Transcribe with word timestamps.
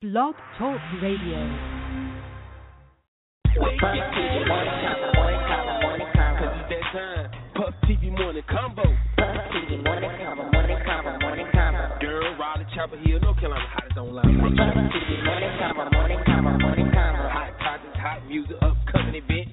Blog 0.00 0.32
Talk 0.56 0.80
Radio. 1.02 1.36
Puff 7.52 7.74
TV 7.84 8.08
morning 8.08 8.42
convo. 8.48 8.80
TV 9.52 9.76
morning 9.84 10.08
convo, 10.16 10.50
morning 10.52 10.78
convo, 10.88 11.20
morning 11.20 11.46
convo. 11.52 12.00
Girl, 12.00 12.34
Raleigh 12.40 12.64
Chapel 12.74 12.96
Hill, 13.04 13.20
North 13.20 13.38
Carolina, 13.40 13.60
hottest 13.76 13.98
online. 13.98 14.40
TV 14.88 15.22
morning 15.22 15.52
convo, 15.60 15.92
morning 15.92 16.20
convo, 16.24 16.58
morning 16.62 16.90
convo. 16.96 17.28
Hot 17.28 17.52
topics, 17.60 17.98
hot 18.00 18.26
music, 18.26 18.56
upcoming 18.62 19.16
events. 19.16 19.52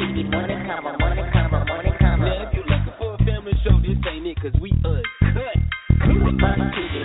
TV 0.00 0.30
morning 0.32 0.64
convo, 0.64 0.98
morning 0.98 1.28
convo, 1.28 1.66
morning 1.68 1.92
convo. 2.00 2.24
Now, 2.24 2.48
if 2.48 2.54
you're 2.54 2.64
looking 2.64 2.96
for 2.96 3.12
a 3.12 3.18
family 3.18 3.52
show, 3.62 3.76
this 3.84 4.00
ain't 4.08 4.28
it, 4.28 4.40
cause 4.40 4.56
we 4.62 4.72
uncut. 4.80 5.60
TV 6.08 6.97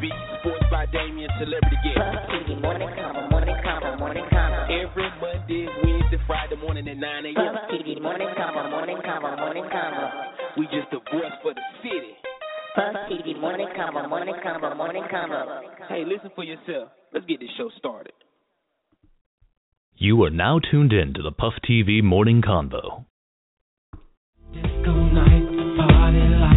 Chat, 0.00 0.40
Sports 0.40 0.64
by 0.70 0.86
Damien, 0.86 1.28
Celebrity 1.38 1.76
Guest. 1.84 1.98
TV 2.28 2.60
morning 2.66 2.88
convo, 2.88 3.30
morning 3.30 3.56
convo, 3.64 3.98
morning 3.98 4.24
convo. 4.30 4.60
Every 4.68 5.08
Monday, 5.20 5.66
Wednesday, 5.82 6.18
Friday 6.26 6.56
morning 6.56 6.88
at 6.88 6.96
9 6.96 7.26
a.m. 7.26 7.54
TV 7.72 8.00
morning 8.06 8.28
convo, 8.36 8.70
morning 8.70 8.98
convo, 8.98 9.38
morning 9.38 9.64
convo. 9.64 10.10
We 10.58 10.64
just 10.66 10.90
the 10.90 10.98
voice 11.12 11.32
for 11.42 11.54
the 11.54 11.60
city. 11.82 12.12
Puff 12.74 12.94
TV 13.10 13.40
morning 13.40 13.68
convo, 13.76 14.08
morning 14.08 14.34
convo, 14.44 14.76
morning 14.76 15.04
convo. 15.12 15.62
Hey, 15.88 16.04
listen 16.04 16.30
for 16.34 16.44
yourself. 16.44 16.90
Let's 17.12 17.26
get 17.26 17.40
this 17.40 17.50
show 17.56 17.70
started. 17.78 18.12
You 19.96 20.22
are 20.24 20.30
now 20.30 20.60
tuned 20.70 20.92
in 20.92 21.14
to 21.14 21.22
the 21.22 21.32
Puff 21.32 21.54
TV 21.68 22.02
Morning 22.02 22.42
Convo. 22.42 23.06
Disco 24.52 24.92
night, 24.92 25.48
party 25.78 26.18
life, 26.36 26.55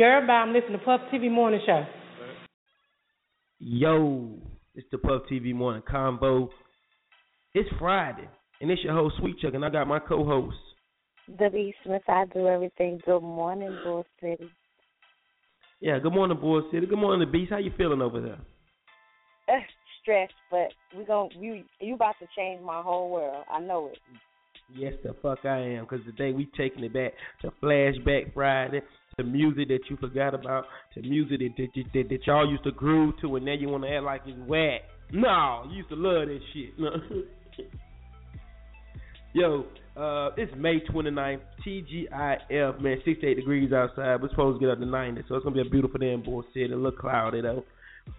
Girl, 0.00 0.26
bye. 0.26 0.32
I'm 0.32 0.54
listening 0.54 0.78
to 0.78 0.78
Puff 0.78 1.02
TV 1.12 1.30
Morning 1.30 1.60
Show. 1.66 1.84
Yo, 3.58 4.38
it's 4.74 4.86
the 4.90 4.96
Puff 4.96 5.24
TV 5.30 5.54
Morning 5.54 5.82
Convo. 5.82 6.48
It's 7.52 7.68
Friday, 7.78 8.26
and 8.62 8.70
it's 8.70 8.82
your 8.82 8.94
host, 8.94 9.16
Sweet 9.18 9.38
Chuck, 9.40 9.52
and 9.52 9.62
I 9.62 9.68
got 9.68 9.86
my 9.86 9.98
co-host. 9.98 10.56
W. 11.38 11.72
Smith, 11.84 12.00
I 12.08 12.24
do 12.32 12.48
everything. 12.48 12.98
Good 13.04 13.20
morning, 13.20 13.76
Bull 13.84 14.06
City. 14.22 14.48
Yeah, 15.80 15.98
good 15.98 16.14
morning, 16.14 16.40
Bull 16.40 16.66
City. 16.72 16.86
Good 16.86 16.96
morning, 16.96 17.28
the 17.28 17.30
Beast. 17.30 17.50
How 17.50 17.58
you 17.58 17.72
feeling 17.76 18.00
over 18.00 18.22
there? 18.22 18.38
Uh, 19.54 19.60
stressed, 20.00 20.32
but 20.50 20.68
we 20.96 21.04
gon' 21.04 21.28
you 21.38 21.62
you 21.78 21.96
about 21.96 22.14
to 22.20 22.26
change 22.34 22.62
my 22.62 22.80
whole 22.80 23.10
world. 23.10 23.44
I 23.52 23.60
know 23.60 23.88
it. 23.88 23.98
Yes, 24.74 24.94
the 25.02 25.14
fuck 25.20 25.44
I 25.44 25.58
am, 25.58 25.84
because 25.84 26.06
today 26.06 26.32
we 26.32 26.48
taking 26.56 26.84
it 26.84 26.94
back 26.94 27.12
to 27.42 27.50
Flashback 27.62 28.32
Friday, 28.32 28.80
to 29.16 29.24
music 29.24 29.68
that 29.68 29.80
you 29.88 29.96
forgot 29.96 30.34
about, 30.34 30.64
to 30.94 31.02
music 31.02 31.40
that 31.40 31.50
that, 31.56 31.84
that, 31.92 32.08
that 32.08 32.26
y'all 32.26 32.48
used 32.48 32.64
to 32.64 32.72
groove 32.72 33.14
to, 33.20 33.36
and 33.36 33.44
now 33.44 33.54
you 33.54 33.68
want 33.68 33.84
to 33.84 33.90
act 33.90 34.04
like 34.04 34.22
it's 34.26 34.38
whack. 34.48 34.82
No, 35.12 35.64
you 35.70 35.78
used 35.78 35.88
to 35.88 35.96
love 35.96 36.28
that 36.28 36.40
shit. 36.52 36.70
Yo, 39.32 39.64
uh, 39.96 40.30
it's 40.36 40.52
May 40.56 40.80
29th, 40.80 41.40
TGIF, 41.66 42.80
man, 42.80 42.96
68 43.04 43.34
degrees 43.34 43.72
outside. 43.72 44.20
We're 44.20 44.30
supposed 44.30 44.60
to 44.60 44.66
get 44.66 44.72
up 44.72 44.78
to 44.78 44.86
90, 44.86 45.22
so 45.28 45.36
it's 45.36 45.44
going 45.44 45.54
to 45.54 45.62
be 45.62 45.68
a 45.68 45.70
beautiful 45.70 45.98
day 45.98 46.12
in 46.12 46.22
Bull 46.22 46.44
City, 46.52 46.72
a 46.72 46.76
little 46.76 46.92
cloudy, 46.92 47.40
though. 47.40 47.64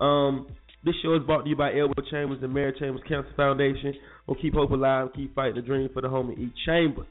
Um, 0.04 0.48
this 0.84 0.96
show 1.04 1.16
is 1.16 1.24
brought 1.26 1.44
to 1.44 1.50
you 1.50 1.56
by 1.56 1.74
Elwood 1.74 2.06
Chambers 2.10 2.40
and 2.42 2.54
Mary 2.54 2.74
Chambers 2.80 3.02
Cancer 3.08 3.32
Foundation. 3.36 3.94
We'll 4.26 4.42
keep 4.42 4.54
hope 4.54 4.72
alive, 4.72 5.10
keep 5.16 5.36
fighting 5.36 5.56
the 5.56 5.62
dream 5.62 5.90
for 5.94 6.02
the 6.02 6.10
home 6.10 6.32
of 6.32 6.40
each 6.40 6.56
chamber. 6.66 7.06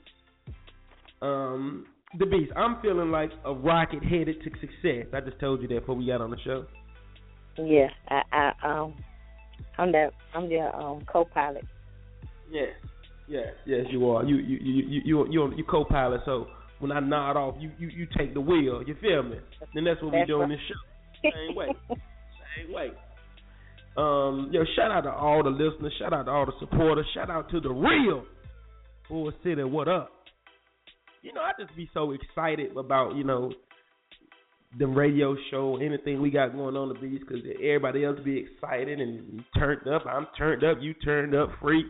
Um, 1.23 1.87
the 2.19 2.27
Beast, 2.27 2.53
I'm 2.57 2.81
feeling 2.83 3.11
like 3.11 3.31
a 3.45 3.55
rocket 3.55 4.03
headed 4.03 4.37
to 4.43 4.51
success. 4.61 5.07
I 5.15 5.21
just 5.21 5.39
told 5.39 5.63
you 5.63 5.69
that 5.69 5.81
before 5.81 5.95
we 5.95 6.07
got 6.07 6.21
on 6.21 6.31
the 6.31 6.37
show. 6.45 6.67
Yeah, 7.57 7.89
I, 8.09 8.23
I 8.33 8.81
um, 8.81 8.95
I'm 9.79 9.93
the 9.93 10.11
I'm 10.35 10.49
the 10.49 10.59
um 10.59 11.05
co-pilot. 11.11 11.65
Yes, 12.51 12.71
yes, 13.29 13.49
yes, 13.67 13.87
you 13.91 14.09
are. 14.11 14.25
You 14.25 14.37
you 14.37 14.59
you 14.61 14.85
you 14.89 15.01
you 15.05 15.27
you, 15.31 15.53
you 15.57 15.65
co-pilot. 15.65 16.23
So 16.25 16.47
when 16.81 16.91
I 16.91 17.01
nod 17.01 17.37
off, 17.37 17.57
you 17.61 17.71
you 17.79 17.89
you 17.89 18.07
take 18.19 18.35
the 18.35 18.41
wheel. 18.41 18.83
You 18.87 18.97
feel 19.01 19.23
me? 19.23 19.37
And 19.75 19.87
that's 19.87 20.03
what 20.03 20.13
we 20.13 20.25
do 20.27 20.43
on 20.43 20.49
this 20.49 20.59
show. 20.69 21.31
Same 21.31 21.55
way, 21.55 21.67
same 21.89 22.73
way. 22.73 22.91
Um, 23.97 24.51
yo, 24.53 24.63
shout 24.77 24.91
out 24.91 25.03
to 25.03 25.13
all 25.13 25.43
the 25.43 25.51
listeners. 25.51 25.93
Shout 25.99 26.13
out 26.13 26.25
to 26.25 26.31
all 26.31 26.47
the 26.47 26.53
supporters. 26.59 27.07
Shout 27.15 27.31
out 27.31 27.51
to 27.51 27.61
the 27.61 27.71
real 27.71 28.25
Bull 29.09 29.33
City. 29.45 29.63
What 29.65 29.89
up? 29.89 30.11
You 31.23 31.33
know, 31.33 31.43
I 31.43 31.53
just 31.61 31.77
be 31.77 31.89
so 31.93 32.13
excited 32.13 32.77
about 32.77 33.15
you 33.15 33.25
know 33.25 33.53
the 34.79 34.87
radio 34.87 35.37
show, 35.51 35.79
anything 35.83 36.21
we 36.21 36.31
got 36.31 36.53
going 36.53 36.77
on 36.77 36.89
the 36.89 36.95
beach, 36.95 37.21
because 37.21 37.45
everybody 37.57 38.05
else 38.05 38.19
be 38.25 38.39
excited 38.39 39.01
and 39.01 39.43
turned 39.59 39.87
up. 39.89 40.07
I'm 40.07 40.27
turned 40.39 40.65
up. 40.65 40.79
You 40.81 40.95
turned 40.95 41.35
up. 41.35 41.51
Free 41.61 41.85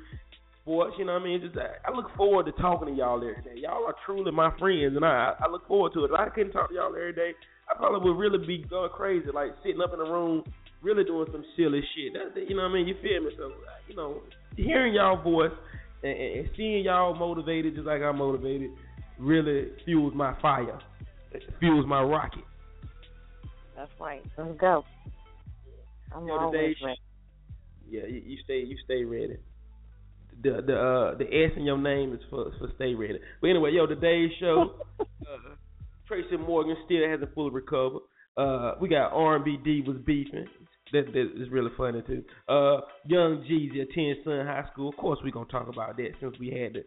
sports. 0.63 0.95
You 0.99 1.05
know 1.05 1.15
what 1.15 1.23
I 1.23 1.25
mean? 1.25 1.41
Just 1.41 1.57
I 1.59 1.95
look 1.95 2.07
forward 2.17 2.47
to 2.47 2.53
talking 2.53 2.89
to 2.89 2.95
y'all 2.95 3.17
every 3.17 3.43
day. 3.43 3.61
Y'all 3.61 3.87
are 3.87 3.95
truly 4.07 4.33
my 4.33 4.51
friends, 4.59 4.97
and 4.97 5.05
I 5.05 5.35
I 5.41 5.51
look 5.51 5.67
forward 5.69 5.93
to 5.95 6.05
it. 6.05 6.11
If 6.13 6.19
I 6.19 6.29
couldn't 6.31 6.53
talk 6.53 6.71
to 6.71 6.75
y'all 6.75 6.89
every 6.89 7.13
day, 7.13 7.33
I 7.71 7.77
probably 7.77 8.11
would 8.11 8.19
really 8.19 8.45
be 8.47 8.65
going 8.69 8.91
crazy, 8.91 9.27
like 9.33 9.51
sitting 9.63 9.81
up 9.81 9.93
in 9.95 10.01
a 10.01 10.11
room, 10.11 10.43
really 10.83 11.05
doing 11.05 11.27
some 11.33 11.45
silly 11.57 11.83
shit. 11.95 12.13
You 12.49 12.57
know 12.57 12.63
what 12.63 12.71
I 12.71 12.75
mean? 12.75 12.89
You 12.89 12.95
feel 13.03 13.23
me? 13.23 13.31
So 13.37 13.47
uh, 13.47 13.79
you 13.89 13.97
know, 13.97 14.23
hearing 14.57 14.95
y'all 14.95 15.23
voice 15.23 15.53
and 16.03 16.19
and 16.19 16.51
seeing 16.57 16.85
y'all 16.85 17.15
motivated, 17.15 17.75
just 17.75 17.87
like 17.87 18.03
I'm 18.03 18.19
motivated, 18.19 18.71
really 19.21 19.69
fuels 19.85 20.15
my 20.15 20.39
fire. 20.41 20.79
It 21.33 21.43
fuels 21.61 21.87
my 21.87 22.03
rocket. 22.03 22.45
That's 23.77 23.91
right. 24.01 24.23
Let's 24.37 24.59
go. 24.59 24.85
I'm 26.15 26.27
Yo, 26.27 26.35
always 26.39 26.77
today- 26.77 26.87
ready. 26.87 27.01
Yeah, 27.89 28.07
you, 28.07 28.23
you 28.25 28.37
stay 28.45 28.61
you 28.61 28.77
stay 28.85 29.05
ready. 29.05 29.37
The 30.43 30.63
the 30.65 30.77
uh 30.79 31.15
the 31.19 31.25
S 31.25 31.51
in 31.57 31.65
your 31.65 31.77
name 31.79 32.13
is 32.15 32.21
for 32.31 32.53
for 32.59 32.69
stay 32.77 32.95
ready. 32.95 33.19
But 33.41 33.51
anyway, 33.51 33.73
yo, 33.73 33.87
today's 33.87 34.31
show, 34.39 34.75
uh, 35.01 35.05
Tracy 36.07 36.37
Morgan 36.37 36.77
still 36.85 37.09
hasn't 37.09 37.35
fully 37.35 37.51
recovered. 37.51 38.03
Uh, 38.37 38.75
we 38.81 38.89
got 38.89 39.11
R 39.13 39.37
and 39.37 39.45
B 39.45 39.59
D 39.65 39.83
was 39.85 39.97
beefing. 40.07 40.47
That 40.93 41.13
that 41.13 41.43
is 41.43 41.49
really 41.51 41.71
funny 41.77 42.03
too. 42.03 42.23
Uh, 42.49 42.81
Young 43.07 43.45
Jeezy 43.51 43.83
attends 43.83 44.21
Son 44.25 44.47
High 44.47 44.69
School. 44.73 44.91
Of 44.91 44.97
course, 44.97 45.19
we're 45.25 45.33
gonna 45.33 45.47
talk 45.47 45.69
about 45.69 45.97
that 45.97 46.11
since 46.21 46.37
we 46.39 46.51
had 46.51 46.75
to 46.75 46.83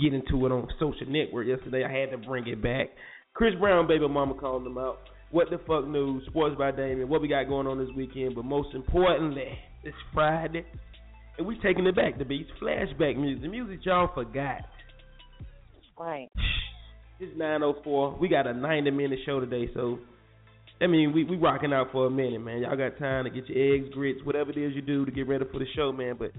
get 0.00 0.14
into 0.14 0.46
it 0.46 0.52
on 0.52 0.68
social 0.78 1.06
network 1.06 1.46
yesterday. 1.46 1.84
I 1.84 1.92
had 1.92 2.10
to 2.10 2.18
bring 2.18 2.46
it 2.46 2.62
back. 2.62 2.90
Chris 3.34 3.54
Brown, 3.58 3.88
baby 3.88 4.06
mama, 4.08 4.34
calling 4.34 4.64
them 4.64 4.78
out. 4.78 4.98
What 5.30 5.50
the 5.50 5.58
fuck 5.66 5.86
news? 5.88 6.22
Sports 6.28 6.54
by 6.56 6.70
Damien. 6.70 7.08
What 7.08 7.20
we 7.20 7.28
got 7.28 7.48
going 7.48 7.66
on 7.66 7.78
this 7.78 7.88
weekend? 7.96 8.36
But 8.36 8.44
most 8.44 8.74
importantly, 8.74 9.58
it's 9.82 9.96
Friday, 10.12 10.64
and 11.36 11.46
we 11.46 11.58
taking 11.60 11.86
it 11.86 11.96
back. 11.96 12.18
The 12.18 12.24
beats 12.24 12.50
flashback 12.62 13.16
music, 13.16 13.50
music 13.50 13.80
y'all 13.82 14.10
forgot. 14.14 14.62
Right. 15.98 16.30
It's 17.20 17.36
9:04. 17.36 18.18
We 18.18 18.28
got 18.28 18.46
a 18.46 18.54
90 18.54 18.90
minute 18.90 19.18
show 19.26 19.40
today, 19.40 19.68
so 19.74 19.98
I 20.80 20.86
mean 20.86 21.12
we 21.12 21.24
we 21.24 21.36
rocking 21.36 21.72
out 21.72 21.92
for 21.92 22.06
a 22.06 22.10
minute, 22.10 22.40
man. 22.40 22.62
Y'all 22.62 22.76
got 22.76 22.98
time 22.98 23.24
to 23.24 23.30
get 23.30 23.48
your 23.48 23.74
eggs, 23.74 23.88
grits, 23.92 24.20
whatever 24.24 24.50
it 24.50 24.56
is 24.56 24.74
you 24.74 24.82
do 24.82 25.04
to 25.04 25.10
get 25.10 25.28
ready 25.28 25.44
for 25.50 25.58
the 25.58 25.66
show, 25.74 25.92
man. 25.92 26.16
But 26.18 26.32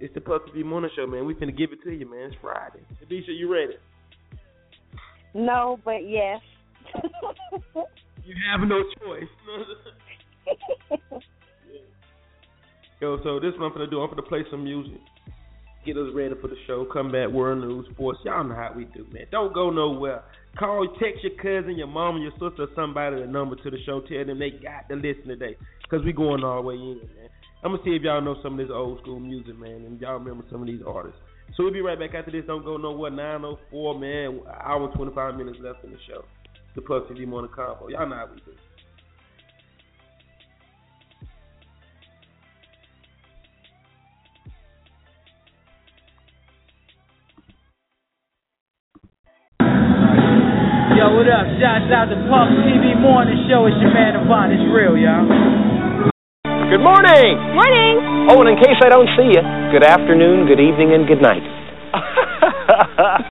it's 0.00 0.14
the 0.14 0.20
Puff 0.20 0.42
TV 0.54 0.64
Morning 0.64 0.90
Show, 0.96 1.06
man. 1.06 1.24
We 1.24 1.34
finna 1.34 1.56
give 1.56 1.72
it 1.72 1.82
to 1.84 1.90
you, 1.90 2.10
man. 2.10 2.30
It's 2.30 2.36
Friday. 2.40 2.80
Adisha, 3.04 3.36
you 3.36 3.52
ready? 3.52 3.74
No, 5.34 5.78
but 5.84 6.08
yes. 6.08 6.40
You 8.26 8.34
have 8.50 8.66
no 8.66 8.82
choice. 9.00 9.28
Yo, 13.00 13.18
so 13.22 13.38
this 13.38 13.52
is 13.52 13.60
what 13.60 13.66
I'm 13.66 13.72
gonna 13.74 13.86
do. 13.86 14.00
I'm 14.00 14.08
gonna 14.08 14.22
play 14.22 14.44
some 14.50 14.64
music, 14.64 14.98
get 15.84 15.98
us 15.98 16.08
ready 16.14 16.34
for 16.40 16.48
the 16.48 16.56
show. 16.66 16.86
Come 16.90 17.12
back, 17.12 17.28
world 17.28 17.60
news, 17.60 17.86
sports. 17.92 18.20
Y'all 18.24 18.42
know 18.44 18.54
how 18.54 18.72
we 18.74 18.86
do, 18.86 19.06
man. 19.12 19.26
Don't 19.30 19.52
go 19.52 19.68
nowhere. 19.68 20.22
Call, 20.58 20.88
text 20.98 21.22
your 21.22 21.34
cousin, 21.36 21.76
your 21.76 21.86
mom, 21.86 22.22
your 22.22 22.32
sister, 22.32 22.62
or 22.62 22.68
somebody 22.74 23.20
the 23.20 23.26
number 23.26 23.56
to 23.56 23.70
the 23.70 23.76
show. 23.84 24.00
Tell 24.00 24.24
them 24.24 24.38
they 24.38 24.50
got 24.50 24.88
to 24.88 24.94
listen 24.94 25.26
today, 25.26 25.56
cause 25.90 26.00
we 26.02 26.12
going 26.14 26.42
all 26.44 26.62
the 26.62 26.68
way 26.68 26.76
in, 26.76 27.00
man. 27.16 27.28
I'm 27.64 27.72
gonna 27.72 27.82
see 27.82 27.96
if 27.96 28.02
y'all 28.02 28.20
know 28.20 28.36
some 28.42 28.60
of 28.60 28.66
this 28.66 28.68
old 28.70 29.00
school 29.00 29.18
music, 29.18 29.58
man, 29.58 29.88
and 29.88 29.98
y'all 29.98 30.18
remember 30.18 30.44
some 30.52 30.60
of 30.60 30.66
these 30.66 30.82
artists. 30.86 31.18
So 31.56 31.64
we'll 31.64 31.72
be 31.72 31.80
right 31.80 31.98
back 31.98 32.12
after 32.12 32.30
this. 32.30 32.44
Don't 32.46 32.62
go 32.62 32.76
nowhere. 32.76 33.10
904, 33.10 33.98
man. 33.98 34.40
Hour 34.62 34.92
25 34.94 35.36
minutes 35.36 35.56
left 35.62 35.82
in 35.82 35.90
the 35.90 35.96
show. 36.06 36.24
The 36.74 36.82
Puff 36.82 37.04
TV 37.08 37.26
Morning 37.26 37.50
Convo. 37.56 37.88
Y'all 37.88 38.06
know 38.06 38.16
how 38.16 38.28
we 38.28 38.36
do. 38.36 38.52
Yo, 50.98 51.16
what 51.16 51.28
up? 51.32 51.46
shout 51.56 51.88
out 51.88 52.12
to 52.12 52.16
Puff 52.28 52.48
TV 52.68 53.00
Morning 53.00 53.48
Show. 53.48 53.64
It's 53.64 53.80
your 53.80 53.94
man, 53.94 54.20
Devon. 54.20 54.52
It's 54.52 54.68
real, 54.68 54.98
y'all. 54.98 55.73
Good 56.74 56.82
morning. 56.82 57.38
Morning. 57.54 58.26
Oh, 58.34 58.40
and 58.42 58.50
in 58.50 58.56
case 58.56 58.74
I 58.82 58.88
don't 58.88 59.06
see 59.14 59.30
you, 59.30 59.42
good 59.70 59.84
afternoon, 59.86 60.48
good 60.48 60.58
evening, 60.58 60.90
and 60.90 61.06
good 61.06 61.22
night. 61.22 61.46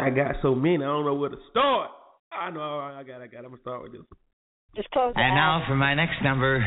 I 0.00 0.08
got 0.08 0.36
so 0.40 0.54
many, 0.54 0.76
I 0.76 0.86
don't 0.86 1.04
know 1.04 1.12
where 1.12 1.28
to 1.28 1.36
start. 1.50 1.90
I 2.32 2.48
know. 2.48 2.78
I 2.78 3.02
got. 3.06 3.20
I 3.20 3.26
got. 3.26 3.44
I'm 3.44 3.50
gonna 3.50 3.60
start 3.60 3.82
with 3.82 3.92
this. 3.92 4.00
Just 4.74 4.90
close. 4.90 5.12
And 5.16 5.34
now 5.34 5.66
for 5.68 5.76
my 5.76 5.92
next 5.92 6.24
number, 6.24 6.66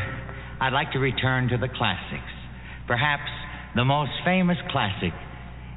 I'd 0.60 0.72
like 0.72 0.92
to 0.92 1.00
return 1.00 1.48
to 1.48 1.56
the 1.56 1.66
classics, 1.66 2.30
perhaps 2.86 3.28
the 3.74 3.84
most 3.84 4.12
famous 4.24 4.58
classic 4.70 5.12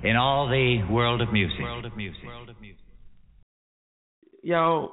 in 0.03 0.15
all 0.15 0.47
the 0.47 0.83
world 0.91 1.21
of 1.21 1.33
music. 1.33 1.59
World 1.59 1.85
of 1.85 1.97
music. 1.97 2.23
World 2.23 2.49
of 2.49 2.61
music. 2.61 2.85
Yo. 4.43 4.91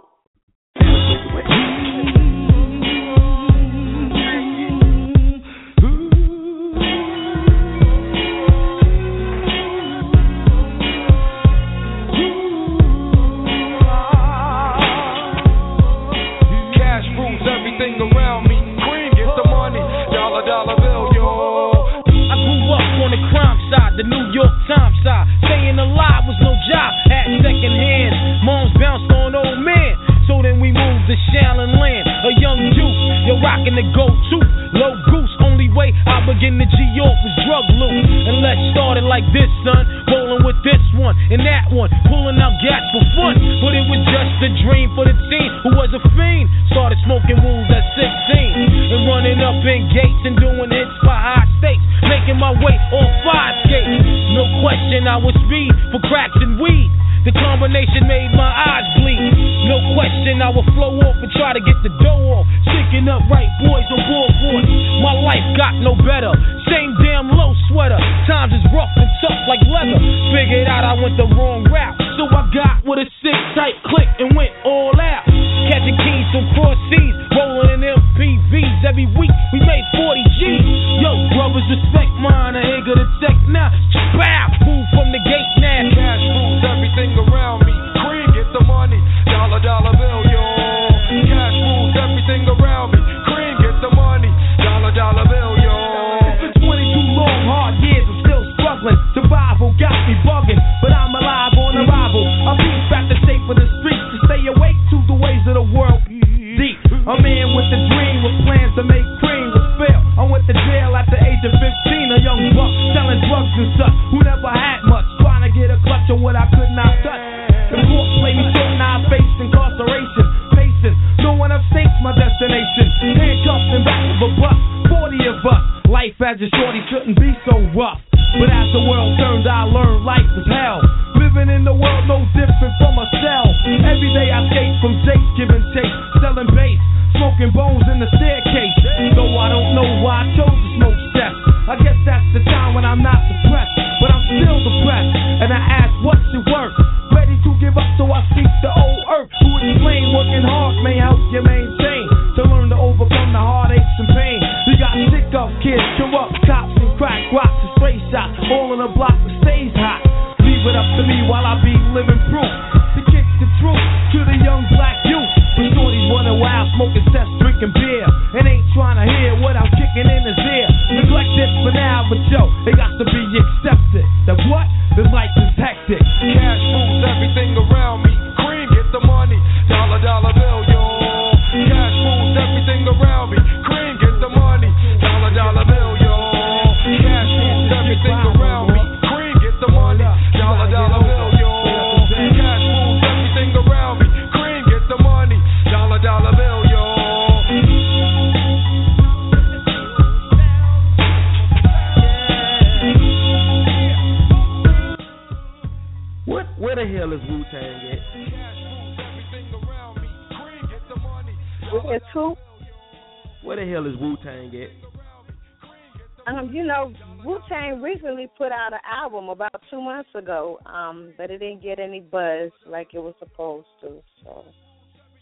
months 219.94 220.10
ago, 220.14 220.58
um, 220.66 221.12
but 221.16 221.30
it 221.30 221.38
didn't 221.38 221.62
get 221.62 221.78
any 221.78 222.00
buzz 222.00 222.50
like 222.66 222.88
it 222.94 222.98
was 222.98 223.14
supposed 223.18 223.66
to. 223.80 224.02
So, 224.22 224.44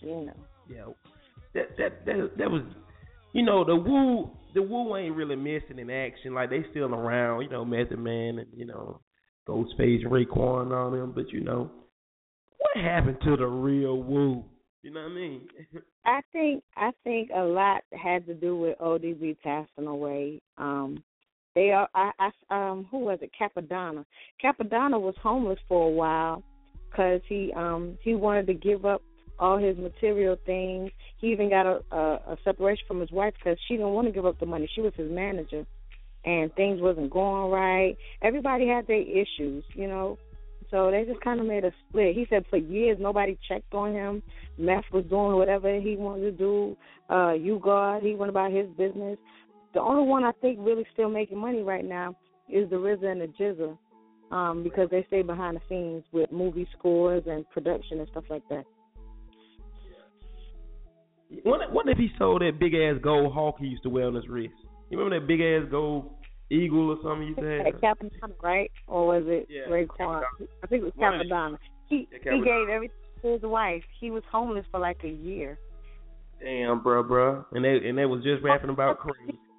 you 0.00 0.26
know. 0.26 0.36
Yeah, 0.68 0.92
that 1.54 1.76
that 1.76 2.06
that 2.06 2.30
that 2.38 2.50
was, 2.50 2.62
you 3.32 3.42
know, 3.42 3.64
the 3.64 3.76
woo 3.76 4.30
the 4.54 4.62
woo 4.62 4.96
ain't 4.96 5.16
really 5.16 5.36
missing 5.36 5.78
in 5.78 5.90
action. 5.90 6.34
Like 6.34 6.50
they 6.50 6.64
still 6.70 6.94
around, 6.94 7.42
you 7.42 7.50
know, 7.50 7.64
Method 7.64 7.98
Man 7.98 8.38
and 8.38 8.48
you 8.54 8.66
know, 8.66 9.00
Ghostface 9.48 10.02
and 10.02 10.10
Raekwon 10.10 10.62
and 10.62 10.72
all 10.72 10.90
them. 10.90 11.12
But 11.14 11.30
you 11.30 11.40
know, 11.40 11.70
what 12.58 12.84
happened 12.84 13.18
to 13.24 13.36
the 13.36 13.46
real 13.46 14.02
woo? 14.02 14.44
You 14.82 14.92
know 14.92 15.02
what 15.02 15.12
I 15.12 15.14
mean? 15.14 15.42
I 16.04 16.20
think 16.32 16.64
I 16.76 16.90
think 17.04 17.30
a 17.34 17.42
lot 17.42 17.82
had 17.92 18.26
to 18.26 18.34
do 18.34 18.56
with 18.56 18.78
ODB 18.78 19.36
passing 19.42 19.86
away. 19.86 20.40
Um, 20.58 21.02
they 21.54 21.70
are. 21.70 21.88
I, 21.94 22.10
I 22.18 22.30
um. 22.70 22.86
Who 22.90 22.98
was 22.98 23.18
it? 23.22 23.30
Cappadonna. 23.38 24.04
Cappadonna 24.42 25.00
was 25.00 25.14
homeless 25.22 25.58
for 25.68 25.86
a 25.86 25.90
while 25.90 26.42
because 26.90 27.20
he 27.28 27.52
um 27.54 27.98
he 28.02 28.14
wanted 28.14 28.46
to 28.46 28.54
give 28.54 28.84
up 28.84 29.02
all 29.38 29.58
his 29.58 29.76
material 29.76 30.36
things. 30.46 30.90
He 31.18 31.28
even 31.28 31.50
got 31.50 31.66
a, 31.66 31.80
a, 31.90 31.98
a 32.32 32.36
separation 32.44 32.84
from 32.86 33.00
his 33.00 33.10
wife 33.10 33.34
because 33.38 33.58
she 33.66 33.74
didn't 33.74 33.92
want 33.92 34.06
to 34.06 34.12
give 34.12 34.26
up 34.26 34.38
the 34.38 34.46
money. 34.46 34.70
She 34.74 34.80
was 34.80 34.92
his 34.96 35.10
manager, 35.10 35.66
and 36.24 36.54
things 36.54 36.80
wasn't 36.80 37.10
going 37.10 37.50
right. 37.50 37.96
Everybody 38.22 38.66
had 38.68 38.86
their 38.86 39.02
issues, 39.02 39.64
you 39.74 39.88
know. 39.88 40.18
So 40.70 40.90
they 40.90 41.04
just 41.04 41.20
kind 41.20 41.38
of 41.38 41.46
made 41.46 41.64
a 41.64 41.72
split. 41.88 42.14
He 42.14 42.26
said 42.30 42.44
for 42.48 42.56
years 42.56 42.96
nobody 42.98 43.38
checked 43.46 43.74
on 43.74 43.92
him. 43.92 44.22
Meth 44.56 44.84
was 44.90 45.04
doing 45.04 45.36
whatever 45.36 45.78
he 45.78 45.96
wanted 45.96 46.22
to 46.22 46.32
do. 46.32 46.76
Uh, 47.10 47.32
U-God, 47.32 48.02
he 48.02 48.14
went 48.14 48.30
about 48.30 48.52
his 48.52 48.66
business. 48.78 49.18
The 49.74 49.80
only 49.80 50.06
one 50.06 50.24
I 50.24 50.32
think 50.40 50.58
really 50.60 50.86
still 50.92 51.08
making 51.08 51.38
money 51.38 51.62
right 51.62 51.84
now 51.84 52.14
is 52.48 52.68
the 52.70 52.76
RZA 52.76 53.06
and 53.06 53.20
the 53.22 53.26
GZA, 53.38 53.78
um, 54.34 54.62
because 54.62 54.88
they 54.90 55.04
stay 55.08 55.22
behind 55.22 55.56
the 55.56 55.60
scenes 55.68 56.04
with 56.12 56.30
movie 56.30 56.68
scores 56.78 57.22
and 57.26 57.48
production 57.50 58.00
and 58.00 58.08
stuff 58.10 58.24
like 58.28 58.42
that. 58.50 58.64
What, 61.44 61.72
what 61.72 61.88
if 61.88 61.96
he 61.96 62.10
sold 62.18 62.42
that 62.42 62.58
big 62.60 62.74
ass 62.74 62.96
gold 63.02 63.32
hawk 63.32 63.56
he 63.58 63.66
used 63.66 63.82
to 63.84 63.88
wear 63.88 64.06
on 64.06 64.14
his 64.14 64.28
wrist? 64.28 64.52
You 64.90 64.98
remember 64.98 65.18
that 65.18 65.26
big 65.26 65.40
ass 65.40 65.70
gold 65.70 66.10
eagle 66.50 66.90
or 66.90 66.96
something 67.02 67.28
you 67.28 67.34
have? 67.34 67.80
Cappadonna, 67.80 68.34
right? 68.42 68.70
Or 68.86 69.06
was 69.06 69.24
it 69.26 69.46
Yeah, 69.48 69.62
Raekwon? 69.72 70.22
I 70.62 70.66
think 70.66 70.82
it 70.82 70.84
was 70.84 70.92
One 70.96 71.14
of 71.14 71.26
the- 71.26 71.34
Cappadonna. 71.34 71.58
He 71.88 72.08
Yeah, 72.12 72.34
he 72.34 72.44
gave 72.44 72.68
everything 72.68 72.96
to 73.22 73.32
his 73.32 73.42
wife. 73.42 73.82
He 73.98 74.10
was 74.10 74.22
homeless 74.30 74.66
for 74.70 74.80
like 74.80 75.02
a 75.04 75.08
year. 75.08 75.58
Damn, 76.40 76.82
bro, 76.82 77.02
bro. 77.02 77.46
And 77.52 77.64
they 77.64 77.88
and 77.88 77.96
they 77.96 78.04
was 78.04 78.22
just 78.22 78.42
rapping 78.42 78.70
about 78.70 78.98
Cream. 78.98 79.38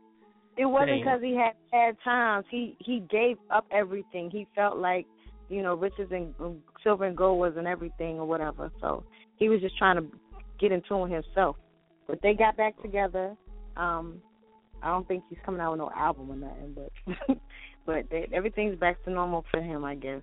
It 0.58 0.66
wasn't 0.66 1.02
because 1.02 1.22
he 1.22 1.36
had 1.36 1.54
bad 1.72 1.98
times. 2.04 2.46
He 2.50 2.76
he 2.80 3.00
gave 3.10 3.38
up 3.50 3.66
everything. 3.72 4.30
He 4.30 4.48
felt 4.56 4.78
like 4.78 5.08
you 5.50 5.64
know 5.64 5.76
riches 5.76 6.10
and 6.12 6.34
um, 6.40 6.58
silver 6.84 7.06
and 7.06 7.18
gold 7.18 7.40
wasn't 7.40 7.68
everything 7.68 8.20
or 8.20 8.26
whatever. 8.26 8.72
So 8.80 9.04
he 9.38 9.50
was 9.50 9.62
just 9.62 9.78
trying 9.78 9.98
to 9.98 10.06
get 10.60 10.72
in 10.72 10.82
tune 10.88 11.02
with 11.02 11.12
himself. 11.12 11.56
But 12.08 12.20
they 12.22 12.34
got 12.34 12.56
back 12.56 12.80
together. 12.82 13.36
Um, 13.78 14.22
I 14.84 14.90
don't 14.90 15.08
think 15.08 15.24
he's 15.30 15.40
coming 15.46 15.62
out 15.62 15.72
with 15.72 15.80
no 15.80 15.92
album 15.96 16.30
or 16.30 16.36
nothing, 16.36 16.76
but 16.76 17.38
but 17.86 18.06
they, 18.12 18.28
everything's 18.32 18.78
back 18.78 19.04
to 19.06 19.10
normal 19.10 19.46
for 19.50 19.62
him, 19.62 19.84
I 19.84 19.96
guess. 19.96 20.22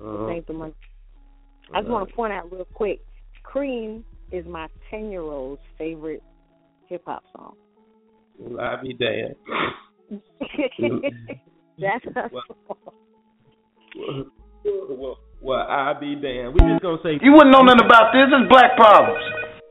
Uh, 0.00 0.26
Thank 0.26 0.46
the 0.46 0.52
money. 0.52 0.74
I 1.72 1.80
just 1.80 1.90
want 1.90 2.08
to 2.08 2.14
point 2.14 2.32
out 2.32 2.52
real 2.52 2.66
quick, 2.72 3.00
Cream 3.42 4.04
is 4.30 4.44
my 4.46 4.68
ten 4.90 5.10
year 5.10 5.22
old's 5.22 5.62
favorite 5.76 6.22
hip 6.88 7.02
hop 7.06 7.24
song. 7.34 7.54
I 8.60 8.76
be 8.82 8.94
damn. 8.94 9.34
That's 11.78 12.04
her 12.14 12.30
Well- 12.32 12.42
song. 13.96 14.30
well, 14.64 15.18
well, 15.40 15.66
I 15.68 15.92
be 15.98 16.14
damn. 16.16 16.52
We 16.52 16.60
just 16.60 16.82
gonna 16.82 16.98
say 17.02 17.18
You 17.22 17.32
wouldn't 17.32 17.52
know 17.52 17.62
nothing 17.62 17.84
about 17.86 18.12
this. 18.12 18.26
It's 18.30 18.48
black 18.48 18.76
problems. 18.76 19.24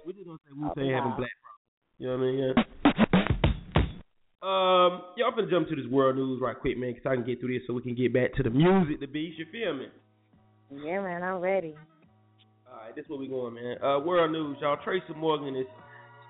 We 0.06 0.14
just 0.14 0.26
gonna 0.26 0.38
say 0.46 0.52
Wu 0.56 0.72
Tang 0.76 0.92
having 0.94 1.14
black 1.18 1.32
problems. 1.42 2.00
You 2.00 2.08
know 2.08 2.18
what 2.18 2.24
I 2.24 2.32
mean? 2.32 2.40
Yeah. 2.40 2.64
Um, 4.44 5.02
y'all 5.16 5.32
finna 5.32 5.50
jump 5.50 5.70
to 5.70 5.76
this 5.76 5.88
world 5.88 6.18
news 6.18 6.42
right 6.42 6.60
quick, 6.60 6.78
man, 6.78 6.94
because 6.94 7.10
I 7.10 7.16
can 7.16 7.24
get 7.24 7.40
through 7.40 7.54
this 7.58 7.64
so 7.66 7.74
we 7.74 7.82
can 7.82 7.96
get 7.96 8.14
back 8.14 8.34
to 8.36 8.44
the 8.44 8.50
music, 8.50 9.00
the 9.00 9.08
beats. 9.08 9.40
You 9.40 9.46
feel 9.52 9.74
me? 9.74 9.86
Yeah, 10.84 11.00
man, 11.02 11.24
I'm 11.24 11.40
ready. 11.40 11.76
All 12.68 12.76
right, 12.84 12.94
this 12.96 13.06
is 13.06 13.10
where 13.10 13.20
we 13.20 13.28
going, 13.30 13.54
man. 13.54 13.78
Uh, 13.82 14.00
world 14.00 14.32
news, 14.32 14.58
y'all. 14.60 14.76
Tracy 14.84 15.14
Morgan 15.16 15.56
is 15.56 15.66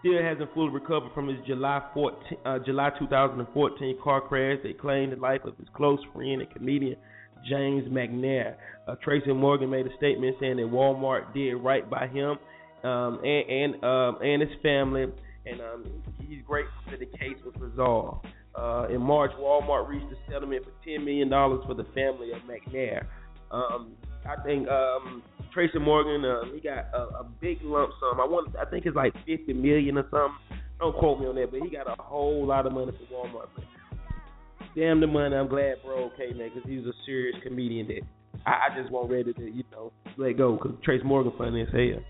still 0.03 0.21
hasn't 0.21 0.53
fully 0.53 0.69
recovered 0.69 1.11
from 1.13 1.29
his 1.29 1.37
July 1.47 1.81
14, 1.93 2.37
uh, 2.45 2.59
July 2.65 2.89
2014 2.99 3.97
car 4.03 4.19
crash 4.19 4.57
that 4.63 4.79
claimed 4.79 5.13
the 5.13 5.15
life 5.15 5.41
of 5.45 5.57
his 5.57 5.67
close 5.73 5.99
friend 6.13 6.41
and 6.41 6.49
comedian 6.51 6.97
James 7.49 7.87
McNair. 7.87 8.55
Uh, 8.87 8.95
Tracy 9.01 9.31
Morgan 9.31 9.69
made 9.69 9.87
a 9.87 9.95
statement 9.97 10.35
saying 10.39 10.57
that 10.57 10.65
Walmart 10.65 11.33
did 11.33 11.53
right 11.55 11.89
by 11.89 12.07
him 12.07 12.37
um, 12.83 13.21
and 13.23 13.49
and, 13.49 13.83
um, 13.83 14.17
and 14.21 14.41
his 14.41 14.51
family, 14.61 15.03
and 15.45 15.61
um, 15.61 15.85
he's 16.21 16.41
grateful 16.45 16.73
that 16.91 16.99
the 16.99 17.17
case 17.17 17.37
was 17.45 17.53
resolved. 17.57 18.27
Uh, 18.55 18.87
in 18.89 19.01
March, 19.01 19.31
Walmart 19.39 19.87
reached 19.87 20.11
a 20.11 20.31
settlement 20.31 20.63
for 20.65 20.71
ten 20.85 21.05
million 21.05 21.29
dollars 21.29 21.63
for 21.65 21.73
the 21.73 21.85
family 21.95 22.31
of 22.31 22.41
McNair. 22.41 23.05
Um, 23.51 23.93
I 24.25 24.41
think 24.43 24.67
um, 24.67 25.23
Tracy 25.53 25.79
Morgan, 25.79 26.25
uh, 26.25 26.45
he 26.53 26.59
got 26.59 26.87
a, 26.93 27.19
a 27.19 27.23
big 27.39 27.59
lump 27.63 27.91
sum. 27.99 28.19
I 28.19 28.25
want, 28.25 28.55
I 28.55 28.65
think 28.65 28.85
it's 28.85 28.95
like 28.95 29.13
fifty 29.25 29.53
million 29.53 29.97
or 29.97 30.03
something. 30.09 30.59
Don't 30.79 30.97
quote 30.97 31.19
me 31.19 31.27
on 31.27 31.35
that, 31.35 31.51
but 31.51 31.61
he 31.61 31.69
got 31.69 31.87
a 31.87 32.01
whole 32.01 32.45
lot 32.45 32.65
of 32.65 32.73
money 32.73 32.91
for 32.91 33.27
Walmart. 33.27 33.47
But 33.55 33.65
damn 34.75 34.99
the 34.99 35.07
money. 35.07 35.35
I'm 35.35 35.47
glad 35.47 35.75
bro 35.83 36.11
okay, 36.13 36.33
man, 36.33 36.51
because 36.53 36.69
he 36.69 36.77
was 36.77 36.87
a 36.87 36.93
serious 37.05 37.35
comedian 37.43 37.87
that 37.87 38.01
I, 38.45 38.69
I 38.69 38.81
just 38.81 38.91
want 38.91 39.11
ready 39.11 39.33
to, 39.33 39.41
you 39.43 39.63
know, 39.71 39.91
let 40.17 40.37
go 40.37 40.53
because 40.53 40.77
Tracy 40.83 41.03
Morgan 41.03 41.33
funny 41.37 41.61
as 41.61 41.67
hell. 41.71 42.03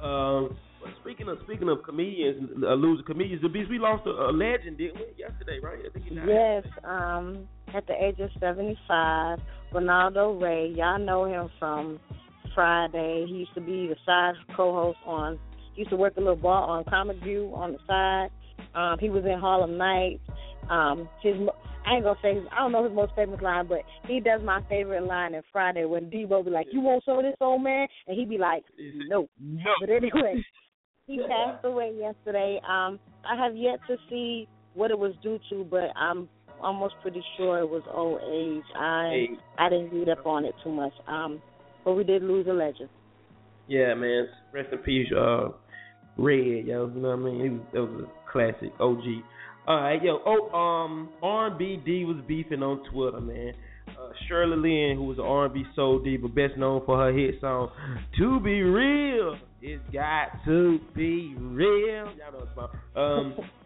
Um, 0.00 0.56
speaking 1.02 1.28
of 1.28 1.38
speaking 1.44 1.68
of 1.68 1.82
comedians, 1.82 2.50
uh, 2.66 2.74
losing 2.74 3.04
comedians, 3.04 3.42
the 3.42 3.48
beast 3.48 3.70
we 3.70 3.78
lost 3.78 4.06
a, 4.06 4.10
a 4.10 4.32
legend, 4.32 4.78
didn't 4.78 4.96
we? 4.96 5.06
Yesterday, 5.16 5.60
right? 5.62 5.78
I 5.86 5.92
think 5.92 6.06
Yes, 6.26 6.64
um, 6.84 7.46
at 7.74 7.86
the 7.86 7.92
age 7.92 8.20
of 8.20 8.30
75, 8.38 9.38
Reynaldo 9.72 10.40
Rey, 10.40 10.72
y'all 10.76 10.98
know 10.98 11.24
him 11.24 11.50
from 11.58 11.98
Friday. 12.54 13.26
He 13.28 13.34
used 13.34 13.54
to 13.54 13.60
be 13.60 13.88
the 13.88 13.96
side 14.06 14.34
co-host 14.56 14.98
on. 15.04 15.38
He 15.74 15.80
used 15.80 15.90
to 15.90 15.96
work 15.96 16.16
a 16.16 16.20
little 16.20 16.36
bar 16.36 16.68
on 16.68 16.84
Comic 16.84 17.22
View 17.22 17.52
on 17.54 17.72
the 17.72 17.78
side. 17.86 18.28
Um, 18.74 18.98
he 19.00 19.10
was 19.10 19.24
in 19.24 19.38
Harlem 19.40 19.76
Nights. 19.76 20.22
Um, 20.70 21.08
his 21.22 21.34
I 21.86 21.96
ain't 21.96 22.04
gonna 22.04 22.18
say 22.22 22.36
his, 22.36 22.44
I 22.50 22.60
don't 22.60 22.72
know 22.72 22.84
his 22.84 22.94
most 22.94 23.12
famous 23.14 23.42
line, 23.42 23.66
but 23.66 23.80
he 24.06 24.20
does 24.20 24.40
my 24.42 24.62
favorite 24.70 25.04
line 25.04 25.34
in 25.34 25.42
Friday 25.52 25.84
when 25.84 26.10
Debo 26.10 26.44
be 26.44 26.50
like, 26.50 26.68
"You 26.72 26.80
want 26.80 27.04
some 27.04 27.18
of 27.18 27.24
this, 27.24 27.34
old 27.40 27.62
man?" 27.62 27.88
and 28.06 28.16
he 28.16 28.24
be 28.24 28.38
like, 28.38 28.62
"No." 29.08 29.28
No. 29.38 29.70
But 29.80 29.90
anyway, 29.90 30.42
he 31.06 31.18
passed 31.18 31.64
away 31.64 31.94
yesterday. 31.98 32.58
Um, 32.66 32.98
I 33.28 33.36
have 33.36 33.54
yet 33.54 33.80
to 33.88 33.96
see 34.08 34.48
what 34.72 34.90
it 34.90 34.98
was 34.98 35.12
due 35.22 35.38
to, 35.50 35.64
but 35.64 35.90
I'm 35.94 36.28
almost 36.64 36.94
pretty 37.02 37.22
sure 37.36 37.58
it 37.58 37.68
was 37.68 37.82
old 37.92 38.20
age. 38.22 38.64
I 38.76 39.30
Age. 39.30 39.38
I 39.58 39.68
didn't 39.68 39.90
read 39.90 40.08
up 40.08 40.26
on 40.26 40.44
it 40.44 40.54
too 40.64 40.72
much. 40.72 40.92
Um, 41.06 41.40
but 41.84 41.92
we 41.92 42.04
did 42.04 42.22
lose 42.22 42.46
a 42.46 42.52
legend. 42.52 42.88
Yeah, 43.68 43.94
man. 43.94 44.28
Rest 44.52 44.72
in 44.72 44.78
peace, 44.78 45.06
uh, 45.16 45.48
Red, 46.16 46.66
yo. 46.66 46.90
You 46.94 47.00
know 47.00 47.10
what 47.10 47.12
I 47.12 47.16
mean? 47.16 47.42
He 47.42 47.48
was, 47.50 47.60
that 47.72 47.80
was 47.80 48.04
a 48.04 48.30
classic 48.32 48.72
OG. 48.80 49.02
All 49.66 49.80
right, 49.80 50.02
yo. 50.02 50.20
Oh, 50.26 50.56
um, 50.56 51.08
R&B 51.22 51.82
divas 51.86 52.26
beefing 52.26 52.62
on 52.62 52.82
Twitter, 52.90 53.20
man. 53.20 53.54
Uh, 53.88 54.10
Cheryl 54.28 54.60
Lynn, 54.60 54.96
who 54.96 55.04
was 55.04 55.18
an 55.18 55.24
R&B 55.24 55.64
soul 55.76 56.02
diva, 56.02 56.28
best 56.28 56.56
known 56.56 56.82
for 56.86 56.98
her 56.98 57.12
hit 57.12 57.40
song 57.40 57.70
"To 58.18 58.40
Be 58.40 58.62
Real." 58.62 59.36
It's 59.60 59.82
got 59.92 60.44
to 60.46 60.78
be 60.94 61.34
real. 61.38 62.06
Y'all 62.06 62.32
know 62.32 62.38
what 62.38 62.42
it's 62.42 62.52
about. 62.52 62.70
Um, 62.96 63.34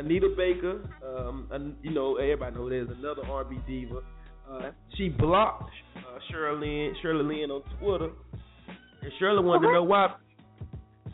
Anita 0.00 0.28
Baker, 0.36 0.80
um, 1.06 1.46
and, 1.50 1.74
you 1.82 1.90
know 1.90 2.16
everybody 2.16 2.56
know 2.56 2.68
there's 2.70 2.88
another 2.88 3.22
R&B 3.26 3.58
diva. 3.66 4.00
Uh, 4.50 4.70
she 4.96 5.08
blocked 5.10 5.70
uh, 5.98 6.18
Cheryl 6.32 6.58
Lynn, 6.58 6.94
Cheryl 7.04 7.26
Lynn 7.28 7.50
on 7.50 7.62
Twitter, 7.78 8.10
and 9.02 9.12
Cheryl 9.20 9.44
wanted 9.44 9.66
to 9.68 9.72
know 9.74 9.84
why. 9.84 10.08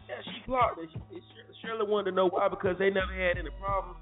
Yeah, 0.08 0.14
she 0.24 0.46
blocked 0.46 0.78
her. 0.78 0.86
She, 0.92 1.20
Cheryl 1.66 1.86
wanted 1.88 2.10
to 2.12 2.16
know 2.16 2.28
why 2.28 2.48
because 2.48 2.76
they 2.78 2.90
never 2.90 3.12
had 3.12 3.38
any 3.38 3.50
problems. 3.60 3.98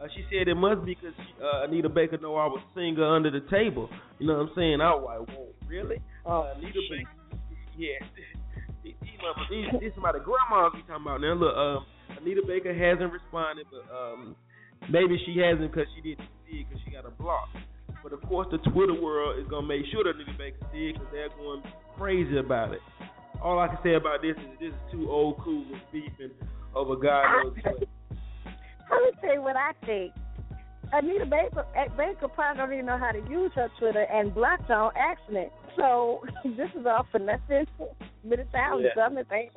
Uh, 0.00 0.06
she 0.16 0.24
said 0.32 0.48
it 0.48 0.54
must 0.56 0.84
be 0.84 0.94
because 0.96 1.14
uh, 1.42 1.64
Anita 1.64 1.88
Baker 1.88 2.16
know 2.18 2.34
I 2.36 2.46
was 2.46 2.62
singer 2.74 3.04
under 3.04 3.30
the 3.30 3.44
table. 3.50 3.88
You 4.18 4.26
know 4.26 4.34
what 4.38 4.48
I'm 4.48 4.52
saying? 4.56 4.80
I 4.80 4.94
was 4.94 5.04
like, 5.28 5.36
whoa, 5.36 5.48
really? 5.68 6.00
Oh, 6.24 6.40
uh, 6.42 6.54
Anita 6.56 6.80
Baker, 6.90 7.38
yeah. 7.76 8.00
These, 8.82 8.94
these, 9.00 9.14
mother- 9.22 9.46
these, 9.48 9.80
these 9.80 9.92
somebody 9.94 10.18
grandmas 10.18 10.74
we 10.74 10.82
talking 10.90 11.06
about 11.06 11.20
now. 11.20 11.34
Look, 11.38 11.54
um, 11.54 11.86
Anita 12.20 12.42
Baker 12.46 12.74
hasn't 12.74 13.12
responded, 13.12 13.66
but 13.70 13.84
um, 13.94 14.36
maybe 14.90 15.20
she 15.26 15.38
hasn't 15.38 15.72
because 15.72 15.86
she 15.96 16.02
didn't 16.02 16.28
see 16.46 16.58
it 16.60 16.66
because 16.68 16.82
she 16.84 16.90
got 16.92 17.06
a 17.06 17.10
block. 17.10 17.48
But 18.02 18.12
of 18.12 18.22
course, 18.22 18.48
the 18.50 18.58
Twitter 18.58 18.94
world 19.00 19.38
is 19.38 19.46
gonna 19.48 19.66
make 19.66 19.86
sure 19.92 20.04
that 20.04 20.14
Anita 20.16 20.32
Baker 20.36 20.66
see 20.72 20.90
it 20.90 20.92
because 20.94 21.08
they're 21.12 21.28
going 21.30 21.62
crazy 21.96 22.38
about 22.38 22.72
it. 22.72 22.80
All 23.42 23.58
I 23.58 23.68
can 23.68 23.78
say 23.82 23.94
about 23.94 24.22
this 24.22 24.36
is 24.36 24.58
this 24.60 24.68
is 24.72 24.78
two 24.90 25.10
old 25.10 25.38
coolers 25.38 25.80
beefing 25.92 26.30
over 26.74 26.96
God 26.96 27.44
knows 27.44 27.54
what. 27.62 27.78
Let 28.90 29.02
me 29.02 29.10
tell 29.20 29.34
you 29.34 29.42
what 29.42 29.56
I 29.56 29.72
think. 29.86 30.12
Anita 30.92 31.24
Baker, 31.24 31.64
eh, 31.74 31.88
Baker 31.96 32.28
probably 32.28 32.58
don't 32.58 32.72
even 32.74 32.86
know 32.86 32.98
how 32.98 33.12
to 33.12 33.30
use 33.30 33.50
her 33.54 33.70
Twitter 33.78 34.02
and 34.12 34.34
blocked 34.34 34.68
her 34.68 34.74
on 34.74 34.92
accident. 34.96 35.50
So 35.76 36.22
this 36.44 36.68
is 36.78 36.84
all. 36.86 37.06
But 37.12 37.22
it 37.22 38.48
sounds 38.52 38.84
Yeah. 38.84 39.06
anything. 39.06 39.50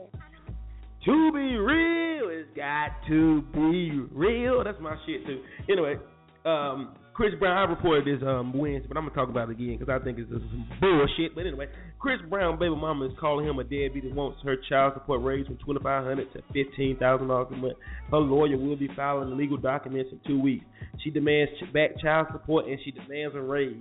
To 1.06 1.32
be 1.32 1.56
real, 1.56 2.30
it's 2.30 2.50
got 2.56 2.90
to 3.08 3.42
be 3.54 3.92
real. 4.12 4.64
That's 4.64 4.80
my 4.82 4.96
shit 5.06 5.26
too. 5.26 5.42
Anyway, 5.70 5.98
um, 6.46 6.96
Chris 7.14 7.32
Brown, 7.40 7.58
I 7.58 7.72
reported 7.72 8.06
this 8.06 8.28
um 8.28 8.52
Wednesday, 8.52 8.88
but 8.88 8.98
I'm 8.98 9.06
gonna 9.06 9.16
talk 9.16 9.30
about 9.30 9.50
it 9.50 9.54
again 9.54 9.78
because 9.78 9.88
I 9.90 10.04
think 10.04 10.18
it's 10.18 10.30
just 10.30 10.44
some 10.50 10.68
bullshit. 10.82 11.34
But 11.34 11.46
anyway, 11.46 11.68
Chris 12.00 12.18
Brown, 12.30 12.60
baby 12.60 12.76
mama, 12.76 13.06
is 13.06 13.14
calling 13.20 13.48
him 13.48 13.60
a 13.60 13.64
deadbeat 13.64 14.04
and 14.04 14.16
wants 14.16 14.42
her 14.44 14.58
child 14.68 14.94
support 14.96 15.22
raised 15.22 15.48
from 15.48 15.58
twenty 15.58 15.80
five 15.82 16.04
hundred 16.04 16.34
to 16.34 16.42
fifteen 16.52 16.98
thousand 16.98 17.28
dollars 17.28 17.48
a 17.52 17.56
month. 17.56 17.78
Her 18.12 18.18
lawyer 18.18 18.58
will 18.58 18.76
be 18.76 18.90
filing 18.96 19.30
the 19.30 19.36
legal 19.36 19.58
documents 19.58 20.10
in 20.12 20.20
two 20.28 20.42
weeks. 20.42 20.66
She 21.04 21.10
demands 21.10 21.52
back 21.72 22.00
child 22.02 22.28
support 22.32 22.66
and 22.66 22.80
she 22.84 22.92
demands 22.92 23.36
a 23.36 23.42
raise. 23.42 23.78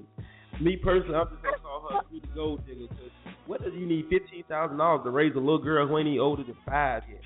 Me 0.61 0.77
personally, 0.77 1.17
I'm 1.17 1.29
just 1.29 1.43
gonna 1.43 1.59
call 1.59 1.89
her 1.91 1.99
a 1.99 2.35
gold 2.37 2.67
digger. 2.67 2.87
Cause 2.87 3.11
what 3.47 3.63
does 3.63 3.73
you 3.75 3.87
need 3.87 4.07
fifteen 4.09 4.45
thousand 4.49 4.79
dollars 4.79 5.03
to 5.05 5.11
raise 5.11 5.35
a 5.35 5.39
little 5.39 5.59
girl 5.59 5.87
who 5.87 5.99
ain't 5.99 6.09
even 6.09 6.21
older 6.21 6.45
than 6.45 6.57
five 6.67 7.03
yet? 7.09 7.21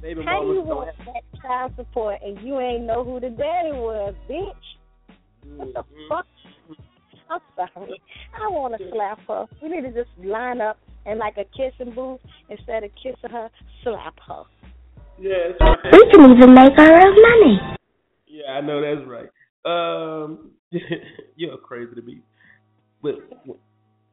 Baby 0.00 0.22
How 0.24 0.42
mama, 0.42 0.54
you 0.54 0.60
want 0.62 0.96
that 0.98 1.40
child 1.40 1.72
support 1.76 2.18
and 2.24 2.40
you 2.46 2.58
ain't 2.58 2.84
know 2.84 3.04
who 3.04 3.20
the 3.20 3.30
daddy 3.30 3.70
was, 3.70 4.14
bitch? 4.28 5.56
What 5.56 5.74
the 5.74 5.84
fuck? 6.08 6.26
I'm 7.30 7.40
sorry. 7.56 8.00
I 8.34 8.48
want 8.48 8.76
to 8.78 8.90
slap 8.90 9.20
her. 9.28 9.46
We 9.62 9.68
need 9.68 9.82
to 9.82 9.92
just 9.92 10.10
line 10.22 10.60
up 10.60 10.78
and 11.06 11.18
like 11.18 11.36
a 11.36 11.44
kissing 11.44 11.94
booth 11.94 12.20
instead 12.48 12.84
of 12.84 12.90
kissing 12.96 13.30
her, 13.30 13.48
slap 13.82 14.18
her. 14.26 14.42
Yeah, 15.18 15.52
that's 15.58 15.60
right. 15.60 15.92
We 15.92 16.10
can 16.10 16.30
even 16.32 16.54
make 16.54 16.78
our 16.78 17.06
own 17.06 17.16
money. 17.22 17.76
Yeah, 18.26 18.52
I 18.52 18.60
know 18.60 18.80
that's 18.80 19.08
right. 19.08 19.28
Um, 19.64 20.50
you're 21.36 21.56
crazy 21.58 21.94
to 21.94 22.02
me. 22.02 22.18
But 23.02 23.14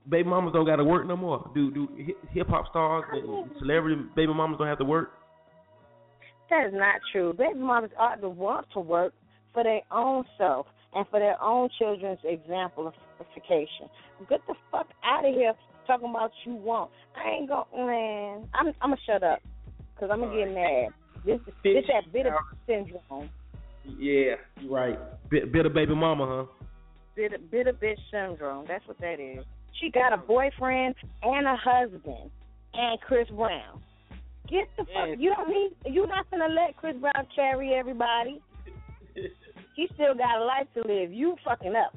baby 0.09 0.27
mamas 0.27 0.53
don't 0.53 0.65
got 0.65 0.77
to 0.77 0.83
work 0.83 1.07
no 1.07 1.15
more. 1.15 1.49
Do 1.53 1.71
do 1.71 1.87
hip 2.31 2.47
hop 2.47 2.65
stars 2.69 3.05
and 3.11 3.49
celebrity 3.59 4.01
baby 4.15 4.33
mamas 4.33 4.57
don't 4.57 4.67
have 4.67 4.79
to 4.79 4.85
work? 4.85 5.11
That 6.49 6.67
is 6.67 6.73
not 6.73 6.95
true. 7.11 7.33
Baby 7.33 7.59
mamas 7.59 7.91
ought 7.97 8.21
to 8.21 8.29
want 8.29 8.67
to 8.73 8.79
work 8.79 9.13
for 9.53 9.63
their 9.63 9.81
own 9.91 10.23
self 10.37 10.67
and 10.93 11.05
for 11.09 11.19
their 11.19 11.41
own 11.41 11.69
children's 11.77 12.19
exemplification. 12.23 13.89
Get 14.29 14.41
the 14.47 14.55
fuck 14.71 14.87
out 15.03 15.25
of 15.25 15.33
here 15.33 15.53
talking 15.85 16.09
about 16.09 16.31
you 16.45 16.55
want. 16.55 16.91
I 17.15 17.29
ain't 17.29 17.49
going 17.49 17.87
man. 17.87 18.49
I'm 18.53 18.67
I'm 18.81 18.91
gonna 18.91 18.97
shut 19.05 19.23
up 19.23 19.39
because 19.93 20.09
I'm 20.11 20.21
gonna 20.21 20.35
get 20.35 20.53
mad. 20.53 20.89
This 21.25 21.39
is 21.47 21.53
this 21.63 21.85
that 21.87 22.11
bitter 22.11 22.35
syndrome. 22.65 23.29
Yeah, 23.97 24.35
right. 24.69 24.97
Bit, 25.29 25.51
bitter 25.51 25.69
baby 25.69 25.95
mama, 25.95 26.25
huh? 26.27 26.65
Bitter 27.15 27.37
bitter 27.51 27.73
bitch 27.73 27.97
syndrome. 28.11 28.65
That's 28.67 28.87
what 28.87 28.99
that 28.99 29.19
is. 29.19 29.45
She 29.79 29.89
got 29.91 30.13
a 30.13 30.17
boyfriend 30.17 30.95
and 31.23 31.47
a 31.47 31.55
husband 31.55 32.31
and 32.73 32.99
Chris 33.01 33.27
Brown. 33.29 33.81
Get 34.49 34.67
the 34.77 34.85
fuck. 34.85 35.17
You 35.17 35.33
don't 35.35 35.49
need. 35.49 35.71
You're 35.85 36.07
not 36.07 36.29
gonna 36.31 36.47
let 36.47 36.75
Chris 36.75 36.95
Brown 36.97 37.27
carry 37.35 37.73
everybody. 37.73 38.41
he 39.75 39.87
still 39.93 40.15
got 40.15 40.41
a 40.41 40.45
life 40.45 40.67
to 40.73 40.81
live. 40.81 41.13
You 41.13 41.35
fucking 41.45 41.75
up. 41.75 41.95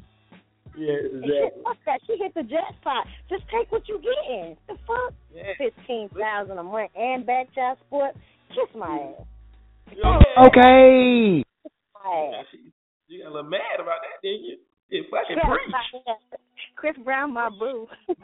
Yeah, 0.76 1.04
And 1.12 1.24
shit, 1.24 1.52
fuck 1.64 1.76
that. 1.84 2.00
She 2.06 2.16
hit 2.16 2.34
the 2.34 2.42
jackpot. 2.42 3.06
Just 3.28 3.44
take 3.48 3.70
what 3.70 3.88
you 3.88 4.00
getting. 4.00 4.56
The 4.68 4.74
fuck? 4.86 5.14
Yeah. 5.34 5.52
Fifteen 5.58 6.08
thousand 6.10 6.58
a 6.58 6.62
month 6.62 6.90
and 6.96 7.26
back 7.26 7.54
child 7.54 7.78
support. 7.78 8.14
Kiss 8.50 8.68
my 8.76 8.86
ass. 8.86 9.26
Okay. 10.48 11.44
My 11.94 12.38
ass. 12.38 12.46
You 13.08 13.22
got 13.22 13.28
a 13.28 13.34
little 13.34 13.50
mad 13.50 13.80
about 13.80 14.00
that, 14.00 14.20
didn't 14.22 14.44
you? 14.44 14.56
Yeah, 14.92 15.00
fucking 15.10 15.36
Yeah, 15.38 15.48
preach. 15.48 15.72
my 15.72 16.12
ass. 16.12 16.40
Chris 16.76 16.96
Brown, 17.02 17.32
my 17.32 17.48
boo. 17.48 17.88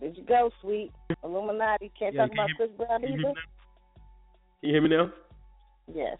Did 0.00 0.16
you 0.16 0.24
go, 0.24 0.50
sweet 0.62 0.92
Illuminati? 1.22 1.90
Can't 1.98 2.14
Yeah, 2.14 2.22
talk 2.22 2.30
can 2.30 2.38
about 2.38 2.50
Chris 2.56 2.70
Brown 2.76 3.00
can 3.00 3.12
you 3.12 3.18
hear 3.18 3.28
either. 3.30 3.40
Can 4.60 4.68
you 4.68 4.72
hear 4.72 4.82
me 4.82 4.88
now? 4.88 5.12
Yes. 5.94 6.18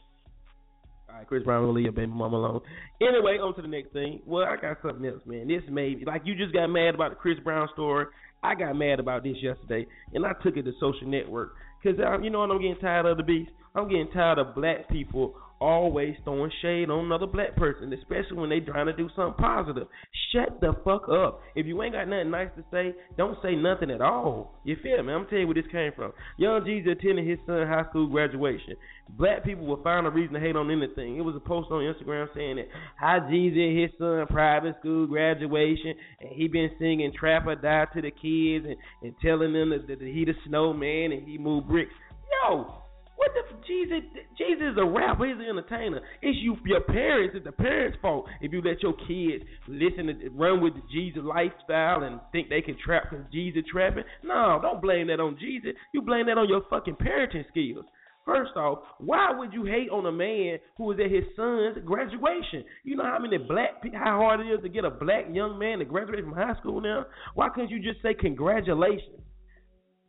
All 1.09 1.17
right, 1.17 1.27
Chris 1.27 1.43
Brown 1.43 1.65
will 1.67 1.73
leave 1.73 1.85
your 1.85 1.93
baby 1.93 2.12
mama 2.12 2.37
alone. 2.37 2.61
Anyway, 3.00 3.39
on 3.39 3.55
to 3.57 3.62
the 3.62 3.69
next 3.69 3.93
thing. 3.93 4.21
Well, 4.27 4.45
I 4.45 4.57
got 4.61 4.79
something 4.83 5.05
else, 5.05 5.23
man. 5.27 5.49
This 5.49 5.62
made 5.71 6.07
like 6.07 6.23
you 6.25 6.35
just 6.35 6.53
got 6.53 6.69
mad 6.69 6.95
about 6.95 7.11
the 7.11 7.17
Chris 7.17 7.39
Brown 7.43 7.69
story. 7.73 8.07
I 8.42 8.54
got 8.54 8.76
mad 8.76 9.00
about 9.00 9.23
this 9.23 9.37
yesterday, 9.40 9.87
and 10.14 10.25
I 10.25 10.32
took 10.42 10.56
it 10.56 10.62
to 10.62 10.73
social 10.80 11.06
network 11.06 11.54
because 11.82 11.99
um, 12.06 12.25
you 12.25 12.30
know 12.30 12.40
what 12.40 12.50
I'm 12.50 12.61
getting 12.61 12.78
tired 12.78 13.06
of 13.06 13.16
the 13.16 13.23
beast. 13.23 13.50
I'm 13.75 13.88
getting 13.88 14.11
tired 14.12 14.38
of 14.38 14.54
black 14.54 14.88
people 14.88 15.35
always 15.61 16.14
throwing 16.25 16.50
shade 16.62 16.90
on 16.90 17.05
another 17.05 17.26
black 17.26 17.55
person, 17.57 17.93
especially 17.93 18.38
when 18.38 18.50
they 18.50 18.61
trying 18.61 18.87
to 18.87 18.93
do 18.93 19.09
something 19.14 19.43
positive. 19.43 19.87
Shut 20.33 20.61
the 20.61 20.73
fuck 20.85 21.09
up. 21.09 21.40
If 21.55 21.67
you 21.67 21.83
ain't 21.83 21.95
got 21.95 22.09
nothing 22.09 22.31
nice 22.31 22.49
to 22.57 22.64
say, 22.71 22.95
don't 23.17 23.37
say 23.43 23.55
nothing 23.55 23.90
at 23.90 24.00
all. 24.00 24.61
You 24.64 24.76
feel 24.83 25.02
me? 25.02 25.12
I'm 25.12 25.26
telling 25.26 25.43
you 25.43 25.47
where 25.47 25.55
this 25.55 25.71
came 25.71 25.93
from. 25.95 26.12
Young 26.38 26.62
Jeezy 26.62 26.90
attended 26.90 27.27
his 27.27 27.38
son 27.46 27.66
high 27.66 27.85
school 27.90 28.09
graduation. 28.09 28.77
Black 29.11 29.44
people 29.44 29.66
will 29.66 29.83
find 29.83 30.07
a 30.07 30.11
reason 30.11 30.35
to 30.35 30.40
hate 30.40 30.57
on 30.57 30.70
anything. 30.70 31.16
It 31.16 31.23
was 31.23 31.37
a 31.37 31.40
post 31.40 31.70
on 31.70 31.83
Instagram 31.83 32.29
saying 32.35 32.57
that 32.57 33.23
Jeezy 33.31 33.68
and 33.68 33.79
his 33.79 33.90
son 33.99 34.27
private 34.29 34.77
school 34.81 35.07
graduation 35.07 35.94
and 36.20 36.31
he 36.31 36.49
been 36.49 36.70
singing 36.79 37.12
Trap 37.18 37.46
or 37.46 37.57
Die 37.57 37.87
to 37.94 38.01
the 38.01 38.11
kids 38.11 38.66
and, 38.66 38.77
and 39.03 39.14
telling 39.23 39.53
them 39.53 39.70
that, 39.70 39.87
that 39.88 40.01
he 40.01 40.25
the 40.25 40.35
snowman 40.46 41.12
and 41.12 41.27
he 41.27 41.38
moved 41.38 41.68
bricks. 41.68 41.92
Yo, 42.31 42.83
what 43.20 43.33
the 43.35 43.50
Jesus? 43.66 44.00
Jeezy 44.40 44.72
is 44.72 44.78
a 44.78 44.85
rapper. 44.85 45.26
He's 45.26 45.37
an 45.37 45.44
entertainer. 45.44 46.00
It's 46.22 46.38
you, 46.40 46.56
your 46.64 46.80
parents. 46.80 47.35
It's 47.37 47.44
the 47.44 47.52
parents' 47.52 47.98
fault 48.00 48.26
if 48.40 48.50
you 48.50 48.62
let 48.62 48.83
your 48.83 48.94
kids 49.06 49.44
listen 49.68 50.06
to 50.06 50.30
run 50.30 50.62
with 50.62 50.72
the 50.72 50.80
Jeezy 50.88 51.22
lifestyle 51.22 52.02
and 52.02 52.18
think 52.33 52.48
they 52.48 52.62
can 52.62 52.78
trap 52.83 53.11
because 53.11 53.26
Jeezy 53.26 53.64
trapping. 53.70 54.04
No, 54.24 54.59
don't 54.62 54.80
blame 54.80 55.09
that 55.09 55.20
on 55.20 55.37
Jeezy. 55.37 55.72
You 55.92 56.00
blame 56.00 56.26
that 56.26 56.38
on 56.38 56.48
your 56.48 56.62
fucking 56.70 56.96
parenting 56.96 57.46
skills. 57.48 57.85
First 58.24 58.56
off, 58.56 58.78
why 58.98 59.33
would 59.37 59.52
you 59.52 59.64
hate 59.64 59.90
on 59.90 60.06
a 60.06 60.12
man 60.12 60.59
who 60.78 60.85
was 60.85 60.98
at 60.98 61.11
his 61.11 61.24
son's 61.37 61.85
graduation? 61.85 62.64
You 62.85 62.96
know 62.96 63.04
how 63.04 63.18
many 63.18 63.37
black 63.37 63.83
how 63.92 64.18
hard 64.18 64.40
it 64.40 64.44
is 64.44 64.62
to 64.62 64.68
get 64.70 64.85
a 64.85 64.90
black 64.90 65.26
young 65.30 65.59
man 65.59 65.80
to 65.80 65.85
graduate 65.85 66.24
from 66.24 66.33
high 66.33 66.54
school 66.59 66.80
now? 66.80 67.04
Why 67.35 67.50
couldn't 67.50 67.70
you 67.70 67.80
just 67.80 68.02
say 68.02 68.14
congratulations? 68.14 69.20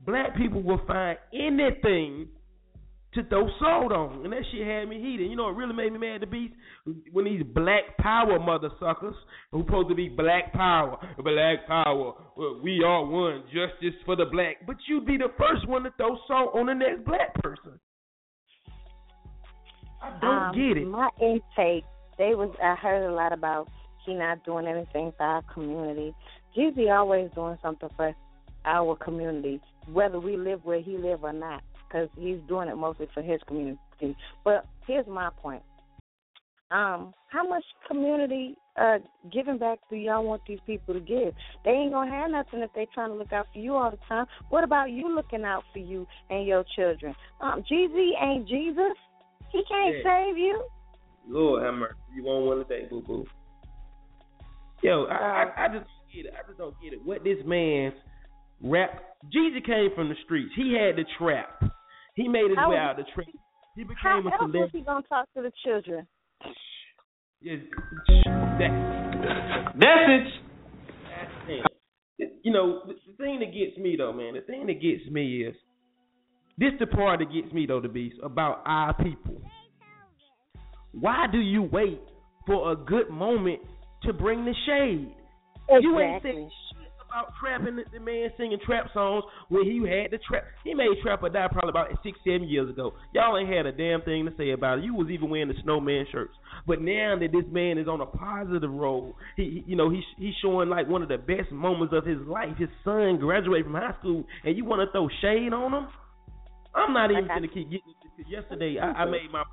Black 0.06 0.36
people 0.38 0.64
will 0.64 0.82
find 0.88 1.18
anything 1.34 2.28
to 3.14 3.24
throw 3.26 3.48
salt 3.60 3.92
on, 3.92 4.24
and 4.24 4.32
that 4.32 4.44
shit 4.52 4.66
had 4.66 4.88
me 4.88 5.02
heated. 5.02 5.30
You 5.30 5.36
know 5.36 5.44
what 5.44 5.56
really 5.56 5.74
made 5.74 5.92
me 5.92 6.00
mad? 6.00 6.22
The 6.22 6.28
beast 6.28 6.54
when 7.12 7.26
these 7.26 7.44
black 7.44 7.98
power 8.00 8.40
mother 8.40 8.70
suckers 8.80 9.16
who 9.52 9.64
supposed 9.66 9.90
to 9.90 9.96
be 9.96 10.08
black 10.08 10.54
power, 10.54 10.98
black 11.18 11.68
power. 11.68 12.14
We 12.64 12.84
are 12.86 13.06
one, 13.06 13.44
justice 13.48 14.00
for 14.06 14.16
the 14.16 14.26
black. 14.26 14.66
But 14.66 14.78
you'd 14.88 15.06
be 15.06 15.18
the 15.18 15.32
first 15.38 15.68
one 15.68 15.84
to 15.84 15.92
throw 15.98 16.18
salt 16.28 16.56
on 16.56 16.68
the 16.68 16.74
next 16.74 17.04
black 17.06 17.34
person. 17.42 17.80
I 20.02 20.20
don't 20.20 20.44
um, 20.44 20.56
get 20.56 20.82
it. 20.82 20.88
My 20.88 21.10
intake, 21.22 21.84
they 22.18 22.34
was 22.34 22.56
I 22.64 22.76
heard 22.76 23.10
a 23.10 23.14
lot 23.14 23.34
about 23.34 23.68
he 24.06 24.14
not 24.14 24.44
doing 24.46 24.68
anything 24.68 25.12
for 25.18 25.24
our 25.24 25.42
community. 25.54 26.14
Jeezy 26.58 26.92
always 26.92 27.30
doing 27.36 27.58
something 27.62 27.90
for 27.96 28.14
our 28.66 28.96
community, 28.96 29.62
whether 29.92 30.20
we 30.20 30.38
live 30.38 30.64
where 30.64 30.82
he 30.82 30.98
live 30.98 31.24
or 31.24 31.34
not, 31.34 31.64
because 31.92 32.10
he's 32.18 32.38
doing 32.48 32.70
it 32.70 32.76
mostly 32.76 33.08
for 33.14 33.22
his 33.22 33.40
community. 33.48 33.78
But 34.44 34.66
here's 34.88 35.08
my 35.08 35.30
point. 35.42 35.64
Um, 36.72 37.14
how 37.28 37.48
much 37.48 37.64
community 37.88 38.56
uh 38.80 39.00
giving 39.34 39.58
back 39.58 39.80
do 39.90 39.98
y'all 39.98 40.24
want 40.24 40.42
these 40.48 40.60
people 40.66 40.94
to 40.94 41.02
give? 41.02 41.34
They 41.66 41.72
ain't 41.72 41.92
gonna 41.92 42.10
have 42.10 42.32
nothing 42.32 42.62
if 42.62 42.70
they 42.74 42.88
trying 42.94 43.10
to 43.10 43.16
look 43.16 43.34
out 43.34 43.48
for 43.52 43.60
you 43.60 43.76
all 43.76 43.92
the 43.92 43.98
time. 44.08 44.26
What 44.50 44.64
about 44.64 44.90
you 44.92 45.14
looking 45.14 45.44
out 45.44 45.64
for 45.74 45.80
you 45.80 46.08
and 46.30 46.48
your 46.48 46.64
children? 46.76 47.14
Um, 47.42 47.64
Jeezy 47.70 48.12
ain't 48.22 48.48
Jesus. 48.48 48.96
He 49.52 49.62
can't 49.68 49.98
Yeah. 49.98 50.26
save 50.26 50.38
you. 50.38 50.64
Lord 51.28 51.64
have 51.64 51.74
mercy. 51.74 51.96
You 52.16 52.24
won't 52.24 52.46
want 52.46 52.66
to 52.66 52.74
say 52.74 52.88
boo 52.90 53.02
boo. 53.02 53.26
Yo, 54.82 55.06
I, 55.06 55.14
I 55.14 55.66
I 55.66 55.68
just 55.68 55.86
don't 55.86 56.14
get 56.16 56.26
it. 56.26 56.34
I 56.34 56.48
just 56.48 56.58
don't 56.58 56.76
get 56.82 56.94
it. 56.94 57.06
What 57.06 57.26
this 57.26 57.38
man's 57.46 57.96
rap 58.62 58.92
Jeezy 59.26 59.64
came 59.66 59.90
from 59.94 60.08
the 60.08 60.16
streets. 60.24 60.52
He 60.56 60.74
had 60.80 60.96
the 60.96 61.06
trap. 61.18 61.62
He 62.14 62.28
made 62.28 62.50
his 62.50 62.58
How 62.58 62.72
way 62.72 62.78
out 62.78 63.00
of 63.00 63.06
the 63.06 63.12
trap. 63.14 63.28
He 63.76 63.84
How 64.02 64.22
became 64.22 64.28
a 64.28 64.34
else 64.34 64.52
celebrity. 64.52 64.78
he 64.80 64.84
gonna 64.84 65.02
talk 65.08 65.28
to 65.36 65.42
the 65.42 65.52
children? 65.64 66.08
Yes, 67.42 67.60
that, 68.60 69.76
Message. 69.76 70.34
Damn. 71.48 72.28
You 72.44 72.52
know, 72.52 72.82
the, 72.86 72.94
the 72.94 73.18
thing 73.18 73.40
that 73.40 73.52
gets 73.54 73.78
me 73.78 73.96
though, 73.98 74.14
man, 74.14 74.34
the 74.36 74.42
thing 74.42 74.68
that 74.68 74.82
gets 74.82 75.10
me 75.10 75.44
is 75.44 75.56
this 76.58 76.72
the 76.80 76.86
part 76.86 77.20
that 77.20 77.34
gets 77.34 77.52
me 77.54 77.66
though, 77.66 77.82
the 77.82 77.88
beast, 77.88 78.18
about 78.22 78.62
our 78.66 78.94
people. 78.94 79.42
Why 80.92 81.26
do 81.32 81.40
you 81.40 81.64
wait 81.64 82.02
for 82.46 82.72
a 82.72 82.76
good 82.76 83.10
moment 83.10 83.62
to 84.04 84.14
bring 84.14 84.46
the 84.46 84.54
shade? 84.66 85.16
You 85.82 86.00
ain't 86.00 86.18
Exactly. 86.18 86.50
About 87.12 87.34
trapping 87.40 87.76
the, 87.76 87.84
the 87.92 88.00
man 88.00 88.30
singing 88.38 88.58
trap 88.66 88.88
songs 88.94 89.24
when 89.50 89.64
he 89.64 89.80
had 89.80 90.12
the 90.12 90.20
trap. 90.28 90.46
He 90.64 90.74
made 90.74 90.88
Trap 91.04 91.24
or 91.24 91.30
Die 91.30 91.48
probably 91.52 91.70
about 91.70 91.90
six, 92.04 92.18
seven 92.24 92.48
years 92.48 92.70
ago. 92.70 92.94
Y'all 93.14 93.38
ain't 93.38 93.52
had 93.52 93.66
a 93.66 93.72
damn 93.72 94.02
thing 94.02 94.26
to 94.26 94.32
say 94.38 94.52
about 94.52 94.80
it. 94.80 94.84
You 94.86 94.96
was 94.96 95.10
even 95.10 95.30
wearing 95.30 95.50
the 95.50 95.56
snowman 95.64 96.06
shirts. 96.12 96.34
But 96.66 96.82
now 96.82 97.18
that 97.20 97.32
this 97.32 97.46
man 97.52 97.78
is 97.78 97.88
on 97.88 98.00
a 98.02 98.06
positive 98.06 98.72
road, 98.72 99.16
he, 99.36 99.64
you 99.68 99.76
know, 99.76 99.90
he's 99.90 100.04
he's 100.18 100.34
showing 100.42 100.70
like 100.70 100.88
one 100.88 101.02
of 101.02 101.10
the 101.10 101.18
best 101.18 101.52
moments 101.52 101.94
of 101.96 102.06
his 102.06 102.20
life. 102.28 102.56
His 102.58 102.70
son 102.84 103.18
graduated 103.20 103.66
from 103.66 103.76
high 103.76 103.96
school, 104.00 104.24
and 104.44 104.56
you 104.56 104.64
want 104.64 104.88
to 104.88 104.92
throw 104.92 105.10
shade 105.22 105.54
on 105.54 105.74
him? 105.74 105.88
I'm 106.74 106.94
not 106.94 107.12
even 107.12 107.28
gonna 107.28 107.48
keep 107.48 107.70
getting 107.70 107.92
into. 107.92 108.30
Yesterday, 108.30 108.78
I, 108.80 109.04
I 109.04 109.06
made 109.06 109.32
my 109.32 109.44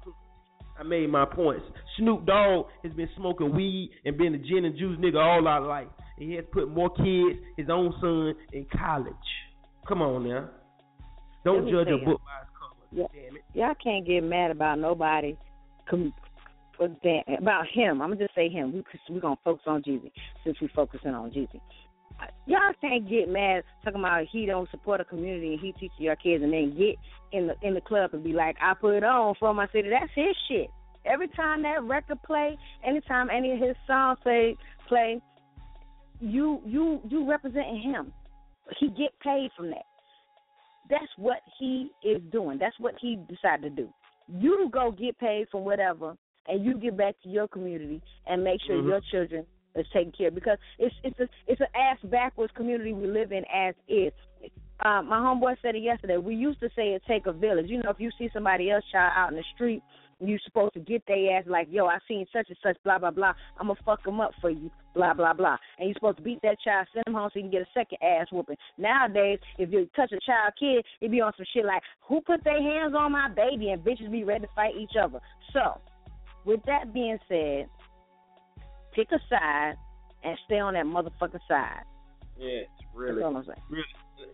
I 0.79 0.83
made 0.85 1.11
my 1.11 1.25
points. 1.25 1.65
Snoop 1.97 2.25
Dogg 2.27 2.67
has 2.85 2.93
been 2.93 3.09
smoking 3.17 3.55
weed 3.55 3.91
and 4.05 4.17
been 4.17 4.35
a 4.35 4.39
gin 4.39 4.65
and 4.65 4.79
juice 4.79 4.99
nigga 4.99 5.17
all 5.17 5.47
our 5.47 5.61
life. 5.61 5.89
And 6.19 6.31
he 6.31 6.37
has 6.37 6.45
put 6.53 6.69
more 6.69 6.91
kids, 6.91 7.41
his 7.57 7.69
own 7.71 7.93
son, 8.01 8.35
in 8.53 8.67
college. 8.77 9.15
Come 9.89 10.03
on 10.03 10.29
now. 10.29 10.51
Don't 11.45 11.69
judge 11.71 11.89
a 11.89 12.05
book 12.05 12.21
by 12.25 12.43
its 12.43 12.51
cover. 12.59 12.87
Yeah. 12.93 13.07
Damn 13.13 13.37
it. 13.37 13.43
Y'all 13.55 13.75
can't 13.83 14.07
get 14.07 14.23
mad 14.23 14.51
about 14.51 14.79
nobody 14.79 15.37
com- 15.89 16.13
about 16.81 17.67
him. 17.73 18.03
I'm 18.03 18.11
gonna 18.11 18.17
just 18.17 18.35
say 18.35 18.49
him. 18.49 18.73
We 18.73 18.85
we're 19.11 19.21
gonna 19.21 19.37
focus 19.45 19.65
on 19.67 19.83
Jeezy 19.83 20.13
since 20.45 20.57
we're 20.61 20.69
focusing 20.75 21.11
on 21.11 21.31
Jeezy. 21.31 21.61
Y'all 22.47 22.73
can't 22.81 23.09
get 23.09 23.29
mad 23.29 23.63
talking 23.85 24.01
about 24.01 24.27
he 24.31 24.47
don't 24.47 24.71
support 24.71 25.01
a 25.01 25.05
community 25.05 25.53
and 25.53 25.61
he 25.61 25.73
teaches 25.73 25.99
your 25.99 26.17
kids 26.17 26.43
and 26.43 26.53
then 26.53 26.77
get 26.77 26.97
in 27.33 27.47
the 27.47 27.55
in 27.63 27.75
the 27.75 27.81
club 27.81 28.11
and 28.13 28.25
be 28.25 28.33
like, 28.33 28.57
I 28.61 28.75
put 28.75 28.95
it 28.95 29.05
on 29.05 29.35
for 29.39 29.53
my 29.55 29.67
city. 29.69 29.89
That's 29.91 30.11
his 30.15 30.35
shit. 30.49 30.69
Every 31.05 31.29
time 31.29 31.63
that 31.63 31.83
record 31.85 32.23
play, 32.23 32.57
anytime 32.85 33.31
any 33.31 33.53
of 33.53 33.61
his 33.61 33.77
songs 33.87 34.19
play 34.23 34.57
play, 34.89 35.21
you 36.21 36.61
you 36.65 37.01
you 37.09 37.29
representing 37.29 37.83
him. 37.83 38.13
He 38.79 38.89
get 38.89 39.19
paid 39.23 39.51
from 39.57 39.71
that. 39.71 39.87
That's 40.91 41.13
what 41.17 41.39
he 41.59 41.91
is 42.03 42.21
doing. 42.33 42.59
That's 42.59 42.79
what 42.79 42.95
he 43.01 43.19
decided 43.29 43.77
to 43.77 43.83
do. 43.83 43.89
You 44.29 44.69
go 44.73 44.91
get 44.91 45.19
paid 45.19 45.47
from 45.51 45.65
whatever, 45.65 46.17
and 46.47 46.65
you 46.65 46.79
get 46.79 46.97
back 46.97 47.15
to 47.23 47.29
your 47.29 47.49
community 47.49 48.03
and 48.27 48.43
make 48.43 48.61
sure 48.63 48.77
Mhm. 48.77 48.89
your 48.89 49.01
children 49.01 49.47
is 49.79 49.87
taken 49.93 50.13
care 50.13 50.29
of 50.29 50.35
because 50.35 50.59
it's 50.79 50.95
it's 51.03 51.19
a 51.21 51.29
it's 51.47 51.61
an 51.61 51.67
ass 51.75 51.99
backwards 52.05 52.53
community 52.57 52.93
we 52.93 53.07
live 53.07 53.33
in 53.33 53.45
as 53.55 53.75
is. 53.89 54.13
Um, 54.85 55.09
my 55.09 55.19
homeboy 55.19 55.57
said 55.61 55.75
it 55.75 55.83
yesterday. 55.83 56.19
We 56.19 56.37
used 56.37 56.61
to 56.61 56.69
say 56.77 56.91
it 56.95 57.03
take 57.09 57.27
a 57.27 57.33
village. 57.33 57.67
You 57.69 57.83
know, 57.83 57.91
if 57.91 57.99
you 57.99 58.11
see 58.17 58.31
somebody 58.33 58.71
else 58.71 58.85
child 58.93 59.13
out 59.17 59.31
in 59.31 59.37
the 59.37 59.45
street, 59.55 59.83
you're 60.21 60.39
supposed 60.45 60.75
to 60.75 60.81
get 60.81 61.03
their 61.07 61.39
ass 61.39 61.45
like, 61.47 61.69
yo, 61.71 61.87
I 61.87 61.99
seen 62.09 62.27
such 62.33 62.49
and 62.49 62.59
such, 62.63 62.77
blah 62.85 62.99
blah 62.99 63.11
blah. 63.11 63.33
I'm 63.59 63.69
gonna 63.69 63.79
fuck 63.85 64.05
them 64.05 64.21
up 64.21 64.33
for 64.41 64.51
you, 64.51 64.71
blah 64.95 65.15
blah 65.15 65.33
blah. 65.33 65.57
And 65.79 65.89
you're 65.89 65.95
supposed 65.95 66.19
to 66.19 66.23
beat 66.23 66.41
that 66.43 66.61
child, 66.65 66.87
send 66.93 67.07
him 67.07 67.15
home 67.15 67.31
so 67.33 67.39
you 67.39 67.45
can 67.45 67.51
get 67.51 67.63
a 67.63 67.67
second 67.75 67.99
ass 68.03 68.27
whooping. 68.33 68.57
Nowadays, 68.79 69.39
if 69.59 69.71
you 69.71 69.89
touch 69.95 70.13
a 70.13 70.19
child 70.25 70.55
kid, 70.59 70.85
it 71.01 71.11
be 71.11 71.21
on 71.21 71.33
some 71.37 71.47
shit 71.55 71.65
like, 71.65 71.83
who 72.03 72.21
put 72.21 72.43
their 72.45 72.61
hands 72.61 72.95
on 72.97 73.13
my 73.13 73.29
baby? 73.29 73.71
And 73.71 73.83
bitches 73.83 74.11
be 74.11 74.25
ready 74.25 74.47
to 74.47 74.53
fight 74.55 74.75
each 74.77 74.97
other. 75.01 75.21
So, 75.53 75.81
with 76.45 76.61
that 76.67 76.93
being 76.93 77.19
said, 77.29 77.69
pick 78.99 79.13
a 79.13 79.19
side 79.31 79.75
and 80.25 80.37
stay 80.47 80.59
on 80.59 80.75
that 80.75 80.85
motherfucker 80.87 81.39
side. 81.47 81.85
Yeah, 82.39 82.63
really. 82.95 83.15
That's 83.23 83.25
all 83.25 83.37
I'm 83.37 83.45
saying. 83.45 83.59
really, 83.71 83.85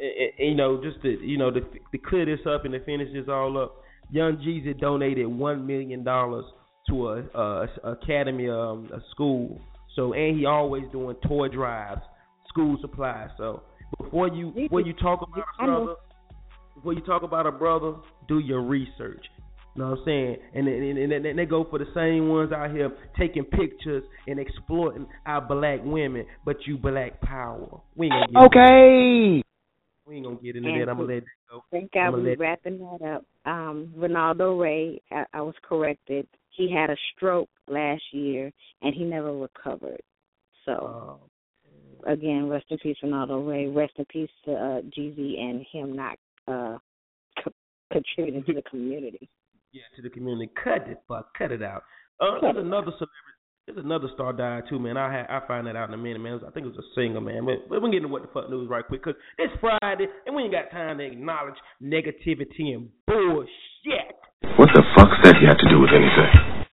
and- 0.00 0.32
and, 0.38 0.48
you 0.48 0.54
know, 0.54 0.82
just 0.82 1.02
to 1.02 1.10
you 1.24 1.36
know 1.36 1.50
to 1.50 1.60
to 1.60 1.98
clear 1.98 2.24
this 2.24 2.44
up 2.46 2.64
and 2.64 2.72
to 2.72 2.80
finish 2.84 3.12
this 3.12 3.28
all 3.28 3.58
up, 3.58 3.76
Young 4.10 4.36
Jeezy 4.38 4.78
donated 4.78 5.26
one 5.26 5.66
million 5.66 6.02
dollars 6.04 6.44
to 6.88 7.08
a, 7.08 7.22
a, 7.34 7.68
a 7.84 7.92
academy, 7.92 8.48
um, 8.48 8.88
a 8.92 9.00
school. 9.10 9.60
So 9.96 10.12
and 10.12 10.38
he 10.38 10.46
always 10.46 10.84
doing 10.92 11.16
toy 11.26 11.48
drives, 11.48 12.02
school 12.48 12.76
supplies. 12.80 13.30
So 13.38 13.62
before 13.98 14.28
you 14.28 14.50
before 14.50 14.80
you 14.80 14.92
talk 14.94 15.20
about 15.22 15.44
a 15.60 15.64
brother, 15.66 15.94
before 16.74 16.92
you 16.94 17.00
talk 17.02 17.22
about 17.22 17.46
a 17.46 17.52
brother, 17.52 17.94
do 18.28 18.38
your 18.38 18.62
research. 18.62 19.24
You 19.76 19.82
know 19.82 19.90
what 19.90 19.98
I'm 20.00 20.04
saying? 20.04 20.36
And 20.54 20.68
and, 20.68 20.98
and, 21.12 21.26
and 21.26 21.38
they 21.38 21.46
go 21.46 21.64
for 21.68 21.78
the 21.80 21.86
same 21.94 22.28
ones 22.28 22.52
out 22.52 22.70
here 22.70 22.90
taking 23.18 23.44
pictures 23.44 24.04
and 24.28 24.38
exploiting 24.38 25.06
our 25.26 25.40
black 25.40 25.80
women, 25.84 26.26
but 26.44 26.56
you 26.66 26.78
black 26.78 27.20
power. 27.20 27.80
We 27.96 28.06
ain't 28.06 28.32
gonna 28.32 28.46
get 28.50 28.56
Okay. 28.56 29.42
we 30.06 30.16
ain't 30.16 30.24
gonna 30.26 30.36
get 30.36 30.56
into 30.56 30.68
And 30.68 30.80
that. 30.80 30.88
I'm 30.88 30.98
gonna 30.98 31.14
let 31.14 31.24
that 31.24 31.50
go. 31.50 31.64
Thank 31.72 31.90
God 31.92 32.00
I'ma 32.06 32.16
we 32.18 32.22
let- 32.30 32.38
wrapping 32.38 32.78
that 32.78 33.02
up. 33.04 33.24
Um, 33.46 33.92
Reynaldo 33.98 34.58
Rey, 34.60 35.00
I, 35.10 35.24
I 35.34 35.40
was 35.42 35.54
corrected. 35.62 36.26
He 36.50 36.70
had 36.72 36.88
a 36.90 36.96
stroke 37.16 37.48
last 37.68 38.02
year 38.12 38.52
and 38.82 38.94
he 38.94 39.02
never 39.04 39.32
recovered. 39.36 40.00
So 40.64 41.20
Uh, 42.06 42.10
again, 42.12 42.48
rest 42.48 42.66
in 42.70 42.78
peace, 42.78 42.96
Reynaldo 43.02 43.46
Rey. 43.46 43.66
Rest 43.66 43.94
in 43.98 44.04
peace 44.04 44.30
to 44.44 44.52
uh, 44.52 44.80
Jeezy 44.96 45.38
and 45.40 45.66
him 45.72 45.96
not 45.96 46.16
uh, 46.46 46.78
co- 47.42 47.52
contributing 47.92 48.44
to 48.44 48.52
the 48.54 48.62
community. 48.62 49.28
Yeah, 49.74 49.82
to 49.96 50.02
the 50.02 50.08
community. 50.08 50.50
Cut 50.62 50.88
it, 50.88 51.02
fuck, 51.08 51.36
cut 51.36 51.50
it 51.50 51.62
out. 51.62 51.82
Uh, 52.20 52.38
there's 52.40 52.56
another 52.56 52.94
celebrity. 52.94 53.34
There's 53.66 53.78
another 53.78 54.08
star 54.14 54.32
died 54.32 54.64
too, 54.68 54.78
man. 54.78 54.96
I 54.96 55.10
had 55.10 55.26
I 55.28 55.44
find 55.48 55.66
that 55.66 55.74
out 55.74 55.88
in 55.88 55.94
a 55.94 55.98
minute, 55.98 56.20
man. 56.20 56.38
I 56.46 56.50
think 56.50 56.66
it 56.66 56.76
was 56.76 56.78
a 56.78 56.94
singer, 56.94 57.20
man. 57.20 57.44
But, 57.44 57.68
but 57.68 57.82
we're 57.82 57.90
getting 57.90 58.06
to 58.06 58.08
what 58.08 58.22
the 58.22 58.28
fuck 58.28 58.48
news 58.48 58.68
right 58.68 58.86
quick, 58.86 59.02
cause 59.02 59.14
it's 59.38 59.52
Friday 59.60 60.06
and 60.26 60.36
we 60.36 60.42
ain't 60.42 60.52
got 60.52 60.70
time 60.70 60.98
to 60.98 61.04
acknowledge 61.04 61.54
negativity 61.82 62.74
and 62.74 62.88
bullshit. 63.06 64.14
What 64.56 64.68
the 64.74 64.82
fuck's 64.94 65.16
that 65.24 65.34
have 65.48 65.58
to 65.58 65.68
do 65.68 65.80
with 65.80 65.90
anything? 65.90 66.66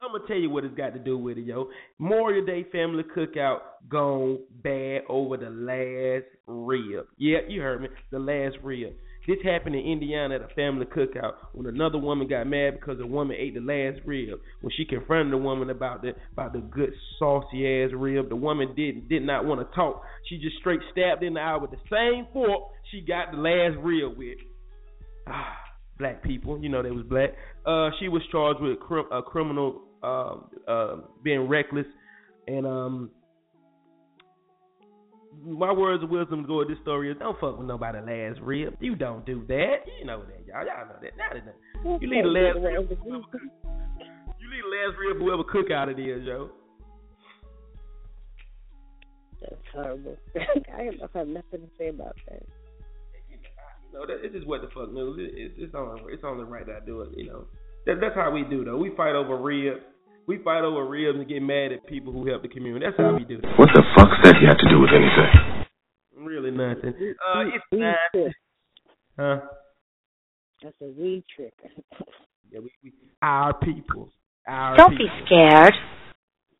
I'm 0.00 0.12
gonna 0.12 0.24
tell 0.28 0.36
you 0.36 0.48
what 0.48 0.64
it's 0.64 0.76
got 0.76 0.94
to 0.94 1.00
do 1.00 1.18
with 1.18 1.36
it, 1.36 1.44
yo. 1.44 1.68
Memorial 1.98 2.46
Day 2.46 2.64
family 2.70 3.02
cookout 3.02 3.58
gone 3.88 4.38
bad 4.62 5.02
over 5.08 5.36
the 5.36 5.50
last 5.50 6.30
rib. 6.46 7.06
Yeah, 7.18 7.38
you 7.48 7.60
heard 7.60 7.82
me. 7.82 7.88
The 8.12 8.20
last 8.20 8.56
rib. 8.62 8.94
This 9.26 9.38
happened 9.42 9.74
in 9.74 9.84
Indiana 9.84 10.36
at 10.36 10.42
a 10.42 10.54
family 10.54 10.86
cookout 10.86 11.32
when 11.52 11.66
another 11.66 11.98
woman 11.98 12.28
got 12.28 12.46
mad 12.46 12.74
because 12.78 13.00
a 13.00 13.06
woman 13.06 13.36
ate 13.38 13.54
the 13.54 13.60
last 13.60 14.00
rib. 14.06 14.38
When 14.60 14.72
she 14.76 14.84
confronted 14.84 15.32
the 15.32 15.38
woman 15.38 15.70
about 15.70 16.02
the 16.02 16.12
about 16.32 16.52
the 16.52 16.60
good 16.60 16.92
saucy 17.18 17.66
ass 17.66 17.90
rib, 17.92 18.28
the 18.28 18.36
woman 18.36 18.74
did 18.76 19.08
did 19.08 19.24
not 19.24 19.44
want 19.44 19.60
to 19.60 19.74
talk. 19.74 20.02
She 20.28 20.38
just 20.38 20.56
straight 20.58 20.80
stabbed 20.92 21.24
in 21.24 21.34
the 21.34 21.40
eye 21.40 21.56
with 21.56 21.72
the 21.72 21.78
same 21.90 22.26
fork 22.32 22.70
she 22.92 23.00
got 23.00 23.32
the 23.32 23.38
last 23.38 23.76
rib 23.82 24.16
with. 24.16 24.38
Ah, 25.26 25.56
black 25.98 26.22
people, 26.22 26.60
you 26.62 26.68
know 26.68 26.82
they 26.82 26.92
was 26.92 27.04
black. 27.06 27.30
Uh, 27.66 27.90
she 27.98 28.08
was 28.08 28.22
charged 28.30 28.60
with 28.60 28.78
a 29.10 29.22
criminal 29.22 29.82
uh, 30.04 30.36
uh, 30.68 30.96
being 31.24 31.48
reckless, 31.48 31.86
and 32.46 32.64
um, 32.64 33.10
my 35.44 35.72
words 35.72 36.02
of 36.02 36.10
wisdom 36.10 36.42
to 36.42 36.46
go 36.48 36.58
with 36.58 36.68
this 36.68 36.78
story 36.82 37.10
is 37.10 37.18
don't 37.18 37.38
fuck 37.40 37.58
with 37.58 37.66
nobody 37.66 37.98
last 37.98 38.40
rib. 38.40 38.76
You 38.80 38.94
don't 38.96 39.24
do 39.26 39.44
that. 39.48 39.76
You 39.98 40.06
know 40.06 40.22
that, 40.24 40.46
y'all. 40.46 40.64
Y'all 40.66 40.86
know 40.88 40.96
that. 41.02 41.16
Now 41.16 41.28
that 41.32 42.00
you 42.02 42.08
leave 42.08 42.24
the 42.24 42.30
last 42.30 42.58
rib. 42.62 42.88
cook- 42.88 43.42
You 44.40 44.50
leave 44.50 44.62
the 44.64 44.70
last 44.76 44.98
rib 44.98 45.16
whoever 45.18 45.44
cookout 45.44 45.88
it 45.88 45.98
is, 46.00 46.24
yo. 46.24 46.50
That's 49.40 49.54
horrible. 49.72 50.16
I 50.36 50.82
have 51.14 51.28
nothing 51.28 51.60
to 51.60 51.68
say 51.78 51.88
about 51.88 52.16
that. 52.28 52.42
You 53.30 53.98
know, 54.00 54.06
that, 54.06 54.24
it's 54.24 54.34
just 54.34 54.46
what 54.46 54.62
the 54.62 54.68
fuck 54.68 54.92
news. 54.92 55.18
It, 55.20 55.34
it's 55.38 55.54
it's 55.58 55.74
only 55.74 56.12
it's 56.12 56.24
only 56.24 56.44
right 56.44 56.66
that 56.66 56.76
I 56.82 56.84
do 56.86 57.02
it. 57.02 57.10
You 57.16 57.26
know, 57.26 57.44
that, 57.86 57.96
that's 58.00 58.14
how 58.14 58.30
we 58.30 58.42
do 58.44 58.64
though. 58.64 58.76
We 58.78 58.90
fight 58.96 59.14
over 59.14 59.36
ribs. 59.36 59.82
We 60.26 60.38
fight 60.42 60.62
over 60.64 60.84
ribs 60.84 61.18
and 61.18 61.28
get 61.28 61.40
mad 61.40 61.72
at 61.72 61.86
people 61.86 62.12
who 62.12 62.26
help 62.26 62.42
the 62.42 62.48
community. 62.48 62.84
That's 62.84 62.96
how 62.98 63.14
we 63.16 63.24
do 63.24 63.38
it. 63.38 63.44
What 63.58 63.68
the 63.74 63.82
fuck's 63.96 64.16
that 64.24 64.34
you 64.40 64.48
have 64.48 64.58
to 64.58 64.68
do 64.68 64.80
with 64.80 64.90
anything? 64.90 65.64
Really 66.26 66.50
nothing. 66.50 66.94
Uh, 67.22 67.40
it's 67.54 67.64
Weed 67.70 67.78
nine. 67.80 67.94
trick. 68.12 68.32
Huh? 69.18 69.40
That's 70.62 70.74
a 70.82 70.86
weed 70.86 71.24
trick. 71.34 71.54
Yeah, 72.48 72.60
we, 72.60 72.70
we 72.84 72.92
our 73.22 73.52
people. 73.58 74.12
Our 74.46 74.76
Don't 74.76 74.92
people. 74.92 75.06
be 75.06 75.24
scared. 75.26 75.74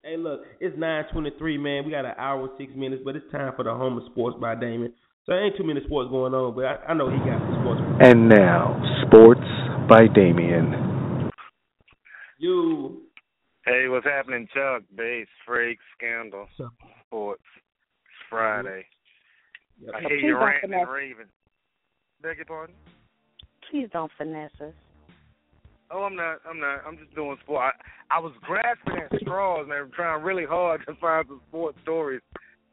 Hey, 0.03 0.17
look, 0.17 0.41
it's 0.59 0.77
nine 0.77 1.05
twenty-three, 1.13 1.59
man. 1.59 1.85
We 1.85 1.93
got 1.93 2.05
an 2.05 2.15
hour 2.19 2.41
and 2.43 2.51
six 2.59 2.73
minutes, 2.75 3.03
but 3.05 3.15
it's 3.15 3.31
time 3.31 3.53
for 3.57 3.63
the 3.63 3.71
home 3.73 3.97
of 3.97 4.03
sports 4.11 4.37
by 4.41 4.57
Damien. 4.57 4.93
So 5.25 5.33
there 5.33 5.45
ain't 5.47 5.57
too 5.57 5.63
many 5.63 5.81
sports 5.87 6.11
going 6.11 6.35
on, 6.35 6.57
but 6.57 6.65
I, 6.65 6.75
I 6.91 6.95
know 6.95 7.09
he 7.09 7.19
got 7.19 7.39
the 7.39 7.57
sports. 7.61 7.81
And 8.01 8.29
now, 8.29 8.83
sports 9.07 9.41
by 9.89 10.09
Damien. 10.13 11.31
You. 12.39 13.03
Hey, 13.67 13.89
what's 13.89 14.07
happening, 14.07 14.47
Chuck? 14.55 14.85
Bass, 14.97 15.27
Freak, 15.45 15.79
Scandal, 15.99 16.47
Sports. 17.07 17.43
It's 17.43 18.15
Friday. 18.31 18.87
Yep. 19.81 19.95
I 19.95 20.01
Now, 20.01 20.09
hear 20.09 20.19
please 20.19 20.25
you 20.25 20.33
don't 20.35 20.45
ranting 20.45 20.73
and 20.73 20.89
raving. 20.89 21.27
Beg 22.23 22.37
your 22.37 22.47
pardon? 22.47 22.77
Please 23.69 23.89
don't 23.93 24.11
finesse 24.17 24.53
us. 24.61 24.73
Oh, 25.91 26.05
I'm 26.05 26.15
not. 26.15 26.39
I'm 26.49 26.61
not. 26.61 26.83
I'm 26.87 26.97
just 26.97 27.13
doing 27.17 27.37
sport. 27.43 27.75
I, 28.11 28.17
I 28.17 28.21
was 28.21 28.33
grasping 28.43 28.99
at 28.99 29.21
straws, 29.21 29.67
man. 29.69 29.91
trying 29.95 30.23
really 30.23 30.45
hard 30.45 30.83
to 30.87 30.95
find 31.01 31.27
some 31.29 31.41
sports 31.49 31.79
stories 31.83 32.21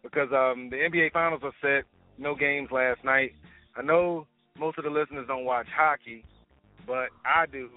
because 0.03 0.29
um 0.31 0.69
the 0.69 0.77
NBA 0.77 1.11
Finals 1.11 1.41
are 1.43 1.53
set. 1.61 1.85
No 2.19 2.35
games 2.35 2.69
last 2.71 3.03
night. 3.03 3.33
I 3.75 3.81
know 3.81 4.27
most 4.59 4.77
of 4.77 4.83
the 4.83 4.91
listeners 4.91 5.25
don't 5.27 5.45
watch 5.45 5.67
hockey, 5.75 6.23
but 6.85 7.09
I 7.25 7.47
do. 7.51 7.69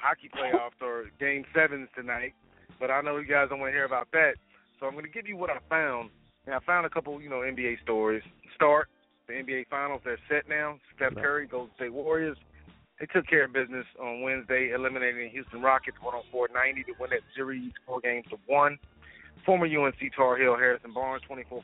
Hockey 0.00 0.28
playoffs 0.28 0.80
or 0.80 1.10
game 1.18 1.44
sevens 1.54 1.88
tonight, 1.94 2.32
but 2.78 2.90
I 2.90 3.00
know 3.00 3.18
you 3.18 3.26
guys 3.26 3.48
don't 3.50 3.60
want 3.60 3.70
to 3.70 3.76
hear 3.76 3.84
about 3.84 4.08
that. 4.12 4.34
So 4.78 4.86
I'm 4.86 4.92
going 4.92 5.04
to 5.04 5.10
give 5.10 5.28
you 5.28 5.36
what 5.36 5.50
I 5.50 5.58
found. 5.68 6.10
And 6.46 6.54
I 6.54 6.58
found 6.60 6.86
a 6.86 6.90
couple, 6.90 7.20
you 7.20 7.28
know, 7.28 7.44
NBA 7.44 7.82
stories. 7.82 8.22
Start 8.54 8.88
the 9.28 9.34
NBA 9.34 9.68
Finals. 9.68 10.00
They're 10.04 10.18
set 10.28 10.48
now. 10.48 10.78
Steph 10.96 11.14
Curry, 11.14 11.46
Golden 11.46 11.74
State 11.76 11.92
Warriors. 11.92 12.36
They 12.98 13.06
took 13.06 13.26
care 13.26 13.44
of 13.44 13.52
business 13.52 13.86
on 14.00 14.22
Wednesday, 14.22 14.72
eliminating 14.74 15.22
the 15.24 15.28
Houston 15.28 15.62
Rockets 15.62 15.96
104-90 16.04 16.86
to 16.86 16.92
win 17.00 17.10
that 17.10 17.20
series 17.34 17.72
four 17.86 18.00
games 18.00 18.26
to 18.30 18.36
one. 18.46 18.78
Former 19.46 19.64
UNC 19.64 19.96
Tar 20.14 20.36
Heel 20.36 20.56
Harrison 20.56 20.92
Barnes 20.92 21.22
24.7 21.30 21.62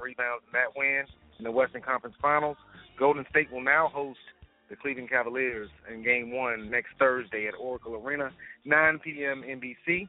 rebounds 0.00 0.44
in 0.46 0.52
that 0.52 0.70
win 0.76 1.04
in 1.38 1.44
the 1.44 1.50
Western 1.50 1.82
Conference 1.82 2.14
Finals. 2.22 2.56
Golden 2.98 3.26
State 3.30 3.50
will 3.50 3.62
now 3.62 3.90
host 3.92 4.20
the 4.68 4.76
Cleveland 4.76 5.10
Cavaliers 5.10 5.68
in 5.92 6.02
Game 6.02 6.32
One 6.32 6.70
next 6.70 6.90
Thursday 6.98 7.46
at 7.46 7.54
Oracle 7.58 7.94
Arena, 7.94 8.30
9 8.64 9.00
p.m. 9.04 9.42
NBC. 9.46 10.08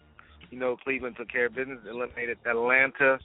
You 0.50 0.60
know 0.60 0.78
Cleveland 0.78 1.16
took 1.18 1.30
care 1.30 1.48
of 1.48 1.56
business, 1.56 1.80
eliminated 1.90 2.38
Atlanta 2.46 3.20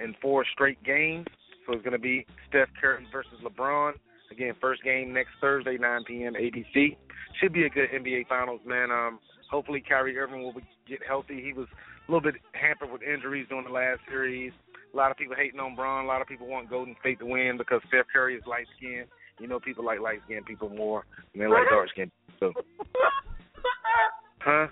in 0.00 0.14
four 0.22 0.44
straight 0.52 0.82
games. 0.84 1.26
So 1.66 1.74
it's 1.74 1.82
going 1.82 1.92
to 1.92 1.98
be 1.98 2.24
Steph 2.48 2.68
Curry 2.80 3.06
versus 3.12 3.38
LeBron. 3.44 3.92
Again, 4.30 4.54
first 4.60 4.82
game 4.82 5.12
next 5.12 5.30
Thursday, 5.40 5.76
9 5.78 6.04
p.m. 6.04 6.34
ABC. 6.34 6.96
Should 7.40 7.52
be 7.52 7.64
a 7.64 7.68
good 7.68 7.88
NBA 7.90 8.28
Finals, 8.28 8.60
man. 8.66 8.90
Um, 8.90 9.18
hopefully 9.50 9.82
Kyrie 9.86 10.16
Irving 10.18 10.42
will 10.42 10.54
get 10.88 11.00
healthy. 11.06 11.42
He 11.42 11.52
was 11.52 11.66
a 12.08 12.12
little 12.12 12.22
bit 12.22 12.40
hampered 12.52 12.90
with 12.92 13.02
injuries 13.02 13.46
during 13.48 13.64
the 13.64 13.72
last 13.72 14.00
series. 14.08 14.52
A 14.92 14.96
lot 14.96 15.10
of 15.10 15.16
people 15.16 15.36
hating 15.36 15.60
on 15.60 15.76
Bron. 15.76 16.04
A 16.04 16.08
lot 16.08 16.22
of 16.22 16.28
people 16.28 16.46
want 16.46 16.70
Golden 16.70 16.96
State 17.00 17.18
to 17.18 17.26
win 17.26 17.56
because 17.58 17.80
Steph 17.88 18.06
Curry 18.12 18.36
is 18.36 18.42
light 18.46 18.66
skinned. 18.76 19.08
You 19.40 19.46
know, 19.48 19.60
people 19.60 19.84
like 19.84 20.00
light 20.00 20.20
skinned 20.26 20.46
people 20.46 20.68
more 20.68 21.04
than 21.32 21.42
they 21.42 21.46
like 21.48 21.68
dark 21.70 21.88
skinned. 21.90 22.10
So, 22.40 22.52
huh? 24.40 24.66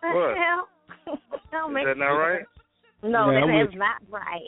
What 0.00 0.14
What? 0.14 0.34
the 0.34 0.40
hell? 0.40 0.68
Don't 1.50 1.70
Is 1.70 1.74
make 1.74 1.84
that 1.86 1.98
not 1.98 2.12
right? 2.14 2.42
No, 3.02 3.30
Yeah, 3.30 3.38
I'm 3.40 3.48
that 3.48 3.54
with 3.60 3.68
is 3.68 3.74
you. 3.74 3.78
not 3.78 3.96
right. 4.10 4.42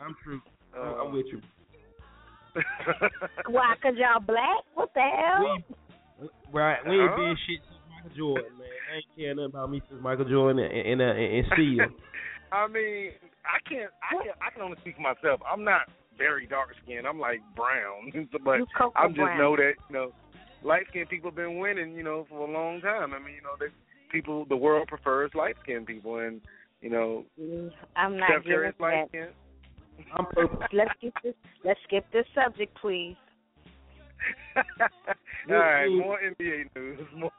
I'm 0.00 0.14
true. 0.22 0.40
Uh, 0.76 1.02
I'm 1.04 1.12
with 1.12 1.26
you. 1.32 1.40
Why? 3.48 3.74
Cause 3.82 3.94
y'all 3.96 4.20
black? 4.20 4.64
What 4.74 4.92
the 4.94 5.00
hell? 5.00 5.58
Right, 6.52 6.78
we 6.86 7.00
ain't 7.00 7.10
Huh? 7.10 7.16
been 7.16 7.36
shit 7.46 7.60
since 7.66 7.80
Michael 7.88 8.16
Jordan, 8.16 8.58
man. 8.58 8.68
I 8.92 8.96
ain't 8.96 9.04
care 9.16 9.34
nothing 9.34 9.46
about 9.50 9.70
me 9.70 9.82
since 9.88 10.02
Michael 10.02 10.24
Jordan 10.28 10.62
and 10.64 11.00
and, 11.00 11.02
uh, 11.02 11.14
and 11.14 11.46
Steel. 11.54 11.86
I 12.52 12.68
mean, 12.68 13.12
I 13.48 13.58
can't. 13.68 13.90
I 14.04 14.22
can. 14.22 14.32
I 14.42 14.50
can 14.52 14.62
only 14.62 14.76
speak 14.82 14.96
for 14.96 15.02
myself. 15.02 15.40
I'm 15.50 15.64
not 15.64 15.88
very 16.18 16.46
dark 16.46 16.70
skinned. 16.82 17.06
I'm 17.06 17.18
like 17.18 17.40
brown, 17.56 18.28
but 18.44 18.58
I'm 18.96 19.10
just 19.10 19.16
brown. 19.16 19.38
know 19.38 19.56
that 19.56 19.72
you 19.88 19.94
know, 19.94 20.12
light 20.62 20.84
skinned 20.90 21.08
people 21.08 21.30
have 21.30 21.36
been 21.36 21.58
winning, 21.58 21.94
you 21.94 22.02
know, 22.02 22.26
for 22.28 22.46
a 22.48 22.50
long 22.50 22.80
time. 22.80 23.12
I 23.14 23.18
mean, 23.18 23.34
you 23.34 23.42
know, 23.42 23.56
they 23.58 23.66
people 24.10 24.44
the 24.46 24.56
world 24.56 24.88
prefers 24.88 25.30
light 25.34 25.56
skinned 25.62 25.86
people, 25.86 26.18
and 26.18 26.40
you 26.80 26.90
know, 26.90 27.24
Mm, 27.40 27.70
I'm 27.96 28.18
not 28.18 28.30
Steph 28.30 28.44
Curry's 28.44 28.74
light 28.78 29.08
skinned. 29.08 29.30
I'm 30.16 30.26
purple. 30.26 30.58
Let's 30.72 30.90
skip 30.98 31.14
this. 31.22 31.34
Let's 31.64 31.80
skip 31.86 32.04
this 32.12 32.26
subject, 32.34 32.76
please. 32.80 33.16
All 35.50 35.56
right, 35.56 35.88
more 35.88 36.18
NBA 36.20 36.74
news. 36.76 37.00
More. 37.16 37.30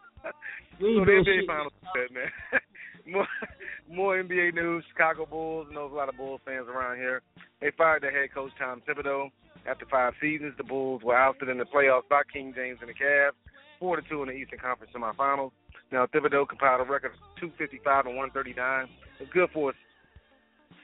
We 0.80 0.80
so 0.80 0.88
ain't 0.88 1.06
the 1.06 1.24
doing 1.24 1.26
NBA 1.26 1.48
finals, 1.48 1.74
set, 1.96 2.14
man. 2.14 2.62
More, 3.06 3.28
more 3.90 4.24
NBA 4.24 4.54
news. 4.54 4.84
Chicago 4.92 5.26
Bulls. 5.26 5.68
Knows 5.72 5.92
a 5.92 5.96
lot 5.96 6.10
of 6.10 6.18
Bulls 6.18 6.42
fans 6.46 6.68
around 6.68 6.98
here. 6.98 7.22
They 7.62 7.72
fired 7.78 8.04
their 8.04 8.12
head 8.12 8.34
coach 8.34 8.52
Tom 8.60 8.82
Thibodeau 8.88 9.30
after 9.68 9.86
five 9.86 10.14
seasons. 10.22 10.54
The 10.58 10.64
Bulls 10.64 11.02
were 11.04 11.16
ousted 11.16 11.50
in 11.50 11.58
the 11.58 11.66
playoffs 11.66 12.08
by 12.10 12.22
King 12.32 12.54
James 12.56 12.80
and 12.82 12.90
the 12.90 12.94
Cavs, 12.94 13.32
four 13.80 13.96
to 13.96 14.02
two 14.08 14.22
in 14.22 14.30
the 14.30 14.34
Eastern 14.34 14.60
Conference 14.60 14.92
semifinals. 14.96 15.52
Now 15.92 16.06
Thibodeau 16.08 16.48
compiled 16.48 16.82
a 16.82 16.92
record 16.92 17.12
of 17.12 17.20
255 17.40 18.08
and 18.08 18.16
139. 18.18 18.88
It's 19.20 19.32
good 19.32 19.50
for 19.54 19.72
a 19.72 19.74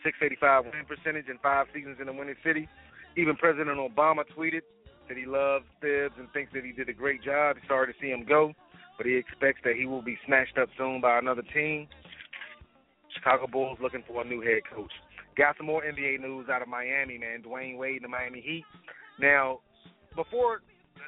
685 0.03 0.65
win 0.65 0.85
percentage 0.87 1.27
in 1.27 1.37
five 1.39 1.67
seasons 1.73 1.97
in 1.99 2.07
the 2.07 2.13
Windy 2.13 2.35
City. 2.43 2.69
Even 3.17 3.35
President 3.35 3.77
Obama 3.77 4.23
tweeted 4.37 4.61
that 5.07 5.17
he 5.17 5.25
loves 5.25 5.65
Thibs 5.81 6.13
and 6.17 6.31
thinks 6.31 6.53
that 6.53 6.63
he 6.63 6.71
did 6.71 6.87
a 6.87 6.93
great 6.93 7.23
job. 7.23 7.57
Sorry 7.67 7.91
to 7.91 7.99
see 7.99 8.09
him 8.09 8.23
go, 8.23 8.53
but 8.97 9.07
he 9.07 9.15
expects 9.15 9.59
that 9.65 9.75
he 9.75 9.85
will 9.85 10.03
be 10.03 10.17
snatched 10.25 10.57
up 10.57 10.69
soon 10.77 11.01
by 11.01 11.17
another 11.17 11.41
team. 11.53 11.87
Chicago 13.19 13.47
Bulls 13.47 13.77
looking 13.81 14.03
for 14.07 14.21
a 14.21 14.25
new 14.25 14.41
head 14.41 14.61
coach. 14.73 14.91
Got 15.37 15.57
some 15.57 15.67
more 15.67 15.83
NBA 15.83 16.19
news 16.19 16.47
out 16.51 16.61
of 16.61 16.67
Miami, 16.67 17.17
man. 17.17 17.43
Dwyane 17.43 17.77
Wade 17.77 18.03
the 18.03 18.07
Miami 18.07 18.41
Heat. 18.41 18.65
Now, 19.19 19.59
before, 20.15 20.61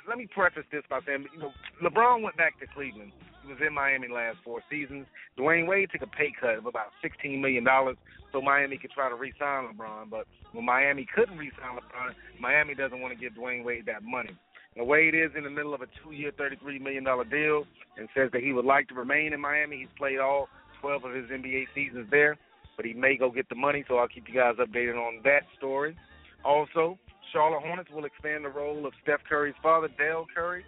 let 0.08 0.18
me 0.18 0.28
preface 0.28 0.64
this 0.72 0.84
by 0.90 1.00
saying, 1.06 1.26
you 1.34 1.40
know, 1.40 1.52
LeBron 1.84 2.22
went 2.22 2.38
back 2.38 2.60
to 2.60 2.68
Cleveland. 2.68 3.12
He 3.44 3.52
was 3.52 3.58
in 3.66 3.74
Miami 3.74 4.08
last 4.08 4.38
four 4.44 4.62
seasons. 4.70 5.08
Dwyane 5.38 5.68
Wade 5.68 5.90
took 5.92 6.02
a 6.02 6.08
pay 6.08 6.32
cut 6.40 6.58
of 6.58 6.66
about 6.66 6.92
$16 7.04 7.42
million 7.42 7.66
so 8.32 8.42
Miami 8.42 8.78
could 8.78 8.92
try 8.92 9.10
to 9.10 9.16
re-sign 9.16 9.68
LeBron. 9.74 10.10
But 10.10 10.28
when 10.54 10.66
Miami 10.66 11.08
couldn't 11.14 11.38
re-sign 11.38 11.76
LeBron, 11.76 12.14
Miami 12.40 12.76
doesn't 12.76 13.02
want 13.02 13.14
to 13.14 13.20
give 13.20 13.34
Dwyane 13.34 13.64
Wade 13.64 13.86
that 13.88 14.04
money. 14.04 14.38
Now, 14.76 14.86
Wade 14.86 15.16
is 15.16 15.32
in 15.36 15.44
the 15.44 15.50
middle 15.50 15.74
of 15.74 15.82
a 15.82 15.88
two-year, 16.04 16.32
$33 16.40 16.80
million 16.80 17.04
deal 17.30 17.66
and 17.98 18.08
says 18.16 18.30
that 18.32 18.42
he 18.42 18.54
would 18.54 18.66
like 18.66 18.88
to 18.88 18.96
remain 18.96 19.34
in 19.34 19.42
Miami. 19.42 19.80
He's 19.80 19.98
played 19.98 20.20
all 20.20 20.48
12 20.82 21.06
of 21.06 21.14
his 21.14 21.30
NBA 21.30 21.66
seasons 21.74 22.08
there, 22.12 22.38
but 22.76 22.86
he 22.86 22.94
may 22.94 23.16
go 23.16 23.32
get 23.32 23.48
the 23.50 23.56
money, 23.56 23.86
so 23.88 23.98
I'll 23.98 24.08
keep 24.08 24.28
you 24.28 24.36
guys 24.36 24.56
updated 24.56 24.96
on 24.96 25.22
that 25.24 25.44
story. 25.58 25.96
Also, 26.44 26.98
Charlotte 27.32 27.62
Hornets 27.62 27.90
will 27.94 28.06
expand 28.06 28.46
the 28.46 28.50
role 28.50 28.86
of 28.86 28.94
Steph 29.04 29.22
Curry's 29.30 29.56
father, 29.62 29.88
Dell 29.98 30.26
Curry, 30.34 30.66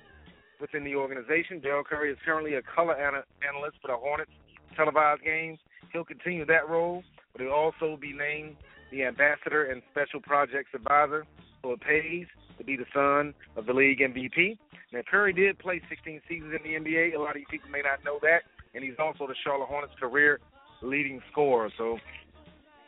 within 0.62 0.84
the 0.84 0.95
organization. 0.95 1.60
Dell 1.60 1.84
Curry 1.84 2.12
is 2.12 2.17
currently 2.23 2.54
a 2.54 2.62
color 2.62 2.95
ana- 2.95 3.26
analyst 3.47 3.78
for 3.82 3.89
the 3.89 3.97
Hornets 3.97 4.32
televised 4.76 5.23
games. 5.23 5.60
He'll 5.91 6.06
continue 6.06 6.45
that 6.45 6.69
role, 6.69 7.04
but 7.32 7.41
he'll 7.41 7.52
also 7.52 7.97
be 7.99 8.13
named 8.13 8.56
the 8.91 9.04
ambassador 9.04 9.65
and 9.65 9.82
special 9.91 10.21
projects 10.21 10.69
advisor. 10.73 11.26
So 11.63 11.71
it 11.73 11.82
pays 11.82 12.28
to 12.58 12.63
be 12.63 12.78
the 12.78 12.86
son 12.93 13.34
of 13.56 13.65
the 13.65 13.73
league 13.73 13.99
MVP. 13.99 14.58
Now 14.91 15.02
Curry 15.10 15.34
did 15.34 15.58
play 15.60 15.82
16 15.89 16.21
seasons 16.30 16.54
in 16.54 16.63
the 16.63 16.78
NBA. 16.78 17.15
A 17.15 17.19
lot 17.19 17.36
of 17.36 17.41
you 17.41 17.47
people 17.49 17.69
may 17.69 17.82
not 17.82 18.04
know 18.06 18.19
that, 18.21 18.43
and 18.74 18.84
he's 18.84 18.96
also 19.00 19.28
the 19.28 19.36
Charlotte 19.44 19.68
Hornets' 19.68 19.94
career 20.00 20.40
leading 20.82 21.22
scorer. 21.32 21.72
So 21.78 21.98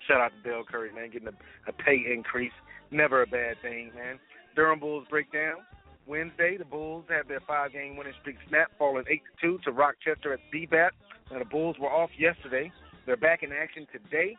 shout 0.08 0.22
out 0.22 0.32
to 0.44 0.50
Dell 0.50 0.64
Curry, 0.70 0.94
man, 0.94 1.12
getting 1.12 1.28
a, 1.28 1.70
a 1.70 1.74
pay 1.74 2.04
increase. 2.12 2.54
Never 2.92 3.24
a 3.24 3.28
bad 3.28 3.58
thing, 3.62 3.92
man. 3.96 4.20
Durham 4.56 4.80
Bulls 4.80 5.06
breakdown. 5.10 5.58
Wednesday, 6.08 6.56
the 6.58 6.66
Bulls 6.66 7.06
had 7.10 7.28
their 7.28 7.40
five-game 7.42 7.98
winning 7.98 8.14
streak 8.22 8.38
snapped, 8.48 8.78
falling 8.78 9.06
8-2 9.44 9.64
to 9.64 9.72
Rochester 9.72 10.34
at 10.34 10.40
DBAP. 10.54 10.90
Now, 11.32 11.40
the 11.40 11.46
Bulls 11.46 11.78
were 11.80 11.90
off 11.90 12.12
yesterday. 12.18 12.72
They're 13.06 13.18
back 13.18 13.42
in 13.42 13.52
action 13.52 13.88
today. 13.92 14.38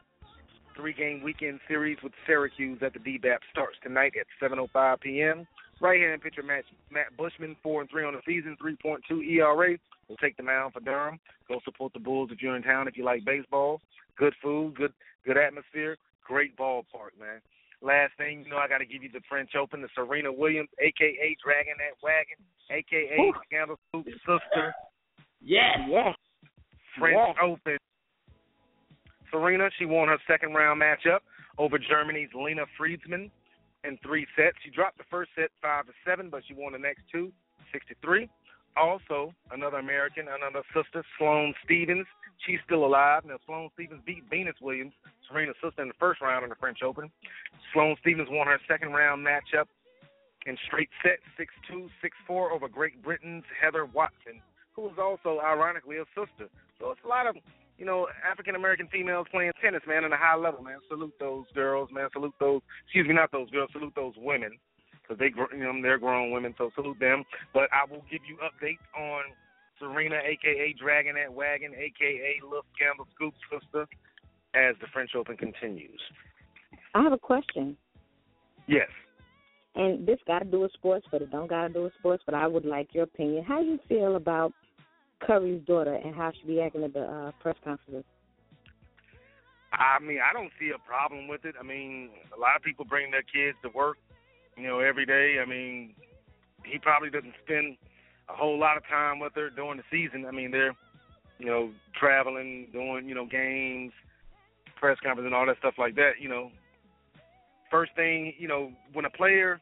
Three-game 0.77 1.23
weekend 1.25 1.59
series 1.67 1.99
with 2.05 2.13
Syracuse 2.27 2.79
at 2.83 2.93
the 2.93 3.01
DBAP 3.01 3.39
starts 3.51 3.77
tonight 3.83 4.13
at 4.19 4.27
7:05 4.41 5.01
p.m. 5.01 5.47
Right-hand 5.81 6.23
pitcher 6.23 6.43
Matt, 6.43 6.65
Matt 6.91 7.17
Buschmann, 7.19 7.57
four 7.63 7.81
and 7.83 7.91
three 7.91 8.05
on 8.05 8.15
the 8.15 8.21
season, 8.27 8.57
3.2 8.63 9.23
ERA, 9.37 9.77
We'll 10.09 10.17
take 10.19 10.37
the 10.37 10.43
mound 10.43 10.73
for 10.73 10.81
Durham. 10.81 11.19
Go 11.49 11.61
support 11.65 11.93
the 11.93 11.99
Bulls 11.99 12.31
if 12.33 12.41
you're 12.41 12.57
in 12.57 12.63
town 12.63 12.89
if 12.89 12.97
you 12.97 13.05
like 13.05 13.25
baseball. 13.25 13.81
Good 14.17 14.35
food, 14.43 14.75
good 14.77 14.93
good 15.25 15.37
atmosphere, 15.37 15.97
great 16.25 16.57
ballpark, 16.57 17.19
man. 17.19 17.41
Last 17.83 18.13
thing, 18.17 18.45
you 18.45 18.51
know, 18.51 18.57
I 18.57 18.69
got 18.69 18.79
to 18.79 18.87
give 18.87 19.03
you 19.03 19.11
the 19.13 19.21
French 19.29 19.51
Open, 19.55 19.83
the 19.83 19.89
Serena 19.95 20.33
Williams, 20.33 20.69
aka 20.81 21.37
Dragon 21.45 21.75
That 21.79 21.99
Wagon, 22.03 22.39
aka 22.71 23.21
Ooh. 23.21 23.33
Scandal 23.47 23.77
Scoop's 23.89 24.13
sister. 24.21 24.75
Yes. 25.43 25.79
Yes. 25.89 26.15
French 26.99 27.17
Yes. 27.17 27.37
Open. 27.43 27.79
Serena, 29.31 29.69
she 29.79 29.85
won 29.85 30.09
her 30.09 30.19
second 30.27 30.55
round 30.55 30.81
matchup 30.81 31.19
over 31.59 31.79
Germany's 31.79 32.31
Lena 32.35 32.65
Friedsam 32.79 33.31
in 33.87 33.99
three 34.03 34.27
sets. 34.37 34.57
She 34.65 34.71
dropped 34.71 34.99
the 34.99 35.05
first 35.11 35.31
set 35.37 35.51
five 35.63 35.87
to 35.87 35.93
seven, 36.05 36.29
but 36.31 36.43
she 36.47 36.55
won 36.55 36.73
the 36.73 36.79
next 36.79 37.03
two, 37.11 37.33
six 37.73 37.87
to 37.89 37.95
three. 38.03 38.29
Also, 38.77 39.33
another 39.53 39.79
American, 39.79 40.27
another 40.29 40.63
sister, 40.75 41.03
Sloane 41.19 41.55
Stevens. 41.65 42.07
She's 42.45 42.59
still 42.67 42.85
alive. 42.85 43.23
Now, 43.25 43.39
Sloane 43.47 43.71
Stevens 43.73 44.03
beat 44.05 44.25
Venus 44.29 44.57
Williams, 44.61 44.93
Serena's 45.27 45.57
sister, 45.65 45.81
in 45.81 45.89
the 45.89 45.99
first 45.99 46.21
round 46.21 46.45
in 46.45 46.51
the 46.51 46.57
French 46.57 46.83
Open. 46.83 47.11
Sloane 47.73 47.97
Stevens 48.01 48.29
won 48.31 48.47
her 48.47 48.61
second 48.69 48.93
round 48.93 49.27
matchup 49.27 49.67
in 50.47 50.57
straight 50.67 50.91
sets, 51.03 51.23
6-2, 51.71 51.89
6-4 52.29 52.53
over 52.53 52.69
Great 52.69 53.03
Britain's 53.03 53.45
Heather 53.61 53.85
Watson, 53.85 54.41
who 54.75 54.83
was 54.83 54.95
also, 55.01 55.41
ironically, 55.41 55.97
a 55.97 56.05
sister. 56.15 56.49
So 56.79 56.91
it's 56.91 57.01
a 57.05 57.09
lot 57.09 57.27
of, 57.27 57.37
you 57.79 57.85
know, 57.85 58.09
African 58.29 58.55
American 58.55 58.89
females 58.89 59.27
playing 59.31 59.53
tennis, 59.63 59.83
man, 59.87 60.05
at 60.05 60.13
a 60.13 60.17
high 60.17 60.37
level, 60.37 60.63
man. 60.63 60.79
Salute 60.89 61.15
those 61.21 61.45
girls, 61.55 61.89
man. 61.93 62.09
Salute 62.13 62.35
those, 62.41 62.63
excuse 62.87 63.07
me, 63.07 63.15
not 63.15 63.33
those 63.33 63.51
girls. 63.51 63.71
Salute 63.73 63.93
those 63.95 64.15
women, 64.17 64.53
because 65.03 65.19
they, 65.19 65.33
you 65.57 65.65
know, 65.65 65.73
they're 65.83 65.99
grown 65.99 66.31
women. 66.31 66.55
So 66.59 66.71
salute 66.75 66.99
them. 66.99 67.25
But 67.53 67.69
I 67.73 67.91
will 67.91 68.03
give 68.11 68.23
you 68.29 68.37
updates 68.39 68.85
on 68.99 69.23
Serena, 69.79 70.17
aka 70.17 70.75
Dragon 70.81 71.17
that 71.17 71.33
Wagon, 71.33 71.73
aka 71.75 72.41
Lil 72.43 72.63
Scandal 72.75 73.07
Scoop 73.15 73.35
sister, 73.53 73.87
as 74.55 74.75
the 74.81 74.87
French 74.93 75.11
Open 75.15 75.37
continues. 75.37 76.01
I 76.95 77.03
have 77.03 77.13
a 77.13 77.19
question, 77.19 77.77
Yes. 78.67 78.89
and 79.75 80.07
this 80.07 80.19
got 80.27 80.39
to 80.39 80.45
do 80.47 80.61
with 80.61 80.73
sports, 80.73 81.07
but 81.13 81.21
it 81.21 81.31
don't 81.31 81.47
got 81.47 81.69
to 81.69 81.73
do 81.75 81.83
with 81.83 81.93
sports. 81.99 82.23
But 82.25 82.35
I 82.35 82.47
would 82.47 82.65
like 82.65 82.95
your 82.95 83.05
opinion. 83.05 83.45
How 83.45 83.61
you 83.61 83.79
feel 83.87 84.17
about 84.17 84.55
Curry's 85.23 85.63
daughter 85.67 85.95
and 85.95 86.15
how 86.15 86.33
she 86.33 86.47
be 86.47 86.61
acting 86.61 86.85
at 86.85 86.93
the 86.93 87.03
uh, 87.03 87.33
press 87.41 87.57
conference? 87.65 88.05
I 89.73 89.99
mean, 90.01 90.19
I 90.19 90.33
don't 90.33 90.53
see 90.59 90.71
a 90.75 90.79
problem 90.89 91.29
with 91.29 91.45
it. 91.45 91.55
I 91.59 91.63
mean, 91.63 92.11
a 92.37 92.41
lot 92.41 92.57
of 92.57 92.63
people 92.63 92.85
bring 92.85 93.11
their 93.11 93.23
kids 93.23 93.59
to 93.63 93.69
work, 93.75 93.99
you 94.57 94.67
know, 94.67 94.81
every 94.81 95.05
day. 95.05 95.37
I 95.43 95.45
mean, 95.45 95.95
he 96.65 96.79
probably 96.79 97.11
doesn't 97.11 97.35
spend 97.45 97.77
a 98.29 98.35
whole 98.35 98.59
lot 98.59 98.77
of 98.77 98.87
time 98.87 99.19
with 99.19 99.33
her 99.35 99.51
during 99.51 99.79
the 99.79 99.85
season. 99.91 100.25
I 100.27 100.31
mean, 100.31 100.51
they're, 100.51 100.75
you 101.39 101.47
know, 101.47 101.71
traveling, 101.99 102.69
doing, 102.73 103.09
you 103.09 103.15
know, 103.15 103.27
games, 103.27 103.93
press 104.77 104.99
conference, 105.03 105.27
and 105.27 105.35
all 105.35 105.47
that 105.47 105.59
stuff 105.59 105.75
like 105.79 105.95
that. 105.97 106.13
You 106.21 106.29
know, 106.29 106.51
first 107.71 107.93
thing, 107.97 108.33
you 108.39 108.49
know, 108.49 108.73
when 108.93 109.05
a 109.05 109.11
player, 109.11 109.61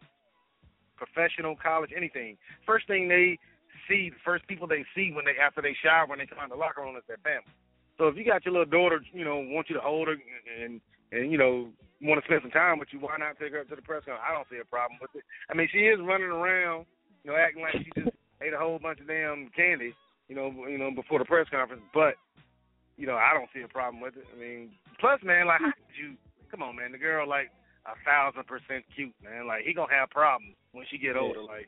professional, 0.97 1.57
college, 1.57 1.91
anything, 1.97 2.37
first 2.67 2.87
thing 2.87 3.09
they 3.09 3.39
see, 3.89 4.11
the 4.11 4.23
first 4.25 4.47
people 4.47 4.67
they 4.67 4.85
see 4.95 5.13
when 5.13 5.25
they 5.25 5.37
after 5.41 5.63
they 5.63 5.77
shower, 5.83 6.07
when 6.07 6.19
they 6.19 6.27
come 6.27 6.39
out 6.39 6.49
the 6.49 6.57
locker 6.57 6.83
room, 6.83 6.97
is 6.97 7.03
their 7.07 7.23
family. 7.23 7.51
So 7.99 8.09
if 8.09 8.17
you 8.17 8.25
got 8.25 8.45
your 8.45 8.53
little 8.53 8.71
daughter, 8.71 9.01
you 9.13 9.25
know, 9.25 9.39
want 9.39 9.69
you 9.69 9.77
to 9.77 9.85
hold 9.85 10.09
her 10.09 10.17
and 10.17 10.81
and 11.13 11.31
you 11.31 11.39
know 11.39 11.71
want 12.03 12.21
to 12.21 12.27
spend 12.27 12.43
some 12.43 12.51
time 12.51 12.79
with 12.79 12.89
you, 12.93 13.01
why 13.01 13.17
not 13.19 13.39
take 13.39 13.53
her 13.53 13.61
up 13.61 13.69
to 13.71 13.77
the 13.77 13.83
press 13.83 14.05
conference? 14.05 14.27
I 14.27 14.35
don't 14.35 14.49
see 14.51 14.61
a 14.61 14.67
problem 14.67 14.99
with 15.01 15.15
it. 15.15 15.25
I 15.49 15.55
mean, 15.55 15.69
she 15.73 15.89
is 15.89 16.03
running 16.03 16.29
around, 16.29 16.85
you 17.23 17.31
know, 17.31 17.37
acting 17.39 17.63
like 17.63 17.79
she 17.81 17.89
just 17.97 18.13
ate 18.43 18.53
a 18.53 18.59
whole 18.59 18.79
bunch 18.79 19.01
of 19.01 19.09
damn 19.09 19.49
candy, 19.57 19.95
you 20.29 20.35
know, 20.35 20.53
you 20.69 20.77
know, 20.77 20.91
before 20.91 21.19
the 21.19 21.25
press 21.25 21.47
conference. 21.49 21.83
But 21.95 22.19
you 22.97 23.07
know, 23.07 23.17
I 23.17 23.35
don't 23.35 23.51
see 23.55 23.63
a 23.63 23.69
problem 23.69 24.03
with 24.03 24.17
it. 24.17 24.27
I 24.31 24.39
mean, 24.39 24.75
plus, 25.01 25.19
man, 25.25 25.47
like, 25.47 25.61
how 25.61 25.75
could 25.75 25.99
you? 25.99 26.15
come 26.55 26.63
on, 26.63 26.77
man. 26.77 26.93
The 26.93 27.03
girl 27.03 27.27
like 27.29 27.51
a 27.83 27.99
thousand 28.07 28.47
percent 28.47 28.87
cute, 28.95 29.15
man. 29.19 29.47
Like 29.47 29.67
he 29.67 29.75
gonna 29.75 29.91
have 29.91 30.11
problems 30.11 30.55
when 30.71 30.87
she 30.91 30.99
get 30.99 31.17
older. 31.17 31.43
Like 31.43 31.67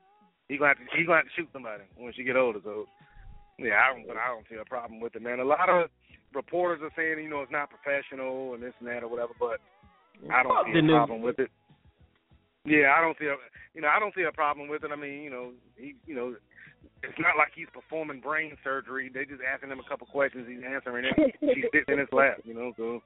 he 0.48 0.58
gonna 0.58 0.74
have 0.74 0.78
to 0.78 0.86
he 0.96 1.04
gonna 1.04 1.22
have 1.22 1.26
to 1.26 1.36
shoot 1.36 1.48
somebody 1.52 1.84
when 1.96 2.12
she 2.14 2.24
get 2.24 2.36
older. 2.36 2.60
So 2.62 2.86
yeah, 3.58 3.80
I 3.82 3.94
don't 3.94 4.06
but 4.06 4.16
I 4.16 4.28
don't 4.28 4.46
see 4.48 4.56
a 4.56 4.64
problem 4.64 5.00
with 5.00 5.16
it, 5.16 5.22
man. 5.22 5.40
A 5.40 5.44
lot 5.44 5.68
of 5.68 5.90
reporters 6.34 6.80
are 6.82 6.94
saying, 6.96 7.22
you 7.22 7.30
know, 7.30 7.42
it's 7.42 7.52
not 7.52 7.70
professional 7.70 8.54
and 8.54 8.62
this 8.62 8.74
and 8.78 8.88
that 8.88 9.02
or 9.02 9.08
whatever, 9.08 9.32
but 9.38 9.58
I 10.32 10.42
don't 10.42 10.54
Fuck 10.54 10.66
see 10.72 10.78
a 10.78 10.92
problem 10.92 11.22
with 11.22 11.38
it. 11.38 11.50
Yeah, 12.64 12.94
I 12.96 13.00
don't 13.00 13.16
see 13.18 13.26
a 13.26 13.36
you 13.74 13.82
know, 13.82 13.88
I 13.88 13.98
don't 13.98 14.14
see 14.14 14.24
a 14.24 14.32
problem 14.32 14.68
with 14.68 14.84
it. 14.84 14.90
I 14.92 14.96
mean, 14.96 15.22
you 15.22 15.30
know, 15.30 15.52
he 15.76 15.94
you 16.06 16.14
know 16.14 16.34
it's 17.02 17.18
not 17.18 17.36
like 17.36 17.52
he's 17.54 17.70
performing 17.72 18.20
brain 18.20 18.56
surgery. 18.62 19.10
They 19.12 19.24
just 19.24 19.42
asking 19.42 19.70
him 19.70 19.80
a 19.80 19.88
couple 19.88 20.06
questions, 20.06 20.46
he's 20.48 20.62
answering 20.62 21.04
it. 21.04 21.14
She's 21.40 21.66
sitting 21.72 21.94
in 21.94 21.98
his 21.98 22.12
lap, 22.12 22.40
you 22.44 22.54
know, 22.54 22.72
so 22.76 23.02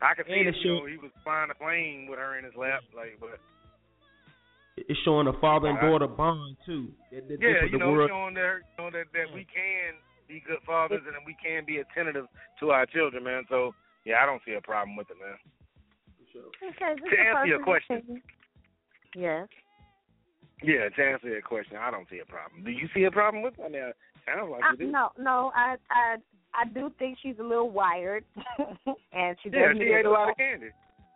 I 0.00 0.14
could 0.14 0.26
see 0.26 0.46
it, 0.46 0.54
you 0.62 0.74
know, 0.74 0.86
he 0.86 0.96
was 0.96 1.10
flying 1.24 1.50
a 1.50 1.58
plane 1.58 2.06
with 2.08 2.18
her 2.18 2.38
in 2.38 2.44
his 2.44 2.54
lap, 2.56 2.82
like 2.94 3.18
but 3.20 3.42
It's 4.88 5.00
showing 5.04 5.26
a 5.26 5.32
father 5.40 5.68
and 5.68 5.80
daughter 5.80 6.06
bond 6.06 6.56
too. 6.66 6.88
That, 7.12 7.28
that 7.28 7.38
yeah, 7.40 7.64
you 7.70 7.78
know, 7.78 7.92
world. 7.92 8.10
showing 8.10 8.34
there, 8.34 8.58
you 8.78 8.84
know, 8.84 8.90
that 8.90 9.06
that 9.12 9.34
we 9.34 9.46
can 9.48 9.98
be 10.28 10.42
good 10.46 10.58
fathers 10.66 11.00
and 11.06 11.14
that 11.14 11.24
we 11.26 11.36
can 11.42 11.64
be 11.66 11.78
attentive 11.78 12.26
to 12.60 12.70
our 12.70 12.86
children, 12.86 13.24
man. 13.24 13.44
So 13.48 13.74
yeah, 14.04 14.16
I 14.22 14.26
don't 14.26 14.42
see 14.46 14.54
a 14.54 14.60
problem 14.60 14.96
with 14.96 15.08
it, 15.10 15.16
man. 15.18 15.36
Okay, 16.36 16.94
To 17.10 17.16
answer 17.18 17.46
your 17.46 17.62
question. 17.64 17.96
opinion. 17.96 18.22
Yes. 19.16 19.48
Yeah, 20.62 20.88
to 20.88 21.02
answer 21.02 21.28
your 21.28 21.42
question, 21.42 21.76
I 21.76 21.90
don't 21.90 22.08
see 22.10 22.18
a 22.18 22.26
problem. 22.26 22.64
Do 22.64 22.70
you 22.70 22.88
see 22.94 23.04
a 23.04 23.10
problem 23.10 23.42
with 23.42 23.54
it? 23.58 23.62
I 23.64 23.68
mean, 23.68 23.82
it 23.82 23.96
sounds 24.26 24.50
like 24.50 24.62
I, 24.62 24.72
you 24.72 24.86
do. 24.86 24.90
no, 24.90 25.10
no, 25.18 25.52
I, 25.54 25.76
I, 25.90 26.16
I 26.54 26.64
do 26.74 26.90
think 26.98 27.18
she's 27.22 27.38
a 27.38 27.42
little 27.42 27.70
wired, 27.70 28.24
and 29.12 29.36
she 29.42 29.50
yeah, 29.50 29.68
does 29.68 29.76
she 29.78 29.84
ate 29.84 30.04
a 30.04 30.10
lot 30.10 30.30
of 30.30 30.36
candy. 30.36 30.68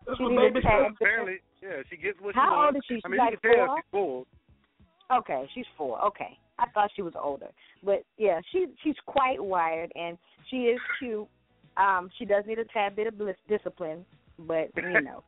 That's 0.07 0.19
She 0.19 0.23
what 0.25 0.33
needs 0.33 0.55
baby 0.55 0.61
to 0.63 0.89
Apparently, 0.95 1.39
yeah, 1.63 1.83
she 1.89 1.97
gets 1.97 2.19
what 2.21 2.35
she 2.35 2.41
How 2.41 2.67
old 2.67 2.75
wants. 2.75 2.79
is 2.79 2.85
she? 2.89 3.01
I 3.05 3.09
mean, 3.09 3.19
like 3.19 3.41
four? 3.41 3.77
she's 3.77 3.85
full. 3.91 4.27
Okay, 5.13 5.49
she's 5.55 5.67
four. 5.77 6.05
Okay, 6.07 6.39
I 6.59 6.69
thought 6.71 6.91
she 6.95 7.03
was 7.03 7.15
older, 7.21 7.49
but 7.85 8.05
yeah, 8.19 8.41
she 8.51 8.67
she's 8.83 8.97
quite 9.07 9.43
wired 9.43 9.93
and 9.95 10.19
she 10.51 10.69
is 10.73 10.81
cute. 10.99 11.29
Um, 11.77 12.11
she 12.19 12.25
does 12.25 12.45
need 12.47 12.59
a 12.59 12.65
tad 12.67 12.97
bit 12.97 13.07
of 13.07 13.17
bliss, 13.17 13.37
discipline, 13.49 14.05
but 14.39 14.71
you 14.77 15.01
know, 15.03 15.23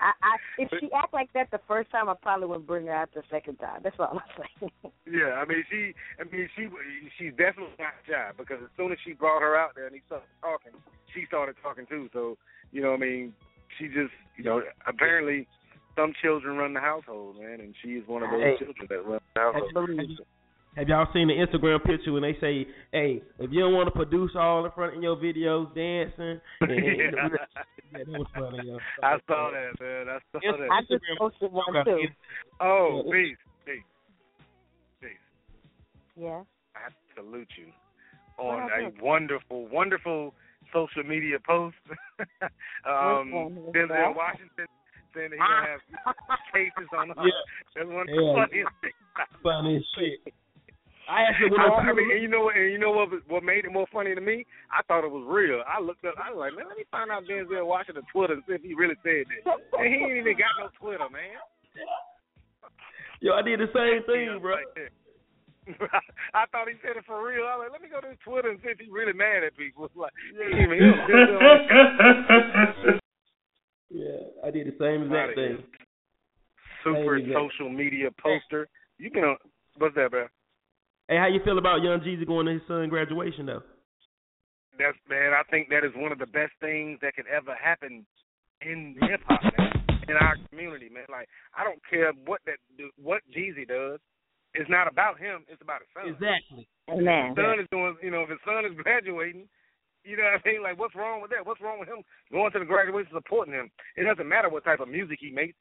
I, 0.00 0.12
I 0.22 0.36
if 0.58 0.68
she 0.80 0.90
act 0.92 1.12
like 1.12 1.32
that 1.34 1.50
the 1.50 1.60
first 1.68 1.90
time, 1.90 2.08
I 2.08 2.14
probably 2.20 2.46
wouldn't 2.46 2.66
bring 2.66 2.86
her 2.86 2.92
out 2.92 3.10
the 3.14 3.22
second 3.30 3.56
time. 3.56 3.80
That's 3.82 3.96
all 3.98 4.20
I'm 4.20 4.44
saying. 4.60 4.92
Yeah, 5.06 5.40
I 5.40 5.44
mean, 5.44 5.64
she, 5.70 5.94
I 6.20 6.24
mean, 6.24 6.48
she, 6.56 6.68
she's 7.18 7.32
definitely 7.32 7.74
not 7.78 7.94
shy 8.08 8.30
because 8.36 8.58
as 8.62 8.70
soon 8.76 8.92
as 8.92 8.98
she 9.04 9.12
brought 9.12 9.42
her 9.42 9.56
out 9.56 9.72
there 9.74 9.86
and 9.86 9.94
he 9.94 10.02
started 10.06 10.26
talking, 10.40 10.72
she 11.14 11.24
started 11.26 11.56
talking 11.62 11.86
too. 11.88 12.08
So, 12.12 12.36
you 12.72 12.82
know, 12.82 12.92
I 12.92 12.96
mean, 12.96 13.32
she 13.78 13.86
just, 13.86 14.12
you 14.36 14.44
know, 14.44 14.62
apparently 14.86 15.46
some 15.96 16.12
children 16.22 16.56
run 16.56 16.74
the 16.74 16.80
household, 16.80 17.36
man, 17.40 17.60
and 17.60 17.74
she 17.82 17.90
is 17.90 18.06
one 18.06 18.22
of 18.22 18.30
those 18.30 18.42
Hey. 18.42 18.56
children 18.58 18.86
that 18.88 19.06
run 19.06 19.20
the 19.34 19.40
household. 19.40 20.20
Have 20.76 20.88
y'all 20.88 21.06
seen 21.12 21.28
the 21.28 21.34
Instagram 21.34 21.84
picture 21.84 22.12
when 22.12 22.22
they 22.22 22.34
say, 22.40 22.66
"Hey, 22.90 23.22
if 23.38 23.52
you 23.52 23.60
don't 23.60 23.74
want 23.74 23.86
to 23.86 23.92
produce 23.92 24.34
all 24.34 24.64
in 24.64 24.72
front 24.72 24.96
of 24.96 25.02
your 25.02 25.14
videos, 25.14 25.72
dancing," 25.72 26.40
and, 26.60 26.70
and, 26.70 26.98
you 26.98 27.38
yeah, 27.92 28.04
that 28.04 28.08
was 28.08 28.26
funny. 28.34 28.66
Yo. 28.66 28.80
I 29.00 29.18
saw 29.28 29.50
that, 29.52 29.80
man. 29.80 30.08
I 30.08 30.18
saw 30.32 30.40
Yes, 30.42 30.54
that. 30.58 30.70
I 30.72 30.80
just 30.82 31.04
posted 31.16 31.52
one 31.52 31.84
too. 31.84 32.08
Oh, 32.58 33.04
peace, 33.04 33.36
peace, 33.64 33.82
peace. 35.00 35.10
Yeah. 36.16 36.42
I 36.74 36.90
salute 37.14 37.48
you 37.56 37.70
on 38.36 38.68
a 38.68 38.90
wonderful, 39.00 39.68
wonderful 39.68 40.34
social 40.72 41.04
media 41.04 41.38
post. 41.46 41.76
um, 42.84 43.70
Denzel? 43.72 44.16
Washington 44.16 44.66
saying 45.14 45.30
that 45.32 45.38
he's 45.38 45.48
gonna 45.48 45.72
have 45.72 45.82
cases 46.54 46.88
on 46.92 47.08
her. 47.14 47.22
Yeah. 47.24 47.42
That's 47.78 47.88
one 47.88 48.06
of 48.06 48.14
Yeah. 48.14 48.34
funniest 48.34 48.74
things. 48.82 49.00
Funny 49.42 49.78
shit. 49.96 50.20
I 51.04 51.28
actually 51.28 51.52
when 51.52 51.60
I, 51.60 51.68
I, 51.68 51.80
I 51.84 51.92
mean, 51.92 52.08
and 52.16 52.22
you 52.24 52.28
know 52.32 52.48
what? 52.48 52.56
And 52.56 52.72
you 52.72 52.78
know 52.80 52.90
what? 52.90 53.12
was- 53.12 53.26
What 53.28 53.44
made 53.44 53.64
it 53.68 53.72
more 53.72 53.84
funny 53.92 54.14
to 54.16 54.20
me? 54.24 54.46
I 54.72 54.80
thought 54.88 55.04
it 55.04 55.12
was 55.12 55.24
real. 55.28 55.60
I 55.68 55.76
looked 55.78 56.04
up. 56.08 56.16
I 56.16 56.32
was 56.32 56.40
like, 56.40 56.56
man, 56.56 56.64
let 56.66 56.80
me 56.80 56.88
find 56.90 57.12
out 57.12 57.28
Denzel 57.28 57.66
Washington 57.68 58.04
Twitter 58.10 58.32
and 58.32 58.42
see 58.48 58.54
if 58.56 58.62
he 58.64 58.72
really 58.72 58.96
said 59.04 59.28
that. 59.28 59.42
And 59.76 59.84
he 59.92 60.00
ain't 60.00 60.24
even 60.24 60.32
got 60.40 60.56
no 60.56 60.72
Twitter, 60.80 61.04
man. 61.12 61.36
yo, 63.20 63.34
I 63.36 63.42
did 63.42 63.60
the 63.60 63.68
same 63.76 64.00
thing, 64.08 64.40
bro. 64.40 64.56
Like. 64.56 64.88
I 66.36 66.44
thought 66.52 66.68
he 66.68 66.76
said 66.84 66.96
it 66.96 67.04
for 67.08 67.20
real. 67.24 67.44
I 67.48 67.56
was 67.56 67.68
like, 67.68 67.72
let 67.72 67.80
me 67.84 67.88
go 67.92 68.00
to 68.00 68.08
his 68.08 68.20
Twitter 68.24 68.48
and 68.52 68.60
see 68.64 68.68
if 68.72 68.78
he's 68.80 68.88
really 68.92 69.12
mad 69.16 69.44
at 69.44 69.56
people. 69.56 69.88
Like, 69.96 70.12
he 70.32 70.40
ain't 70.40 70.72
even 70.72 70.76
he 70.76 70.88
don't- 70.88 71.04
Denzel 71.04 71.40
Washington. 71.40 73.00
Yeah, 73.90 74.44
I 74.44 74.50
did 74.50 74.66
the 74.66 74.76
same 74.78 75.04
exact 75.04 75.34
thing. 75.34 75.62
super 76.82 77.16
exact- 77.16 77.38
social 77.38 77.70
media 77.70 78.10
poster. 78.22 78.68
You 78.98 79.10
can. 79.10 79.36
What's 79.76 79.94
that, 79.96 80.10
bro? 80.10 80.26
Hey, 81.08 81.16
how 81.16 81.26
you 81.26 81.40
feel 81.44 81.58
about 81.58 81.82
Young 81.82 82.00
Jeezy 82.00 82.26
going 82.26 82.46
to 82.46 82.52
his 82.52 82.62
son 82.66 82.88
graduation 82.88 83.46
though? 83.46 83.62
That's 84.78 84.96
man. 85.08 85.32
I 85.32 85.42
think 85.50 85.68
that 85.68 85.84
is 85.84 85.92
one 85.94 86.12
of 86.12 86.18
the 86.18 86.26
best 86.26 86.52
things 86.60 86.98
that 87.02 87.14
could 87.14 87.26
ever 87.26 87.54
happen 87.54 88.06
in 88.62 88.96
hip 89.02 89.20
hop, 89.28 89.42
in 90.08 90.16
our 90.16 90.36
community, 90.48 90.88
man. 90.88 91.04
Like 91.10 91.28
I 91.56 91.64
don't 91.64 91.80
care 91.88 92.12
what 92.24 92.40
that 92.46 92.58
what 93.00 93.22
Jeezy 93.36 93.68
does. 93.68 94.00
It's 94.54 94.70
not 94.70 94.86
about 94.86 95.18
him. 95.18 95.44
It's 95.48 95.62
about 95.62 95.82
his 95.82 95.90
son. 95.94 96.14
Exactly. 96.14 96.68
Amen. 96.88 97.34
His 97.34 97.44
son 97.44 97.60
is 97.60 97.68
doing. 97.70 97.96
You 98.02 98.10
know, 98.10 98.22
if 98.22 98.30
his 98.30 98.42
son 98.44 98.64
is 98.64 98.72
graduating, 98.82 99.48
you 100.04 100.16
know 100.16 100.24
what 100.24 100.40
I 100.44 100.48
mean. 100.48 100.62
Like, 100.62 100.78
what's 100.78 100.94
wrong 100.94 101.20
with 101.22 101.30
that? 101.32 101.44
What's 101.44 101.60
wrong 101.60 101.80
with 101.80 101.88
him 101.88 102.04
going 102.30 102.52
to 102.52 102.58
the 102.60 102.64
graduation 102.68 103.10
supporting 103.12 103.54
him? 103.54 103.70
It 103.96 104.04
doesn't 104.04 104.28
matter 104.28 104.48
what 104.48 104.64
type 104.64 104.80
of 104.80 104.88
music 104.88 105.18
he 105.20 105.30
makes. 105.30 105.56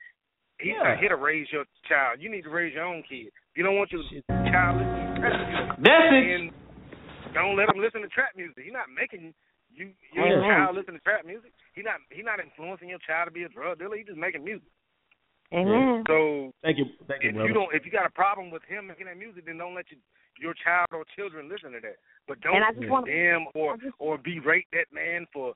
He's 0.60 0.74
Yeah. 0.76 0.84
not 0.96 1.00
here 1.00 1.10
to 1.10 1.16
raise 1.18 1.52
your 1.52 1.66
child. 1.90 2.20
You 2.22 2.30
need 2.30 2.44
to 2.44 2.50
raise 2.54 2.74
your 2.76 2.84
own 2.86 3.04
kid. 3.04 3.28
If 3.28 3.56
you 3.58 3.64
don't 3.64 3.76
want 3.78 3.92
your 3.92 4.04
child 4.30 4.78
listening 4.78 5.16
to 5.16 5.20
trap 5.20 5.40
music, 5.48 5.80
Message. 5.80 6.28
then 6.28 7.34
don't 7.34 7.56
let 7.58 7.70
him 7.74 7.82
listen 7.82 8.02
to 8.02 8.08
trap 8.10 8.36
music. 8.36 8.64
He's 8.64 8.74
not 8.74 8.90
making 8.94 9.34
you 9.74 9.92
your 10.14 10.28
Amen. 10.28 10.44
child 10.50 10.76
listen 10.76 10.94
to 10.94 11.00
trap 11.02 11.26
music. 11.26 11.52
He's 11.74 11.84
not 11.86 11.98
he's 12.12 12.26
not 12.26 12.40
influencing 12.40 12.90
your 12.90 13.00
child 13.00 13.28
to 13.28 13.32
be 13.32 13.44
a 13.44 13.50
drug 13.50 13.80
dealer. 13.80 13.98
He's 13.98 14.06
just 14.06 14.20
making 14.22 14.44
music. 14.46 14.68
Amen. 15.54 16.04
So 16.08 16.54
Thank 16.62 16.78
you, 16.78 16.86
thank 17.08 17.22
you, 17.24 17.30
if 17.30 17.36
brother. 17.36 17.48
you 17.50 17.54
don't 17.54 17.74
if 17.74 17.86
you 17.86 17.92
got 17.92 18.06
a 18.06 18.14
problem 18.14 18.50
with 18.52 18.64
him 18.70 18.88
making 18.88 19.06
that 19.06 19.18
music, 19.18 19.46
then 19.46 19.58
don't 19.58 19.74
let 19.76 19.86
your 19.90 20.00
your 20.40 20.54
child 20.66 20.90
or 20.94 21.06
children 21.16 21.50
listen 21.50 21.72
to 21.74 21.80
that. 21.82 21.98
But 22.28 22.40
don't 22.42 22.56
And 22.56 22.64
I 22.66 22.72
just 22.72 22.88
wanna- 22.90 23.06
condemn 23.06 23.48
or 23.54 23.78
or 24.00 24.18
berate 24.18 24.68
that 24.74 24.92
man 24.92 25.26
for 25.34 25.54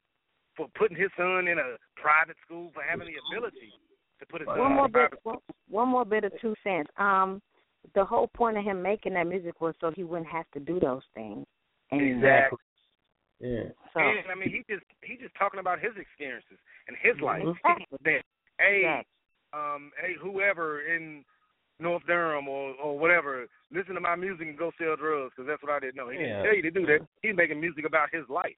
for 0.55 0.67
putting 0.75 0.97
his 0.97 1.11
son 1.15 1.47
in 1.47 1.59
a 1.59 1.77
private 1.95 2.35
school 2.43 2.71
for 2.73 2.81
having 2.81 3.07
the 3.07 3.15
ability 3.29 3.71
to 4.19 4.25
put 4.25 4.41
his 4.41 4.47
son 4.47 4.57
One 4.59 4.71
in 4.71 4.75
more 4.77 4.85
a 4.85 4.89
bit. 4.89 5.11
private 5.11 5.19
One, 5.25 5.37
one 5.69 5.87
more 5.89 6.05
bit 6.05 6.23
of 6.23 6.33
two 6.39 6.55
cents. 6.63 6.89
Um, 6.97 7.41
the 7.93 8.03
whole 8.03 8.27
point 8.27 8.57
of 8.57 8.63
him 8.63 8.81
making 8.81 9.13
that 9.13 9.27
music 9.27 9.61
was 9.61 9.75
so 9.79 9.91
he 9.91 10.03
wouldn't 10.03 10.27
have 10.29 10.49
to 10.51 10.59
do 10.59 10.79
those 10.79 11.05
things. 11.13 11.45
anymore. 11.91 12.17
Exactly. 12.17 12.57
Yeah. 13.39 13.69
So 13.93 13.99
And 13.99 14.29
I 14.31 14.35
mean, 14.35 14.49
he 14.49 14.63
just 14.69 14.83
he 15.03 15.15
just 15.15 15.33
talking 15.35 15.59
about 15.59 15.79
his 15.79 15.95
experiences 15.95 16.57
and 16.87 16.97
his 16.97 17.19
life. 17.21 17.43
Exactly. 17.47 17.97
That 18.03 18.23
hey, 18.59 18.79
Exactly. 18.79 19.05
um, 19.53 19.91
hey, 20.01 20.13
whoever 20.19 20.81
in 20.81 21.23
North 21.79 22.03
Durham 22.07 22.47
or 22.47 22.73
or 22.81 22.97
whatever, 22.97 23.45
listen 23.71 23.93
to 23.95 24.01
my 24.01 24.15
music 24.15 24.47
and 24.47 24.57
go 24.57 24.71
sell 24.77 24.95
drugs 24.95 25.33
because 25.35 25.47
that's 25.47 25.61
what 25.61 25.71
I 25.71 25.79
didn't 25.79 25.95
know. 25.95 26.09
he 26.09 26.17
Yeah. 26.17 26.41
didn't 26.41 26.43
tell 26.43 26.55
you 26.55 26.61
to 26.63 26.71
do 26.71 26.85
that. 26.87 26.99
He's 27.21 27.35
making 27.35 27.59
music 27.61 27.85
about 27.85 28.09
his 28.11 28.27
life. 28.29 28.57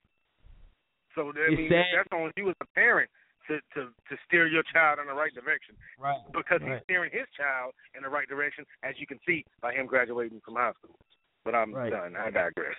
So 1.16 1.34
I 1.36 1.50
mean, 1.56 1.70
sad. 1.70 1.86
that's 1.96 2.10
on 2.14 2.32
you 2.38 2.50
as 2.50 2.56
a 2.62 2.66
parent 2.76 3.10
to 3.48 3.60
to 3.76 3.90
to 4.10 4.14
steer 4.28 4.48
your 4.48 4.64
child 4.72 5.00
in 5.00 5.08
the 5.08 5.14
right 5.14 5.34
direction 5.34 5.76
Right. 5.98 6.20
because 6.32 6.62
Right. 6.62 6.74
he's 6.76 6.84
steering 6.84 7.12
his 7.12 7.28
child 7.36 7.74
in 7.96 8.04
the 8.04 8.10
right 8.10 8.28
direction, 8.28 8.66
as 8.84 9.00
you 9.00 9.08
can 9.08 9.20
see 9.28 9.44
by 9.62 9.74
him 9.74 9.86
graduating 9.88 10.40
from 10.42 10.56
high 10.56 10.74
school. 10.74 10.96
But 11.44 11.56
I'm 11.56 11.74
Right. 11.74 11.90
done. 11.92 12.16
I 12.16 12.30
digress. 12.30 12.76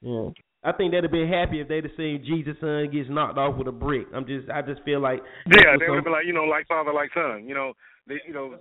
Yeah. 0.00 0.30
I 0.64 0.72
think 0.72 0.92
they'd 0.92 1.02
have 1.02 1.10
been 1.12 1.28
happy 1.28 1.60
if 1.60 1.68
they'd 1.68 1.84
have 1.84 1.94
seen 1.96 2.24
Jeezy's 2.24 2.58
son 2.60 2.88
gets 2.90 3.08
knocked 3.10 3.36
off 3.36 3.56
with 3.56 3.66
a 3.68 3.72
brick. 3.72 4.06
I'm 4.14 4.24
just, 4.24 4.48
I 4.48 4.62
just 4.62 4.82
feel 4.84 5.00
like 5.00 5.20
Yeah, 5.46 5.76
they 5.76 5.88
would 5.88 5.96
what's 5.96 6.04
be 6.04 6.10
like, 6.10 6.24
you 6.26 6.32
know, 6.32 6.44
like 6.44 6.66
father, 6.68 6.92
like 6.92 7.12
son. 7.12 7.48
You 7.48 7.54
know, 7.54 7.74
they, 8.06 8.20
you 8.26 8.32
know, 8.32 8.58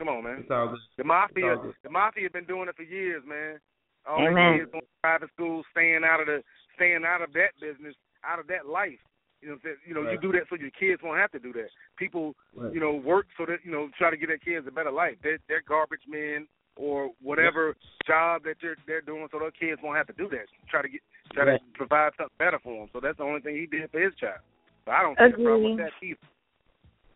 come 0.00 0.08
on, 0.08 0.24
man. 0.24 0.38
It's 0.40 0.50
all 0.50 0.68
good. 0.72 0.80
The 0.96 1.04
It's 1.04 1.08
mafia, 1.12 1.50
all 1.52 1.62
good. 1.62 1.74
the 1.84 1.90
mafia 1.92 2.30
been 2.32 2.48
doing 2.48 2.68
it 2.68 2.76
for 2.76 2.82
years, 2.88 3.22
man. 3.28 3.60
All 4.08 4.24
Amen. 4.24 4.32
their 4.34 4.58
kids 4.64 4.72
going 4.72 4.82
to 4.88 4.88
private 5.04 5.28
schools, 5.36 5.66
staying 5.76 6.00
out 6.08 6.20
of 6.20 6.26
the, 6.26 6.40
staying 6.74 7.04
out 7.04 7.20
of 7.20 7.34
that 7.34 7.52
business, 7.60 7.92
out 8.24 8.40
of 8.40 8.46
that 8.48 8.64
life. 8.64 8.96
You 9.44 9.50
know, 9.52 9.58
that, 9.64 9.76
you 9.86 9.92
know, 9.94 10.04
you 10.10 10.18
do 10.20 10.32
that 10.32 10.48
so 10.48 10.56
your 10.56 10.72
kids 10.72 11.00
won't 11.04 11.18
have 11.20 11.32
to 11.32 11.38
do 11.38 11.52
that. 11.54 11.68
People, 11.96 12.34
Right. 12.56 12.72
you 12.72 12.80
know, 12.80 12.92
work 12.96 13.26
so 13.36 13.44
that 13.46 13.60
you 13.64 13.70
know, 13.72 13.88
try 13.96 14.10
to 14.10 14.16
get 14.16 14.28
their 14.28 14.38
kids 14.40 14.66
a 14.66 14.70
better 14.70 14.90
life. 14.90 15.16
They're, 15.22 15.38
they're 15.48 15.62
garbage 15.66 16.04
men 16.08 16.46
or 16.76 17.10
whatever 17.22 17.74
job 18.06 18.42
that 18.44 18.56
they're 18.60 18.76
they're 18.86 19.00
doing, 19.00 19.28
so 19.32 19.38
their 19.38 19.50
kids 19.50 19.80
won't 19.84 19.96
have 19.96 20.06
to 20.08 20.12
do 20.14 20.28
that. 20.30 20.44
Try 20.70 20.82
to 20.82 20.88
get, 20.88 21.00
try 21.32 21.44
Right. 21.44 21.60
to 21.60 21.76
provide 21.78 22.12
something 22.16 22.36
better 22.38 22.58
for 22.62 22.80
them. 22.80 22.88
So 22.92 23.00
that's 23.00 23.16
the 23.18 23.24
only 23.24 23.40
thing 23.40 23.56
he 23.56 23.66
did 23.66 23.90
for 23.90 24.00
his 24.00 24.14
child. 24.16 24.40
So 24.84 24.90
I 24.92 25.02
don't 25.02 25.16
see 25.18 25.40
a 25.40 25.44
problem 25.44 25.76
with 25.76 25.84
that 25.84 25.92
either. 26.02 26.18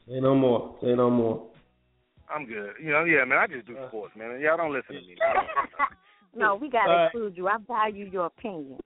Say 0.08 0.20
no 0.20 0.34
more. 0.34 0.76
Say 0.82 0.94
no 0.94 1.10
more. 1.10 1.46
I'm 2.32 2.46
good. 2.46 2.72
You 2.82 2.90
know, 2.92 3.04
yeah, 3.04 3.24
man. 3.24 3.38
I 3.38 3.46
just 3.46 3.66
do 3.66 3.76
sports, 3.88 4.14
man. 4.16 4.40
Y'all 4.40 4.56
don't 4.56 4.72
listen 4.72 4.94
to 4.96 5.00
me. 5.02 5.16
no, 6.36 6.54
we 6.56 6.70
gotta 6.70 6.92
Uh, 6.92 7.04
include 7.06 7.36
you. 7.36 7.48
I 7.48 7.56
value 7.66 8.06
your 8.10 8.26
opinion. 8.26 8.78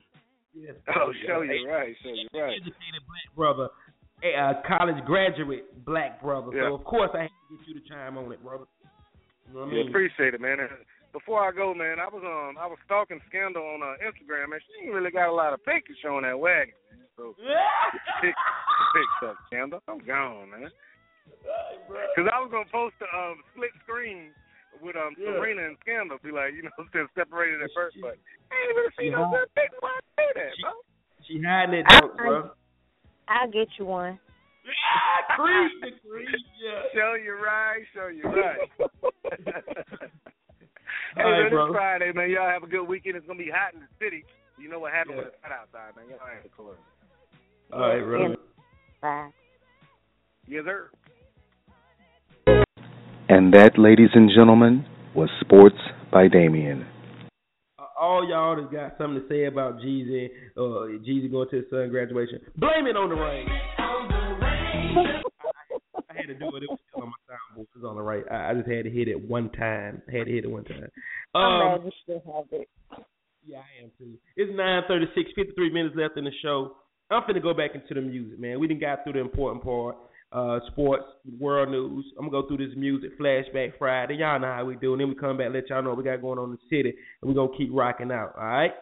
oh, 0.97 1.13
show 1.27 1.43
you 1.43 1.69
right. 1.69 1.95
Show 2.03 2.09
you 2.11 2.29
right. 2.35 2.55
Educated 2.57 3.03
black 3.07 3.29
brother. 3.37 3.69
a 4.25 4.35
uh, 4.35 4.55
college 4.67 5.03
graduate 5.05 5.85
black 5.85 6.21
brother. 6.21 6.51
Yeah. 6.55 6.69
So 6.69 6.75
of 6.75 6.85
course 6.85 7.11
I 7.15 7.23
had 7.23 7.31
to 7.31 7.57
get 7.57 7.69
you 7.69 7.75
to 7.81 7.89
chime 7.89 8.19
on 8.19 8.33
it, 8.33 8.43
brother. 8.43 8.65
You 9.47 9.55
know 9.55 9.61
what 9.61 9.69
I 9.71 9.77
Yeah, 9.77 9.89
appreciate 9.89 10.35
it, 10.35 10.41
man. 10.41 10.59
And 10.61 10.71
before 11.13 11.47
I 11.47 11.53
go, 11.53 11.73
man, 11.75 12.01
I 12.01 12.09
was 12.09 12.23
um 12.27 12.59
I 12.59 12.67
was 12.67 12.79
stalking 12.85 13.21
Scandal 13.29 13.63
on 13.63 13.83
uh, 13.83 13.95
Instagram, 14.03 14.51
and 14.53 14.61
she 14.67 14.87
ain't 14.87 14.95
really 14.95 15.13
got 15.13 15.29
a 15.31 15.33
lot 15.33 15.53
of 15.55 15.65
pictures 15.65 15.97
showing 16.03 16.25
that 16.25 16.39
wagon. 16.39 16.75
Man. 16.91 17.07
So 17.17 17.35
pick 18.21 18.35
pics 18.35 19.31
up, 19.31 19.37
Scandal. 19.47 19.81
I'm 19.87 19.99
gone, 20.05 20.51
man. 20.51 20.71
Because 22.15 22.29
I 22.33 22.39
was 22.41 22.51
gonna 22.53 22.69
post 22.71 22.95
a 23.01 23.09
um, 23.17 23.41
split 23.55 23.71
screen 23.85 24.31
with 24.83 24.97
um 24.97 25.15
Yeah. 25.19 25.33
Serena 25.39 25.67
and 25.67 25.77
Scandal, 25.81 26.19
be 26.23 26.31
like, 26.31 26.55
you 26.55 26.63
know, 26.63 26.71
still 26.91 27.07
separated 27.15 27.63
at 27.63 27.71
first, 27.75 27.97
but 28.01 28.17
I 28.51 28.55
ain't 28.57 28.77
really 28.77 28.93
seen 28.99 29.13
no 29.13 29.29
good 29.33 29.49
pictures. 29.55 29.81
Why 29.81 29.97
I 29.97 30.01
say 30.17 30.29
that, 30.37 30.53
bro? 30.63 30.73
She 31.27 31.41
hiding 31.43 31.75
it, 31.81 31.87
I- 31.89 32.01
though, 32.01 32.13
bro. 32.17 32.51
I'll 33.29 33.51
get 33.51 33.69
you 33.79 33.85
one. 33.85 34.19
Creep 35.37 35.73
the 35.81 35.91
creep, 36.09 36.29
yeah. 36.61 36.83
Show 36.95 37.15
you 37.15 37.33
right, 37.35 37.83
show 37.95 38.09
you 38.09 38.25
right. 38.25 38.59
hey, 41.17 41.23
All 41.23 41.31
right, 41.33 41.43
man, 41.43 41.51
bro. 41.51 41.67
it's 41.67 41.75
Friday, 41.75 42.13
man. 42.13 42.31
Y'all 42.31 42.49
have 42.49 42.63
a 42.63 42.67
good 42.67 42.85
weekend. 42.85 43.17
It's 43.17 43.27
gonna 43.27 43.39
be 43.39 43.51
hot 43.53 43.75
in 43.75 43.81
the 43.81 43.87
city. 43.99 44.25
You 44.59 44.69
know 44.69 44.79
what 44.81 44.93
happened 44.93 45.17
Yeah. 45.17 45.25
when 45.25 45.27
it's 45.29 45.37
hot 45.43 45.53
outside, 45.53 45.97
man. 45.97 46.09
Y'all 46.11 46.19
ain't 46.29 46.53
cool. 46.57 46.75
All 47.73 47.81
right, 47.81 48.03
brother. 48.03 48.37
Bye. 49.03 49.31
Yes, 50.47 50.65
sir. 50.65 50.91
And 53.29 53.53
that, 53.53 53.73
ladies 53.79 54.09
and 54.15 54.31
gentlemen, 54.35 54.87
was 55.15 55.29
Sports 55.41 55.77
by 56.11 56.29
Damien. 56.29 56.87
Uh, 57.79 57.85
all 58.01 58.27
y'all 58.29 58.57
that 58.57 58.73
got 58.73 58.97
something 58.99 59.21
to 59.23 59.29
say 59.29 59.45
about 59.45 59.79
Jeezy, 59.81 60.29
uh, 60.57 60.97
Jeezy 61.07 61.31
going 61.31 61.49
to 61.51 61.57
his 61.57 61.67
son 61.71 61.91
graduation, 61.91 62.41
blame 62.57 62.87
it 62.87 62.97
on 62.97 63.11
the 63.11 63.17
rain. 63.17 63.47
I 66.09 66.15
had 66.15 66.27
to 66.29 66.35
do 66.35 66.49
it. 66.57 66.63
It 66.63 66.71
was 66.71 66.79
still 66.91 67.03
on 67.03 67.11
my 67.11 67.17
soundboard. 67.29 67.63
It 67.75 67.81
was 67.83 67.85
on 67.89 67.97
the 67.97 68.03
right. 68.03 68.25
I, 68.31 68.51
I 68.51 68.55
just 68.55 68.69
had 68.69 68.85
to 68.85 68.91
hit 68.91 69.09
it 69.09 69.29
one 69.29 69.51
time. 69.51 70.03
I 70.09 70.17
had 70.19 70.27
to 70.27 70.33
hit 70.33 70.45
it 70.45 70.51
one 70.51 70.65
time. 70.65 70.89
I'm 71.35 71.43
Um, 71.43 71.79
glad 71.81 71.85
you 71.85 71.91
still 72.03 72.23
have 72.35 72.45
it. 72.53 72.69
Yeah, 73.47 73.59
I 73.59 73.85
am 73.85 73.91
too. 73.99 74.15
It's 74.37 74.51
9:36, 74.53 75.35
53 75.37 75.71
minutes 75.71 75.95
left 75.97 76.17
in 76.17 76.25
the 76.25 76.33
show. 76.43 76.77
I'm 77.11 77.23
finna 77.23 77.43
go 77.43 77.55
back 77.55 77.71
into 77.75 77.95
the 77.95 78.01
music, 78.03 78.39
man. 78.39 78.59
We 78.61 78.67
didn't 78.69 78.81
got 78.81 79.05
through 79.05 79.15
the 79.15 79.21
important 79.21 79.65
part. 79.65 79.97
Uh 80.31 80.61
sports, 80.71 81.05
world 81.39 81.71
news. 81.71 82.05
I'm 82.19 82.29
gonna 82.29 82.43
go 82.43 82.47
through 82.49 82.67
this 82.67 82.77
music, 82.77 83.19
flashback 83.19 83.79
Friday. 83.79 84.17
Y'all 84.17 84.39
know 84.39 84.53
how 84.53 84.65
we 84.65 84.77
do, 84.77 84.93
and 84.93 85.01
then 85.01 85.09
we 85.09 85.15
come 85.15 85.39
back, 85.39 85.49
let 85.53 85.71
y'all 85.71 85.83
know 85.83 85.91
what 85.91 85.99
we 85.99 86.05
got 86.05 86.21
going 86.21 86.39
on 86.39 86.51
in 86.51 86.59
the 86.61 86.77
city, 86.77 86.95
and 87.23 87.29
we're 87.29 87.35
gonna 87.35 87.57
keep 87.57 87.71
rocking 87.73 88.13
out, 88.13 88.35
all 88.37 88.45
right? 88.45 88.73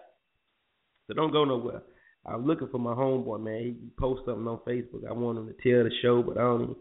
So 1.07 1.15
don't 1.15 1.31
go 1.31 1.45
nowhere. 1.45 1.83
I'm 2.27 2.47
looking 2.47 2.69
for 2.69 2.79
my 2.79 2.95
homeboy, 2.95 3.41
man. 3.41 3.61
He 3.61 3.77
post 3.97 4.23
something 4.27 4.47
on 4.49 4.59
Facebook. 4.67 5.09
I 5.09 5.13
want 5.13 5.39
him 5.39 5.47
to 5.47 5.53
tell 5.53 5.85
the 5.85 5.91
show, 6.03 6.23
but 6.23 6.37
I 6.37 6.43
don't 6.43 6.63
even 6.63 6.77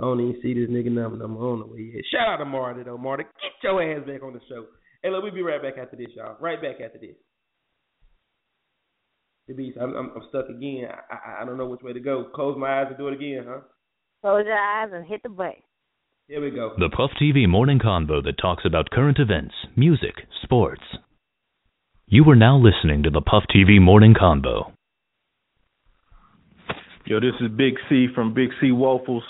I 0.00 0.04
don't 0.04 0.20
even 0.20 0.40
see 0.42 0.54
this 0.54 0.70
nigga 0.70 0.92
number. 0.92 1.24
I'm 1.24 1.36
on 1.36 1.60
the 1.60 1.66
way 1.66 1.90
yet. 1.94 2.04
Shout 2.12 2.28
out 2.28 2.36
to 2.36 2.44
Marty 2.44 2.84
though, 2.84 2.98
Marty. 2.98 3.24
Get 3.24 3.52
your 3.62 3.82
ass 3.82 4.06
back 4.06 4.22
on 4.22 4.32
the 4.32 4.40
show. 4.48 4.66
Hey, 5.02 5.10
look, 5.10 5.22
we'll 5.22 5.34
be 5.34 5.42
right 5.42 5.60
back 5.60 5.74
after 5.76 5.96
this, 5.96 6.08
y'all. 6.14 6.36
Right 6.40 6.60
back 6.62 6.76
after 6.84 6.98
this. 6.98 7.16
The 9.46 9.54
beast, 9.54 9.76
I'm, 9.80 9.94
I'm, 9.94 10.12
I'm 10.16 10.22
stuck 10.30 10.48
again. 10.48 10.86
I, 10.88 11.14
I 11.14 11.42
I 11.42 11.44
don't 11.44 11.58
know 11.58 11.66
which 11.66 11.82
way 11.82 11.92
to 11.92 12.00
go. 12.00 12.30
Close 12.34 12.56
my 12.56 12.80
eyes 12.80 12.86
and 12.88 12.96
do 12.96 13.08
it 13.08 13.14
again, 13.14 13.44
huh? 13.46 13.60
Close 14.24 14.46
your 14.46 14.58
eyes 14.58 14.88
and 14.90 15.04
hit 15.04 15.22
the 15.22 15.28
button. 15.28 15.60
Here 16.28 16.40
we 16.40 16.50
go. 16.50 16.72
The 16.78 16.88
Puff 16.88 17.10
TV 17.20 17.46
morning 17.46 17.78
convo 17.78 18.24
that 18.24 18.38
talks 18.40 18.64
about 18.64 18.88
current 18.88 19.18
events, 19.18 19.52
music, 19.76 20.14
sports. 20.42 20.80
You 22.06 22.24
are 22.30 22.34
now 22.34 22.56
listening 22.56 23.02
to 23.02 23.10
the 23.10 23.20
Puff 23.20 23.42
TV 23.54 23.78
morning 23.78 24.14
convo. 24.14 24.72
Yo, 27.04 27.20
this 27.20 27.34
is 27.42 27.50
Big 27.54 27.74
C 27.90 28.06
from 28.14 28.32
Big 28.32 28.48
C 28.62 28.72
Waffles, 28.72 29.24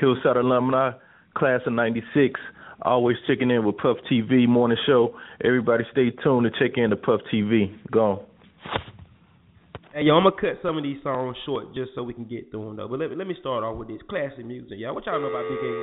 Hillside 0.00 0.38
alumni, 0.38 0.92
class 1.36 1.60
of 1.66 1.74
'96. 1.74 2.40
Always 2.80 3.18
checking 3.26 3.50
in 3.50 3.66
with 3.66 3.76
Puff 3.76 3.98
TV 4.10 4.48
morning 4.48 4.78
show. 4.86 5.14
Everybody, 5.44 5.84
stay 5.92 6.08
tuned 6.24 6.50
to 6.50 6.58
check 6.58 6.78
in 6.78 6.88
to 6.88 6.96
Puff 6.96 7.20
TV. 7.30 7.76
Go. 7.92 8.24
Hey, 9.98 10.06
yo, 10.06 10.14
I'm 10.14 10.22
gonna 10.22 10.38
cut 10.38 10.62
some 10.62 10.78
of 10.78 10.86
these 10.86 11.02
songs 11.02 11.34
short 11.42 11.74
just 11.74 11.90
so 11.98 12.06
we 12.06 12.14
can 12.14 12.22
get 12.22 12.54
through 12.54 12.70
them 12.70 12.78
though. 12.78 12.86
But 12.86 13.02
let 13.02 13.10
me 13.10 13.18
let 13.18 13.26
me 13.26 13.34
start 13.42 13.66
off 13.66 13.82
with 13.82 13.90
this 13.90 13.98
classic 14.06 14.46
music, 14.46 14.78
y'all. 14.78 14.94
What 14.94 15.02
y'all 15.10 15.18
know 15.18 15.26
about 15.26 15.50
Big 15.50 15.58
L? 15.58 15.74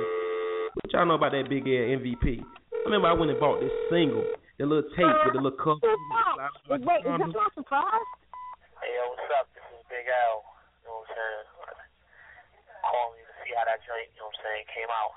What 0.72 0.88
y'all 0.88 1.04
know 1.04 1.20
about 1.20 1.36
that 1.36 1.52
Big 1.52 1.68
L 1.68 1.84
MVP? 2.00 2.40
I 2.40 2.80
remember 2.88 3.12
I 3.12 3.12
went 3.12 3.28
and 3.28 3.36
bought 3.36 3.60
this 3.60 3.68
single, 3.92 4.24
the 4.56 4.64
little 4.64 4.88
tape 4.96 5.04
with 5.04 5.36
the 5.36 5.44
little 5.44 5.60
cover. 5.60 5.84
Wait, 5.84 6.80
is 6.80 7.12
that 7.12 7.28
my 7.28 7.44
surprise? 7.52 8.08
Hey, 8.80 8.88
yo, 8.96 9.04
what's 9.12 9.28
up? 9.36 9.52
This 9.52 9.68
is 9.76 9.84
Big 9.92 10.08
L. 10.08 10.48
You 10.80 10.88
know 10.88 11.04
what 11.04 11.12
I'm 11.12 11.20
saying? 11.20 11.44
Calling 12.88 13.20
you 13.20 13.24
to 13.28 13.36
see 13.44 13.52
how 13.52 13.68
that 13.68 13.84
joint, 13.84 14.08
you 14.16 14.24
know 14.24 14.32
what 14.32 14.40
I'm 14.40 14.48
saying, 14.48 14.64
came 14.72 14.88
out. 14.96 15.12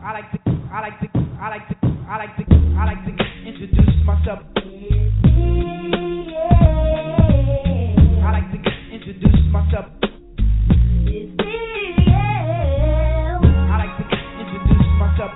I 0.00 0.16
like 0.16 0.32
to, 0.32 0.40
I 0.72 0.78
like 0.80 0.96
to, 1.04 1.08
I 1.36 1.46
like 1.52 1.68
to, 1.68 1.76
I 2.08 2.16
like 2.16 2.32
to, 2.40 2.44
I 2.80 2.96
like 2.96 3.02
to 3.04 3.12
introduce 3.44 4.00
myself. 4.08 4.40
I 8.26 8.32
like 8.32 8.50
to 8.50 8.58
introduce 8.90 9.46
myself. 9.52 9.86
I 9.86 10.02
like 13.78 13.94
to 13.94 14.04
introduce 14.42 14.90
myself. 14.98 15.30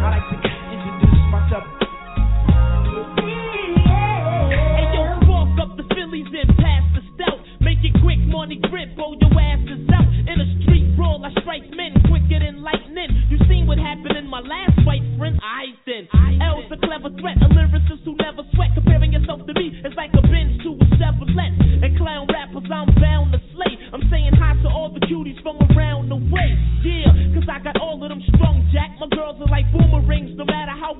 I 0.00 0.16
like 0.16 0.24
to 0.32 0.36
introduce 0.72 1.20
myself. 1.28 1.64
Hey 4.80 4.88
yo, 4.96 5.04
spark 5.20 5.60
up 5.60 5.76
the 5.76 5.84
Phillies 5.92 6.32
and 6.32 6.48
pass 6.56 6.84
the 6.96 7.02
stout. 7.12 7.44
Make 7.60 7.84
it 7.84 7.92
quick, 8.00 8.18
money 8.24 8.56
grip, 8.70 8.96
blow 8.96 9.12
your 9.20 9.28
asses 9.38 9.92
out. 9.92 10.08
In 10.24 10.40
a 10.40 10.48
street 10.64 10.96
brawl, 10.96 11.20
I 11.22 11.28
strike 11.42 11.68
men 11.76 12.00
quicker 12.08 12.40
than 12.40 12.62
lightning. 12.62 13.28
You 13.28 13.36
seen 13.46 13.66
what 13.66 13.76
happened 13.76 14.16
in 14.16 14.26
my 14.26 14.40
last 14.40 14.72
fight, 14.86 15.04
friend? 15.18 15.38
I 15.44 15.76
then. 15.84 16.08
L's 16.40 16.72
a 16.72 16.78
clever 16.80 17.10
threat, 17.20 17.36
a 17.44 17.48
lyricist 17.52 18.04
who 18.04 18.16
never 18.16 18.40
sweat. 18.54 18.70
Cuties 25.08 25.40
from 25.42 25.56
around 25.74 26.08
the 26.08 26.16
way. 26.16 26.54
Yeah, 26.84 27.12
cause 27.34 27.48
I 27.50 27.62
got 27.62 27.80
all 27.80 28.02
of 28.02 28.08
them 28.08 28.22
strong, 28.34 28.68
Jack. 28.72 28.90
My 29.00 29.08
girls 29.14 29.40
are 29.40 29.50
like 29.50 29.66
boomerangs, 29.72 30.36
no 30.36 30.44
matter 30.44 30.72
how 30.72 30.94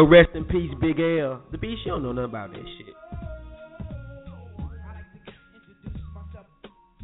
Yo, 0.00 0.06
rest 0.06 0.30
in 0.34 0.46
peace, 0.46 0.70
Big 0.80 0.98
L. 0.98 1.42
The 1.52 1.58
beast, 1.58 1.82
you 1.84 1.92
don't 1.92 2.02
know 2.02 2.12
nothing 2.12 2.30
about 2.30 2.52
that 2.52 2.64
shit. 2.78 2.94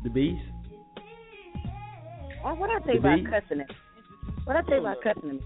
The 0.03 0.09
beast. 0.09 0.41
Oh, 2.43 2.55
what 2.55 2.71
I 2.71 2.79
say 2.87 2.95
The 2.95 2.99
about 3.01 3.17
beat? 3.19 3.29
cussing 3.29 3.61
it? 3.61 3.71
What 4.45 4.57
I 4.57 4.63
say 4.63 4.79
about 4.79 4.97
cussing 5.03 5.29
it? 5.29 5.43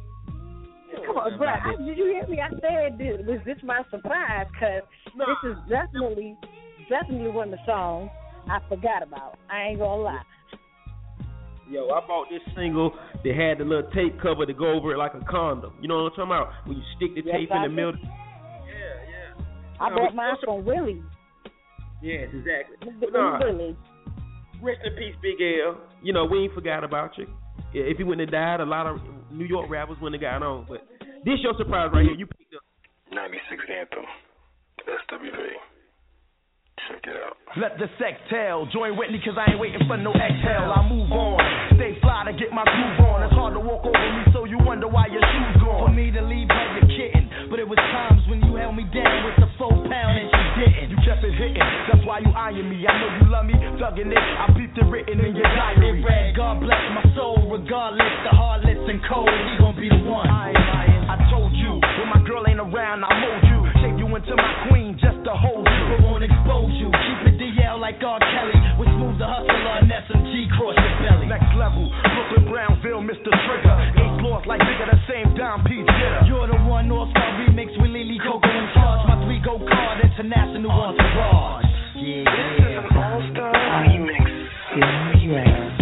Come 1.05 1.17
on, 1.17 1.37
bro. 1.39 1.49
I, 1.49 1.75
did 1.85 1.99
you 1.99 2.05
hear 2.05 2.29
me? 2.29 2.39
I 2.41 2.51
said, 2.51 2.99
this, 2.99 3.19
was 3.27 3.41
this 3.45 3.59
my 3.65 3.83
surprise? 3.91 4.47
Because 4.53 4.83
this 5.19 5.51
is 5.51 5.57
definitely, 5.69 6.37
definitely 6.89 7.33
one 7.33 7.53
of 7.53 7.59
the 7.59 7.67
songs 7.67 8.11
I 8.49 8.61
forgot 8.69 9.03
about. 9.03 9.39
I 9.51 9.71
ain't 9.71 9.81
gonna 9.81 10.03
lie. 10.03 10.23
Yo, 11.71 11.89
I 11.91 12.01
bought 12.07 12.27
this 12.31 12.43
single 12.57 12.91
that 13.23 13.35
had 13.37 13.59
the 13.59 13.65
little 13.65 13.89
tape 13.93 14.21
cover 14.21 14.45
to 14.45 14.53
go 14.53 14.73
over 14.73 14.93
it 14.93 14.99
like 14.99 15.15
a 15.15 15.25
condom. 15.31 15.73
You 15.81 15.87
know 15.89 16.03
what 16.03 16.19
I'm 16.19 16.29
talking 16.29 16.35
about? 16.35 16.67
When 16.67 16.77
you 16.79 16.83
stick 16.97 17.15
the 17.15 17.23
Yes, 17.25 17.37
tape 17.47 17.53
I 17.53 17.57
in 17.57 17.63
the 17.63 17.69
middle. 17.69 17.95
Yeah, 17.95 18.75
yeah. 19.39 19.81
I 19.81 19.89
No, 19.91 19.97
bought 19.97 20.15
mine 20.15 20.35
from 20.45 20.65
Willie. 20.65 21.03
Yes, 22.03 22.29
exactly. 22.35 22.77
But 22.99 23.13
Nah, 23.13 23.39
Willie. 23.39 23.77
rest 24.61 24.81
in 24.85 24.93
peace, 24.97 25.15
Big 25.23 25.39
L. 25.41 25.79
You 26.03 26.13
know, 26.13 26.25
we 26.25 26.45
ain't 26.45 26.55
forgot 26.55 26.83
about 26.83 27.17
you. 27.17 27.27
Yeah, 27.73 27.85
If 27.85 27.99
he 27.99 28.03
wouldn't 28.05 28.27
have 28.29 28.33
died, 28.35 28.61
a 28.61 28.67
lot 28.69 28.87
of 28.87 28.99
New 29.31 29.45
York 29.45 29.71
rappers 29.71 29.97
wouldn't 30.03 30.21
have 30.21 30.27
gotten 30.29 30.43
on. 30.43 30.67
But 30.69 30.83
this 31.25 31.39
your 31.41 31.55
surprise 31.57 31.91
right 31.93 32.03
here. 32.05 32.15
You 32.19 32.27
picked 32.27 32.55
up. 32.55 32.63
96 33.15 33.63
Anthem. 33.79 34.05
SWV. 34.89 35.39
Check 36.89 37.05
it 37.05 37.17
out. 37.21 37.37
Let 37.59 37.77
the 37.79 37.91
sex 37.99 38.17
tell. 38.31 38.65
Join 38.73 38.97
Whitney 38.97 39.21
cause 39.21 39.35
I 39.37 39.53
ain't 39.53 39.61
waiting 39.61 39.83
for 39.91 39.99
no 39.99 40.15
exhale. 40.15 40.71
I 40.71 40.87
move 40.87 41.11
on. 41.11 41.39
Stay 41.77 41.99
fly 42.01 42.25
to 42.25 42.33
get 42.33 42.55
my 42.55 42.63
groove 42.63 42.99
on. 43.11 43.27
It's 43.27 43.35
hard 43.35 43.55
to 43.55 43.63
walk 43.63 43.85
over 43.85 43.99
me 43.99 44.23
so 44.33 44.47
you 44.47 44.57
wonder 44.63 44.87
why 44.87 45.07
your 45.11 45.21
shoes 45.21 45.55
gone. 45.61 45.91
For 45.91 45.93
me 45.93 46.11
to 46.15 46.23
leave 46.23 46.49
had 46.49 46.79
you 46.79 46.87
kitten. 46.95 47.27
But 47.51 47.59
it 47.59 47.67
was 47.67 47.79
times 47.91 48.23
when 48.31 48.41
you 48.47 48.55
held 48.55 48.79
me 48.79 48.87
down 48.95 49.27
with 49.27 49.37
the 49.43 49.51
four 49.59 49.75
pound 49.75 50.15
and 50.15 50.31
you 50.31 50.45
didn't. 50.63 50.87
You 50.95 50.99
kept 51.03 51.27
it 51.27 51.35
hitting. 51.35 51.69
That's 51.91 52.07
why 52.07 52.23
you 52.23 52.31
eyeing 52.33 52.71
me. 52.71 52.87
I 52.87 52.93
know 52.97 53.11
you 53.19 53.27
love 53.29 53.47
me. 53.47 53.59
Thugging 53.83 54.15
it. 54.15 54.23
I 54.23 54.47
peeped 54.55 54.79
it 54.79 54.87
written 54.87 55.19
in 55.21 55.35
your 55.35 55.51
diary. 55.51 56.01
It 56.01 56.07
read, 56.07 56.39
God 56.39 56.63
bless 56.63 56.85
my 56.95 57.05
soul. 57.19 57.51
Regardless, 57.51 58.15
the 58.25 58.33
heartless 58.35 58.79
and 58.87 59.03
cold. 59.11 59.27
He 59.27 59.59
gon' 59.59 59.75
be 59.75 59.91
the 59.91 60.01
one. 60.07 60.31
I 60.31 60.55
ain't 60.55 60.65
lying. 60.71 61.03
I 61.11 61.17
told 61.35 61.51
you. 61.51 61.83
When 61.99 62.09
my 62.15 62.23
girl 62.23 62.47
ain't 62.47 62.63
around, 62.63 63.03
I 63.03 63.11
mold 63.19 63.43
you. 63.51 63.80
Shape 64.11 64.27
you 64.27 64.33
into 64.33 64.43
my 64.43 64.69
queen 64.69 64.99
just 64.99 65.23
to 65.25 65.31
hold 65.31 65.67
you. 65.67 65.85
But 65.95 66.03
won't 66.03 66.25
expose 66.25 66.75
you. 66.75 66.91
Keep 66.91 67.31
it 67.31 67.37
DL 67.39 67.79
like 67.79 68.03
R. 68.03 68.19
Kelly. 68.19 68.59
With 68.79 68.89
smooth 68.91 69.19
the 69.19 69.27
hustler 69.27 69.75
and 69.79 69.91
SMG 69.91 70.51
cross 70.59 70.75
your 70.75 70.97
belly. 71.07 71.27
Next 71.27 71.55
level. 71.55 71.87
Brooklyn 71.87 72.51
Brownville, 72.51 73.03
Mr. 73.07 73.31
Trigger. 73.31 73.77
Ace 74.03 74.23
lost 74.27 74.47
like 74.47 74.61
nigga 74.61 74.91
the 74.91 74.99
same 75.07 75.35
Dom 75.37 75.63
P. 75.65 75.83
Jitter. 75.87 76.27
You're 76.27 76.49
the 76.49 76.59
one 76.67 76.89
North 76.89 77.11
Star 77.11 77.39
remix 77.39 77.71
with 77.81 77.91
Lily 77.91 78.19
Coco 78.19 78.51
and 78.51 78.75
Charge. 78.75 79.07
My 79.07 79.17
three 79.27 79.41
go 79.43 79.59
card 79.59 80.03
international 80.03 80.71
entourage. 80.71 81.65
Yeah, 81.95 82.27
yeah. 82.27 82.99
All-Star 82.99 83.55
Remix. 83.87 84.27
Run 85.31 85.80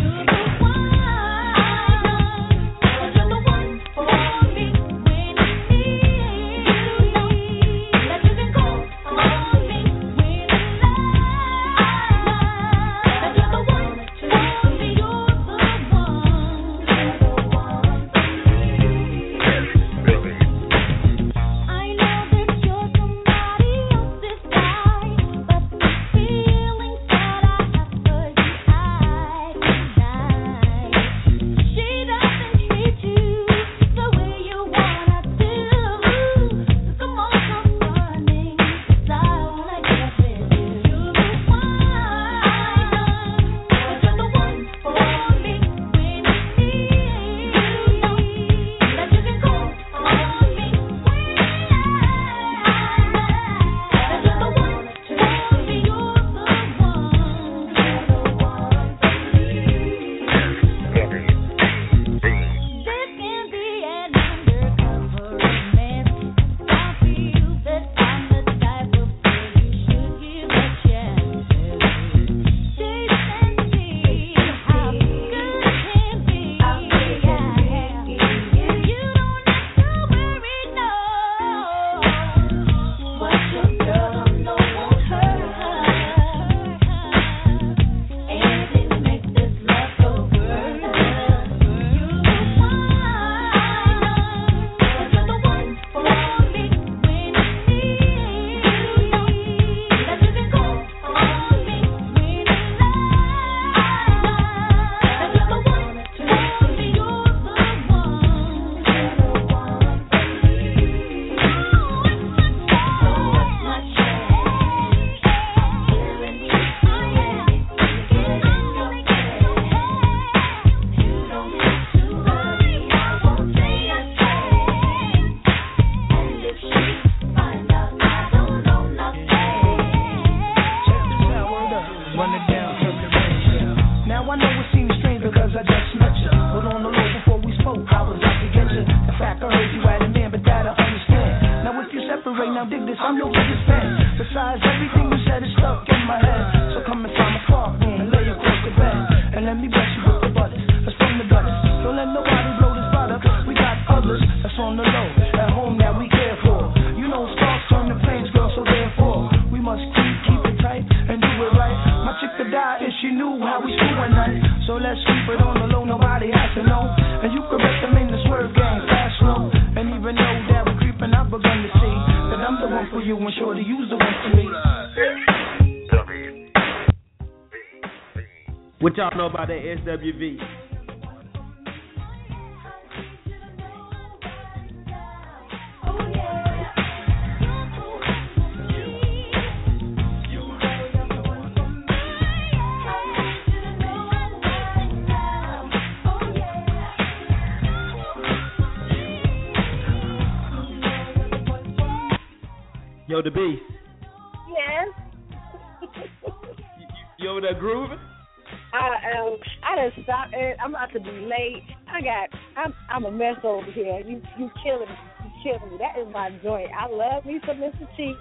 to 210.99 211.11
be 211.11 211.19
late. 211.27 211.63
I 211.89 212.01
got 212.01 212.29
I'm 212.57 212.75
I'm 212.91 213.05
a 213.05 213.11
mess 213.11 213.37
over 213.45 213.71
here. 213.73 214.01
You 214.01 214.21
you 214.39 214.51
killing 214.63 214.89
me. 214.89 214.99
You 215.25 215.31
killing 215.43 215.73
me. 215.73 215.79
That 215.79 216.01
is 216.01 216.09
my 216.13 216.31
joint. 216.43 216.71
I 216.75 216.89
love 216.91 217.25
me 217.25 217.41
some 217.47 217.57
Mr. 217.57 217.87
Cheeks. 217.97 218.19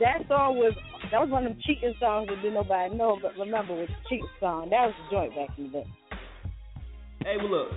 That 0.00 0.26
song 0.28 0.56
was 0.56 0.74
that 1.10 1.20
was 1.20 1.30
one 1.30 1.46
of 1.46 1.52
them 1.52 1.62
cheating 1.66 1.94
songs 2.00 2.28
that 2.28 2.36
didn't 2.36 2.54
nobody 2.54 2.94
know 2.94 3.18
but 3.20 3.36
remember 3.38 3.74
was 3.74 3.88
a 3.88 4.08
cheating 4.08 4.28
song. 4.40 4.70
That 4.70 4.90
was 4.90 4.94
a 4.94 5.10
joint 5.10 5.34
back 5.36 5.56
in 5.58 5.64
the 5.64 5.70
day. 5.70 5.86
Hey 7.24 7.36
well 7.38 7.50
look. 7.50 7.72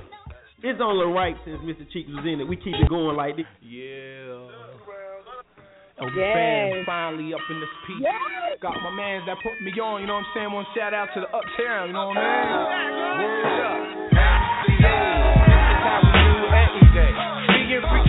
It's 0.64 0.80
only 0.82 1.12
right 1.12 1.36
since 1.44 1.60
Mr. 1.60 1.84
Cheeks 1.92 2.08
was 2.08 2.24
in 2.24 2.40
it. 2.40 2.48
We 2.48 2.56
keep 2.56 2.72
it 2.72 2.88
going 2.88 3.18
like 3.18 3.36
this. 3.36 3.46
Yeah. 3.60 4.48
And 6.00 6.10
we 6.16 6.22
yes. 6.22 6.86
finally 6.86 7.34
up 7.34 7.44
in 7.52 7.60
this 7.60 7.70
piece. 7.86 8.02
Yes. 8.02 8.58
Got 8.62 8.82
my 8.82 8.96
man 8.96 9.22
that 9.28 9.38
put 9.44 9.60
me 9.62 9.72
on, 9.78 10.02
you 10.02 10.08
know 10.08 10.16
what 10.16 10.26
I'm 10.26 10.34
saying? 10.34 10.52
One 10.52 10.66
shout 10.74 10.94
out 10.94 11.10
to 11.14 11.20
the 11.22 11.28
uptown, 11.28 11.88
you 11.88 11.94
know 11.94 12.08
what 12.08 12.18
I 12.18 12.24
mean? 12.24 13.04
Word 13.20 13.60
up. 13.62 13.93
get 17.82 18.03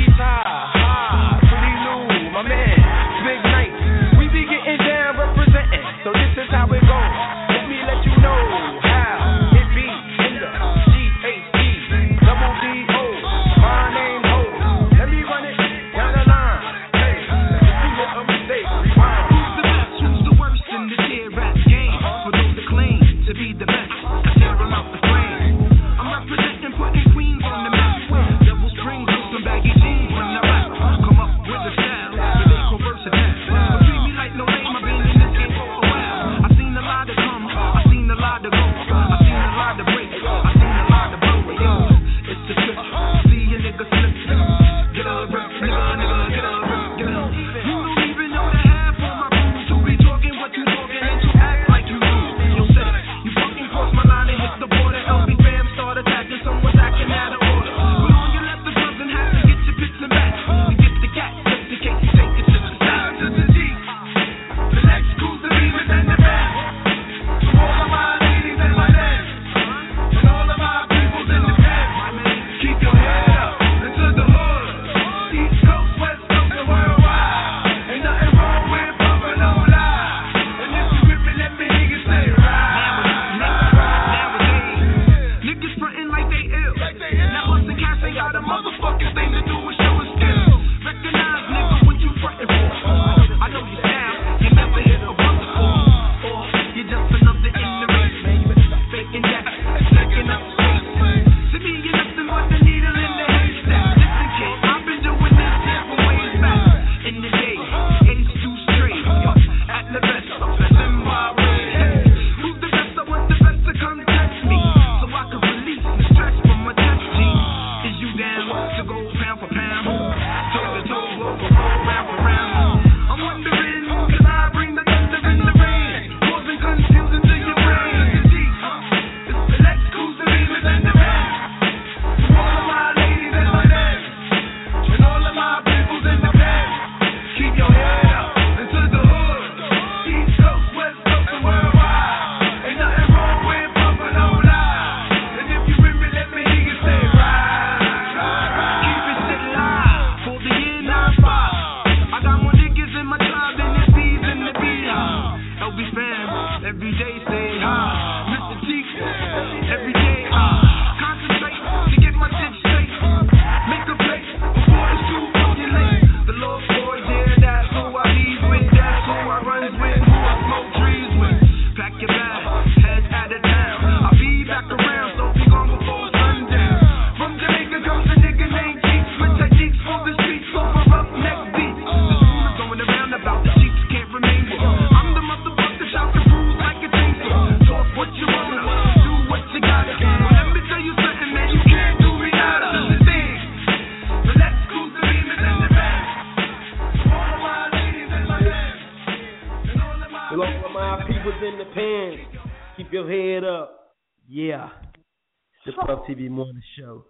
TV 206.08 206.28
morning 206.30 206.62
show. 206.78 207.04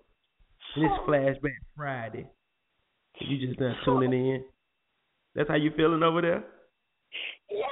And 0.76 0.84
it's 0.84 0.94
Flashback 1.08 1.56
Friday. 1.76 2.26
You 3.20 3.46
just 3.46 3.60
not 3.60 3.76
tuning 3.84 4.12
in. 4.12 4.44
That's 5.34 5.48
how 5.48 5.56
you 5.56 5.70
feeling 5.76 6.02
over 6.02 6.20
there? 6.20 6.44
Yeah. 7.50 7.64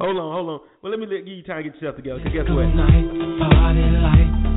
Hold 0.00 0.16
on, 0.16 0.32
hold 0.32 0.48
on. 0.48 0.60
Well, 0.82 0.92
let 0.92 1.00
me 1.00 1.06
let, 1.06 1.24
give 1.24 1.34
you 1.34 1.42
time 1.42 1.64
to 1.64 1.70
get 1.70 1.74
yourself 1.80 1.96
together. 1.96 2.20
Cause 2.20 2.32
guess 2.32 2.48
what? 2.48 2.66
Night, 2.66 3.40
party 3.40 3.80
light. 3.80 4.47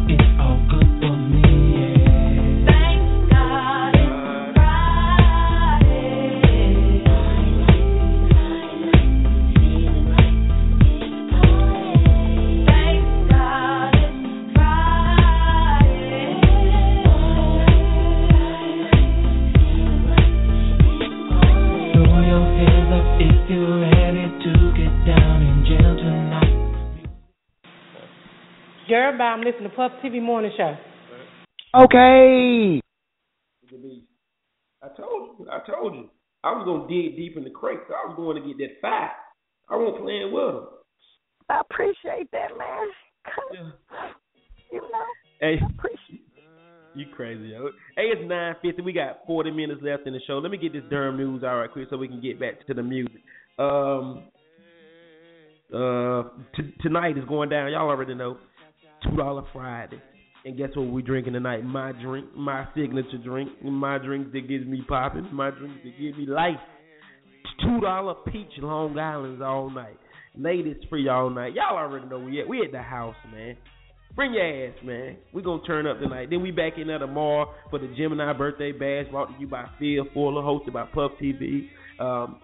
Everybody, 28.94 29.24
I'm 29.24 29.42
listening 29.42 29.70
to 29.70 29.76
Puff 29.76 29.92
TV 30.04 30.22
Morning 30.22 30.52
Show. 30.58 30.76
Okay. 31.76 32.82
I 34.84 34.88
told 34.98 35.40
you. 35.40 35.48
I 35.50 35.60
told 35.66 35.96
you. 35.96 36.10
I 36.44 36.52
was 36.52 36.66
gonna 36.66 36.88
dig 36.88 37.16
deep 37.16 37.38
in 37.38 37.44
the 37.44 37.50
crates. 37.52 37.82
I 37.90 38.08
was 38.08 38.16
going 38.18 38.42
to 38.42 38.48
get 38.48 38.58
that 38.58 38.82
five. 38.82 39.12
I 39.70 39.76
wasn't 39.78 40.04
playing 40.04 40.32
with 40.34 40.44
them. 40.54 40.66
I 41.50 41.62
appreciate 41.62 42.30
that, 42.32 42.50
man. 42.58 42.88
You 44.72 44.82
know, 44.82 44.88
Hey, 45.40 45.56
appreciate. 45.78 46.26
you 46.96 47.06
crazy, 47.16 47.50
yo. 47.50 47.70
Hey, 47.96 48.04
it's 48.08 48.22
nine 48.28 48.56
fifty. 48.62 48.82
We 48.82 48.92
got 48.94 49.20
forty 49.28 49.52
minutes 49.52 49.82
left 49.84 50.08
in 50.08 50.14
the 50.14 50.20
show. 50.28 50.40
Let 50.40 50.52
me 50.52 50.58
get 50.58 50.74
this 50.74 50.84
Durham 50.90 51.18
news 51.18 51.44
all 51.44 51.58
right 51.60 51.72
quick 51.72 51.88
so 51.90 51.98
we 51.98 52.08
can 52.08 52.22
get 52.22 52.40
back 52.40 52.66
to 52.68 52.74
the 52.74 52.84
music. 52.84 53.22
Um, 53.60 54.24
uh, 55.74 56.24
t- 56.58 56.74
tonight 56.82 57.18
is 57.18 57.24
going 57.26 57.50
down. 57.50 57.72
Y'all 57.72 57.90
already 57.90 58.16
know. 58.16 58.38
Two 59.04 59.16
dollar 59.16 59.44
Friday. 59.54 60.02
And 60.44 60.58
guess 60.58 60.70
what 60.76 60.88
we 60.88 61.02
drinking 61.02 61.34
tonight? 61.34 61.64
My 61.64 61.92
drink, 61.92 62.36
my 62.36 62.66
signature 62.76 63.20
drink, 63.24 63.50
my 63.64 64.00
drink 64.00 64.32
that 64.32 64.48
gets 64.48 64.66
me 64.66 64.82
popping, 64.88 65.30
my 65.32 65.52
drink 65.52 65.84
that 65.84 66.00
gives 66.00 66.18
me 66.18 66.26
life. 66.26 66.60
Two 67.64 67.80
dollar 67.80 68.16
peach 68.32 68.52
Long 68.58 68.98
Island's 68.98 69.42
all 69.42 69.70
night. 69.70 69.98
Ladies 70.36 70.78
free 70.90 71.08
all 71.10 71.30
night. 71.30 71.54
Y'all 71.54 71.78
already 71.78 72.08
know 72.08 72.20
we 72.20 72.42
at. 72.42 72.48
We 72.48 72.64
at 72.66 72.72
the 72.72 72.82
house, 72.82 73.16
man. 73.32 73.56
Bring 74.16 74.34
your 74.34 74.68
ass, 74.68 74.76
man. 74.84 75.18
We 75.34 75.42
gonna 75.42 75.62
turn 75.64 75.86
up 75.88 76.00
tonight. 76.00 76.30
Then 76.30 76.42
we 76.42 76.52
back 76.52 76.74
in 76.78 76.88
there 76.88 77.00
tomorrow 77.00 77.54
for 77.70 77.80
the 77.80 77.94
Gemini 77.98 78.34
birthday 78.34 78.72
bash 78.72 79.10
brought 79.12 79.28
to 79.34 79.40
you 79.40 79.48
by 79.48 79.66
Phil 79.80 80.06
Fuller, 80.14 80.42
hosted 80.42 80.74
by 80.74 80.86
Puff 80.86 81.12
TV. 81.22 81.70
Um, 82.00 82.40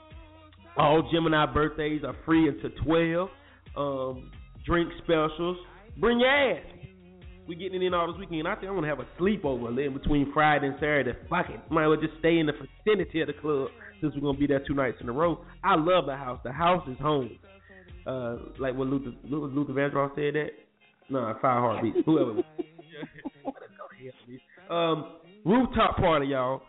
all 0.77 1.09
Gemini 1.11 1.51
birthdays 1.51 2.03
are 2.03 2.15
free 2.25 2.47
until 2.47 2.69
twelve. 2.83 3.29
Um, 3.75 4.31
drink 4.65 4.89
specials. 5.03 5.57
Bring 5.99 6.19
your 6.19 6.29
ass. 6.29 6.63
We 7.47 7.55
getting 7.55 7.81
it 7.81 7.85
in 7.85 7.93
all 7.93 8.11
this 8.11 8.19
weekend. 8.19 8.47
I 8.47 8.55
think 8.55 8.67
I'm 8.67 8.75
gonna 8.75 8.87
have 8.87 8.99
a 8.99 9.07
sleepover 9.21 9.69
in 9.85 9.93
between 9.93 10.31
Friday 10.33 10.67
and 10.67 10.75
Saturday. 10.75 11.13
Fuck 11.29 11.49
it. 11.49 11.59
Might 11.71 11.85
as 11.85 11.89
well 11.89 12.01
just 12.01 12.19
stay 12.19 12.39
in 12.39 12.45
the 12.45 12.53
vicinity 12.53 13.21
of 13.21 13.27
the 13.27 13.33
club 13.33 13.69
since 14.01 14.13
we're 14.15 14.21
gonna 14.21 14.37
be 14.37 14.47
there 14.47 14.61
two 14.67 14.73
nights 14.73 14.97
in 14.99 15.07
a 15.07 15.13
row. 15.13 15.39
I 15.63 15.75
love 15.75 16.05
the 16.07 16.15
house. 16.15 16.39
The 16.43 16.51
house 16.51 16.85
is 16.89 16.97
home. 16.99 17.37
Uh, 18.05 18.37
like 18.59 18.75
what 18.75 18.87
Luther 18.87 19.11
Luther, 19.23 19.53
Luther 19.53 19.73
Vandross 19.73 20.15
said 20.15 20.35
that. 20.35 20.49
No, 21.09 21.33
five 21.41 21.61
heartbeats. 21.61 21.99
Whoever. 22.05 22.31
um, 24.69 25.13
rooftop 25.45 25.95
party, 25.97 26.27
y'all. 26.27 26.61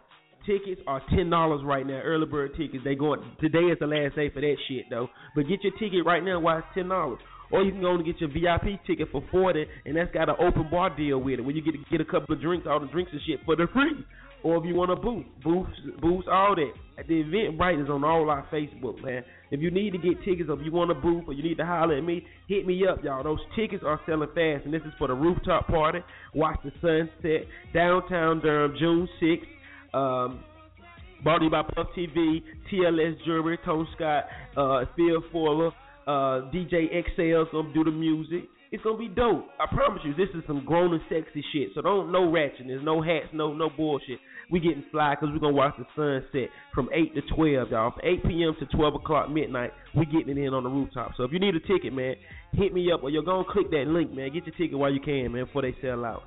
Tickets 0.47 0.81
are 0.87 1.03
ten 1.11 1.29
dollars 1.29 1.61
right 1.65 1.87
now. 1.87 2.01
Early 2.05 2.27
bird 2.27 2.53
tickets. 2.57 2.85
They 2.85 2.95
going 2.95 3.21
today 3.41 3.67
is 3.71 3.79
the 3.81 3.87
last 3.87 4.15
day 4.15 4.31
for 4.31 4.41
that 4.41 4.57
shit 4.69 4.85
though. 4.91 5.09
But 5.35 5.49
get 5.49 5.63
your 5.65 5.73
ticket 5.73 6.07
right 6.07 6.23
now 6.23 6.39
while 6.41 6.59
it's 6.59 6.67
ten 6.73 6.89
dollars. 6.89 7.19
Or 7.51 7.63
you 7.63 7.73
can 7.73 7.81
go 7.81 7.95
and 7.95 8.05
get 8.05 8.21
your 8.21 8.31
VIP 8.31 8.85
ticket 8.87 9.09
for 9.11 9.25
forty, 9.31 9.65
and 9.87 9.97
that's 9.97 10.13
got 10.13 10.29
an 10.29 10.37
open 10.39 10.69
bar 10.71 10.95
deal 10.95 11.19
with 11.19 11.39
it, 11.39 11.43
where 11.43 11.55
you 11.55 11.63
get 11.63 11.73
to 11.73 11.79
get 11.91 12.01
a 12.01 12.05
couple 12.05 12.35
of 12.35 12.41
drinks, 12.41 12.67
all 12.69 12.81
the 12.81 12.87
drinks 12.89 13.11
and 13.13 13.21
shit 13.27 13.41
for 13.45 13.57
the 13.57 13.67
free. 13.73 14.05
Or 14.45 14.57
if 14.59 14.65
you 14.65 14.75
want 14.75 14.93
a 14.93 14.97
booth, 14.97 15.27
booths, 15.43 15.73
booths, 16.01 16.29
all 16.31 16.55
that. 16.55 16.73
At 16.97 17.09
the 17.09 17.21
event 17.21 17.59
right 17.59 17.79
is 17.79 17.89
on 17.89 18.05
all 18.05 18.31
our 18.31 18.47
Facebook, 18.53 19.03
man. 19.05 19.25
If 19.51 19.61
you 19.61 19.71
need 19.71 19.93
to 19.93 19.99
get 19.99 20.23
tickets, 20.25 20.49
or 20.49 20.59
if 20.59 20.65
you 20.65 20.71
want 20.71 20.91
a 20.91 20.95
booth, 20.95 21.25
or 21.27 21.33
you 21.33 21.43
need 21.43 21.57
to 21.59 21.67
holler 21.67 21.97
at 21.97 22.05
me, 22.05 22.25
hit 22.49 22.67
me 22.67 22.85
up, 22.87 23.03
y'all. 23.03 23.25
Those 23.25 23.41
tickets 23.57 23.83
are 23.85 24.01
selling 24.07 24.29
fast, 24.35 24.65
and 24.65 24.73
this 24.73 24.83
is 24.83 24.93
for 24.99 25.09
the 25.09 25.15
rooftop 25.15 25.67
party. 25.67 26.01
Watch 26.35 26.59
the 26.63 26.71
sunset, 26.81 27.49
downtown 27.75 28.41
Durham, 28.41 28.75
June 28.79 29.09
sixth. 29.19 29.49
Um, 29.93 30.45
brought 31.25 31.39
to 31.39 31.45
you 31.45 31.51
by 31.51 31.63
Puff 31.63 31.89
TV, 31.97 32.43
TLS 32.73 33.17
Jewelry, 33.25 33.59
Tone 33.65 33.89
Scott, 33.97 34.25
uh, 34.57 34.85
Phil 34.97 35.23
Fuller, 35.33 35.71
uh, 36.09 36.49
DJ 36.49 36.89
XL's 36.89 37.49
gonna 37.53 37.73
do 37.75 37.85
the 37.85 37.91
music. 37.91 38.49
It's 38.73 38.83
gonna 38.83 38.97
be 38.97 39.09
dope. 39.09 39.47
I 39.61 39.67
promise 39.67 40.01
you, 40.05 40.15
this 40.15 40.29
is 40.35 40.43
some 40.47 40.65
grown 40.65 40.93
and 40.95 41.03
sexy 41.09 41.45
shit. 41.53 41.69
So 41.75 41.83
don't 41.83 42.11
no 42.11 42.31
ratchet. 42.31 42.67
There's 42.67 42.85
no 42.85 43.03
hats, 43.03 43.27
no 43.35 43.53
no 43.53 43.69
bullshit. 43.69 44.19
We 44.51 44.59
getting 44.61 44.85
fly 44.91 45.15
because 45.15 45.29
we're 45.35 45.41
gonna 45.41 45.55
watch 45.55 45.75
the 45.77 45.85
sunset 45.95 46.49
from 46.75 46.89
eight 46.95 47.15
to 47.15 47.21
twelve, 47.35 47.71
y'all. 47.71 47.93
From 47.93 48.01
eight 48.05 48.23
p.m. 48.25 48.57
to 48.59 48.67
twelve 48.75 48.95
o'clock 48.95 49.31
midnight, 49.31 49.73
we 49.95 50.07
getting 50.07 50.39
it 50.39 50.39
in 50.39 50.55
on 50.55 50.65
the 50.65 50.71
rooftop. 50.71 51.13
So 51.19 51.25
if 51.25 51.33
you 51.33 51.39
need 51.39 51.55
a 51.55 51.61
ticket, 51.61 51.93
man, 51.93 52.15
hit 52.55 52.73
me 52.73 52.91
up 52.91 53.03
or 53.03 53.11
you're 53.11 53.23
gonna 53.23 53.45
click 53.51 53.71
that 53.71 53.85
link, 53.87 54.11
man. 54.11 54.33
Get 54.33 54.47
your 54.47 54.57
ticket 54.57 54.79
while 54.79 54.93
you 54.93 55.01
can, 55.01 55.33
man, 55.33 55.45
before 55.45 55.61
they 55.61 55.77
sell 55.83 56.07
out. 56.07 56.23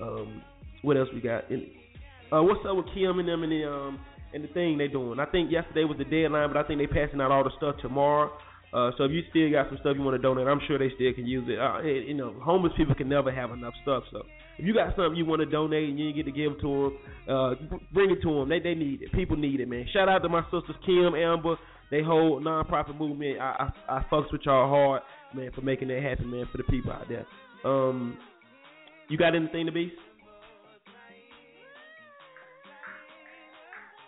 Um, 0.00 0.42
what 0.80 0.96
else 0.96 1.08
we 1.12 1.20
got? 1.20 1.44
Uh, 1.50 2.42
what's 2.42 2.64
up 2.66 2.76
with 2.76 2.86
Kim 2.94 3.18
and 3.18 3.28
them 3.28 3.42
and 3.42 3.52
the 3.52 3.70
um 3.70 4.00
and 4.32 4.42
the 4.44 4.48
thing 4.48 4.78
they 4.78 4.88
doing? 4.88 5.20
I 5.20 5.26
think 5.26 5.52
yesterday 5.52 5.84
was 5.84 5.98
the 5.98 6.04
deadline, 6.04 6.48
but 6.48 6.56
I 6.56 6.66
think 6.66 6.80
they 6.80 6.86
passing 6.86 7.20
out 7.20 7.30
all 7.30 7.44
the 7.44 7.52
stuff 7.58 7.76
tomorrow. 7.82 8.32
Uh, 8.72 8.90
so 8.98 9.04
if 9.04 9.12
you 9.12 9.22
still 9.30 9.50
got 9.50 9.68
some 9.68 9.78
stuff 9.80 9.96
you 9.96 10.02
want 10.02 10.14
to 10.14 10.22
donate, 10.22 10.46
I'm 10.46 10.60
sure 10.66 10.78
they 10.78 10.92
still 10.94 11.12
can 11.14 11.26
use 11.26 11.48
it. 11.48 11.58
Uh, 11.58 11.80
you 11.82 12.14
know, 12.14 12.34
homeless 12.42 12.72
people 12.76 12.94
can 12.94 13.08
never 13.08 13.32
have 13.32 13.50
enough 13.50 13.72
stuff. 13.82 14.04
So 14.12 14.22
if 14.58 14.66
you 14.66 14.74
got 14.74 14.94
something 14.94 15.16
you 15.16 15.24
want 15.24 15.40
to 15.40 15.46
donate 15.46 15.88
and 15.88 15.98
you 15.98 16.12
get 16.12 16.26
to 16.26 16.32
give 16.32 16.60
to 16.60 16.92
them, 17.26 17.34
uh, 17.34 17.54
bring 17.92 18.10
it 18.10 18.20
to 18.22 18.28
them. 18.28 18.48
They 18.48 18.60
they 18.60 18.74
need 18.74 19.02
it. 19.02 19.12
People 19.12 19.36
need 19.36 19.60
it, 19.60 19.68
man. 19.68 19.86
Shout 19.92 20.08
out 20.08 20.18
to 20.22 20.28
my 20.28 20.42
sisters 20.44 20.76
Kim, 20.84 21.14
Amber. 21.14 21.56
They 21.90 22.02
whole 22.02 22.40
nonprofit 22.40 22.98
movement. 22.98 23.40
I 23.40 23.70
I, 23.88 23.96
I 23.96 24.04
fucks 24.12 24.30
with 24.30 24.42
y'all 24.44 24.68
hard, 24.68 25.02
man, 25.34 25.50
for 25.54 25.62
making 25.62 25.88
that 25.88 26.02
happen, 26.02 26.30
man, 26.30 26.46
for 26.52 26.58
the 26.58 26.64
people 26.64 26.92
out 26.92 27.06
there. 27.08 27.26
Um, 27.64 28.18
you 29.08 29.16
got 29.16 29.34
anything 29.34 29.64
to 29.64 29.72
be? 29.72 29.92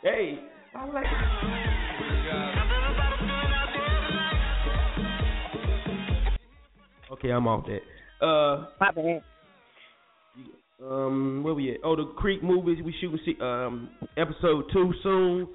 Hey, 0.02 0.38
I 0.74 0.86
like. 0.86 1.69
Okay, 7.12 7.30
I'm 7.30 7.46
off 7.48 7.66
that. 7.66 8.24
Uh, 8.24 8.66
My 8.80 8.90
bad. 8.92 9.22
um, 10.82 11.42
where 11.42 11.54
we 11.54 11.72
at? 11.72 11.78
Oh, 11.84 11.96
the 11.96 12.04
Creek 12.16 12.42
movies. 12.42 12.78
We 12.84 12.94
shooting 13.00 13.42
um 13.42 13.90
episode 14.16 14.64
two 14.72 14.92
soon. 15.02 15.48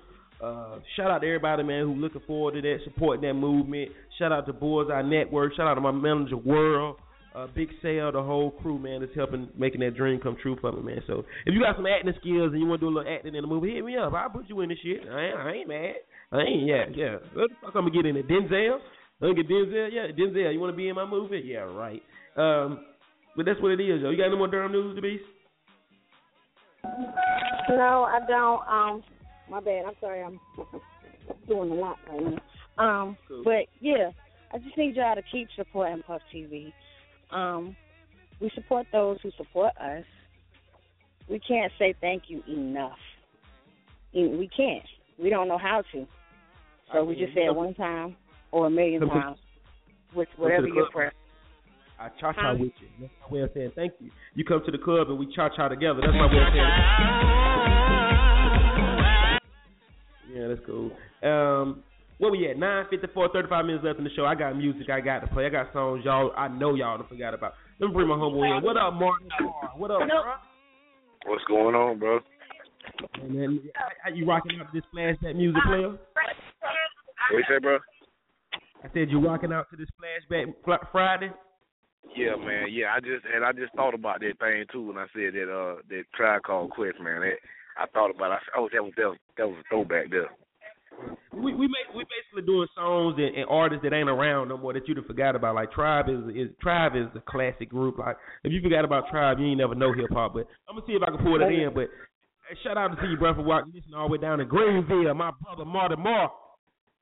Uh, 0.44 0.80
shout 0.98 1.10
out 1.10 1.20
to 1.20 1.28
everybody, 1.28 1.64
man, 1.64 1.84
who 1.86 1.96
looking 1.96 2.22
forward 2.28 2.56
to 2.56 2.62
that, 2.62 2.80
supporting 2.84 3.22
that 3.28 3.34
movement. 3.36 3.90
Shout 4.20 4.34
out 4.34 4.46
to 4.48 4.54
Boys 4.54 4.88
Eye 4.94 5.02
Network. 5.02 5.56
Shout 5.56 5.68
out 5.68 5.76
to 5.76 5.82
my 5.82 5.92
manager 5.92 6.38
World. 6.38 6.98
Uh, 7.34 7.48
Big 7.54 7.70
Sale, 7.82 8.14
the 8.14 8.22
whole 8.24 8.52
crew, 8.52 8.80
man, 8.80 9.02
that's 9.02 9.14
helping 9.16 9.50
making 9.58 9.82
that 9.82 9.96
dream 9.96 10.20
come 10.22 10.38
true 10.42 10.58
for 10.62 10.72
me, 10.72 10.82
man. 10.82 11.02
So 11.08 11.24
if 11.46 11.54
you 11.54 11.60
got 11.62 11.76
some 11.76 11.86
acting 11.86 12.14
skills 12.20 12.52
and 12.52 12.62
you 12.62 12.68
want 12.68 12.80
to 12.82 12.86
do 12.88 12.94
a 12.94 12.96
little 12.98 13.14
acting 13.14 13.36
in 13.36 13.42
the 13.42 13.48
movie, 13.48 13.76
hit 13.76 13.84
me 13.84 13.98
up. 13.98 14.14
I'll 14.14 14.30
put 14.30 14.48
you 14.48 14.62
in 14.62 14.70
the 14.70 14.76
shit. 14.82 15.02
I 15.10 15.22
ain't, 15.22 15.38
I 15.38 15.52
ain't 15.52 15.68
mad. 15.68 15.96
I 16.32 16.40
ain't, 16.42 16.66
yeah, 16.68 16.84
yeah. 16.96 17.16
What 17.34 17.50
the 17.50 17.56
fuck 17.62 17.76
I'm 17.76 17.88
gonna 17.88 17.92
get 17.92 18.06
in 18.06 18.16
it? 18.18 18.28
Denzel? 18.28 18.78
I'm 19.22 19.36
Denzel? 19.36 19.90
Yeah, 19.92 20.08
Denzel. 20.08 20.54
You 20.54 20.60
want 20.60 20.74
to 20.74 20.78
be 20.78 20.90
in 20.90 20.96
my 20.96 21.06
movie? 21.06 21.42
Yeah, 21.46 21.60
right. 21.60 22.02
Um, 22.36 22.86
but 23.36 23.46
that's 23.46 23.62
what 23.62 23.72
it 23.72 23.80
is, 23.80 24.02
yo. 24.02 24.10
You 24.10 24.18
got 24.18 24.26
any 24.26 24.36
more 24.38 24.48
Durham 24.48 24.72
news, 24.72 24.96
the 24.96 25.02
beast? 25.02 25.24
No, 27.70 28.04
I 28.04 28.20
don't. 28.28 28.62
Um, 28.68 29.04
my 29.50 29.62
bad. 29.62 29.86
I'm 29.88 29.94
sorry. 30.02 30.22
I'm 30.22 30.40
doing 31.48 31.72
a 31.72 31.74
lot 31.74 31.98
right 32.10 32.22
now. 32.24 32.40
Um, 32.78 33.18
Cool. 33.28 33.44
but 33.44 33.66
yeah, 33.80 34.12
I 34.54 34.58
just 34.58 34.78
need 34.78 34.96
y'all 34.96 35.16
to 35.16 35.22
keep 35.32 35.48
supporting 35.56 36.04
Puff 36.04 36.22
TV. 36.34 36.74
Um, 37.32 37.76
we 38.42 38.52
support 38.54 38.86
those 38.92 39.18
who 39.24 39.32
support 39.38 39.72
us. 39.78 40.04
We 41.30 41.40
can't 41.40 41.72
say 41.80 41.96
thank 42.02 42.24
you 42.28 42.44
enough. 42.48 42.98
We 44.14 44.50
can't. 44.56 44.86
We 45.18 45.30
don't 45.30 45.48
know 45.48 45.58
how 45.58 45.84
to. 45.94 46.06
So 46.94 47.04
we 47.04 47.16
just 47.16 47.34
say 47.34 47.46
it 47.46 47.56
one 47.56 47.74
time 47.74 48.16
or 48.52 48.68
a 48.68 48.70
million 48.70 49.00
Come 49.02 49.10
times 49.10 49.38
with 50.14 50.28
come 50.36 50.44
whatever 50.46 50.68
the 50.68 50.74
your 50.74 50.86
club. 50.86 50.92
preference. 50.94 51.18
I 52.00 52.10
cha 52.20 52.34
cha 52.34 52.52
Huh? 52.52 52.56
with 52.60 52.74
you. 52.82 52.88
That's 53.00 53.14
my 53.22 53.34
way 53.36 53.42
of 53.44 53.52
saying 53.54 53.72
thank 53.76 53.94
you. 54.00 54.12
You 54.36 54.44
come 54.44 54.62
to 54.66 54.72
the 54.72 54.78
club 54.78 55.10
and 55.10 55.18
we 55.18 55.34
cha 55.34 55.50
cha 55.50 55.68
together. 55.70 56.02
That's 56.02 56.14
my 56.14 56.26
way 56.28 56.42
of 56.42 56.54
saying. 56.54 56.72
Yeah, 60.34 60.48
that's 60.50 60.62
cool. 60.66 60.92
Um, 61.24 61.84
where 62.18 62.32
we 62.32 62.50
at? 62.50 62.58
Nine 62.58 62.86
fifty 62.90 63.08
four, 63.14 63.30
thirty 63.32 63.48
five 63.48 63.66
minutes 63.66 63.84
left 63.86 63.98
in 64.00 64.04
the 64.04 64.10
show. 64.16 64.26
I 64.26 64.36
got 64.36 64.56
music 64.58 64.90
I 64.90 65.00
got 65.02 65.20
to 65.20 65.28
play. 65.28 65.46
I 65.46 65.50
got 65.50 65.72
songs 65.74 66.04
y'all 66.06 66.32
I 66.38 66.48
know 66.48 66.76
y'all 66.76 66.98
done 66.98 67.08
forgot 67.08 67.34
about. 67.34 67.54
Let 67.80 67.88
me 67.88 67.94
bring 67.94 68.08
my 68.08 68.16
homeboy 68.16 68.58
in. 68.58 68.64
What 68.64 68.78
up, 68.78 68.94
Martin? 68.94 69.28
What 69.78 69.92
up, 69.92 70.00
bro? 70.08 70.34
What's 71.28 71.44
going 71.46 71.76
on, 71.76 72.00
bro? 72.00 72.20
Hey, 73.20 73.28
man, 73.28 73.60
how- 73.76 73.90
how 74.04 74.10
you 74.12 74.26
rocking 74.26 74.60
out 74.60 74.72
this 74.74 74.84
flash 74.92 75.16
that 75.24 75.36
music 75.36 75.62
player? 75.66 75.90
What 75.90 75.98
you 77.32 77.44
say, 77.50 77.58
bro? 77.60 77.80
I 78.84 78.88
said 78.94 79.10
you're 79.10 79.20
walking 79.20 79.54
out 79.54 79.68
to 79.72 79.78
this 79.78 79.90
flashback 79.98 80.54
Fl- 80.64 80.86
Friday. 80.92 81.32
Yeah, 82.16 82.36
man. 82.36 82.68
Yeah, 82.70 82.94
I 82.96 83.00
just 83.00 83.26
and 83.26 83.44
I 83.44 83.52
just 83.52 83.74
thought 83.74 83.94
about 83.94 84.20
that 84.20 84.40
thing 84.40 84.66
too 84.72 84.88
when 84.88 84.98
I 84.98 85.08
said 85.14 85.34
that 85.34 85.50
uh 85.50 85.82
that 85.90 86.04
tribe 86.16 86.44
called 86.44 86.72
Quest, 86.72 87.00
man. 87.02 87.22
That, 87.22 87.38
I 87.78 87.86
thought 87.88 88.12
about. 88.12 88.32
It. 88.32 88.36
I 88.36 88.40
said, 88.46 88.56
oh, 88.58 88.70
that 88.72 88.84
was 88.84 88.94
that 88.98 89.08
was 89.10 89.18
that 89.38 89.48
was 89.48 89.58
a 89.60 89.68
throwback 89.70 90.10
there. 90.10 90.30
We 91.34 91.54
we 91.54 91.68
make, 91.68 91.92
we 91.94 92.06
basically 92.08 92.48
doing 92.48 92.68
songs 92.76 93.16
and, 93.18 93.36
and 93.36 93.46
artists 93.50 93.84
that 93.84 93.92
ain't 93.92 94.08
around 94.08 94.48
no 94.48 94.58
more 94.58 94.72
that 94.72 94.88
you'd 94.88 94.98
have 94.98 95.06
forgot 95.06 95.36
about. 95.36 95.56
Like 95.56 95.72
Tribe 95.72 96.08
is 96.08 96.24
is 96.36 96.56
Tribe 96.62 96.96
is 96.96 97.08
a 97.16 97.20
classic 97.20 97.70
group. 97.70 97.98
Like 97.98 98.16
if 98.44 98.54
you 98.54 98.62
forgot 98.62 98.86
about 98.86 99.10
Tribe, 99.12 99.40
you 99.40 99.48
ain't 99.48 99.60
never 99.60 99.76
know 99.76 99.92
hip 99.92 100.12
hop. 100.14 100.34
But 100.34 100.48
I'm 100.70 100.76
gonna 100.76 100.88
see 100.88 100.94
if 100.94 101.04
I 101.04 101.12
can 101.12 101.20
pull 101.26 101.42
it 101.42 101.52
in. 101.52 101.74
But 101.74 101.90
hey, 102.48 102.56
shout 102.64 102.78
out 102.78 102.96
to 102.96 103.08
you, 103.08 103.18
brother, 103.18 103.42
for 103.42 103.44
walking 103.44 103.74
listening 103.76 103.96
all 103.96 104.08
the 104.08 104.14
way 104.14 104.18
down 104.20 104.38
to 104.40 104.46
Greenville. 104.46 105.14
My 105.14 105.32
brother 105.42 105.66
Marty 105.66 105.98
Moore. 105.98 106.32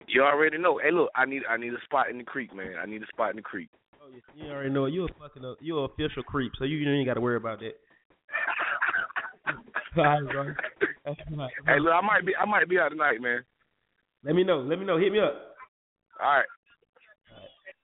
You 0.08 0.24
already 0.24 0.58
know. 0.58 0.80
Hey, 0.84 0.92
look, 0.92 1.10
I 1.16 1.26
need 1.26 1.44
I 1.50 1.58
need 1.58 1.74
a 1.74 1.82
spot 1.86 2.10
in 2.10 2.18
the 2.18 2.24
creek, 2.24 2.56
man. 2.56 2.76
I 2.82 2.86
need 2.86 3.02
a 3.02 3.08
spot 3.08 3.32
in 3.32 3.38
the 3.38 3.42
creek. 3.42 3.70
Oh, 4.02 4.10
You 4.36 4.52
already 4.52 4.70
know 4.70 4.86
it. 4.86 4.94
You're 4.94 5.06
a 5.06 5.14
fucking 5.20 5.46
uh, 5.46 5.54
you're 5.62 5.86
an 5.86 5.90
official 5.92 6.24
creep, 6.24 6.52
so 6.58 6.66
you, 6.66 6.78
you 6.78 6.90
ain't 6.92 7.08
got 7.08 7.16
to 7.16 7.22
worry 7.22 7.38
about 7.38 7.60
that. 7.60 7.74
all 9.98 10.04
right, 10.04 10.24
bro. 10.32 10.54
Hey, 11.06 11.80
look, 11.80 11.94
I 11.94 12.02
might 12.02 12.26
be 12.26 12.36
I 12.36 12.46
might 12.46 12.70
be 12.70 12.80
out 12.80 12.90
tonight, 12.90 13.22
man. 13.22 13.44
Let 14.24 14.36
me 14.36 14.44
know. 14.44 14.60
Let 14.60 14.80
me 14.80 14.86
know. 14.86 14.98
Hit 14.98 15.12
me 15.12 15.20
up. 15.20 15.56
All 16.22 16.30
right. 16.30 16.46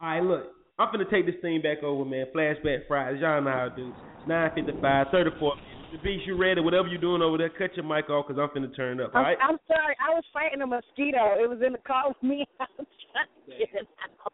All 0.02 0.10
right, 0.10 0.24
look. 0.24 0.44
I'm 0.78 0.88
finna 0.88 1.10
take 1.10 1.26
this 1.26 1.36
thing 1.42 1.62
back 1.62 1.84
over, 1.84 2.06
man. 2.06 2.28
Flashback 2.34 2.88
Fridays. 2.88 3.22
Y'all 3.22 3.42
know 3.42 3.52
how 3.52 3.68
to 3.68 3.76
do. 3.76 3.94
9:55, 4.28 5.12
34 5.12 5.56
minutes. 5.56 5.69
The 5.92 5.98
beast, 6.04 6.26
you 6.28 6.38
ready? 6.38 6.62
Whatever 6.62 6.88
you 6.88 6.98
doing 6.98 7.22
over 7.22 7.38
there, 7.38 7.50
cut 7.50 7.76
your 7.76 7.86
mic 7.86 8.10
off 8.10 8.28
because 8.28 8.38
I'm 8.40 8.50
finna 8.54 8.74
turn 8.76 9.02
up. 9.02 9.12
I'm, 9.16 9.24
right. 9.24 9.38
I'm 9.42 9.58
sorry. 9.68 9.96
I 9.98 10.14
was 10.14 10.24
fighting 10.32 10.62
a 10.62 10.68
mosquito. 10.68 11.34
It 11.42 11.50
was 11.50 11.60
in 11.66 11.74
the 11.74 11.82
car 11.82 12.10
with 12.10 12.22
me. 12.22 12.46
I 12.60 12.66
was 12.78 12.86
trying 13.10 13.26
to 13.26 13.52
get 13.58 13.74
it 13.74 13.88
out. 13.98 14.34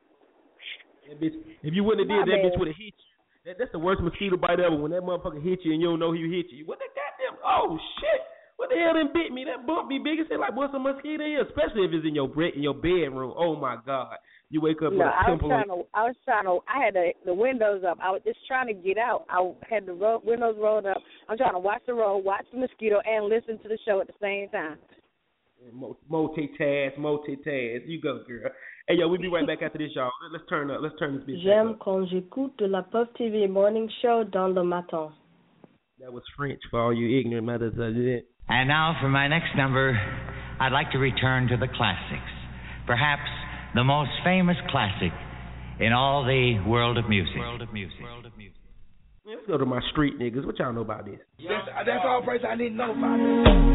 That 1.07 1.21
bitch, 1.21 1.37
if 1.63 1.73
you 1.73 1.83
wouldn't 1.83 2.09
have 2.09 2.11
My 2.11 2.25
did 2.25 2.33
that, 2.33 2.43
bad. 2.43 2.51
bitch 2.51 2.59
would 2.59 2.67
have 2.67 2.75
hit 2.77 2.91
you. 2.97 3.13
That, 3.45 3.55
that's 3.59 3.71
the 3.71 3.79
worst 3.79 4.01
mosquito 4.01 4.35
bite 4.35 4.59
ever. 4.59 4.75
When 4.75 4.91
that 4.91 5.03
motherfucker 5.03 5.39
hit 5.41 5.63
you 5.63 5.71
and 5.71 5.79
you 5.79 5.87
don't 5.87 5.99
know 5.99 6.11
he 6.11 6.21
hit 6.27 6.51
you. 6.51 6.65
What 6.65 6.79
the 6.79 6.89
goddamn? 6.91 7.39
Oh 7.45 7.77
shit! 8.01 8.21
What 8.57 8.69
the 8.73 8.75
hell 8.75 8.93
done 8.97 9.13
bit 9.13 9.31
me? 9.31 9.45
That 9.45 9.67
bump 9.67 9.87
be 9.87 9.99
big 9.99 10.19
as 10.19 10.25
hell. 10.29 10.41
Like 10.41 10.55
what's 10.57 10.73
a 10.73 10.79
mosquito 10.79 11.23
here? 11.23 11.45
Especially 11.45 11.85
if 11.85 11.93
it's 11.93 12.03
in 12.07 12.15
your 12.15 12.27
bre- 12.27 12.57
in 12.57 12.63
your 12.65 12.73
bedroom. 12.73 13.31
Oh 13.37 13.55
my 13.55 13.77
god! 13.85 14.17
You 14.51 14.61
wake 14.61 14.77
up 14.83 14.93
No, 14.93 14.99
with 14.99 15.07
a 15.07 15.15
I 15.15 15.31
was 15.31 15.39
trying 15.41 15.67
to. 15.67 15.83
I 15.93 16.03
was 16.05 16.15
trying 16.23 16.45
to. 16.45 16.59
I 16.69 16.83
had 16.85 16.93
the 16.93 17.11
the 17.25 17.33
windows 17.33 17.83
up. 17.87 17.97
I 18.01 18.11
was 18.11 18.21
just 18.25 18.39
trying 18.47 18.67
to 18.67 18.73
get 18.73 18.97
out. 18.97 19.25
I 19.29 19.41
had 19.69 19.85
the 19.87 19.93
ro- 19.93 20.21
windows 20.23 20.55
rolled 20.59 20.85
up. 20.85 20.97
I'm 21.27 21.37
trying 21.37 21.53
to 21.53 21.59
watch 21.59 21.81
the 21.87 21.93
road, 21.95 22.19
watch 22.19 22.45
the 22.53 22.59
mosquito, 22.59 22.99
and 23.05 23.25
listen 23.25 23.57
to 23.63 23.67
the 23.67 23.77
show 23.85 23.99
at 24.01 24.07
the 24.07 24.13
same 24.21 24.49
time. 24.49 24.77
Mo- 25.73 25.97
Multitask, 26.11 26.95
multitask. 26.97 27.81
You 27.87 27.99
go, 28.01 28.21
girl. 28.27 28.51
Hey 28.87 28.95
yo, 28.99 29.07
we'll 29.07 29.19
be 29.19 29.27
right 29.29 29.47
back 29.47 29.63
after 29.63 29.79
this, 29.79 29.89
y'all. 29.95 30.11
Let- 30.21 30.33
Let's 30.39 30.47
turn 30.47 30.69
up. 30.69 30.79
Let's 30.81 30.95
turn 30.99 31.15
this 31.15 31.23
bitch 31.23 31.37
back 31.43 31.43
J'aime 31.43 31.69
up. 31.71 31.79
quand 31.79 32.07
j'écoute 32.07 32.61
la 32.61 32.83
Puff 32.83 33.07
TV 33.17 33.47
Morning 33.49 33.89
Show 34.01 34.23
dans 34.25 34.53
le 34.53 34.63
matin. 34.63 35.11
That 35.99 36.13
was 36.13 36.21
French 36.37 36.59
for 36.69 36.79
all 36.81 36.93
you 36.93 37.17
ignorant 37.19 37.47
mothers. 37.47 37.73
of 37.79 37.97
it. 37.97 38.25
And 38.47 38.67
now 38.67 38.95
for 39.01 39.09
my 39.09 39.27
next 39.27 39.55
number, 39.57 39.97
I'd 40.59 40.71
like 40.71 40.91
to 40.91 40.99
return 40.99 41.47
to 41.47 41.57
the 41.57 41.67
classics. 41.67 42.29
Perhaps 42.85 43.27
the 43.75 43.83
most 43.83 44.11
famous 44.23 44.55
classic 44.69 45.11
in 45.79 45.91
all 45.91 46.23
the 46.23 46.57
world 46.65 46.97
of 46.97 47.09
music. 47.09 47.35
World 47.37 47.61
of 47.61 47.73
music. 47.73 47.99
Man, 47.99 49.35
let's 49.35 49.47
go 49.47 49.57
to 49.57 49.65
my 49.65 49.81
street 49.91 50.17
niggas. 50.17 50.45
What 50.45 50.57
y'all 50.57 50.71
know 50.71 50.81
about 50.81 51.05
this? 51.05 51.19
That's, 51.39 51.67
that's 51.85 52.05
all 52.05 52.23
praise 52.23 52.41
I 52.47 52.55
need 52.55 52.69
to 52.69 52.75
know 52.75 52.91
about 52.91 53.17
this. 53.17 53.65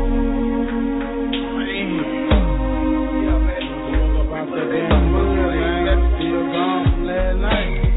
Hit 6.20 7.89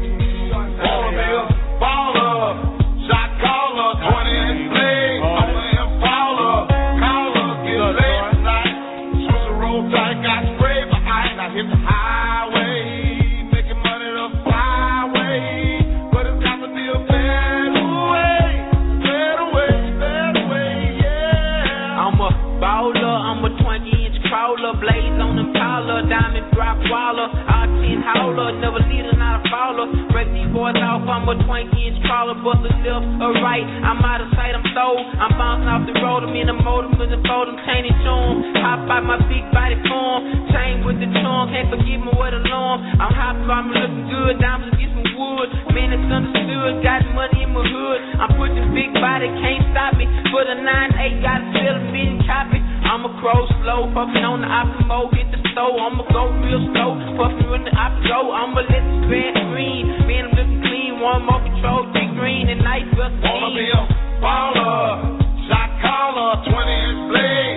bust 32.44 32.60
a 32.60 32.70
left 32.84 33.08
or 33.24 33.32
right. 33.40 33.64
I'm 33.64 34.04
out 34.04 34.20
of 34.20 34.28
sight, 34.36 34.52
I'm 34.52 34.68
sold. 34.76 35.00
I'm 35.00 35.32
bouncing 35.40 35.68
off 35.72 35.88
the 35.88 35.96
road, 36.04 36.28
I'm 36.28 36.36
in 36.36 36.52
the 36.52 36.58
motor, 36.60 36.92
the 37.08 37.16
fold, 37.24 37.48
I'm 37.48 37.58
chaining 37.64 37.96
to 38.04 38.12
'em. 38.12 38.36
Hop 38.60 38.84
out 38.92 39.02
my 39.08 39.16
big 39.24 39.48
body 39.48 39.80
form, 39.88 40.52
chain 40.52 40.84
with 40.84 41.00
the 41.00 41.08
charm, 41.24 41.48
can't 41.48 41.72
forgive 41.72 42.04
me 42.04 42.12
with 42.12 42.36
alarm. 42.36 42.84
I'm 43.00 43.12
hot, 43.16 43.40
I'm 43.40 43.72
looking 43.72 44.04
good, 44.12 44.38
diamonds 44.38 44.76
get 44.76 44.92
some 44.92 45.08
wood. 45.16 45.48
Man, 45.72 45.96
it's 45.96 46.12
understood, 46.12 46.84
got 46.84 47.00
money 47.16 47.48
in 47.48 47.50
my 47.56 47.64
hood. 47.64 48.00
I'm 48.20 48.36
pushing 48.36 48.68
big 48.76 48.92
body, 49.00 49.32
can't 49.40 49.64
stop 49.72 49.96
me. 49.96 50.04
For 50.28 50.44
the 50.44 50.60
9-8, 50.60 51.24
got 51.24 51.40
a 51.40 51.46
sell 51.56 51.76
a 51.80 51.82
million 51.88 52.20
copy. 52.28 52.60
I'ma 52.84 53.08
crow 53.20 53.48
slow, 53.64 53.88
puffin' 53.96 54.22
on 54.22 54.44
the 54.44 54.46
optimo, 54.46 55.08
hit 55.16 55.32
the 55.32 55.40
stove. 55.50 55.80
I'ma 55.80 56.04
go 56.12 56.28
real 56.44 56.60
slow, 56.76 56.94
puffin' 57.16 57.48
when 57.50 57.64
the 57.64 57.72
opto. 57.72 58.30
I'ma 58.30 58.60
let 58.60 58.84
the 58.84 58.94
spread 59.08 59.34
green. 59.48 59.88
Man, 60.06 60.28
I'm 60.28 60.36
looking 60.36 60.63
one 61.04 61.26
more 61.26 61.42
control, 61.44 61.84
big 61.92 62.08
green 62.16 62.48
and 62.48 62.64
nice 62.64 62.88
Wanna 62.96 63.52
be 63.52 63.68
a 63.68 63.82
baller, 64.24 65.20
shot 65.52 65.70
caller, 65.84 66.40
20 66.48 66.56
inch 66.88 67.02
blade 67.12 67.53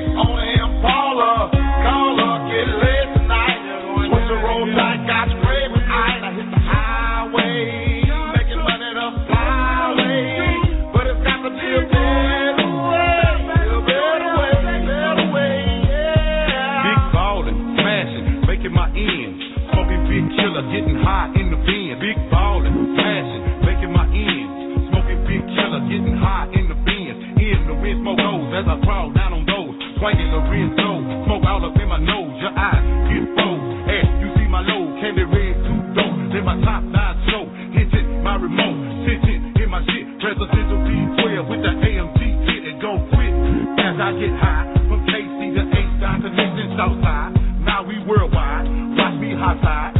I 28.67 28.75
crawl 28.83 29.11
down 29.15 29.31
on 29.31 29.43
those. 29.47 29.73
Swinging 29.97 30.29
the 30.31 30.41
Renzo, 30.43 30.89
smoke 31.23 31.43
all 31.47 31.63
up 31.63 31.75
in 31.79 31.87
my 31.87 31.99
nose. 31.99 32.35
Your 32.43 32.51
eyes 32.51 32.83
get 33.07 33.23
froze. 33.33 33.63
Hey, 33.87 34.03
you 34.19 34.27
see 34.35 34.47
my 34.51 34.61
load, 34.61 34.99
candy 34.99 35.23
red, 35.23 35.55
two 35.63 35.79
dope. 35.95 36.15
Then 36.35 36.43
my 36.43 36.59
top 36.67 36.83
nine 36.83 37.17
show, 37.31 37.47
hitting 37.71 38.21
my 38.21 38.35
remote, 38.35 38.77
sitting 39.07 39.55
in 39.55 39.67
my 39.71 39.81
shit. 39.87 40.05
Presidential 40.19 40.79
B12 40.83 41.47
with 41.47 41.61
the 41.63 41.73
AMG 41.79 42.19
kit 42.43 42.61
and 42.67 42.77
don't 42.83 43.03
quit. 43.15 43.33
As 43.79 43.95
I 43.95 44.09
get 44.19 44.33
high, 44.35 44.67
from 44.91 45.01
KC 45.07 45.39
to 45.55 45.63
H 45.71 45.93
down 46.03 46.21
to 46.21 46.29
Nixon 46.29 46.75
Southside. 46.75 47.31
Now 47.63 47.87
we 47.87 48.03
worldwide, 48.03 48.67
watch 48.99 49.15
me 49.17 49.31
hot 49.33 49.57
side. 49.63 49.96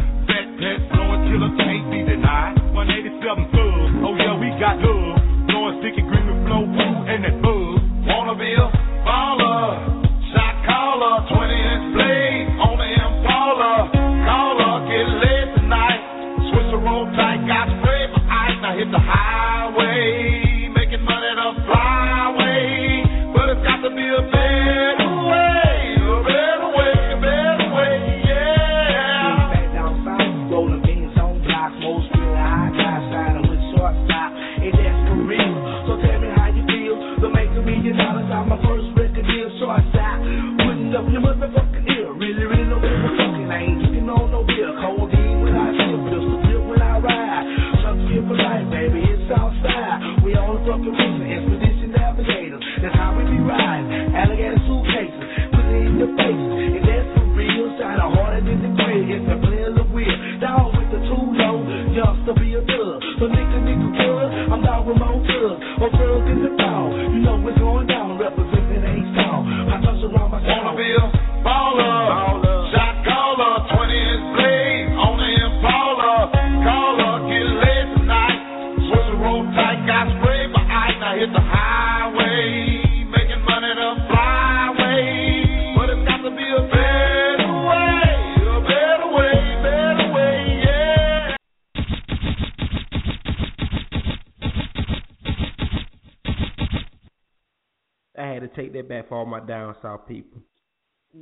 For 99.08 99.16
all 99.16 99.26
my 99.26 99.40
down 99.40 99.74
south 99.82 100.06
people. 100.06 100.40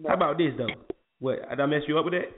How 0.06 0.14
about 0.14 0.38
this 0.38 0.52
though? 0.56 0.66
What 1.18 1.48
did 1.48 1.60
I 1.60 1.66
mess 1.66 1.82
you 1.88 1.98
up 1.98 2.04
with 2.04 2.14
that? 2.14 2.30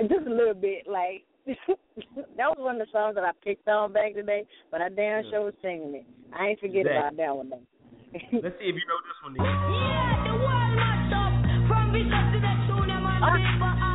Just 0.00 0.26
a 0.26 0.30
little 0.30 0.54
bit, 0.54 0.86
like 0.86 1.24
that 1.46 2.48
was 2.48 2.58
one 2.58 2.80
of 2.80 2.86
the 2.86 2.92
songs 2.92 3.14
that 3.14 3.24
I 3.24 3.30
picked 3.42 3.66
on 3.68 3.92
back 3.92 4.14
today, 4.14 4.44
but 4.70 4.82
I 4.82 4.88
damn 4.90 5.24
sure 5.30 5.44
was 5.44 5.54
singing 5.62 5.94
it. 5.94 6.06
I 6.38 6.48
ain't 6.48 6.60
forget 6.60 6.86
about 6.86 7.16
that 7.16 7.36
one 7.36 7.50
though. 7.50 7.62
Let's 8.12 8.56
see 8.58 8.68
if 8.68 8.76
you 8.76 8.86
know 8.86 9.00
this 9.04 9.18
one. 9.22 9.34
Then. 9.36 9.44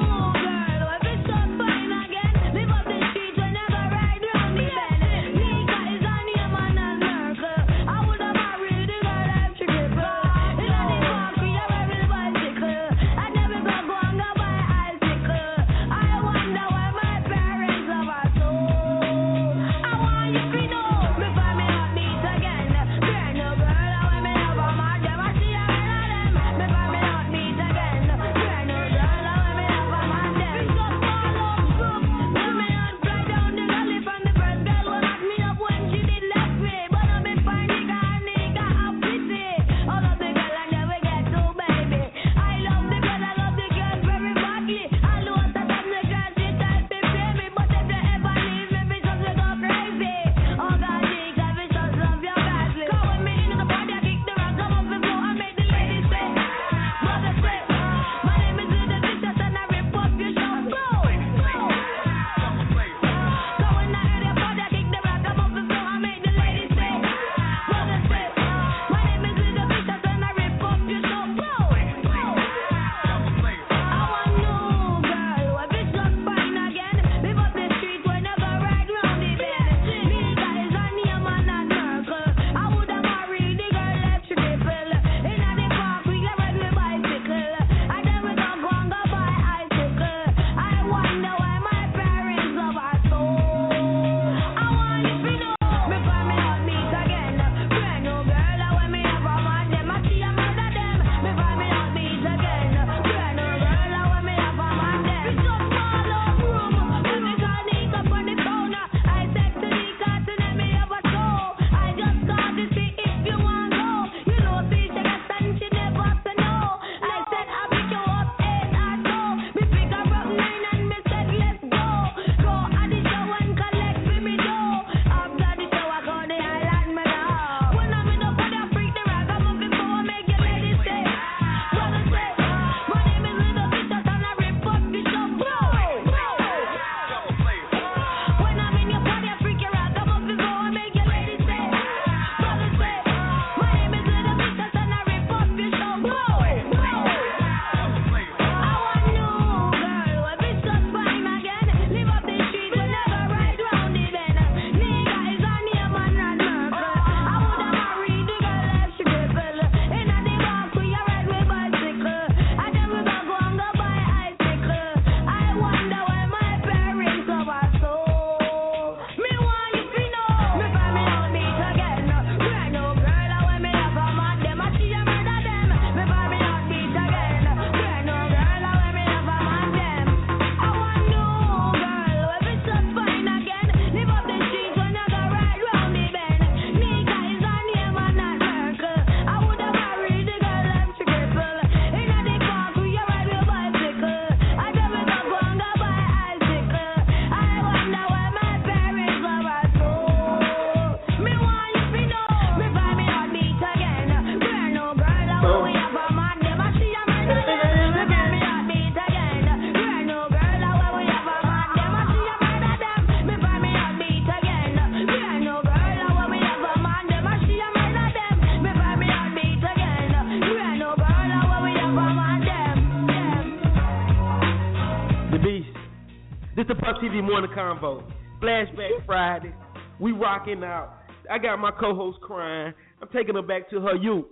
TV 227.12 227.22
Morning 227.22 227.50
Convo. 227.50 228.02
Flashback 228.42 229.04
Friday. 229.04 229.54
We 230.00 230.12
rocking 230.12 230.64
out. 230.64 230.94
I 231.30 231.38
got 231.38 231.58
my 231.58 231.70
co-host 231.70 232.20
crying. 232.22 232.72
I'm 233.02 233.08
taking 233.14 233.34
her 233.34 233.42
back 233.42 233.68
to 233.70 233.80
her 233.80 233.96
youth. 233.96 234.24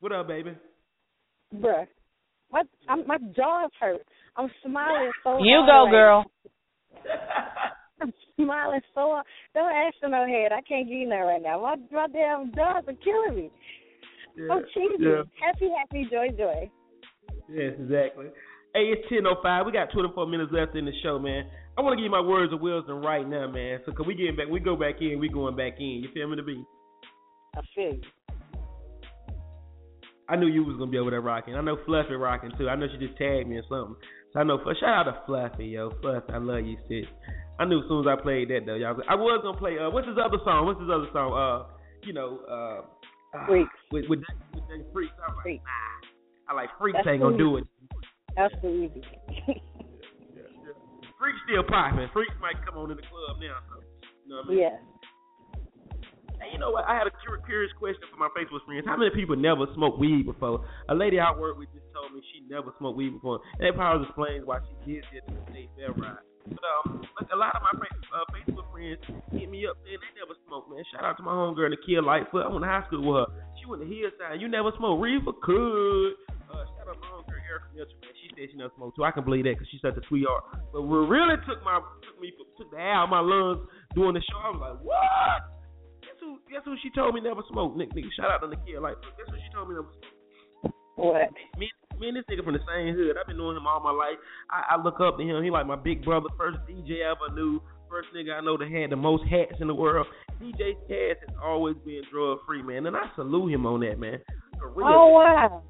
What 0.00 0.12
up, 0.12 0.28
baby? 0.28 0.52
Bruh, 1.54 1.86
my 2.50 2.62
I'm, 2.88 3.06
my 3.06 3.18
jaw 3.36 3.66
is 3.66 3.72
hurt. 3.78 4.00
I'm 4.36 4.48
smiling 4.64 5.12
so 5.22 5.38
You 5.42 5.60
hard 5.60 5.68
go, 5.68 5.84
right 5.84 5.90
girl. 5.90 6.24
I'm 8.00 8.12
smiling 8.36 8.80
so 8.94 9.00
hard. 9.00 9.26
Don't 9.54 9.70
ask 9.70 9.96
for 10.00 10.08
no 10.08 10.26
head. 10.26 10.52
I 10.52 10.62
can't 10.62 10.88
give 10.88 10.98
you 10.98 11.08
that 11.10 11.16
right 11.16 11.42
now. 11.42 11.60
My 11.60 11.76
my 11.92 12.06
damn 12.08 12.50
jaws 12.54 12.84
are 12.88 12.94
killing 13.04 13.36
me. 13.36 13.50
Yeah, 14.36 14.46
oh, 14.50 14.54
I'm 14.54 14.64
cheesy. 14.72 15.04
yeah. 15.04 15.22
Happy, 15.44 15.68
happy, 15.78 16.08
joy, 16.10 16.28
joy. 16.36 16.70
Yes, 17.50 17.74
exactly. 17.78 18.26
Hey, 18.74 18.88
it's 18.88 19.06
ten 19.10 19.26
oh 19.26 19.36
five. 19.42 19.66
We 19.66 19.72
got 19.72 19.92
twenty 19.92 20.08
four 20.14 20.26
minutes 20.26 20.50
left 20.50 20.74
in 20.76 20.86
the 20.86 20.92
show, 21.02 21.18
man. 21.18 21.44
I 21.76 21.80
want 21.80 21.92
to 21.92 21.96
give 21.96 22.04
you 22.04 22.10
my 22.10 22.20
words 22.20 22.52
of 22.52 22.60
wisdom 22.60 23.04
right 23.04 23.26
now, 23.26 23.48
man. 23.48 23.80
So, 23.86 23.92
cause 23.92 24.06
we 24.06 24.14
getting 24.14 24.36
back, 24.36 24.48
we 24.50 24.60
go 24.60 24.76
back 24.76 25.00
in, 25.00 25.18
we 25.18 25.28
going 25.28 25.56
back 25.56 25.74
in. 25.78 26.04
You 26.04 26.08
feel 26.12 26.28
me, 26.28 26.36
to 26.36 26.42
be? 26.42 26.64
I 27.56 27.60
feel 27.74 27.94
you. 27.94 28.00
I 30.28 30.36
knew 30.36 30.46
you 30.46 30.64
was 30.64 30.76
gonna 30.76 30.90
be 30.90 30.98
over 30.98 31.10
there 31.10 31.20
rocking. 31.20 31.56
I 31.56 31.60
know 31.60 31.76
Fluffy 31.84 32.14
rocking 32.14 32.52
too. 32.56 32.68
I 32.68 32.76
know 32.76 32.86
she 32.90 33.04
just 33.04 33.18
tagged 33.18 33.48
me 33.48 33.56
or 33.56 33.64
something. 33.68 33.96
So 34.32 34.40
I 34.40 34.44
know. 34.44 34.58
Shout 34.80 34.88
out 34.88 35.02
to 35.04 35.20
Fluffy, 35.26 35.66
yo, 35.66 35.90
Fluffy. 36.00 36.32
I 36.32 36.38
love 36.38 36.64
you, 36.64 36.76
sis. 36.88 37.04
I 37.58 37.64
knew 37.64 37.80
as 37.80 37.88
soon 37.88 38.06
as 38.06 38.18
I 38.18 38.20
played 38.20 38.48
that 38.48 38.64
though, 38.64 38.76
y'all. 38.76 38.96
I 39.08 39.14
was 39.14 39.40
gonna 39.42 39.58
play. 39.58 39.78
Uh, 39.78 39.90
what's 39.90 40.08
his 40.08 40.16
other 40.16 40.38
song? 40.44 40.66
What's 40.66 40.80
his 40.80 40.88
other 40.88 41.08
song? 41.12 41.32
Uh, 41.36 41.74
you 42.06 42.12
know, 42.12 42.40
uh, 42.48 43.44
Freaks. 43.46 43.70
with 43.90 44.04
with 44.08 44.20
with 44.54 44.64
the 44.68 44.84
freaks. 44.92 45.12
I 45.18 45.28
was 45.28 45.36
like, 45.36 45.42
Freaks. 45.42 45.64
nah. 45.64 46.52
I 46.52 46.54
like 46.54 46.70
freaks 46.78 46.96
That's 46.98 47.08
ain't 47.08 47.22
gonna 47.22 47.38
do 47.38 47.56
it. 47.56 47.64
That's 48.36 48.54
too 48.62 48.90
easy. 48.90 49.60
Freaks 51.52 51.68
still 51.68 51.68
popping. 51.68 52.08
Freaks 52.12 52.36
might 52.40 52.56
come 52.64 52.80
on 52.80 52.90
in 52.90 52.96
the 52.96 53.04
club 53.04 53.36
now. 53.36 53.60
So, 53.68 53.84
you 54.24 54.30
know 54.32 54.36
what 54.40 54.46
I 54.46 54.48
mean? 54.48 54.58
yeah. 54.64 54.76
Hey, 56.40 56.48
you 56.52 56.58
know 56.58 56.72
what? 56.72 56.88
I 56.88 56.96
had 56.96 57.06
a 57.06 57.12
curious 57.44 57.70
question 57.78 58.02
for 58.10 58.16
my 58.16 58.32
Facebook 58.32 58.64
friends. 58.64 58.88
How 58.88 58.96
many 58.96 59.12
people 59.14 59.36
never 59.36 59.68
smoked 59.74 60.00
weed 60.00 60.24
before? 60.24 60.64
A 60.88 60.94
lady 60.94 61.20
I 61.20 61.30
work 61.36 61.58
with 61.58 61.68
just 61.70 61.86
told 61.92 62.10
me 62.10 62.22
she 62.32 62.42
never 62.48 62.72
smoked 62.78 62.96
weed 62.96 63.12
before. 63.14 63.40
And 63.60 63.68
that 63.68 63.76
probably 63.76 64.08
explains 64.08 64.42
why 64.48 64.58
she 64.64 64.96
did 64.96 65.04
it 65.12 65.22
to 65.28 65.34
the 65.36 65.42
state 65.52 65.70
fair 65.76 65.92
ride. 65.92 66.24
But 66.48 66.58
um, 66.82 67.06
like 67.20 67.30
a 67.30 67.38
lot 67.38 67.54
of 67.54 67.62
my 67.62 67.70
friends, 67.78 68.02
uh, 68.10 68.26
Facebook 68.34 68.66
friends 68.72 68.98
hit 69.30 69.46
me 69.46 69.62
up 69.68 69.78
saying 69.86 70.02
they 70.02 70.12
never 70.18 70.34
smoked, 70.48 70.66
man. 70.72 70.82
Shout 70.90 71.04
out 71.04 71.16
to 71.18 71.22
my 71.22 71.30
homegirl, 71.30 71.70
Nakia 71.70 72.02
Lightfoot. 72.02 72.42
I 72.42 72.50
went 72.50 72.64
to 72.64 72.70
high 72.72 72.82
school 72.90 73.06
with 73.06 73.22
her. 73.22 73.28
She 73.60 73.70
went 73.70 73.84
to 73.84 73.86
Hillside. 73.86 74.40
You 74.40 74.48
never 74.48 74.72
smoked 74.74 74.98
reefer? 74.98 75.30
Could. 75.38 76.18
Uh, 76.50 76.66
shout 76.74 76.90
out 76.90 76.98
to 76.98 77.06
my 77.06 77.06
homegirl, 77.06 77.11
Erica 77.52 77.68
Mitchell, 77.76 78.00
man. 78.00 78.16
She 78.16 78.32
said 78.32 78.48
she 78.48 78.56
never 78.56 78.72
smoked 78.74 78.96
too. 78.96 79.04
I 79.04 79.12
can 79.12 79.28
believe 79.28 79.44
that 79.44 79.60
because 79.60 79.68
she's 79.68 79.84
such 79.84 80.00
a 80.00 80.04
sweetheart. 80.08 80.48
But 80.72 80.88
what 80.88 81.04
really 81.12 81.36
took 81.44 81.60
my 81.60 81.84
took 82.00 82.16
me 82.16 82.32
took 82.56 82.72
the 82.72 82.80
air 82.80 82.96
out 82.96 83.06
of 83.06 83.12
my 83.12 83.20
lungs 83.20 83.68
doing 83.92 84.16
the 84.16 84.24
show, 84.24 84.40
I 84.40 84.48
was 84.56 84.62
like, 84.64 84.80
what? 84.80 85.40
Guess 86.00 86.16
who? 86.24 86.40
Guess 86.48 86.64
who? 86.64 86.80
She 86.80 86.88
told 86.96 87.12
me 87.12 87.20
never 87.20 87.44
smoked. 87.52 87.76
Nick, 87.76 87.92
Nick. 87.92 88.08
Shout 88.16 88.32
out 88.32 88.40
to 88.40 88.48
Nakia 88.48 88.80
Like, 88.80 88.96
Guess 89.20 89.28
who 89.28 89.36
she 89.36 89.52
told 89.52 89.68
me 89.68 89.76
never 89.76 89.92
smoked? 89.92 90.22
What? 90.96 91.28
Me, 91.56 91.68
me 92.00 92.08
and 92.08 92.16
this 92.16 92.24
nigga 92.28 92.44
from 92.44 92.56
the 92.56 92.64
same 92.68 92.94
hood. 92.94 93.16
I've 93.20 93.26
been 93.26 93.38
knowing 93.38 93.56
him 93.56 93.66
all 93.66 93.80
my 93.80 93.92
life. 93.92 94.20
I, 94.50 94.76
I 94.76 94.82
look 94.82 95.00
up 95.00 95.18
to 95.18 95.24
him. 95.24 95.42
He 95.42 95.50
like 95.50 95.66
my 95.66 95.76
big 95.76 96.04
brother, 96.04 96.28
first 96.36 96.58
DJ 96.68 97.04
I 97.04 97.12
ever 97.12 97.32
knew, 97.34 97.60
first 97.88 98.08
nigga 98.16 98.36
I 98.36 98.44
know 98.44 98.56
that 98.56 98.70
had 98.70 98.90
the 98.90 98.96
most 98.96 99.24
hats 99.24 99.60
in 99.60 99.68
the 99.68 99.74
world. 99.74 100.06
DJ 100.40 100.74
Cass 100.88 101.16
has 101.26 101.36
always 101.42 101.76
been 101.84 102.02
drug 102.10 102.38
free, 102.46 102.62
man, 102.62 102.86
and 102.86 102.96
I 102.96 103.04
salute 103.16 103.52
him 103.52 103.64
on 103.66 103.80
that, 103.80 103.98
man. 103.98 104.18
Real. 104.74 104.86
Oh 104.86 105.08
wow. 105.08 105.62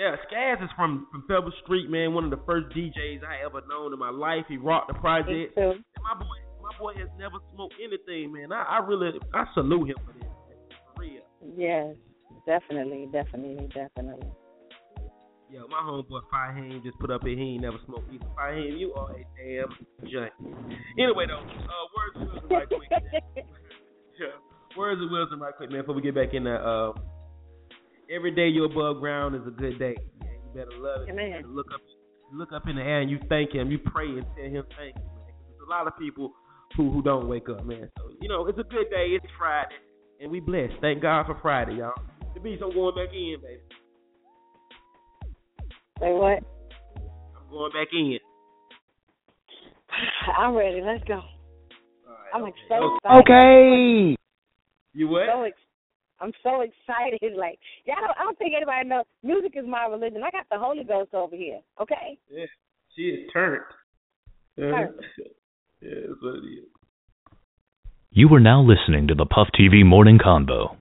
Yeah, 0.00 0.16
Skaz 0.24 0.64
is 0.64 0.70
from 0.76 1.06
from 1.12 1.24
Pebble 1.28 1.52
Street, 1.62 1.90
man. 1.90 2.14
One 2.14 2.24
of 2.24 2.30
the 2.30 2.40
first 2.46 2.74
DJs 2.74 3.20
I 3.22 3.44
ever 3.44 3.60
known 3.68 3.92
in 3.92 3.98
my 3.98 4.08
life. 4.08 4.46
He 4.48 4.56
rocked 4.56 4.88
the 4.88 4.94
project. 4.94 5.54
And 5.58 5.84
my 6.00 6.14
boy, 6.14 6.40
my 6.62 6.72
boy 6.78 6.94
has 6.98 7.10
never 7.18 7.36
smoked 7.52 7.74
anything, 7.76 8.32
man. 8.32 8.50
I, 8.50 8.62
I 8.62 8.86
really, 8.86 9.10
I 9.34 9.44
salute 9.52 9.90
him 9.90 9.96
for 10.06 10.14
this. 10.14 10.24
For 10.94 11.02
real. 11.02 11.20
Yes. 11.54 11.96
Definitely, 12.46 13.08
definitely, 13.12 13.68
definitely. 13.74 14.26
Yo, 15.50 15.68
my 15.68 15.82
homeboy 15.84 16.22
Fahim 16.32 16.82
just 16.82 16.98
put 16.98 17.10
up 17.10 17.20
here. 17.22 17.36
He 17.36 17.60
ain't 17.60 17.62
never 17.62 17.76
smoked 17.84 18.10
either. 18.10 18.24
Fahim, 18.40 18.80
you 18.80 18.94
are 18.94 19.12
a 19.12 19.24
damn 19.36 20.08
giant. 20.10 20.32
Anyway, 20.98 21.26
though, 21.28 21.44
uh, 21.44 21.84
words 21.92 22.16
of 22.16 22.32
wisdom 22.32 22.48
right 22.48 22.68
quick. 22.68 22.88
yeah, 24.18 24.32
words 24.78 25.02
of 25.02 25.10
wisdom 25.10 25.42
right 25.42 25.54
quick, 25.54 25.70
man. 25.70 25.82
Before 25.82 25.94
we 25.94 26.00
get 26.00 26.14
back 26.14 26.32
in 26.32 26.44
the, 26.44 26.54
uh, 26.54 26.92
every 28.10 28.30
day 28.32 28.48
you're 28.48 28.66
above 28.66 29.00
ground 29.00 29.34
is 29.34 29.42
a 29.46 29.50
good 29.50 29.78
day. 29.78 29.94
Man, 30.20 30.32
you 30.44 30.50
better 30.54 30.76
love 30.78 31.02
it. 31.02 31.10
Amen. 31.10 31.26
You 31.26 31.32
better 31.36 31.48
look 31.48 31.66
up, 31.72 31.80
look 32.32 32.52
up 32.52 32.68
in 32.68 32.76
the 32.76 32.82
air 32.82 33.00
and 33.00 33.10
you 33.10 33.18
thank 33.28 33.52
him. 33.52 33.70
You 33.70 33.78
pray 33.78 34.06
and 34.08 34.24
tell 34.36 34.44
him 34.44 34.64
thank 34.76 34.96
you, 34.96 35.04
man. 35.04 35.26
'Cause 35.26 35.56
There's 35.58 35.66
a 35.66 35.70
lot 35.70 35.86
of 35.86 35.96
people 35.98 36.32
who 36.76 36.90
who 36.90 37.02
don't 37.02 37.28
wake 37.28 37.48
up, 37.48 37.64
man. 37.64 37.90
So 37.98 38.10
you 38.20 38.28
know, 38.28 38.46
it's 38.46 38.58
a 38.58 38.64
good 38.64 38.90
day. 38.90 39.08
It's 39.14 39.26
Friday, 39.38 39.74
and 40.20 40.30
we 40.30 40.40
blessed. 40.40 40.74
Thank 40.80 41.02
God 41.02 41.26
for 41.26 41.34
Friday, 41.40 41.74
y'all. 41.76 41.94
The 42.34 42.40
beats, 42.40 42.62
I'm 42.64 42.72
going 42.72 42.94
back 42.94 43.12
in, 43.14 43.36
baby. 43.42 43.60
Say 45.98 46.12
what? 46.12 46.42
I'm 47.36 47.50
going 47.50 47.72
back 47.72 47.88
in. 47.92 48.18
I'm 50.38 50.54
ready. 50.54 50.80
Let's 50.80 51.04
go. 51.04 51.20
I'm 52.32 52.42
okay. 52.44 52.52
excited. 52.64 52.90
Okay. 53.20 54.16
You 54.94 55.08
what? 55.08 55.26
So 55.26 55.42
ex- 55.42 55.58
I'm 56.20 56.32
so 56.42 56.60
excited. 56.60 57.18
Like, 57.40 57.58
y'all 57.86 57.96
don't, 58.00 58.16
I 58.18 58.24
don't 58.24 58.38
think 58.38 58.54
anybody 58.54 58.88
knows 58.88 59.04
music 59.22 59.52
is 59.56 59.64
my 59.66 59.86
religion. 59.86 60.22
I 60.24 60.30
got 60.30 60.46
the 60.50 60.58
Holy 60.58 60.84
Ghost 60.84 61.14
over 61.14 61.34
here. 61.34 61.60
Okay. 61.80 62.18
Yeah, 62.30 62.44
she 62.94 63.02
is 63.02 63.30
turned. 63.32 63.62
Turned. 64.58 64.94
yeah, 65.80 65.90
that's 66.08 66.20
what 66.20 66.34
it 66.34 66.46
is. 66.46 66.68
You 68.10 68.28
are 68.34 68.40
now 68.40 68.60
listening 68.62 69.08
to 69.08 69.14
the 69.14 69.24
Puff 69.24 69.48
TV 69.58 69.84
Morning 69.86 70.18
Convo. 70.18 70.76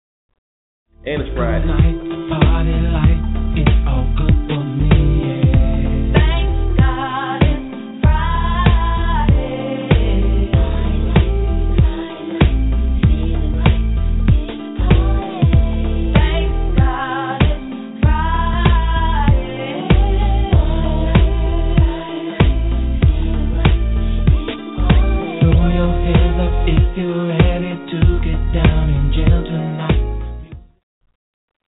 And 1.06 1.22
it's 1.22 1.36
Friday. 1.36 2.89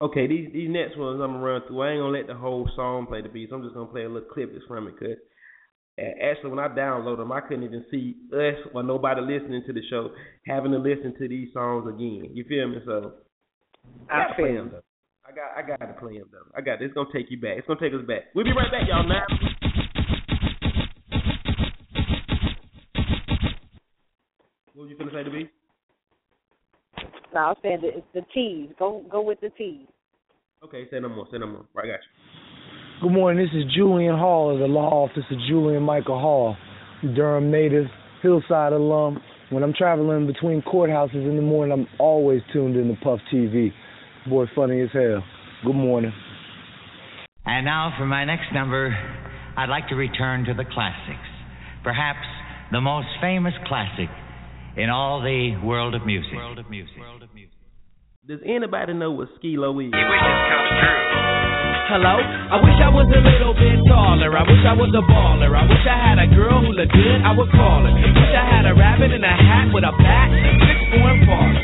Okay, 0.02 0.26
these 0.26 0.50
these 0.52 0.70
next 0.70 0.98
ones 0.98 1.22
I'm 1.22 1.34
gonna 1.34 1.46
run 1.46 1.62
through. 1.68 1.82
I 1.82 1.92
ain't 1.92 2.02
gonna 2.02 2.18
let 2.18 2.26
the 2.26 2.34
whole 2.34 2.68
song 2.76 3.06
play 3.06 3.22
the 3.22 3.30
beats. 3.30 3.52
I'm 3.54 3.62
just 3.62 3.76
gonna 3.76 3.86
play 3.86 4.04
a 4.04 4.10
little 4.10 4.28
clip 4.30 4.52
that's 4.52 4.66
from 4.66 4.88
it. 4.88 4.98
Cause 4.98 5.22
actually, 6.00 6.50
when 6.50 6.60
I 6.60 6.70
downloaded 6.70 7.18
them, 7.18 7.32
I 7.32 7.42
couldn't 7.42 7.64
even 7.64 7.86
see 7.92 8.16
us 8.34 8.56
or 8.74 8.82
nobody 8.82 9.22
listening 9.22 9.62
to 9.68 9.74
the 9.74 9.82
show 9.92 10.10
having 10.48 10.72
to 10.72 10.80
listen 10.80 11.14
to 11.20 11.28
these 11.28 11.54
songs 11.54 11.88
again. 11.88 12.32
You 12.34 12.44
feel 12.50 12.68
me? 12.68 12.78
So 12.84 13.14
I 14.10 14.34
I 14.34 14.36
feel 14.36 14.48
them. 14.48 14.72
I 15.24 15.32
got 15.36 15.56
I 15.56 15.62
got 15.62 15.86
to 15.86 15.94
play 16.00 16.18
them 16.18 16.30
though. 16.32 16.50
I 16.58 16.62
got. 16.62 16.82
It's 16.82 16.96
gonna 16.96 17.10
take 17.14 17.30
you 17.30 17.40
back. 17.40 17.58
It's 17.58 17.68
gonna 17.68 17.80
take 17.80 17.94
us 17.94 18.06
back. 18.08 18.34
We'll 18.34 18.46
be 18.46 18.54
right 18.54 18.72
back, 18.72 18.88
y'all. 18.90 19.08
Now. 19.08 19.26
What 24.74 24.90
you 24.90 24.96
finna 24.96 25.14
say 25.14 25.24
to 25.24 25.30
me? 25.30 25.50
No, 27.34 27.40
I'm 27.40 27.56
saying 27.62 27.80
the, 27.82 27.88
it's 27.98 28.08
the 28.14 28.22
T's. 28.34 28.70
Go 28.78 29.04
go 29.10 29.22
with 29.22 29.40
the 29.42 29.50
T's. 29.58 29.88
Okay, 30.64 30.88
say 30.92 31.00
no 31.00 31.10
more. 31.10 31.28
Say 31.32 31.38
no 31.38 31.48
more. 31.48 31.66
Right, 31.74 31.86
I 31.86 31.94
got 31.94 32.00
you. 32.00 33.08
Good 33.08 33.14
morning. 33.14 33.44
This 33.44 33.54
is 33.56 33.74
Julian 33.76 34.18
Hall 34.18 34.54
of 34.54 34.60
the 34.60 34.68
law 34.68 35.06
office 35.06 35.24
of 35.32 35.38
Julian 35.48 35.84
Michael 35.84 36.20
Hall, 36.20 36.56
Durham 37.16 37.50
native, 37.50 37.86
Hillside 38.22 38.74
alum. 38.74 39.20
When 39.50 39.64
I'm 39.64 39.74
traveling 39.74 40.28
between 40.28 40.62
courthouses 40.62 41.28
in 41.28 41.36
the 41.36 41.42
morning, 41.42 41.72
I'm 41.74 41.88
always 42.00 42.42
tuned 42.54 42.76
in 42.76 42.88
to 42.90 43.02
Puff 43.02 43.20
TV. 43.34 43.72
Boy, 44.30 44.46
funny 44.56 44.82
as 44.82 44.90
hell. 44.94 45.24
Good 45.66 45.76
morning. 45.76 46.14
And 47.46 47.66
now 47.66 47.94
for 47.98 48.06
my 48.06 48.24
next 48.24 48.54
number, 48.54 48.96
I'd 49.58 49.70
like 49.70 49.88
to 49.90 49.96
return 49.96 50.46
to 50.46 50.54
the 50.54 50.64
classics. 50.64 51.28
Perhaps 51.84 52.26
the 52.72 52.82
most 52.82 53.08
famous 53.20 53.54
classic 53.68 54.10
in 54.78 54.90
all 54.90 55.22
the 55.22 55.58
world 55.64 55.96
of 55.96 56.06
music. 56.06 56.34
World 56.34 56.60
of 56.60 56.70
music. 56.70 56.96
Does 58.28 58.40
anybody 58.46 58.94
know 58.94 59.12
what 59.12 59.28
Skee-Lo 59.38 59.74
is? 59.80 59.92
Hello? 61.92 62.16
I 62.16 62.56
wish 62.64 62.80
I 62.80 62.88
was 62.88 63.10
a 63.12 63.20
little 63.20 63.52
bit 63.52 63.84
taller. 63.84 64.32
I 64.32 64.44
wish 64.48 64.64
I 64.64 64.72
was 64.72 64.94
a 64.96 65.04
baller. 65.04 65.52
I 65.52 65.68
wish 65.68 65.84
I 65.84 65.98
had 66.00 66.18
a 66.24 66.30
girl 66.32 66.64
who 66.64 66.72
looked 66.72 66.94
good. 66.96 67.20
I 67.20 67.36
would 67.36 67.52
call 67.52 67.84
her. 67.84 67.92
Wish 67.92 68.32
I 68.32 68.46
had 68.48 68.64
a 68.64 68.72
rabbit 68.72 69.12
in 69.12 69.20
a 69.20 69.36
hat 69.36 69.76
with 69.76 69.84
a 69.84 69.92
bat, 69.92 70.30
six 70.64 70.78
four 70.96 71.04
and 71.12 71.20
farther. 71.28 71.64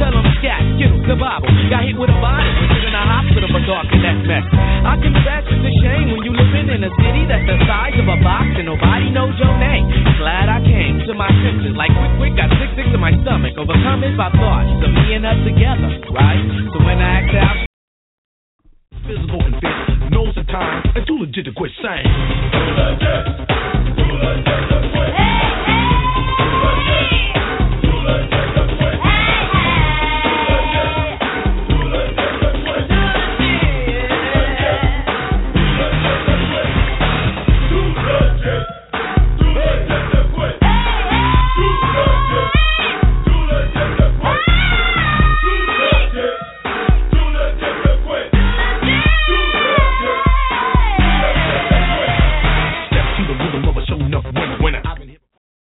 tell 0.00 0.12
them 0.12 0.26
scat, 0.40 0.62
skittles, 0.76 1.04
the 1.08 1.16
Bible. 1.16 1.48
Got 1.72 1.84
hit 1.88 1.96
with 1.96 2.12
a 2.12 2.18
body, 2.20 2.48
was 2.70 2.84
in 2.84 2.94
a 2.94 3.04
hospital 3.04 3.48
for 3.50 3.62
talking 3.64 4.00
that 4.04 4.18
mess. 4.28 4.44
I 4.86 4.94
confess 5.00 5.44
it's 5.48 5.64
a 5.64 5.74
shame 5.82 6.12
when 6.12 6.22
you 6.22 6.32
living 6.32 6.68
in 6.70 6.80
a 6.84 6.92
city 7.00 7.22
that's 7.26 7.44
the 7.48 7.58
size 7.66 7.96
of 7.98 8.06
a 8.06 8.18
box 8.22 8.46
and 8.56 8.68
nobody 8.68 9.10
knows 9.10 9.34
your 9.40 9.56
name. 9.58 9.88
Glad 10.20 10.48
I 10.52 10.60
came 10.62 11.00
to 11.08 11.12
my 11.16 11.28
senses 11.42 11.74
like 11.74 11.90
quick, 11.92 12.14
quick, 12.20 12.32
got 12.38 12.52
sick, 12.60 12.70
sick 12.76 12.88
to 12.92 13.00
my 13.00 13.12
stomach. 13.24 13.56
Overcome 13.56 14.04
by 14.16 14.30
thoughts 14.36 14.70
of 14.84 14.90
me 14.92 15.16
and 15.16 15.24
her 15.24 15.36
together, 15.42 15.90
right? 16.12 16.44
So 16.72 16.78
when 16.84 17.00
I 17.00 17.24
her 17.32 17.40
out, 17.40 17.66
physical 19.08 19.40
and 19.40 19.56
fit, 19.58 19.76
knows 20.12 20.34
the 20.36 20.44
time, 20.50 20.82
and 20.94 21.06
too 21.06 21.18
legit 21.18 21.44
to 21.48 21.52
quit 21.56 21.72
saying. 21.82 22.06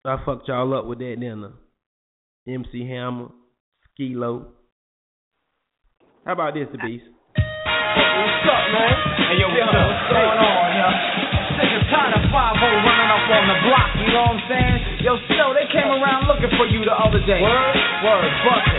So 0.05 0.13
I 0.13 0.21
fucked 0.21 0.47
y'all 0.47 0.69
up 0.77 0.85
with 0.85 1.01
that 1.01 1.17
then. 1.17 1.41
Uh, 1.41 1.57
MC 2.45 2.85
Hammer, 2.85 3.33
Skee-Lo. 3.89 4.53
How 6.21 6.33
about 6.37 6.53
this, 6.53 6.69
the 6.69 6.77
beast? 6.77 7.09
What's 7.33 8.45
up, 8.45 8.65
man? 8.69 8.93
Hey, 9.33 9.41
yo, 9.41 9.49
what's 9.49 9.65
up? 9.65 9.81
What's 9.81 10.05
going 10.13 10.41
on, 10.45 10.67
yo? 10.77 10.87
Sick 11.57 11.73
and 11.73 11.89
tired 11.89 12.13
of 12.21 12.21
5 12.21 12.37
running 12.37 13.09
up 13.17 13.25
on 13.33 13.43
the 13.49 13.57
block, 13.65 13.89
you 13.97 14.13
know 14.13 14.29
what 14.29 14.37
I'm 14.37 14.41
saying? 14.45 14.77
Yo, 15.01 15.17
Snow, 15.25 15.57
they 15.57 15.65
came 15.73 15.89
around 15.89 16.29
looking 16.29 16.53
for 16.53 16.69
you 16.69 16.85
the 16.85 16.93
other 16.93 17.25
day. 17.25 17.41
Word? 17.41 17.73
Word, 18.05 18.29
bust 18.45 18.75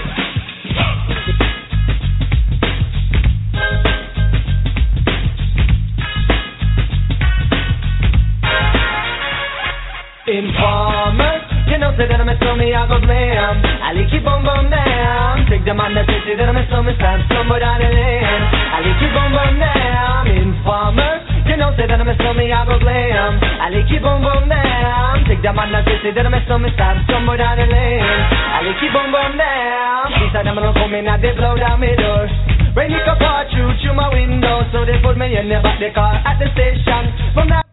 me, 12.56 12.72
I 12.72 12.88
go 12.88 12.98
blam. 12.98 13.54
I 13.84 13.92
like 13.92 14.10
you 14.10 14.20
boom 14.24 14.40
boom 14.40 14.72
down. 14.72 15.44
Take 15.46 15.62
the 15.68 15.76
city, 15.76 16.34
that 16.40 16.48
I'm 16.48 16.56
a 16.56 16.64
me, 16.64 16.92
stand 16.96 17.22
somewhere 17.28 17.60
down 17.60 17.78
the 17.78 17.88
lane. 17.92 18.42
I 18.72 18.78
like 18.80 19.00
you 19.00 19.10
boom 19.12 19.30
boom 19.30 19.54
down. 19.60 20.24
Informer, 20.26 21.12
you 21.46 21.56
know, 21.60 21.70
say 21.76 21.86
that 21.86 22.00
I'm 22.00 22.08
a 22.08 22.16
me, 22.34 22.50
I 22.50 22.64
go 22.64 22.80
blam. 22.80 23.32
I 23.60 23.68
like 23.68 23.88
you 23.92 24.00
boom 24.00 24.24
boom 24.24 24.48
down. 24.48 25.28
Take 25.28 25.44
the 25.44 25.52
city, 25.52 26.16
that 26.16 26.24
I'm 26.24 26.34
a 26.34 26.40
me, 26.58 26.70
stand 26.72 27.04
somewhere 27.12 27.36
down 27.36 27.60
the 27.60 27.68
lane. 27.68 28.00
I 28.00 28.64
like 28.64 28.80
you 28.80 28.90
boom 28.90 29.12
boom 29.12 29.32
down. 29.36 30.08
These 30.16 30.34
are 30.34 30.44
them, 30.44 30.56
come 30.56 30.96
in, 30.96 31.06
and 31.06 31.20
they 31.20 31.36
blow 31.36 31.54
down 31.60 31.78
my 31.78 31.92
door. 31.94 32.24
Rain 32.72 32.92
it 32.92 33.08
up 33.08 33.20
through, 33.52 33.72
through 33.80 33.96
my 33.96 34.08
window, 34.12 34.64
so 34.72 34.84
they 34.84 34.96
put 35.04 35.16
me 35.16 35.36
in 35.36 35.48
the 35.48 35.60
back 35.60 35.80
the 35.80 35.92
car 35.92 36.20
at 36.24 36.36
the 36.40 36.48
station. 36.52 37.12
From 37.32 37.48
that 37.48 37.65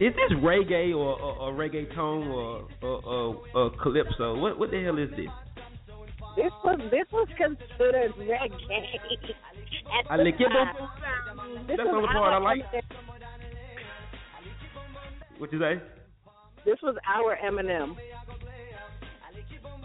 Is 0.00 0.12
this 0.14 0.38
reggae 0.38 0.92
or, 0.92 1.20
or, 1.20 1.36
or 1.36 1.52
reggaeton 1.52 2.32
or, 2.32 2.68
or, 2.82 3.04
or, 3.04 3.42
or 3.54 3.70
calypso? 3.82 4.38
What 4.38 4.58
what 4.58 4.70
the 4.70 4.82
hell 4.82 4.98
is 4.98 5.10
this? 5.10 5.28
This 6.36 6.52
was 6.64 6.80
this 6.90 7.06
was 7.12 7.28
considered 7.36 8.12
reggae. 8.18 8.50
At 9.98 10.10
I 10.10 10.16
lick 10.16 10.36
it, 10.38 10.48
That's 11.68 11.78
the 11.78 12.08
part 12.12 12.32
I 12.32 12.38
like. 12.38 12.62
What 15.38 15.52
you 15.52 15.58
say? 15.58 15.82
This 16.64 16.76
was 16.82 16.96
our 17.06 17.36
Eminem. 17.44 17.96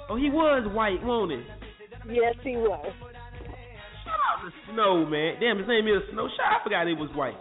Oh, 0.09 0.15
he 0.15 0.29
was 0.29 0.71
white, 0.73 1.03
wasn't 1.03 1.43
he? 2.07 2.13
Yes, 2.15 2.35
he 2.43 2.51
was. 2.51 2.93
Snow, 4.71 5.05
man. 5.05 5.35
Damn, 5.41 5.57
his 5.57 5.67
name 5.67 5.87
is 5.87 6.03
Snow. 6.13 6.27
Shit, 6.29 6.39
I 6.39 6.63
forgot 6.63 6.87
he 6.87 6.93
was 6.93 7.09
white. 7.15 7.35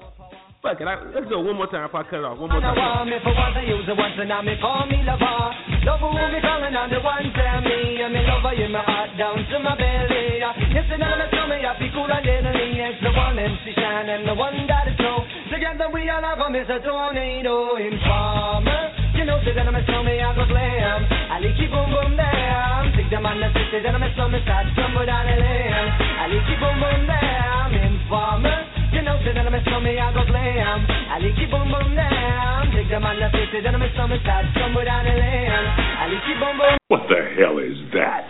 Fuck 0.66 0.82
it. 0.82 0.90
I, 0.90 0.98
let's 1.14 1.30
go 1.30 1.38
one 1.46 1.54
more 1.54 1.70
time 1.70 1.86
before 1.86 2.02
I 2.02 2.10
cut 2.10 2.18
it 2.18 2.26
off. 2.26 2.42
One 2.42 2.50
more 2.50 2.58
I 2.58 2.74
time. 2.74 2.74
want 2.74 3.06
me 3.06 3.22
for 3.22 3.30
once, 3.30 3.54
I 3.54 3.62
use 3.70 3.86
it 3.86 3.94
once, 3.94 4.18
and 4.18 4.26
now 4.26 4.42
me 4.42 4.58
call 4.58 4.82
me 4.90 4.98
lover. 5.06 5.54
Lover 5.86 6.10
who 6.10 6.26
me 6.26 6.42
calling 6.42 6.74
on 6.74 6.90
the 6.90 6.98
one 7.06 7.30
tell 7.38 7.62
me, 7.62 8.02
and 8.02 8.10
me 8.10 8.26
lover 8.26 8.50
in 8.58 8.74
my 8.74 8.82
heart 8.82 9.14
down 9.14 9.38
to 9.46 9.56
my 9.62 9.78
belly. 9.78 10.42
Yes, 10.42 10.90
and 10.90 11.06
I'm 11.06 11.22
me 11.22 11.62
I 11.62 11.70
be 11.78 11.86
cool 11.94 12.10
and 12.10 12.18
deadly. 12.18 12.82
It's 12.82 12.98
the 12.98 13.14
one 13.14 13.38
MC 13.38 13.78
Shan 13.78 14.10
and 14.10 14.26
the 14.26 14.34
one 14.34 14.58
that 14.66 14.90
is 14.90 14.98
so. 14.98 15.22
Together 15.54 15.86
we 15.94 16.10
all 16.10 16.26
have 16.26 16.42
a 16.42 16.50
miss 16.50 16.66
a 16.66 16.82
tornado 16.82 17.78
informer. 17.78 18.90
You 19.14 19.22
know, 19.22 19.38
say 19.46 19.54
that 19.54 19.70
I'm 19.70 19.78
I 19.78 19.86
go 19.86 20.50
blam. 20.50 21.00
I 21.30 21.46
like 21.46 21.62
you 21.62 21.70
boom 21.70 21.94
boom 21.94 22.18
damn. 22.18 22.90
Take 22.98 23.14
them 23.14 23.22
on 23.22 23.38
the 23.38 23.54
city, 23.54 23.86
then 23.86 23.94
I'm 23.94 24.02
a 24.02 24.10
start 24.10 24.66
somewhere 24.74 25.06
down 25.06 25.30
the 25.30 25.38
lane. 25.38 25.70
I 25.70 26.26
like 26.26 26.42
you 26.50 26.58
boom 26.58 26.74
boom 26.82 27.00
damn. 27.06 27.70
Informer. 27.70 28.75
You 29.06 29.14
know, 29.14 29.22
say 29.22 29.38
that 29.38 29.46
I'm 29.46 29.54
tell 29.62 29.78
me 29.78 30.02
I 30.02 30.10
go 30.10 30.26
blam. 30.26 30.82
I 30.82 31.22
like 31.22 31.38
you 31.38 31.46
boom 31.46 31.70
boom 31.70 31.94
damn. 31.94 32.74
Take 32.74 32.90
them 32.90 33.06
on 33.06 33.14
the 33.22 33.30
city, 33.30 33.62
then 33.62 33.78
I'm 33.78 33.82
a 33.86 33.86
summer 33.94 34.18
start 34.18 34.50
somewhere 34.58 34.82
down 34.82 35.06
the 35.06 35.14
lane. 35.14 35.46
I 35.46 36.10
like 36.10 36.26
you 36.26 36.34
boom 36.42 36.58
boom. 36.58 36.74
What 36.90 37.06
the 37.06 37.22
hell 37.38 37.62
is 37.62 37.78
that? 37.94 38.26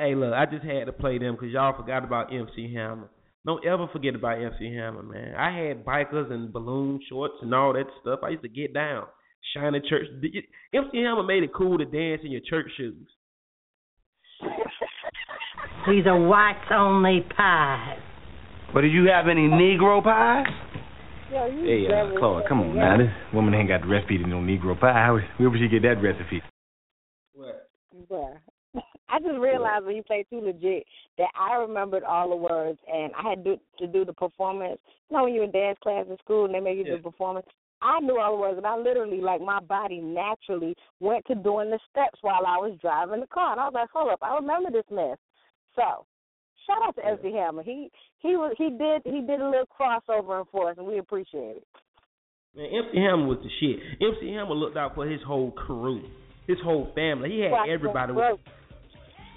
Hey, 0.00 0.14
look, 0.14 0.32
I 0.32 0.46
just 0.48 0.64
had 0.64 0.88
to 0.88 0.96
play 0.96 1.18
them 1.18 1.36
because 1.36 1.52
y'all 1.52 1.76
forgot 1.76 2.04
about 2.04 2.32
MC 2.32 2.72
Hammer. 2.72 3.10
Don't 3.44 3.60
ever 3.66 3.86
forget 3.92 4.14
about 4.14 4.40
MC 4.40 4.72
Hammer, 4.72 5.02
man. 5.02 5.36
I 5.36 5.52
had 5.52 5.84
bikers 5.84 6.32
and 6.32 6.50
balloon 6.50 6.98
shorts 7.10 7.36
and 7.42 7.52
all 7.52 7.74
that 7.74 7.92
stuff. 8.00 8.20
I 8.24 8.30
used 8.30 8.44
to 8.44 8.48
get 8.48 8.72
down, 8.72 9.04
shine 9.52 9.74
at 9.74 9.84
church. 9.84 10.08
MC 10.72 11.04
Hammer 11.04 11.22
made 11.22 11.42
it 11.42 11.52
cool 11.52 11.76
to 11.76 11.84
dance 11.84 12.22
in 12.24 12.32
your 12.32 12.40
church 12.48 12.72
shoes. 12.78 13.08
These 15.86 16.06
are 16.06 16.16
whites 16.18 16.64
only 16.72 17.26
pies. 17.36 18.05
But 18.74 18.82
do 18.82 18.86
you 18.88 19.08
have 19.08 19.28
any 19.28 19.48
Negro 19.48 20.02
pies? 20.02 20.46
Yo, 21.32 21.46
you 21.46 21.64
Hey, 21.64 21.86
uh, 21.86 22.04
devil. 22.04 22.18
Claude, 22.18 22.44
come 22.48 22.60
on 22.60 22.76
now. 22.76 22.96
This 22.96 23.10
woman 23.32 23.54
ain't 23.54 23.68
got 23.68 23.82
the 23.82 23.88
recipe 23.88 24.18
to 24.18 24.26
no 24.26 24.36
Negro 24.36 24.78
pie. 24.78 24.92
How, 24.92 25.18
where 25.38 25.50
would 25.50 25.58
she 25.58 25.68
get 25.68 25.82
that 25.82 26.02
recipe? 26.02 26.42
Bruh. 28.10 28.38
I 29.08 29.18
just 29.20 29.38
realized 29.38 29.86
when 29.86 29.96
you 29.96 30.02
played 30.02 30.26
too 30.28 30.40
legit 30.40 30.84
that 31.18 31.28
I 31.34 31.54
remembered 31.54 32.02
all 32.02 32.28
the 32.28 32.36
words 32.36 32.78
and 32.92 33.12
I 33.16 33.30
had 33.30 33.44
do, 33.44 33.56
to 33.78 33.86
do 33.86 34.04
the 34.04 34.12
performance. 34.12 34.78
You 35.08 35.16
know 35.16 35.24
when 35.24 35.34
you're 35.34 35.44
in 35.44 35.50
dance 35.50 35.78
class 35.82 36.06
in 36.08 36.16
school 36.18 36.44
and 36.44 36.54
they 36.54 36.60
make 36.60 36.78
you 36.78 36.84
do 36.84 36.90
Yeah. 36.90 36.96
the 36.96 37.02
performance? 37.02 37.46
I 37.82 38.00
knew 38.00 38.18
all 38.18 38.34
the 38.34 38.40
words 38.40 38.58
and 38.58 38.66
I 38.66 38.76
literally, 38.76 39.20
like 39.20 39.40
my 39.40 39.60
body 39.60 40.00
naturally 40.00 40.74
went 41.00 41.24
to 41.26 41.34
doing 41.34 41.70
the 41.70 41.78
steps 41.90 42.18
while 42.22 42.44
I 42.46 42.56
was 42.56 42.76
driving 42.80 43.20
the 43.20 43.26
car. 43.26 43.52
And 43.52 43.60
I 43.60 43.64
was 43.64 43.74
like, 43.74 43.90
hold 43.92 44.10
up, 44.10 44.18
I 44.22 44.34
remember 44.34 44.70
this 44.70 44.90
mess. 44.90 45.18
So 45.74 46.04
shout 46.66 46.78
out 46.84 46.94
to 46.96 47.02
SD 47.02 47.32
Hammer. 47.34 47.62
He 47.62 47.90
he 48.18 48.36
was 48.36 48.54
he 48.58 48.70
did 48.70 49.02
he 49.04 49.20
did 49.20 49.40
a 49.40 49.48
little 49.48 49.68
crossover 49.78 50.44
for 50.50 50.70
us 50.70 50.76
and 50.78 50.86
we 50.86 50.98
appreciate 50.98 51.56
it. 51.56 51.66
Man, 52.56 52.66
MC 52.66 52.98
Hammer 52.98 53.26
was 53.26 53.38
the 53.42 53.50
shit. 53.60 53.78
MC 54.00 54.32
Hammer 54.32 54.54
looked 54.54 54.76
out 54.76 54.94
for 54.94 55.06
his 55.06 55.20
whole 55.26 55.50
crew, 55.52 56.02
his 56.46 56.58
whole 56.64 56.90
family. 56.94 57.30
He 57.30 57.40
had 57.40 57.50
Quack, 57.50 57.68
everybody. 57.68 58.12
With, 58.12 58.40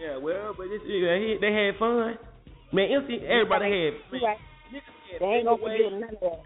yeah, 0.01 0.17
well, 0.17 0.53
but 0.55 0.67
it's, 0.71 0.83
yeah, 0.87 1.17
he, 1.19 1.35
they 1.41 1.51
had 1.51 1.77
fun. 1.77 2.17
Man, 2.71 2.87
MC, 2.91 3.19
everybody 3.25 3.65
had. 3.65 3.93
Man, 4.11 4.21
Right. 4.23 4.37
They 5.19 5.25
ain't 5.25 5.45
gonna 5.45 5.57
forget 5.57 5.91
none 5.91 6.03
of 6.03 6.19
that. 6.21 6.39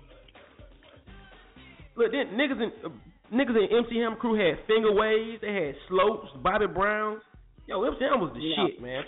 Look, 1.96 2.12
then 2.12 2.34
niggas 2.34 2.58
in 2.64 2.72
uh, 2.86 2.90
niggas 3.34 3.54
in 3.70 3.78
MC 3.86 4.00
Hammer 4.00 4.16
crew 4.16 4.34
had 4.34 4.66
finger 4.66 4.92
waves. 4.92 5.42
They 5.42 5.54
had 5.54 5.76
slopes, 5.90 6.30
Bobby 6.42 6.66
Browns. 6.68 7.22
Yo, 7.68 7.84
MC 7.84 7.98
Hammer 8.02 8.18
was 8.26 8.34
the 8.34 8.40
Yeah. 8.42 8.66
shit, 8.68 8.82
man. 8.82 9.04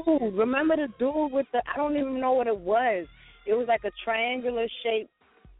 Ooh, 0.00 0.30
remember 0.34 0.76
the 0.76 0.88
dude 0.98 1.32
with 1.32 1.46
the 1.52 1.62
I 1.72 1.76
don't 1.76 1.96
even 1.96 2.20
know 2.20 2.32
what 2.32 2.46
it 2.46 2.58
was. 2.58 3.06
It 3.46 3.54
was 3.54 3.66
like 3.68 3.84
a 3.84 3.90
triangular 4.04 4.66
shape. 4.82 5.10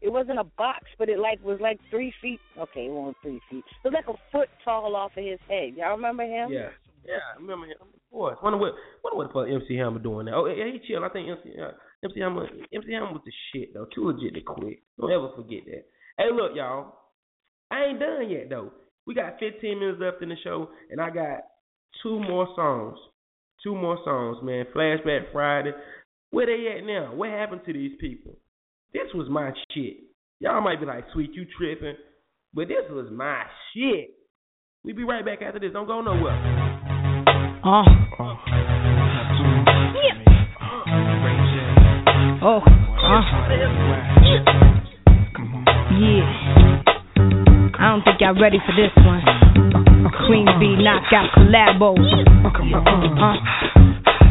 It 0.01 0.11
wasn't 0.11 0.39
a 0.39 0.43
box, 0.43 0.85
but 0.97 1.07
it 1.07 1.19
like 1.19 1.43
was 1.43 1.59
like 1.61 1.79
three 1.89 2.13
feet. 2.21 2.39
Okay, 2.57 2.85
it 2.87 2.91
wasn't 2.91 3.17
three 3.21 3.39
feet. 3.49 3.63
It 3.83 3.87
was 3.87 3.93
like 3.93 4.07
a 4.07 4.19
foot 4.31 4.49
tall 4.65 4.95
off 4.95 5.11
of 5.17 5.23
his 5.23 5.39
head. 5.47 5.75
Y'all 5.77 5.95
remember 5.95 6.23
him? 6.23 6.51
Yeah, 6.51 6.69
yeah, 7.05 7.23
I 7.35 7.39
remember 7.39 7.67
him. 7.67 7.77
Boy, 8.11 8.33
wonder 8.43 8.57
what 8.57 8.73
wonder 9.03 9.17
what 9.17 9.27
the 9.27 9.33
fuck 9.33 9.63
MC 9.63 9.77
Hammer 9.77 9.99
doing 9.99 10.25
now. 10.25 10.43
Oh, 10.43 10.45
yeah, 10.47 10.65
he 10.65 10.79
chill. 10.87 11.03
I 11.03 11.09
think 11.09 11.29
MC 11.29 11.59
uh, 11.59 11.71
MC 12.03 12.19
Hammer 12.19 12.47
MC 12.73 12.91
Hammer 12.91 13.13
was 13.13 13.21
the 13.25 13.31
shit 13.51 13.73
though. 13.73 13.87
Too 13.93 14.07
legit 14.07 14.35
to 14.35 14.41
quit. 14.41 14.79
Don't 14.99 15.11
ever 15.11 15.29
forget 15.35 15.65
that. 15.65 15.85
Hey, 16.17 16.29
look, 16.33 16.51
y'all. 16.55 16.93
I 17.71 17.85
ain't 17.85 17.99
done 17.99 18.29
yet 18.29 18.49
though. 18.49 18.71
We 19.05 19.15
got 19.15 19.39
15 19.39 19.79
minutes 19.79 19.99
left 19.99 20.21
in 20.21 20.29
the 20.29 20.35
show, 20.43 20.69
and 20.89 21.01
I 21.01 21.09
got 21.09 21.39
two 22.01 22.19
more 22.19 22.47
songs. 22.55 22.97
Two 23.63 23.75
more 23.75 23.97
songs, 24.03 24.37
man. 24.43 24.65
Flashback 24.75 25.31
Friday. 25.31 25.71
Where 26.31 26.45
they 26.45 26.77
at 26.77 26.85
now? 26.85 27.15
What 27.15 27.29
happened 27.29 27.61
to 27.65 27.73
these 27.73 27.93
people? 27.99 28.35
This 28.93 29.07
was 29.13 29.29
my 29.29 29.51
shit. 29.71 29.97
Y'all 30.39 30.61
might 30.61 30.79
be 30.79 30.85
like, 30.85 31.05
"Sweet, 31.13 31.33
you 31.33 31.45
tripping," 31.57 31.95
but 32.53 32.67
this 32.67 32.89
was 32.89 33.09
my 33.11 33.43
shit. 33.73 34.09
We 34.83 34.91
be 34.91 35.05
right 35.05 35.25
back 35.25 35.41
after 35.41 35.59
this. 35.59 35.71
Don't 35.71 35.87
go 35.87 36.01
nowhere. 36.01 36.35
Uh. 37.63 37.83
Oh. 42.43 42.59
Uh. 42.59 43.23
Yeah. 45.99 46.42
I 47.83 47.91
don't 47.91 47.99
think 48.05 48.21
y'all 48.21 48.39
ready 48.39 48.59
for 48.63 48.71
this 48.79 48.95
one. 49.03 49.19
Queen 50.23 50.47
Bee 50.55 50.79
knockout 50.79 51.35
collabo. 51.35 51.99
Uh. 51.99 53.35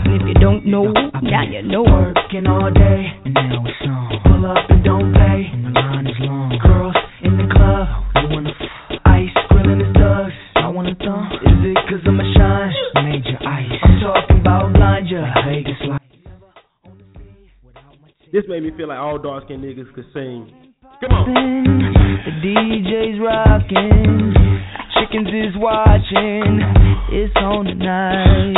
And 0.08 0.16
if 0.16 0.26
you 0.26 0.32
don't 0.40 0.64
know, 0.64 0.88
now 1.20 1.42
you 1.44 1.60
know. 1.60 1.84
Working 1.84 2.46
all 2.46 2.72
day, 2.72 3.12
and 3.26 3.34
now 3.34 3.62
it's 3.68 3.76
on. 3.84 4.08
Pull 4.24 4.46
up 4.48 4.70
and 4.70 4.82
don't 4.82 5.12
pay, 5.12 5.52
and 5.52 5.66
the 5.66 5.70
line 5.78 6.06
is 6.06 6.16
long. 6.20 6.58
Girls 6.64 6.96
in 7.22 7.36
the 7.36 7.44
club, 7.52 7.88
they 8.14 8.24
wanna 8.34 8.56
f- 8.56 9.00
ice, 9.04 9.36
grilling 9.50 9.84
the 9.84 10.00
thugs. 10.00 10.32
I 10.56 10.68
wanna 10.68 10.94
thumb. 10.96 11.28
Is 11.44 11.76
it 11.76 11.78
cause 11.92 12.00
I'm 12.08 12.20
a 12.20 12.24
shine? 12.32 12.72
Major 13.04 13.36
ice. 13.44 13.68
I'm 13.84 14.00
talking 14.00 14.40
about 14.40 14.72
blind 14.72 15.10
ya, 15.10 15.28
Vegas 15.44 15.76
light. 15.86 16.00
This 18.32 18.44
made 18.48 18.62
me 18.62 18.70
feel 18.78 18.88
like 18.88 18.98
all 18.98 19.18
dark 19.18 19.44
skinned 19.44 19.62
niggas 19.62 19.92
could 19.94 20.06
sing. 20.14 20.71
Come 21.02 21.10
on. 21.10 21.34
The 22.22 22.30
DJ's 22.46 23.18
rocking, 23.18 24.34
chickens 24.94 25.26
is 25.34 25.58
watching. 25.58 26.62
It's 27.10 27.34
on 27.42 27.64
tonight. 27.64 28.54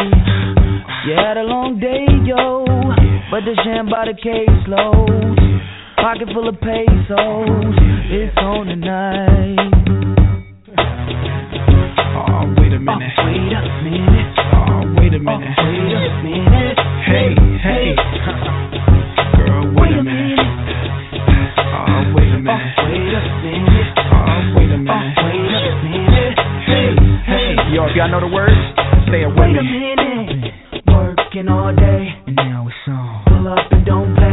You 1.08 1.14
had 1.16 1.38
a 1.38 1.42
long 1.48 1.80
day, 1.80 2.04
yo, 2.28 2.66
but 3.30 3.48
the 3.48 3.56
sham 3.64 3.88
by 3.88 4.04
the 4.04 4.16
caseload. 4.20 5.40
Pocket 5.96 6.28
full 6.34 6.46
of 6.46 6.60
pesos. 6.60 7.16
It's 8.12 8.36
on 8.36 8.66
tonight. 8.66 9.56
Oh, 12.12 12.44
minute. 12.44 12.44
Oh, 12.44 12.44
wait 12.60 12.74
a 12.74 12.78
minute. 12.78 13.12
Oh, 14.52 14.84
wait 15.00 15.14
a 15.14 15.18
minute. 15.18 15.56
Oh, 15.56 15.64
Wait 15.64 15.96
a 15.96 16.20
minute. 16.20 16.78
Hey, 17.08 17.32
hey. 17.64 18.53
Y'all 27.94 28.10
know 28.10 28.20
the 28.20 28.26
words, 28.26 28.50
it 29.22 29.26
with 29.26 29.38
Wait 29.38 29.54
a 29.54 29.62
minute. 29.62 30.52
Working 30.88 31.48
all 31.48 31.74
day, 31.74 32.08
and 32.26 32.34
now 32.34 32.66
it's 32.66 32.88
on. 32.88 33.22
Pull 33.26 33.46
up 33.46 33.70
and 33.70 33.86
don't 33.86 34.23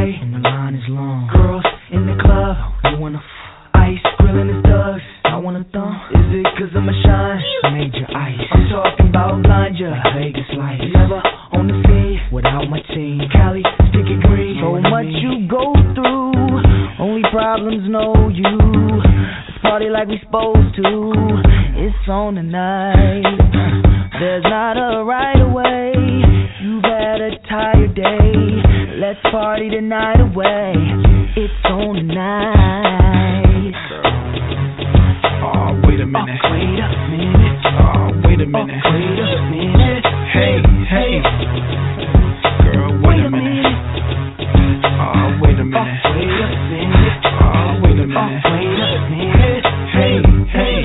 Oh, 45.72 45.80
wait 45.80 46.28
a 46.28 46.36
minute. 46.36 46.60
Wait 46.68 46.84
a 46.84 46.92
minute. 46.92 47.24
Oh, 47.24 47.80
wait 47.80 47.96
a 47.96 48.04
minute. 48.04 48.44
Wait 48.44 48.76
a 48.76 49.08
minute. 49.08 49.64
Hey, 49.96 50.20
hey. 50.52 50.84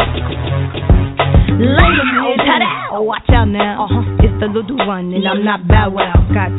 Lay 1.59 1.91
down, 2.07 2.39
ta-da! 2.47 3.03
Watch 3.03 3.27
out 3.35 3.51
now. 3.51 3.83
Uh-huh. 3.83 4.23
It's 4.23 4.39
the 4.39 4.47
little 4.47 4.79
one, 4.87 5.11
and 5.11 5.27
I'm 5.27 5.43
not 5.43 5.67
Bow 5.67 5.91
Wow. 5.91 6.15
Got 6.31 6.55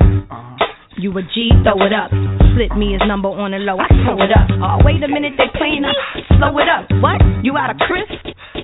you 0.99 1.15
a 1.15 1.21
G, 1.23 1.55
throw 1.63 1.79
it 1.85 1.93
up. 1.93 2.11
Slip 2.51 2.75
me 2.75 2.99
his 2.99 3.01
number 3.07 3.29
on 3.29 3.51
the 3.51 3.63
low, 3.63 3.77
I 3.79 3.87
throw 4.03 4.19
it 4.19 4.33
up. 4.35 4.49
Oh, 4.59 4.83
wait 4.83 4.99
a 5.03 5.07
minute, 5.07 5.39
they 5.39 5.47
playing 5.55 5.85
us. 5.85 5.95
Slow 6.35 6.57
it 6.59 6.67
up. 6.67 6.89
What? 6.99 7.21
You 7.45 7.55
out 7.55 7.71
of 7.71 7.77
Chris? 7.87 8.11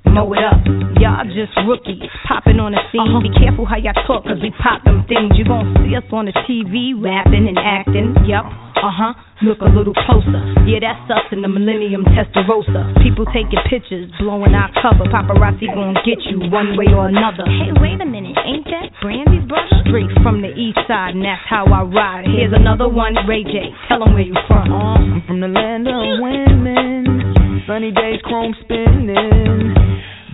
Mow 0.04 0.34
it 0.34 0.44
up. 0.44 0.60
Y'all 1.00 1.24
just 1.24 1.56
rookies, 1.64 2.04
popping 2.28 2.60
on 2.60 2.74
the 2.74 2.82
scene. 2.92 3.08
Be 3.24 3.32
careful 3.40 3.64
how 3.64 3.78
y'all 3.78 3.96
talk, 4.04 4.26
cause 4.26 4.42
we 4.42 4.52
pop 4.60 4.84
them 4.84 5.06
things. 5.08 5.38
You 5.38 5.46
gon' 5.46 5.72
see 5.86 5.96
us 5.96 6.04
on 6.12 6.26
the 6.26 6.36
TV, 6.50 6.98
rapping 6.98 7.48
and 7.48 7.58
acting. 7.58 8.18
Yup. 8.28 8.73
Uh 8.84 8.92
huh. 8.92 9.14
Look 9.48 9.64
a 9.64 9.72
little 9.72 9.96
closer. 9.96 10.44
Yeah, 10.68 10.84
that's 10.84 11.08
us 11.08 11.32
in 11.32 11.40
the 11.40 11.48
Millennium 11.48 12.04
Testarossa. 12.04 13.00
People 13.00 13.24
taking 13.32 13.64
pictures, 13.72 14.12
blowing 14.20 14.52
our 14.52 14.68
cover. 14.76 15.08
Paparazzi 15.08 15.72
gonna 15.72 15.96
get 16.04 16.20
you 16.28 16.52
one 16.52 16.76
way 16.76 16.92
or 16.92 17.08
another. 17.08 17.48
Hey, 17.48 17.72
wait 17.80 18.04
a 18.04 18.06
minute, 18.06 18.36
ain't 18.44 18.68
that 18.68 18.92
Brandy's 19.00 19.48
brother? 19.48 19.72
Straight 19.88 20.12
from 20.20 20.44
the 20.44 20.52
east 20.52 20.84
side, 20.84 21.16
and 21.16 21.24
that's 21.24 21.40
how 21.48 21.64
I 21.64 21.88
ride. 21.88 22.28
Here's 22.28 22.52
another 22.52 22.90
one, 22.90 23.16
Ray 23.24 23.48
J. 23.48 23.72
Tell 23.88 24.04
'em 24.04 24.14
where 24.20 24.28
you 24.28 24.36
from. 24.52 24.68
I'm 24.68 25.22
from 25.28 25.40
the 25.40 25.48
land 25.48 25.88
of 25.88 26.20
women. 26.20 27.64
Sunny 27.66 27.92
days, 27.92 28.20
chrome 28.28 28.54
spinning. 28.68 29.76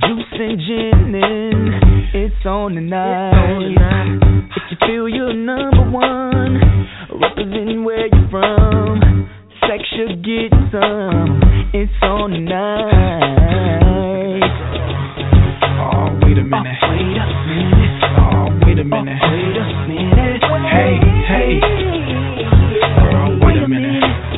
Juice 0.01 0.31
and 0.31 0.59
ginning. 0.59 1.79
It's 2.13 2.45
on 2.45 2.75
tonight. 2.75 3.75
If 4.55 4.63
you 4.71 4.77
feel 4.87 5.09
you're 5.09 5.33
number 5.33 5.89
one, 5.89 6.87
representing 7.19 7.83
where 7.83 8.07
you're 8.07 8.29
from. 8.29 9.29
Sex 9.61 9.83
should 9.95 10.23
get 10.23 10.51
some. 10.71 11.41
It's 11.73 11.91
on 12.01 12.31
tonight. 12.31 12.79
Oh, 15.83 16.19
wait 16.23 16.37
a 16.37 16.43
minute. 16.43 16.79
Wait 16.79 17.17
a 17.19 17.27
minute. 17.49 18.03
Oh, 18.19 18.47
wait 18.65 18.79
a 18.79 18.83
minute. 18.83 19.19
Wait 19.19 19.57
a 19.57 19.65
minute. 19.87 20.43
Hey, 20.71 20.95
hey. 21.27 21.59
Girl, 23.11 23.39
wait 23.41 23.57
a 23.57 23.67
minute. 23.67 24.28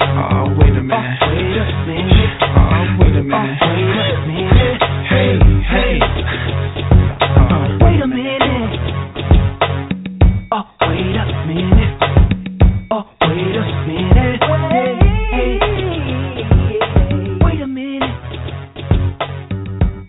Oh, 0.00 0.54
wait 0.58 0.70
a 0.70 0.82
minute. 0.82 1.18
Wait 1.22 1.58
a 1.58 1.66
minute. 1.86 2.38
Oh, 2.42 2.86
wait 3.00 3.16
a 3.16 3.22
minute. 3.22 3.58
Wait 3.60 4.14
a 4.14 4.26
minute. 4.26 4.78
Hey, 5.08 5.38
hey. 5.68 5.98
Oh, 7.20 7.66
Wait 7.82 8.00
a 8.00 8.06
minute. 8.06 8.72
Oh, 10.52 10.64
wait 10.82 11.16
a 11.16 11.24
minute. 11.46 11.94
Oh, 12.90 13.04
wait 13.22 13.56
a 13.56 13.64
minute. 13.86 14.40
Hey, 14.70 14.92
hey. 15.32 15.58
Wait 17.42 17.60
a 17.60 17.66
minute. 17.66 18.14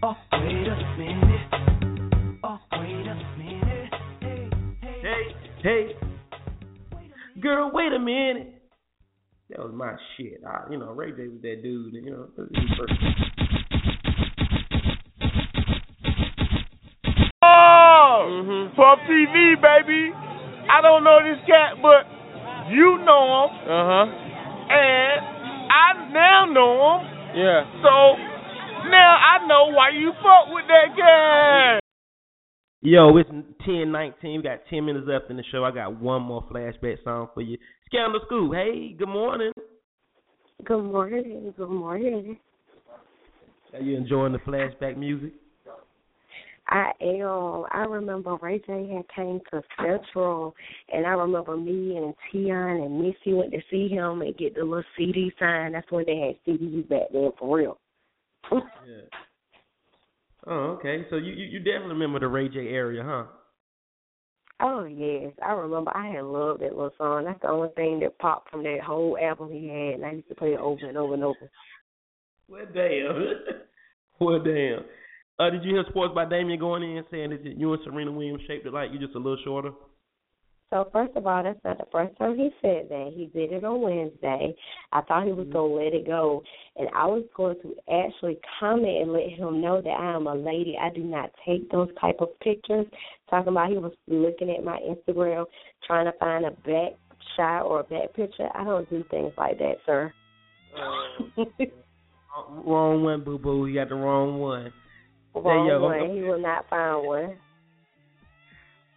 Oh, 0.03 0.15
wait 0.33 0.67
a 0.67 0.75
minute. 0.97 1.45
Oh, 2.43 2.57
wait 2.73 3.07
a 3.07 3.15
minute. 3.37 3.93
Hey, 4.21 4.49
hey, 5.01 5.23
hey. 5.63 5.95
Girl, 7.41 7.71
wait 7.73 7.93
a 7.93 7.99
minute. 7.99 8.58
That 9.49 9.65
was 9.65 9.73
my 9.73 9.95
shit. 10.15 10.41
I, 10.45 10.69
you 10.69 10.77
know, 10.77 10.91
Ray 10.91 11.09
J 11.09 11.27
was 11.27 11.41
that 11.41 11.63
dude. 11.63 11.93
You 11.93 12.11
know, 12.11 12.27
that 12.37 12.45
was 12.45 12.51
his 12.53 12.69
first. 12.77 12.93
Oh, 17.41 18.69
Puff 18.75 18.99
TV, 19.09 19.55
baby. 19.57 20.13
I 20.69 20.81
don't 20.83 21.03
know 21.03 21.17
this 21.25 21.41
cat, 21.47 21.81
but 21.81 22.05
you 22.69 23.01
know 23.01 23.49
him. 23.49 23.57
Uh 23.65 23.85
huh. 23.89 24.05
And 24.69 25.17
I 25.73 26.13
now 26.13 26.45
know 26.53 26.99
him. 27.01 27.07
Yeah. 27.33 27.65
So 27.81 28.21
now 28.85 29.17
I 29.17 29.47
know 29.47 29.73
why 29.73 29.89
you 29.97 30.11
fuck 30.21 30.53
with 30.53 30.65
that 30.67 30.95
guy. 30.95 31.79
Yo, 32.81 33.17
it's 33.17 33.29
ten 33.65 33.91
nineteen. 33.91 34.37
We 34.37 34.43
got 34.43 34.59
ten 34.69 34.85
minutes 34.85 35.07
left 35.07 35.29
in 35.29 35.37
the 35.37 35.43
show. 35.51 35.65
I 35.65 35.71
got 35.71 35.99
one 35.99 36.21
more 36.21 36.47
flashback 36.49 37.03
song 37.03 37.29
for 37.33 37.41
you. 37.41 37.57
Scandal 37.89 38.21
School. 38.25 38.53
Hey, 38.53 38.93
good 38.97 39.07
morning. 39.07 39.51
Good 40.63 40.83
morning. 40.83 41.53
Good 41.57 41.69
morning. 41.69 42.37
Are 43.73 43.81
you 43.81 43.97
enjoying 43.97 44.33
the 44.33 44.39
flashback 44.39 44.95
music? 44.95 45.33
I 46.67 46.91
am. 47.01 47.65
I 47.71 47.85
remember 47.89 48.35
Ray 48.35 48.59
J 48.59 48.93
had 48.93 49.05
came 49.15 49.39
to 49.51 49.63
Central, 49.77 50.53
and 50.93 51.07
I 51.07 51.11
remember 51.11 51.57
me 51.57 51.97
and 51.97 52.13
Tion 52.31 52.51
and 52.51 53.01
Missy 53.01 53.33
went 53.33 53.51
to 53.53 53.59
see 53.71 53.87
him 53.87 54.21
and 54.21 54.37
get 54.37 54.53
the 54.53 54.61
little 54.61 54.83
CD 54.95 55.31
sign. 55.39 55.71
That's 55.71 55.91
when 55.91 56.05
they 56.05 56.17
had 56.17 56.35
CDs 56.45 56.87
back 56.87 57.11
then, 57.11 57.31
for 57.39 57.57
real. 57.57 57.77
Yeah. 58.87 59.19
Oh, 60.47 60.77
okay. 60.77 61.05
So 61.09 61.17
you, 61.17 61.33
you 61.33 61.45
you 61.45 61.59
definitely 61.59 61.93
remember 61.93 62.19
the 62.19 62.27
Ray 62.27 62.49
J 62.49 62.69
area, 62.69 63.03
huh? 63.05 63.25
Oh 64.61 64.83
yes, 64.83 65.31
I 65.45 65.51
remember. 65.53 65.95
I 65.95 66.09
had 66.09 66.25
loved 66.25 66.61
that 66.61 66.75
little 66.75 66.91
song. 66.97 67.25
That's 67.25 67.41
the 67.41 67.49
only 67.49 67.69
thing 67.75 67.99
that 68.01 68.17
popped 68.19 68.51
from 68.51 68.63
that 68.63 68.81
whole 68.85 69.17
album 69.17 69.51
he 69.51 69.67
had, 69.67 69.95
and 69.95 70.05
I 70.05 70.11
used 70.11 70.27
to 70.29 70.35
play 70.35 70.49
it 70.49 70.59
over 70.59 70.85
and 70.85 70.97
over 70.97 71.13
and 71.13 71.23
over. 71.23 71.49
Well, 72.49 72.65
damn. 72.73 73.33
well, 74.19 74.43
damn. 74.43 74.79
Uh, 75.39 75.49
did 75.49 75.63
you 75.63 75.75
hear 75.75 75.85
sports 75.89 76.13
by 76.13 76.25
Damien 76.25 76.59
going 76.59 76.83
in 76.83 77.03
saying 77.09 77.29
that 77.29 77.45
you 77.45 77.71
and 77.71 77.81
Serena 77.85 78.11
Williams 78.11 78.41
shaped 78.47 78.65
it 78.65 78.73
like 78.73 78.89
you're 78.91 79.01
just 79.01 79.15
a 79.15 79.19
little 79.19 79.37
shorter? 79.43 79.71
So 80.69 80.87
first 80.93 81.15
of 81.15 81.25
all, 81.25 81.41
that's 81.43 81.59
not 81.63 81.79
the 81.79 81.85
first 81.91 82.15
time 82.17 82.37
he 82.37 82.51
said 82.61 82.89
that. 82.89 83.11
He 83.15 83.25
did 83.33 83.51
it 83.51 83.63
on 83.63 83.81
Wednesday. 83.81 84.55
I 84.91 85.01
thought 85.01 85.25
he 85.25 85.31
was 85.31 85.45
mm-hmm. 85.45 85.53
gonna 85.53 85.73
let 85.73 85.93
it 85.93 86.05
go, 86.05 86.43
and 86.75 86.87
I 86.95 87.05
was 87.07 87.23
going 87.35 87.55
to 87.63 87.75
actually 87.91 88.39
comment 88.59 89.01
and 89.01 89.13
let 89.13 89.29
him 89.29 89.61
know 89.61 89.81
that 89.81 89.89
I 89.89 90.15
am 90.15 90.27
a 90.27 90.35
lady. 90.35 90.77
I 90.79 90.89
do 90.93 91.01
not 91.01 91.31
take 91.45 91.71
those 91.71 91.89
type 91.99 92.17
of 92.19 92.39
pictures. 92.41 92.85
Talking 93.29 93.53
about 93.53 93.69
he 93.69 93.77
was 93.77 93.93
looking 94.07 94.51
at 94.51 94.63
my 94.63 94.79
Instagram 94.79 95.45
trying 95.87 96.05
to 96.05 96.17
find 96.19 96.45
a 96.45 96.51
back 96.51 96.93
shot 97.35 97.63
or 97.63 97.79
a 97.79 97.83
back 97.83 98.13
picture. 98.13 98.49
I 98.53 98.63
don't 98.63 98.87
do 98.91 99.03
things 99.09 99.33
like 99.37 99.57
that, 99.57 99.77
sir. 99.87 100.13
Uh, 100.77 101.45
wrong 102.63 103.03
one, 103.03 103.23
boo 103.23 103.39
boo. 103.39 103.65
You 103.65 103.73
got 103.73 103.89
the 103.89 103.95
wrong 103.95 104.39
one. 104.39 104.71
Wrong 105.33 105.81
one. 105.81 106.15
He 106.15 106.21
will 106.21 106.39
not 106.39 106.69
find 106.69 107.07
one. 107.07 107.37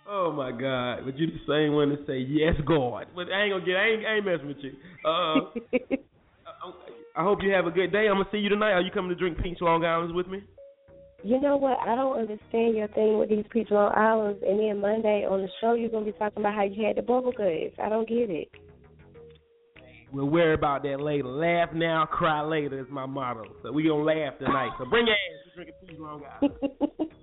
Oh 0.09 0.33
my 0.33 0.51
God! 0.51 1.05
But 1.05 1.17
you 1.19 1.27
the 1.29 1.45
same 1.47 1.75
one 1.75 1.91
that 1.91 2.07
say 2.07 2.19
yes, 2.19 2.55
God. 2.67 3.07
But 3.15 3.31
I 3.31 3.45
ain't 3.45 3.53
gonna 3.53 3.65
get. 3.65 3.77
I 3.77 3.87
ain't, 3.87 4.07
I 4.07 4.15
ain't 4.17 4.27
messing 4.27 4.49
with 4.49 4.57
you. 4.61 4.73
Uh, 5.05 5.51
I, 6.47 7.21
I 7.21 7.23
hope 7.23 7.39
you 7.43 7.53
have 7.53 7.67
a 7.67 7.71
good 7.71 7.93
day. 7.93 8.09
I'm 8.09 8.17
gonna 8.17 8.29
see 8.33 8.39
you 8.39 8.49
tonight. 8.49 8.73
Are 8.73 8.81
you 8.81 8.91
coming 8.91 9.11
to 9.11 9.15
drink 9.15 9.39
Peach 9.43 9.59
Long 9.61 9.85
Island's 9.85 10.15
with 10.15 10.27
me? 10.27 10.43
You 11.25 11.41
know 11.41 11.57
what? 11.57 11.79
I 11.79 11.95
don't 11.95 12.19
understand 12.19 12.75
your 12.77 12.89
thing 12.89 13.19
with 13.19 13.29
these 13.29 13.45
Peach 13.51 13.69
Long 13.71 13.93
Islands, 13.95 14.43
and 14.47 14.59
then 14.59 14.81
Monday 14.81 15.25
on 15.25 15.43
the 15.43 15.49
show 15.61 15.75
you're 15.75 15.91
gonna 15.91 16.07
be 16.07 16.13
talking 16.13 16.43
about 16.43 16.55
how 16.55 16.65
you 16.65 16.85
had 16.85 16.97
the 16.97 17.03
bubble 17.03 17.33
guts. 17.33 17.77
I 17.83 17.89
don't 17.89 18.09
get 18.09 18.29
it. 18.29 18.49
We'll 20.13 20.29
worry 20.29 20.55
about 20.55 20.83
that 20.83 21.01
later. 21.01 21.29
Laugh 21.29 21.73
now, 21.73 22.07
cry 22.07 22.43
later 22.43 22.81
is 22.81 22.87
my 22.91 23.07
motto. 23.07 23.45
So 23.63 23.71
we 23.71 23.85
gonna 23.85 24.03
laugh 24.03 24.39
tonight. 24.39 24.71
So 24.79 24.85
bring 24.85 25.07
your 25.07 25.15
ass 25.15 25.45
to 25.49 25.55
drinking 25.55 25.75
Peach 25.87 25.99
Long 25.99 26.23
Island. 26.25 27.13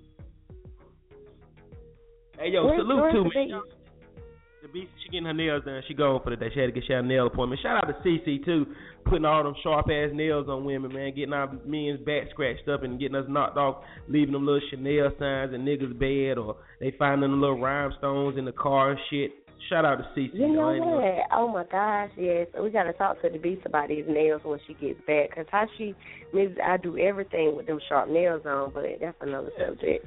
Hey 2.40 2.48
yo, 2.52 2.64
Where's- 2.64 2.80
salute 2.80 3.12
to 3.12 3.24
me. 3.24 3.54
The 4.62 4.68
beast, 4.68 4.90
she 5.02 5.10
getting 5.10 5.26
her 5.26 5.34
nails 5.34 5.64
done. 5.64 5.82
She 5.88 5.94
going 5.94 6.22
for 6.22 6.30
the 6.30 6.36
day. 6.36 6.50
She 6.52 6.60
had 6.60 6.66
to 6.66 6.72
get 6.72 6.84
she 6.86 6.92
a 6.92 7.02
nail 7.02 7.26
appointment. 7.26 7.60
Shout 7.62 7.84
out 7.84 7.88
to 7.88 7.94
CC 8.02 8.42
too, 8.44 8.66
putting 9.04 9.24
all 9.26 9.42
them 9.42 9.54
sharp 9.62 9.86
ass 9.90 10.10
nails 10.12 10.48
on 10.48 10.64
women, 10.64 10.92
man. 10.92 11.14
Getting 11.14 11.34
our 11.34 11.50
men's 11.66 12.00
back 12.00 12.30
scratched 12.30 12.66
up 12.68 12.82
and 12.82 12.98
getting 12.98 13.16
us 13.16 13.26
knocked 13.28 13.58
off, 13.58 13.84
leaving 14.08 14.32
them 14.32 14.46
little 14.46 14.60
Chanel 14.70 15.10
signs 15.18 15.54
in 15.54 15.64
niggas' 15.64 15.98
bed, 15.98 16.38
or 16.38 16.56
they 16.78 16.92
finding 16.98 17.30
them 17.30 17.40
little 17.40 17.58
rhinestones 17.60 18.38
in 18.38 18.46
the 18.46 18.52
car 18.52 18.92
and 18.92 19.00
shit. 19.10 19.32
Shout 19.68 19.84
out 19.84 19.96
to 19.96 20.04
CC. 20.18 20.32
You 20.34 20.48
know 20.48 20.72
what? 20.72 21.26
Oh 21.32 21.48
my 21.48 21.64
gosh, 21.64 22.10
yes. 22.16 22.46
We 22.58 22.70
gotta 22.70 22.94
talk 22.94 23.20
to 23.22 23.28
the 23.28 23.38
beast 23.38 23.62
about 23.66 23.88
these 23.88 24.04
nails 24.08 24.42
when 24.44 24.60
she 24.66 24.74
gets 24.74 25.00
back. 25.06 25.34
Cause 25.34 25.46
how 25.50 25.66
she, 25.76 25.94
I 26.62 26.76
do 26.78 26.98
everything 26.98 27.54
with 27.54 27.66
them 27.66 27.80
sharp 27.88 28.08
nails 28.08 28.42
on, 28.46 28.72
but 28.72 28.84
that's 29.00 29.16
another 29.20 29.50
subject. 29.58 30.06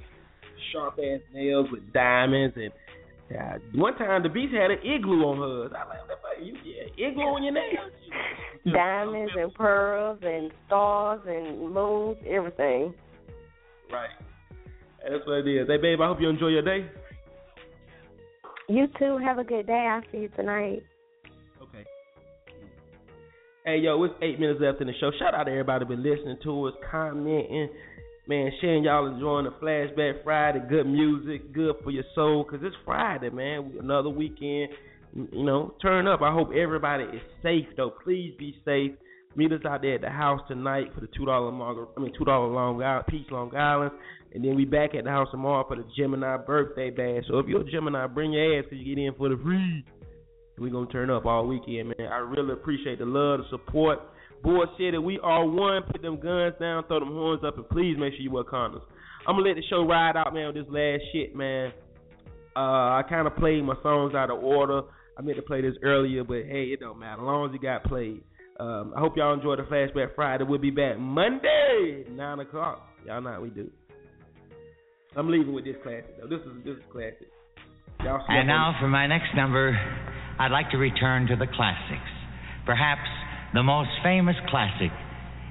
Sharp 0.71 0.99
ass 0.99 1.21
nails 1.33 1.67
with 1.71 1.91
diamonds 1.93 2.55
and 2.55 2.71
yeah, 3.31 3.57
one 3.73 3.95
time 3.95 4.21
the 4.21 4.29
beast 4.29 4.53
had 4.53 4.69
an 4.69 4.79
igloo 4.83 5.23
on 5.23 5.37
hers. 5.37 5.71
I 5.75 5.87
like 5.87 5.99
what 5.99 6.07
the 6.07 6.15
fuck 6.21 6.45
you 6.45 6.55
yeah, 6.63 7.09
igloo 7.09 7.23
on 7.23 7.43
your 7.43 7.53
nails. 7.53 7.91
Diamonds 8.71 9.33
and 9.35 9.53
pearls 9.53 10.19
and 10.21 10.49
stars 10.67 11.19
and 11.27 11.73
moons, 11.73 12.17
everything. 12.29 12.93
Right. 13.91 14.09
That's 15.01 15.25
what 15.25 15.39
it 15.39 15.47
is. 15.47 15.67
Hey 15.67 15.77
babe, 15.77 15.99
I 15.99 16.07
hope 16.07 16.21
you 16.21 16.29
enjoy 16.29 16.47
your 16.47 16.61
day. 16.61 16.89
You 18.69 18.87
too. 18.97 19.17
Have 19.17 19.39
a 19.39 19.43
good 19.43 19.67
day. 19.67 19.87
I'll 19.91 20.01
see 20.11 20.19
you 20.19 20.29
tonight. 20.29 20.83
Okay. 21.61 21.83
Hey 23.65 23.77
yo, 23.79 24.01
it's 24.03 24.13
eight 24.21 24.39
minutes 24.39 24.61
left 24.61 24.79
in 24.79 24.87
the 24.87 24.93
show. 24.99 25.11
Shout 25.19 25.33
out 25.33 25.43
to 25.45 25.51
everybody 25.51 25.85
been 25.85 26.03
listening 26.03 26.37
to 26.43 26.67
us, 26.67 26.73
commenting, 26.89 27.69
man, 28.27 28.51
sharing 28.61 28.83
y'all 28.83 29.07
enjoying 29.07 29.45
the 29.45 29.51
flashback 29.51 30.23
Friday, 30.23 30.61
good 30.69 30.85
music, 30.85 31.53
good 31.53 31.75
for 31.83 31.91
your 31.91 32.03
soul, 32.15 32.43
cause 32.43 32.59
it's 32.61 32.75
Friday, 32.85 33.29
man. 33.29 33.73
Another 33.79 34.09
weekend. 34.09 34.69
You 35.15 35.43
know, 35.43 35.75
turn 35.81 36.07
up. 36.07 36.21
I 36.21 36.33
hope 36.33 36.49
everybody 36.55 37.03
is 37.03 37.21
safe 37.43 37.67
though. 37.77 37.93
Please 38.03 38.33
be 38.39 38.55
safe. 38.65 38.91
Meet 39.35 39.51
us 39.51 39.61
out 39.67 39.81
there 39.81 39.95
at 39.95 40.01
the 40.01 40.09
house 40.09 40.41
tonight 40.47 40.87
for 40.93 41.01
the 41.01 41.07
two 41.15 41.25
dollar 41.25 41.51
Margaret. 41.51 41.89
I 41.97 42.01
mean 42.01 42.13
two 42.17 42.25
dollar 42.25 42.47
Long 42.47 42.81
Island, 42.81 43.05
Peach 43.09 43.27
Long 43.29 43.55
Island, 43.55 43.91
and 44.33 44.43
then 44.43 44.55
we 44.55 44.65
back 44.65 44.95
at 44.95 45.03
the 45.03 45.09
house 45.11 45.27
tomorrow 45.31 45.65
for 45.67 45.75
the 45.75 45.85
Gemini 45.95 46.37
birthday 46.37 46.89
bash. 46.89 47.25
So 47.27 47.37
if 47.39 47.47
you're 47.47 47.61
a 47.61 47.71
Gemini, 47.71 48.07
bring 48.07 48.33
your 48.33 48.57
ass 48.57 48.65
cause 48.69 48.79
you 48.79 48.95
get 48.95 49.01
in 49.01 49.13
for 49.15 49.29
the 49.29 49.37
free. 49.43 49.85
We 50.57 50.69
gonna 50.69 50.87
turn 50.87 51.09
up 51.09 51.25
all 51.25 51.47
weekend, 51.47 51.93
man. 51.97 52.07
I 52.11 52.17
really 52.17 52.53
appreciate 52.53 52.99
the 52.99 53.05
love, 53.05 53.39
the 53.39 53.45
support. 53.49 53.99
Bull 54.43 54.65
City, 54.77 54.97
we 54.97 55.19
are 55.19 55.45
one. 55.47 55.83
Put 55.83 56.01
them 56.01 56.19
guns 56.19 56.53
down, 56.59 56.83
throw 56.87 56.99
them 56.99 57.13
horns 57.13 57.41
up, 57.45 57.55
and 57.57 57.67
please 57.69 57.95
make 57.97 58.13
sure 58.13 58.21
you 58.21 58.31
wear 58.31 58.43
condoms. 58.43 58.81
I'm 59.25 59.35
gonna 59.37 59.47
let 59.47 59.55
the 59.55 59.63
show 59.69 59.85
ride 59.85 60.17
out, 60.17 60.33
man, 60.33 60.47
with 60.53 60.55
this 60.65 60.71
last 60.73 61.01
shit, 61.13 61.33
man. 61.35 61.71
Uh, 62.55 62.99
I 62.99 63.03
kind 63.09 63.25
of 63.25 63.35
played 63.37 63.63
my 63.63 63.75
songs 63.81 64.13
out 64.13 64.29
of 64.29 64.43
order. 64.43 64.81
I 65.17 65.21
meant 65.21 65.37
to 65.37 65.41
play 65.43 65.61
this 65.61 65.75
earlier, 65.81 66.23
but 66.23 66.43
hey, 66.45 66.65
it 66.73 66.79
don't 66.81 66.99
matter. 66.99 67.21
As 67.21 67.25
long 67.25 67.49
as 67.49 67.55
it 67.55 67.61
got 67.61 67.83
played. 67.85 68.21
Um, 68.59 68.93
I 68.95 68.99
hope 68.99 69.17
y'all 69.17 69.33
enjoyed 69.33 69.57
the 69.59 69.63
Flashback 69.63 70.13
Friday. 70.13 70.43
We'll 70.43 70.59
be 70.59 70.69
back 70.69 70.99
Monday, 70.99 72.05
9 72.11 72.39
o'clock. 72.41 72.85
Y'all 73.05 73.19
know 73.21 73.31
how 73.31 73.41
we 73.41 73.49
do. 73.49 73.69
I'm 75.15 75.29
leaving 75.29 75.53
with 75.53 75.65
this 75.65 75.75
classic, 75.83 76.19
though. 76.21 76.27
This 76.27 76.39
is, 76.45 76.63
this 76.65 76.77
is 76.77 76.83
classic. 76.91 77.27
Y'all 78.03 78.21
And 78.27 78.41
on- 78.41 78.47
now 78.47 78.75
for 78.79 78.87
my 78.87 79.07
next 79.07 79.33
number, 79.35 79.73
I'd 80.39 80.51
like 80.51 80.69
to 80.71 80.77
return 80.77 81.27
to 81.27 81.35
the 81.35 81.47
classics. 81.47 82.09
Perhaps 82.65 83.07
the 83.53 83.63
most 83.63 83.89
famous 84.03 84.35
classic 84.49 84.91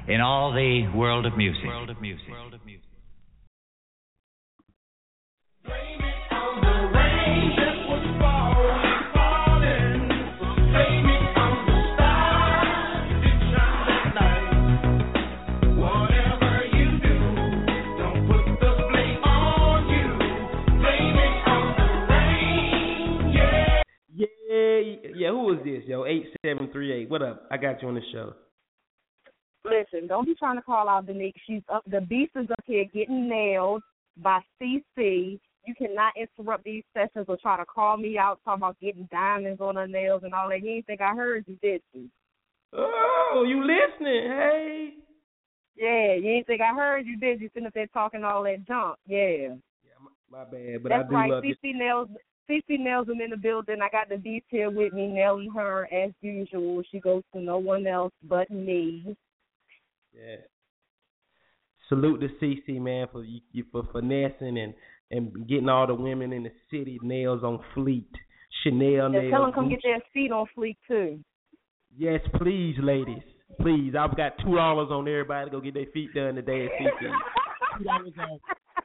in 0.09 0.21
all 0.21 0.53
the 0.53 0.89
world 0.95 1.27
of 1.27 1.37
music. 1.37 1.65
World 1.65 1.91
of 1.91 2.01
music. 2.01 2.29
Yeah, 2.29 2.92
yeah. 25.23 25.31
Who 25.31 25.53
is 25.53 25.59
this, 25.65 25.83
yo? 25.87 26.05
Eight 26.05 26.27
seven 26.45 26.69
three 26.73 26.93
eight. 26.93 27.11
What 27.11 27.23
up? 27.23 27.47
I 27.51 27.57
got 27.57 27.81
you 27.83 27.89
on 27.89 27.95
the 27.95 28.03
show. 28.13 28.35
Listen, 29.65 30.09
don't 30.09 30.27
be 30.27 30.35
trying 30.35 30.57
to 30.57 30.63
call 30.63 30.89
out 30.89 31.07
Danique. 31.07 31.35
She's 31.47 31.63
up. 31.73 31.85
The 31.87 32.01
beast 32.01 32.33
is 32.35 32.51
up 32.51 32.65
here 32.67 32.85
getting 32.93 33.29
nailed 33.29 33.83
by 34.17 34.41
CC. 34.61 35.39
You 35.65 35.75
cannot 35.79 36.13
interrupt 36.17 36.65
these 36.65 36.83
sessions 36.93 37.27
or 37.29 37.37
try 37.37 37.57
to 37.57 37.65
call 37.65 37.97
me 37.97 38.19
out 38.19 38.41
talking 38.45 38.61
about 38.63 38.81
getting 38.81 39.09
diamonds 39.13 39.61
on 39.61 39.77
her 39.77 39.87
nails 39.87 40.23
and 40.25 40.35
all 40.35 40.49
that. 40.49 40.63
You 40.63 40.71
ain't 40.71 40.87
think 40.87 41.01
I 41.01 41.15
heard 41.15 41.45
you, 41.47 41.57
did 41.63 41.81
you? 41.93 42.09
Oh, 42.73 43.45
you 43.47 43.61
listening? 43.61 44.31
Hey. 44.31 44.89
Yeah, 45.77 46.15
you 46.15 46.31
ain't 46.31 46.47
think 46.49 46.61
I 46.61 46.75
heard 46.75 47.07
you, 47.07 47.17
did 47.17 47.41
you? 47.41 47.49
Sitting 47.55 47.67
up 47.67 47.75
there 47.75 47.87
talking 47.89 48.25
all 48.25 48.43
that 48.43 48.67
junk. 48.67 48.97
Yeah. 49.07 49.55
Yeah, 49.85 49.99
My 50.31 50.45
bad, 50.45 50.83
but 50.83 50.89
That's 50.89 51.05
I 51.05 51.09
do 51.09 51.15
right. 51.15 51.31
love. 51.31 51.45
CC 51.45 51.75
nails. 51.75 52.09
CC 52.51 52.79
nails 52.79 53.07
them 53.07 53.21
in 53.21 53.31
the 53.31 53.37
building. 53.37 53.79
I 53.83 53.89
got 53.91 54.09
the 54.09 54.43
here 54.49 54.71
with 54.71 54.93
me, 54.93 55.09
nailing 55.09 55.51
her 55.55 55.89
as 55.93 56.11
usual. 56.21 56.83
She 56.91 57.01
goes 57.01 57.23
to 57.33 57.41
no 57.41 57.59
one 57.59 57.87
else 57.87 58.13
but 58.29 58.51
me. 58.51 59.17
Yeah. 60.13 60.37
Salute 61.89 62.21
to 62.21 62.29
CC 62.45 62.81
man 62.81 63.07
for 63.13 63.25
you, 63.25 63.65
for 63.71 63.83
finessing 63.93 64.59
and 64.59 64.75
and 65.11 65.47
getting 65.47 65.69
all 65.69 65.87
the 65.87 65.95
women 65.95 66.33
in 66.33 66.45
the 66.45 66.53
city 66.71 66.99
nails 67.03 67.43
on 67.45 67.61
fleet. 67.75 68.09
Chanel 68.63 69.11
nails. 69.11 69.31
tell 69.31 69.43
them 69.43 69.53
come 69.53 69.69
get 69.69 69.81
their 69.83 70.01
feet 70.13 70.33
on 70.33 70.47
fleet 70.55 70.79
too. 70.89 71.21
Yes, 71.97 72.21
please, 72.37 72.77
ladies. 72.81 73.23
Please. 73.61 73.95
I've 73.99 74.17
got 74.17 74.33
two 74.43 74.55
dollars 74.55 74.89
on 74.91 75.07
everybody 75.07 75.51
to 75.51 75.51
go 75.51 75.61
get 75.61 75.75
their 75.75 75.87
feet 75.93 76.15
done 76.15 76.35
today 76.35 76.67
at 76.67 76.73
CC. 76.73 77.13
Two 77.79 77.85
dollars 77.85 78.13
on 78.19 78.41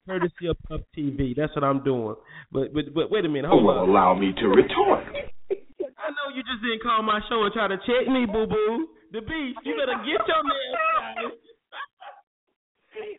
courtesy 0.05 0.47
of 0.47 0.57
Puff 0.67 0.81
TV. 0.97 1.35
That's 1.35 1.53
what 1.55 1.63
I'm 1.63 1.83
doing. 1.83 2.15
But 2.51 2.73
but 2.73 2.93
but 2.93 3.11
wait 3.11 3.25
a 3.25 3.29
minute, 3.29 3.47
oh, 3.47 3.59
hold 3.59 3.65
Well, 3.65 3.79
on. 3.79 3.89
allow 3.89 4.13
me 4.15 4.33
to 4.39 4.47
retort. 4.47 5.03
I 5.51 6.09
know 6.11 6.33
you 6.35 6.41
just 6.43 6.61
didn't 6.63 6.81
call 6.83 7.01
my 7.03 7.19
show 7.27 7.43
and 7.43 7.53
try 7.53 7.67
to 7.67 7.77
check 7.77 8.07
me, 8.07 8.25
boo 8.25 8.47
boo. 8.47 8.87
The 9.11 9.21
beast, 9.21 9.59
you 9.63 9.75
better 9.75 9.97
get 10.03 10.19
your 10.27 10.43
man. 10.43 11.31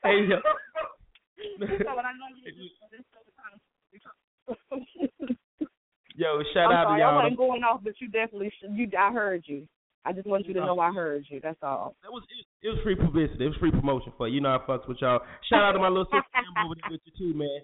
hey, 0.04 0.26
yo. 0.28 0.40
Yo, 6.16 6.42
shout 6.52 6.66
I'm 6.66 6.72
out 6.72 6.84
sorry, 6.86 6.98
to 7.00 7.04
y'all. 7.04 7.16
wasn't 7.22 7.36
going 7.38 7.62
off, 7.62 7.80
but 7.84 7.92
you 8.00 8.08
definitely. 8.08 8.52
You, 8.74 8.88
I 8.98 9.12
heard 9.12 9.44
you. 9.46 9.68
I 10.04 10.12
just 10.12 10.26
want 10.26 10.46
you 10.46 10.54
to 10.54 10.60
know 10.60 10.78
I 10.80 10.92
heard 10.92 11.24
you. 11.28 11.40
That's 11.42 11.58
all. 11.62 11.94
That 12.02 12.10
was 12.10 12.22
it 12.62 12.68
was 12.68 12.78
free 12.82 12.96
publicity. 12.96 13.44
It 13.44 13.48
was 13.48 13.56
free 13.60 13.70
promotion 13.70 14.12
for 14.16 14.28
you. 14.28 14.36
You 14.36 14.40
know 14.40 14.50
I 14.56 14.58
fucks 14.70 14.88
with 14.88 14.98
y'all. 15.00 15.20
Shout 15.50 15.62
out 15.62 15.72
to 15.72 15.78
my 15.78 15.88
little 15.88 16.06
sister 16.06 16.22
over 16.64 16.74
there 16.80 16.90
with 16.90 17.00
you 17.04 17.12
too, 17.32 17.38
man. 17.38 17.60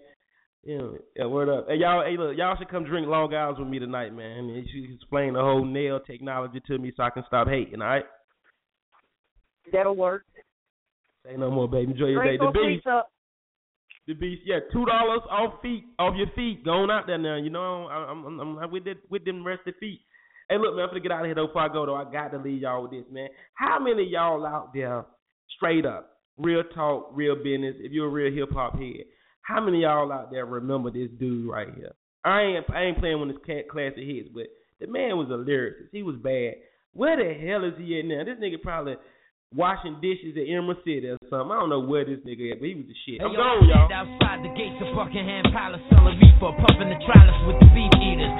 Yeah, 0.64 0.98
yeah, 1.16 1.26
word 1.26 1.48
up. 1.48 1.66
Hey 1.68 1.76
y'all, 1.76 2.04
hey 2.04 2.16
look, 2.16 2.36
y'all 2.36 2.56
should 2.58 2.68
come 2.70 2.84
drink 2.84 3.06
Long 3.06 3.32
Island 3.34 3.58
with 3.58 3.68
me 3.68 3.78
tonight, 3.78 4.14
man. 4.14 4.48
And 4.48 4.66
she 4.72 4.88
explain 4.94 5.34
the 5.34 5.40
whole 5.40 5.64
nail 5.64 6.00
technology 6.00 6.60
to 6.66 6.78
me 6.78 6.92
so 6.96 7.02
I 7.02 7.10
can 7.10 7.24
stop 7.26 7.48
hating. 7.48 7.80
All 7.82 7.88
right. 7.88 8.04
That'll 9.72 9.96
work. 9.96 10.24
Say 11.24 11.36
no 11.36 11.50
more, 11.50 11.68
baby. 11.68 11.92
Enjoy 11.92 12.06
your 12.06 12.22
Drink 12.22 12.40
day. 12.40 12.46
The 12.46 12.52
beast. 12.76 12.86
up. 12.86 13.10
The 14.06 14.14
beast. 14.14 14.42
Yeah, 14.44 14.58
two 14.72 14.84
dollars 14.84 15.20
off 15.30 15.60
feet, 15.62 15.84
off 15.98 16.14
your 16.16 16.28
feet. 16.34 16.64
Going 16.64 16.90
out 16.90 17.06
there 17.06 17.18
now. 17.18 17.36
You 17.36 17.50
know, 17.50 17.86
I- 17.86 18.10
I'm, 18.10 18.24
I'm, 18.26 18.58
I'm 18.58 18.70
with 18.70 18.86
it, 18.86 18.98
with 19.10 19.24
them 19.24 19.46
rested 19.46 19.74
feet. 19.80 20.00
Hey, 20.48 20.58
look, 20.58 20.74
man, 20.76 20.84
I'm 20.84 20.88
gonna 20.90 21.00
get 21.00 21.12
out 21.12 21.20
of 21.20 21.26
here 21.26 21.34
though. 21.34 21.46
Before 21.46 21.62
I 21.62 21.68
go 21.72 21.86
though, 21.86 21.94
I 21.96 22.04
got 22.10 22.32
to 22.32 22.38
leave 22.38 22.60
y'all 22.62 22.82
with 22.82 22.90
this, 22.92 23.04
man. 23.10 23.28
How 23.54 23.78
many 23.78 24.02
of 24.04 24.08
y'all 24.10 24.44
out 24.46 24.72
there, 24.74 25.04
straight 25.56 25.86
up, 25.86 26.10
real 26.36 26.62
talk, 26.74 27.10
real 27.12 27.36
business? 27.36 27.76
If 27.78 27.92
you're 27.92 28.06
a 28.06 28.10
real 28.10 28.32
hip 28.34 28.52
hop 28.52 28.74
head, 28.78 29.04
how 29.42 29.60
many 29.60 29.78
of 29.78 29.82
y'all 29.90 30.12
out 30.12 30.30
there 30.30 30.46
remember 30.46 30.90
this 30.90 31.08
dude 31.18 31.48
right 31.48 31.68
here? 31.74 31.92
I 32.24 32.40
ain't, 32.42 32.64
I 32.70 32.82
ain't 32.84 32.98
playing 32.98 33.20
when 33.20 33.28
this 33.28 33.38
cat 33.46 33.68
classic 33.68 34.00
hits, 34.04 34.28
but 34.32 34.46
the 34.80 34.86
man 34.86 35.16
was 35.16 35.28
a 35.28 35.36
lyricist. 35.40 35.92
He 35.92 36.02
was 36.02 36.16
bad. 36.16 36.54
Where 36.92 37.16
the 37.16 37.34
hell 37.36 37.64
is 37.64 37.74
he 37.76 37.98
at 37.98 38.04
now? 38.06 38.24
This 38.24 38.40
nigga 38.40 38.62
probably 38.62 38.96
washing 39.54 40.00
dishes 40.00 40.34
at 40.36 40.48
Emerald 40.48 40.80
City 40.84 41.06
or 41.06 41.18
something. 41.28 41.52
I 41.52 41.60
don't 41.60 41.68
know 41.70 41.80
where 41.84 42.04
this 42.04 42.24
nigga 42.24 42.52
at, 42.52 42.60
but 42.60 42.68
he 42.68 42.74
was 42.74 42.88
the 42.88 42.96
shit. 43.04 43.20
I'm 43.20 43.30
Hey, 43.30 43.36
gone, 43.36 43.68
y'all. 43.68 43.92
Outside 43.92 44.40
the 44.42 44.52
gates 44.56 44.80
of 44.80 44.96
Buckingham 44.96 45.44
Palace, 45.52 45.82
selling 45.92 46.16
reefer, 46.16 46.52
pumping 46.64 46.88
the 46.90 46.98
trellis 47.04 47.38
with 47.46 47.58
the 47.60 47.68
beef 47.76 47.92
eaters. 48.00 48.34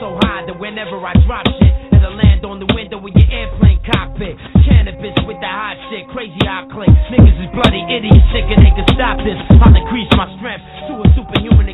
So 0.00 0.16
high 0.24 0.48
that 0.48 0.56
whenever 0.56 0.96
I 0.96 1.12
drop 1.28 1.44
shit, 1.60 1.92
it'll 1.92 2.16
land 2.16 2.40
on 2.48 2.56
the 2.56 2.64
window 2.72 2.96
of 2.96 3.12
your 3.12 3.28
airplane 3.28 3.84
cockpit. 3.84 4.32
Canibus 4.64 5.12
with 5.28 5.36
the 5.44 5.50
hot 5.52 5.76
shit, 5.92 6.08
crazy 6.16 6.40
I 6.40 6.64
click. 6.72 6.88
Niggas 7.12 7.36
is 7.36 7.52
bloody 7.52 7.84
idiots, 7.84 8.24
sick 8.32 8.48
and 8.48 8.64
they 8.64 8.72
can 8.72 8.88
stop 8.96 9.20
this. 9.20 9.36
I'll 9.60 9.76
increase 9.76 10.08
my 10.16 10.24
strength 10.40 10.64
to 10.88 11.04
a 11.04 11.06
superhuman. 11.12 11.69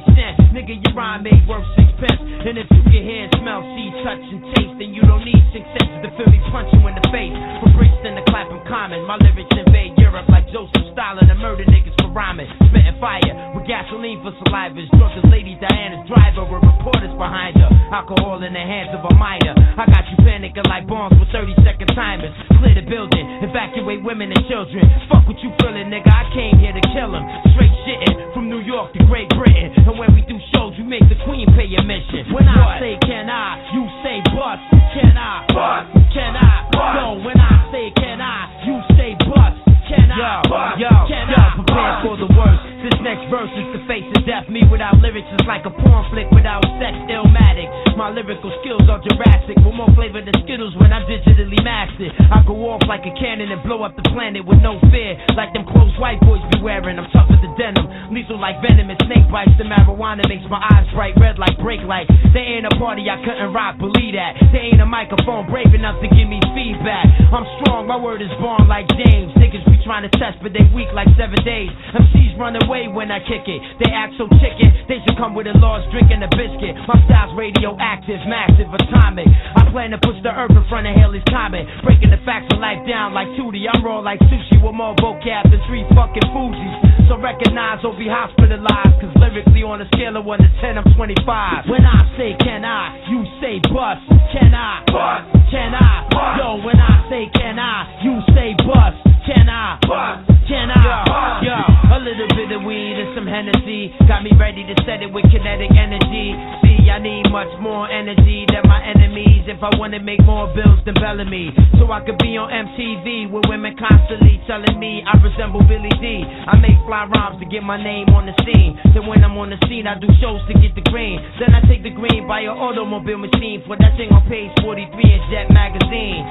Nigga, 0.67 0.83
your 0.83 0.99
rhyme 0.99 1.23
ain't 1.23 1.47
worth 1.47 1.63
sixpence. 1.79 2.19
And 2.19 2.59
if 2.59 2.67
you 2.75 2.83
can 2.91 3.03
hear, 3.07 3.31
smell, 3.39 3.63
see, 3.79 3.87
touch, 4.03 4.19
and 4.19 4.43
taste, 4.59 4.75
then 4.83 4.91
you 4.91 5.03
don't 5.07 5.23
need 5.23 5.39
six 5.55 5.63
senses 5.79 6.03
to 6.03 6.11
feel 6.19 6.27
me 6.27 6.43
punch 6.51 6.67
you 6.75 6.83
in 6.91 6.95
the 6.99 7.07
face. 7.15 7.31
From 7.63 7.71
Brixton 7.79 8.19
to 8.19 8.25
Clapham 8.27 8.59
Common, 8.67 9.07
my 9.07 9.15
lyrics 9.23 9.55
invade 9.55 9.95
Europe 9.95 10.27
like 10.27 10.51
Joseph 10.51 10.91
Stalin 10.91 11.31
and 11.31 11.39
murder 11.39 11.63
niggas 11.71 11.95
for 12.03 12.11
rhyming, 12.11 12.51
spitting 12.67 12.99
fire 12.99 13.31
with 13.55 13.63
gasoline 13.71 14.19
for 14.27 14.35
salivas. 14.43 14.91
Drunk 14.99 15.15
as 15.15 15.27
Lady 15.31 15.55
Diana's 15.63 16.03
driver 16.11 16.43
with 16.43 16.59
reporters 16.67 17.15
behind 17.15 17.55
her. 17.63 17.71
Alcohol 17.95 18.43
in 18.43 18.51
the 18.51 18.67
hands 18.67 18.91
of 18.91 19.07
a 19.07 19.15
minor. 19.15 19.55
I 19.55 19.87
got 19.87 20.03
you 20.11 20.19
panicking 20.27 20.67
like 20.67 20.91
bombs 20.91 21.15
with 21.15 21.31
30 21.31 21.55
second 21.63 21.95
timers. 21.95 22.35
Clear 22.59 22.75
the 22.75 22.83
building, 22.91 23.23
evacuate 23.47 24.03
women 24.03 24.35
and 24.35 24.43
children. 24.51 24.83
Fuck 25.07 25.31
what 25.31 25.39
you 25.47 25.55
feeling, 25.63 25.95
nigga. 25.95 26.11
I 26.11 26.27
came 26.35 26.59
here 26.59 26.75
to 26.75 26.83
kill 26.91 27.15
him. 27.15 27.23
Straight 27.55 27.75
shitting 27.87 28.35
from 28.35 28.51
New 28.51 28.67
York 28.67 28.91
to 28.99 29.07
Great 29.07 29.31
Britain. 29.31 29.71
And 29.87 29.95
when 29.95 30.11
we 30.11 30.27
do 30.27 30.35
we 30.65 30.83
make 30.85 31.05
the 31.09 31.17
queen 31.25 31.47
pay 31.57 31.69
admission. 31.77 32.33
When 32.33 32.49
I 32.49 32.81
say 32.81 32.99
can 33.03 33.29
I, 33.29 33.61
you 33.75 33.85
say 34.03 34.21
bust. 34.33 34.63
Can 34.97 35.17
I? 35.17 35.45
Bust. 35.53 35.87
Can 36.13 36.37
I? 36.37 36.69
Bust. 36.73 36.97
Yo, 36.97 37.07
when 37.25 37.39
I 37.39 37.69
say 37.73 37.93
can 37.97 38.21
I, 38.21 38.65
you 38.65 38.77
say 38.97 39.15
bust. 39.29 39.57
Can 39.89 40.11
I? 40.11 40.43
Yo, 40.81 40.89
yo, 40.89 40.93
can 41.09 41.29
yo, 41.29 41.37
I? 41.37 41.53
prepare 41.57 41.93
for 42.03 42.17
the 42.17 42.29
worst. 42.33 42.76
This 42.87 43.03
next 43.03 43.27
verse 43.35 43.51
is 43.51 43.67
the 43.75 43.83
face 43.91 44.07
of 44.15 44.23
death. 44.31 44.47
Me 44.47 44.63
without 44.71 44.95
lyrics 45.03 45.27
is 45.35 45.43
like 45.43 45.67
a 45.67 45.75
porn 45.75 46.07
flick 46.15 46.31
without 46.31 46.63
sex, 46.79 46.95
illmatic. 47.11 47.67
My 47.99 48.15
lyrical 48.15 48.55
skills 48.63 48.87
are 48.87 49.03
Jurassic, 49.03 49.59
with 49.59 49.75
more 49.75 49.91
flavor 49.99 50.23
than 50.23 50.31
Skittles 50.47 50.71
when 50.79 50.95
I'm 50.95 51.03
digitally 51.11 51.59
mastered. 51.67 52.15
I 52.31 52.47
go 52.47 52.55
off 52.71 52.87
like 52.87 53.03
a 53.03 53.11
cannon 53.19 53.51
and 53.51 53.59
blow 53.67 53.83
up 53.83 53.99
the 53.99 54.07
planet 54.15 54.47
with 54.47 54.63
no 54.63 54.79
fear, 54.95 55.19
like 55.35 55.51
them 55.51 55.67
close 55.67 55.91
white 55.99 56.23
boys 56.23 56.39
be 56.55 56.63
wearing. 56.63 56.95
I'm 56.95 57.11
tougher 57.11 57.35
than 57.43 57.59
denim, 57.59 58.15
lethal 58.15 58.39
like 58.39 58.63
venom 58.63 58.87
and 58.87 59.01
snake 59.03 59.27
bites. 59.35 59.51
The 59.59 59.67
marijuana 59.67 60.23
makes 60.31 60.47
my 60.47 60.63
eyes 60.63 60.87
bright 60.95 61.19
red 61.19 61.43
like 61.43 61.59
brake 61.59 61.83
lights. 61.83 62.15
There 62.31 62.47
ain't 62.47 62.71
a 62.71 62.75
party 62.79 63.11
I 63.11 63.19
couldn't 63.27 63.51
rock, 63.51 63.83
believe 63.83 64.15
that. 64.15 64.39
There 64.55 64.63
ain't 64.63 64.79
a 64.79 64.87
microphone 64.87 65.51
brave 65.51 65.75
enough 65.75 65.99
to 66.05 66.09
give 66.15 66.31
me 66.31 66.39
feedback. 66.55 67.11
I'm 67.35 67.51
strong, 67.59 67.91
my 67.91 67.99
word 67.99 68.23
is 68.23 68.31
born 68.39 68.71
like 68.71 68.87
James. 68.95 69.35
Niggas 69.35 69.67
be 69.67 69.83
trying 69.83 70.07
to 70.07 70.13
test, 70.23 70.39
but 70.39 70.55
they 70.55 70.63
weak 70.71 70.93
like 70.95 71.11
seven 71.19 71.41
days. 71.43 71.73
MCs 71.97 72.37
run 72.37 72.61
away 72.61 72.76
when 72.85 73.09
I 73.09 73.25
kick 73.25 73.49
it. 73.49 73.61
They 73.81 73.89
act 73.89 74.21
so 74.21 74.29
chicken, 74.37 74.69
they 74.85 75.01
should 75.01 75.17
come 75.17 75.33
with 75.33 75.49
a 75.49 75.57
large 75.57 75.89
drink 75.89 76.13
and 76.13 76.21
a 76.21 76.31
biscuit. 76.37 76.77
My 76.85 77.01
style's 77.09 77.33
radioactive, 77.33 78.21
massive, 78.29 78.69
atomic. 78.69 79.25
I 79.57 79.65
plan 79.73 79.97
to 79.97 79.99
push 80.05 80.21
the 80.21 80.37
earth 80.37 80.53
in 80.53 80.65
front 80.69 80.85
of 80.85 80.93
Halley's 80.93 81.25
Comet. 81.33 81.65
Breaking 81.81 82.13
the 82.13 82.21
facts 82.29 82.53
of 82.53 82.61
life 82.61 82.85
down 82.85 83.17
like 83.17 83.33
2D. 83.41 83.65
I'm 83.73 83.81
raw 83.81 84.05
like 84.05 84.21
sushi 84.29 84.61
with 84.61 84.77
more 84.77 84.93
vocab 85.01 85.49
than 85.49 85.61
three 85.65 85.89
fucking 85.97 86.29
Fugees. 86.37 87.09
So 87.09 87.17
recognize 87.17 87.81
or 87.87 87.97
be 87.97 88.11
hospitalized. 88.11 89.01
Cause 89.01 89.15
lyrically 89.17 89.63
on 89.63 89.81
a 89.81 89.89
scale 89.95 90.17
of 90.17 90.25
1 90.27 90.39
to 90.39 90.51
10, 90.61 90.77
I'm 90.77 90.89
25. 90.93 91.71
When 91.71 91.87
I 91.87 92.05
say 92.19 92.37
can 92.43 92.65
I, 92.65 92.99
you 93.09 93.25
say 93.41 93.63
bust. 93.73 94.05
Can 94.35 94.53
I? 94.53 94.83
Bust. 94.91 95.25
Can 95.49 95.73
I? 95.73 96.09
Bust. 96.11 96.35
Yo, 96.43 96.49
when 96.67 96.77
I 96.77 97.07
say 97.09 97.31
can 97.33 97.59
I, 97.59 98.03
you 98.03 98.21
say 98.35 98.53
bust. 98.59 98.99
Can 99.25 99.49
I? 99.49 99.79
Bust. 99.87 100.27
Can 100.51 100.71
I? 100.75 100.83
Bust. 101.07 101.47
Yo, 101.47 101.59
a 101.95 101.99
little 102.03 102.31
bit 102.35 102.51
of 102.53 102.66
weed 102.67 102.99
and 102.99 103.15
some 103.15 103.27
Hennessy. 103.31 103.95
Got 104.11 104.27
me 104.27 104.35
ready 104.35 104.67
to 104.67 104.75
set 104.83 105.01
it 105.01 105.09
with 105.15 105.25
kinetic 105.31 105.71
energy. 105.71 106.35
See, 106.67 106.91
I 106.91 106.99
need 106.99 107.31
much 107.31 107.49
more 107.63 107.87
energy 107.87 108.45
than 108.51 108.67
my 108.67 108.83
enemies 108.83 109.47
if 109.47 109.63
I 109.63 109.71
wanna 109.79 110.03
make 110.03 110.21
more 110.27 110.51
bills 110.51 110.83
than 110.85 110.95
Bellamy. 110.99 111.55
So 111.79 111.87
I 111.95 112.03
could 112.03 112.19
be 112.19 112.37
on 112.37 112.51
MTV 112.51 113.31
with 113.31 113.47
women 113.47 113.79
constantly 113.79 114.43
telling 114.51 114.79
me 114.79 115.07
I 115.07 115.15
resemble 115.23 115.63
Billy 115.71 115.95
Dee. 116.03 116.27
I 116.27 116.59
make 116.59 116.77
fly 116.85 117.07
rhymes 117.07 117.39
to 117.39 117.47
get 117.47 117.63
my 117.63 117.79
name 117.79 118.11
on 118.11 118.27
the 118.27 118.35
scene. 118.43 118.75
Then 118.93 119.07
when 119.07 119.23
I'm 119.23 119.39
on 119.39 119.51
the 119.51 119.59
scene, 119.71 119.87
I 119.87 119.99
do 119.99 120.11
shows 120.19 120.43
to 120.51 120.55
get 120.59 120.75
the 120.75 120.83
green. 120.91 121.23
Then 121.39 121.55
I 121.55 121.63
take 121.71 121.83
the 121.83 121.95
green, 121.95 122.27
buy 122.27 122.43
an 122.43 122.59
automobile 122.59 123.19
machine. 123.19 123.63
for 123.67 123.77
that 123.79 123.97
thing 123.97 124.11
on 124.11 124.27
page 124.27 124.51
43 124.63 124.91
in 124.91 125.21
Jet 125.31 125.47
Magazine. 125.55 126.23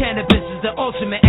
Canibus 0.00 0.44
is 0.56 0.60
the 0.64 0.72
ultimate 0.80 1.20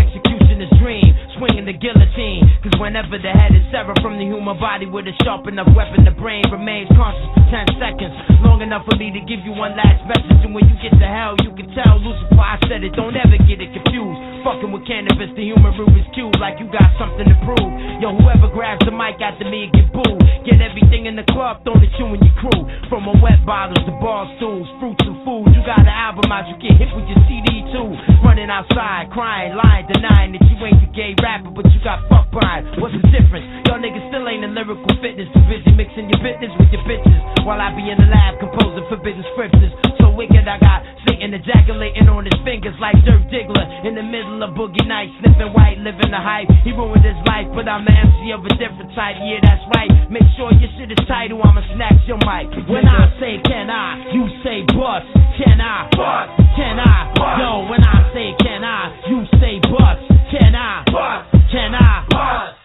executionist 0.43 0.79
dream. 0.79 1.15
Swinging 1.37 1.65
the 1.65 1.73
guillotine. 1.73 2.45
Cause 2.63 2.75
whenever 2.79 3.17
the 3.17 3.31
head 3.31 3.55
is 3.55 3.65
severed 3.71 3.99
from 4.01 4.17
the 4.19 4.25
human 4.25 4.59
body 4.59 4.85
with 4.85 5.07
a 5.07 5.15
sharp 5.23 5.47
enough 5.47 5.67
weapon, 5.75 6.05
the 6.05 6.11
brain 6.11 6.43
remains 6.51 6.87
conscious 6.93 7.25
for 7.33 7.43
10 7.49 7.81
seconds. 7.81 8.13
Long 8.45 8.61
enough 8.61 8.85
for 8.85 8.95
me 8.97 9.11
to 9.11 9.21
give 9.25 9.41
you 9.43 9.51
one 9.51 9.75
last 9.75 10.03
message. 10.05 10.39
And 10.45 10.53
when 10.53 10.69
you 10.69 10.75
get 10.79 10.93
to 10.99 11.07
hell, 11.07 11.35
you 11.41 11.51
can 11.57 11.67
tell 11.73 11.97
Lucifer, 11.99 12.37
I 12.37 12.59
said 12.69 12.83
it. 12.83 12.93
Don't 12.93 13.15
ever 13.17 13.37
get 13.49 13.59
it 13.59 13.73
confused. 13.73 14.19
Fucking 14.45 14.71
with 14.71 14.85
Canibus, 14.85 15.31
the 15.35 15.43
human 15.43 15.73
Rubik's 15.73 16.07
Cube, 16.13 16.35
like 16.37 16.59
you 16.59 16.67
got 16.69 16.91
something 16.99 17.25
to 17.25 17.37
prove. 17.47 17.71
Yo, 18.03 18.11
whoever 18.19 18.51
grabs 18.51 18.83
the 18.83 18.91
mic 18.91 19.15
after 19.23 19.47
me 19.47 19.71
get 19.71 19.87
booed. 19.95 20.19
Get 20.43 20.59
everything 20.59 21.07
in 21.07 21.15
the 21.15 21.23
club, 21.31 21.63
thrown 21.63 21.79
at 21.79 21.91
you 21.95 22.11
and 22.11 22.19
your 22.19 22.35
crew. 22.43 22.61
From 22.91 23.07
my 23.07 23.15
wet 23.23 23.39
bottles 23.47 23.79
to 23.87 23.93
bar 24.03 24.27
stools, 24.35 24.67
fruits 24.83 24.99
and 25.07 25.17
food. 25.23 25.47
You 25.55 25.63
got 25.63 25.79
an 25.79 25.87
album 25.87 26.27
out, 26.27 26.51
you 26.51 26.59
get 26.59 26.75
hit 26.75 26.91
with 26.91 27.07
your 27.07 27.23
CD 27.31 27.63
too. 27.71 27.95
Running 28.19 28.51
outside, 28.51 29.07
crying, 29.15 29.55
lying, 29.55 29.87
denying 29.87 30.32
that 30.33 30.43
you 30.49 30.57
ain't 30.65 30.81
the 30.81 30.89
gay 30.91 31.13
rapper, 31.21 31.49
but 31.53 31.65
you 31.69 31.79
got 31.85 32.01
fucked 32.09 32.33
by. 32.33 32.65
What's 32.81 32.97
the 32.97 33.05
difference? 33.13 33.45
Y'all 33.69 33.79
niggas 33.79 34.03
still 34.09 34.25
ain't 34.27 34.43
in 34.43 34.53
lyrical 34.57 34.89
fitness. 35.01 35.29
Too 35.33 35.45
busy 35.45 35.71
mixing 35.77 36.09
your 36.09 36.21
business 36.21 36.51
with 36.57 36.69
your 36.73 36.83
bitches. 36.89 37.21
While 37.45 37.61
I 37.61 37.69
be 37.77 37.85
in 37.89 37.97
the 37.97 38.09
lab 38.09 38.41
composing 38.41 38.85
forbidden 38.89 39.23
scriptures. 39.33 40.02
So 40.13 40.17
wicked, 40.17 40.45
I 40.45 40.61
got 40.61 40.85
Satan 41.09 41.33
ejaculating 41.33 42.05
on 42.05 42.25
his 42.25 42.37
fingers 42.45 42.77
like 42.77 42.93
Dirk 43.01 43.25
Diggler. 43.33 43.65
In 43.81 43.97
the 43.97 44.05
middle 44.05 44.45
of 44.45 44.53
Boogie 44.53 44.85
Nights, 44.85 45.09
sniffing 45.17 45.49
white, 45.57 45.81
living 45.81 46.13
the 46.13 46.21
hype. 46.21 46.45
He 46.61 46.69
ruined 46.69 47.01
his 47.01 47.17
life, 47.25 47.49
but 47.57 47.65
I'm 47.65 47.81
the 47.81 47.97
MC 47.97 48.29
of 48.29 48.45
a 48.45 48.53
different 48.61 48.93
type. 48.93 49.17
Yeah, 49.25 49.41
that's 49.41 49.65
right. 49.73 49.89
Make 50.13 50.29
sure 50.37 50.53
your 50.53 50.69
shit 50.77 50.93
is 50.93 51.01
tight 51.09 51.33
or 51.33 51.41
I'ma 51.41 51.65
snatch 51.73 51.97
your 52.05 52.21
mic. 52.21 52.45
When 52.69 52.85
I 52.85 53.09
say 53.17 53.41
can 53.41 53.73
I, 53.73 54.13
you 54.13 54.29
say 54.45 54.61
bust. 54.69 55.09
Can 55.41 55.57
I? 55.57 55.89
Bust. 55.97 56.29
Can 56.61 56.77
I? 56.77 57.09
Bust. 57.17 57.41
Yo, 57.41 57.51
when 57.73 57.81
I 57.81 57.97
say 58.13 58.27
can 58.37 58.61
I, 58.61 58.93
you 59.09 59.25
say 59.41 59.57
bust. 59.65 60.03
Can 60.29 60.53
I? 60.53 60.85
Bust. 60.93 61.25
Can 61.49 61.73
I? 61.73 62.05
Bust. 62.05 62.57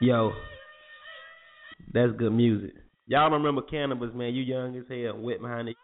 Yo, 0.00 0.32
that's 1.92 2.12
good 2.16 2.32
music. 2.32 2.83
Y'all 3.06 3.28
don't 3.30 3.42
remember 3.42 3.62
Canibus, 3.62 4.14
man. 4.14 4.34
You 4.34 4.42
young 4.42 4.76
as 4.76 4.84
hell, 4.88 5.18
wet 5.20 5.40
behind 5.40 5.68
it. 5.68 5.76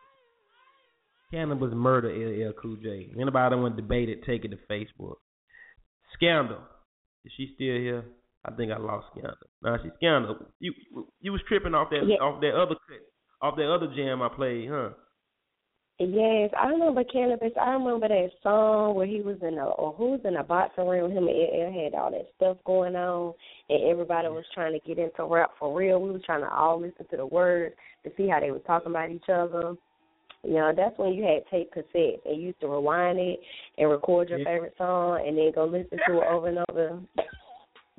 Canibus 1.32 1.72
murder 1.72 2.08
LL 2.08 2.52
Cool 2.60 2.76
J. 2.82 3.10
Anybody 3.20 3.56
want 3.56 3.76
to 3.76 3.82
debate 3.82 4.08
it, 4.08 4.24
take 4.24 4.44
it 4.44 4.48
to 4.50 4.56
Facebook. 4.70 5.16
Scandal. 6.14 6.58
Is 7.24 7.32
she 7.36 7.52
still 7.54 7.76
here? 7.76 8.04
I 8.44 8.52
think 8.52 8.72
I 8.72 8.78
lost 8.78 9.06
Scandal. 9.12 9.36
Nah, 9.62 9.76
she 9.82 9.90
Scandal. 9.96 10.36
You 10.58 10.72
you 11.20 11.30
was 11.32 11.40
tripping 11.46 11.74
off 11.74 11.90
that 11.90 12.06
Yeah. 12.06 12.16
off 12.16 12.40
that 12.40 12.54
other 12.54 12.74
cut, 12.74 13.00
off 13.42 13.56
that 13.56 13.72
other 13.72 13.92
jam 13.94 14.22
I 14.22 14.28
played, 14.28 14.68
huh? 14.70 14.90
Yes, 16.02 16.50
I 16.58 16.68
remember 16.68 17.04
Canibus. 17.04 17.56
I 17.60 17.72
remember 17.72 18.08
that 18.08 18.30
song 18.42 18.94
where 18.94 19.06
he 19.06 19.20
was 19.20 19.36
in 19.42 19.58
a 19.58 19.66
or 19.66 19.92
who 19.92 20.12
was 20.12 20.20
in 20.24 20.36
a 20.36 20.42
boxing 20.42 20.88
ring 20.88 21.02
with 21.02 21.12
him 21.12 21.28
and 21.28 21.36
LL 21.36 21.84
had 21.84 21.94
all 21.94 22.10
that 22.10 22.26
stuff 22.36 22.56
going 22.64 22.96
on 22.96 23.34
and 23.68 23.84
everybody 23.84 24.28
was 24.28 24.46
trying 24.54 24.72
to 24.72 24.86
get 24.88 24.98
into 24.98 25.24
rap 25.26 25.50
for 25.58 25.76
real. 25.76 26.00
We 26.00 26.10
was 26.10 26.22
trying 26.24 26.40
to 26.40 26.48
all 26.48 26.80
listen 26.80 27.04
to 27.10 27.16
the 27.18 27.26
words 27.26 27.74
to 28.04 28.10
see 28.16 28.28
how 28.28 28.40
they 28.40 28.50
was 28.50 28.62
talking 28.66 28.92
about 28.92 29.10
each 29.10 29.28
other. 29.30 29.74
You 30.42 30.54
know, 30.54 30.72
that's 30.74 30.96
when 30.96 31.12
you 31.12 31.22
had 31.22 31.42
tape 31.50 31.70
cassettes 31.74 32.24
and 32.24 32.40
you 32.40 32.46
used 32.48 32.60
to 32.60 32.68
rewind 32.68 33.18
it 33.18 33.38
and 33.76 33.90
record 33.90 34.30
your 34.30 34.38
Yeah. 34.38 34.46
favorite 34.46 34.74
song 34.78 35.22
and 35.26 35.36
then 35.36 35.52
go 35.54 35.66
listen 35.66 35.98
to 36.06 36.22
it 36.22 36.26
over 36.28 36.48
and 36.48 36.64
over. 36.70 36.98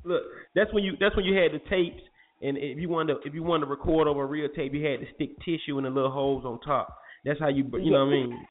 Look, 0.03 0.23
that's 0.55 0.73
when 0.73 0.83
you 0.83 0.93
that's 0.99 1.15
when 1.15 1.25
you 1.25 1.35
had 1.37 1.51
the 1.51 1.59
tapes, 1.69 2.01
and 2.41 2.57
if 2.57 2.79
you 2.79 2.89
wanted 2.89 3.21
to, 3.21 3.27
if 3.27 3.35
you 3.35 3.43
wanted 3.43 3.65
to 3.65 3.69
record 3.69 4.07
over 4.07 4.23
a 4.23 4.25
real 4.25 4.49
tape, 4.49 4.73
you 4.73 4.83
had 4.83 5.01
to 5.01 5.13
stick 5.13 5.37
tissue 5.45 5.77
in 5.77 5.83
the 5.83 5.91
little 5.91 6.09
holes 6.09 6.43
on 6.45 6.59
top. 6.61 6.97
That's 7.25 7.39
how 7.39 7.49
you 7.49 7.65
you 7.79 7.81
know 7.91 8.05
what 8.05 8.07
I 8.07 8.11
mean? 8.11 8.45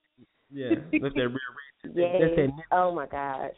Yeah, 0.53 0.71
that's 0.93 1.15
that 1.15 1.17
real 1.21 1.33
rich. 1.33 1.95
Yes. 1.95 2.17
That's 2.21 2.37
that 2.37 2.51
Oh 2.73 2.93
my 2.95 3.07
gosh. 3.07 3.53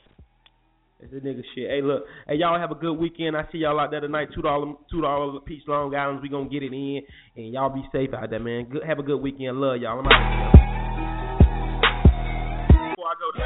that's 1.01 1.12
that 1.12 1.24
nigga 1.24 1.43
shit. 1.55 1.70
Hey, 1.70 1.80
look, 1.82 2.05
hey 2.28 2.36
y'all 2.36 2.59
have 2.59 2.70
a 2.70 2.74
good 2.74 2.94
weekend. 2.94 3.36
I 3.36 3.44
see 3.51 3.59
y'all 3.59 3.80
out 3.80 3.90
there 3.90 4.01
tonight. 4.01 4.28
Two 4.34 4.43
dollar 4.43 4.74
two 4.90 5.01
dollar 5.01 5.40
piece 5.40 5.62
Long 5.66 5.94
Island. 5.94 6.20
We 6.22 6.28
gonna 6.28 6.48
get 6.48 6.62
it 6.62 6.72
in, 6.72 7.01
and 7.36 7.52
y'all 7.52 7.70
be 7.70 7.82
safe 7.93 8.10
out 8.14 8.30
there, 8.30 8.40
man. 8.40 8.68
Good, 8.70 8.84
have 8.84 8.98
a 8.98 9.02
good 9.02 9.18
weekend. 9.20 9.60
Love 9.60 9.80
y'all. 9.80 9.98
I'm 9.98 10.06
out. 10.06 10.52
Before 12.90 13.09
I 13.09 13.14
go 13.18 13.39
to 13.39 13.43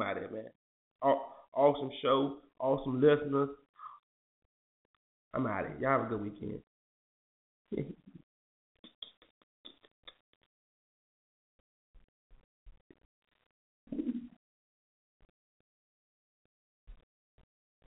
I'm 0.00 0.08
out 0.08 0.14
there, 0.14 0.30
man. 0.30 1.16
Awesome 1.54 1.90
show, 2.00 2.38
awesome 2.58 3.00
listeners. 3.00 3.50
I'm 5.34 5.46
out 5.46 5.66
of 5.66 5.72
here. 5.72 5.78
Y'all 5.80 5.90
have 5.90 6.06
a 6.06 6.08
good 6.08 6.22
weekend. 6.22 6.60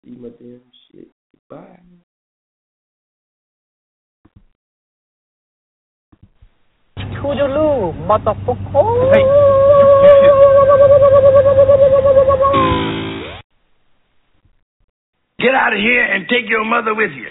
see 0.05 0.17
my 0.17 0.31
damn 0.41 0.63
shit. 0.91 1.09
Bye. 1.51 1.79
Toodaloo, 7.19 7.93
motherfucker. 8.07 9.13
Hey, 9.13 9.25
Get 15.41 15.55
out 15.55 15.73
of 15.73 15.79
here 15.79 16.05
and 16.05 16.27
take 16.29 16.49
your 16.49 16.65
mother 16.65 16.95
with 16.95 17.13
you. 17.13 17.31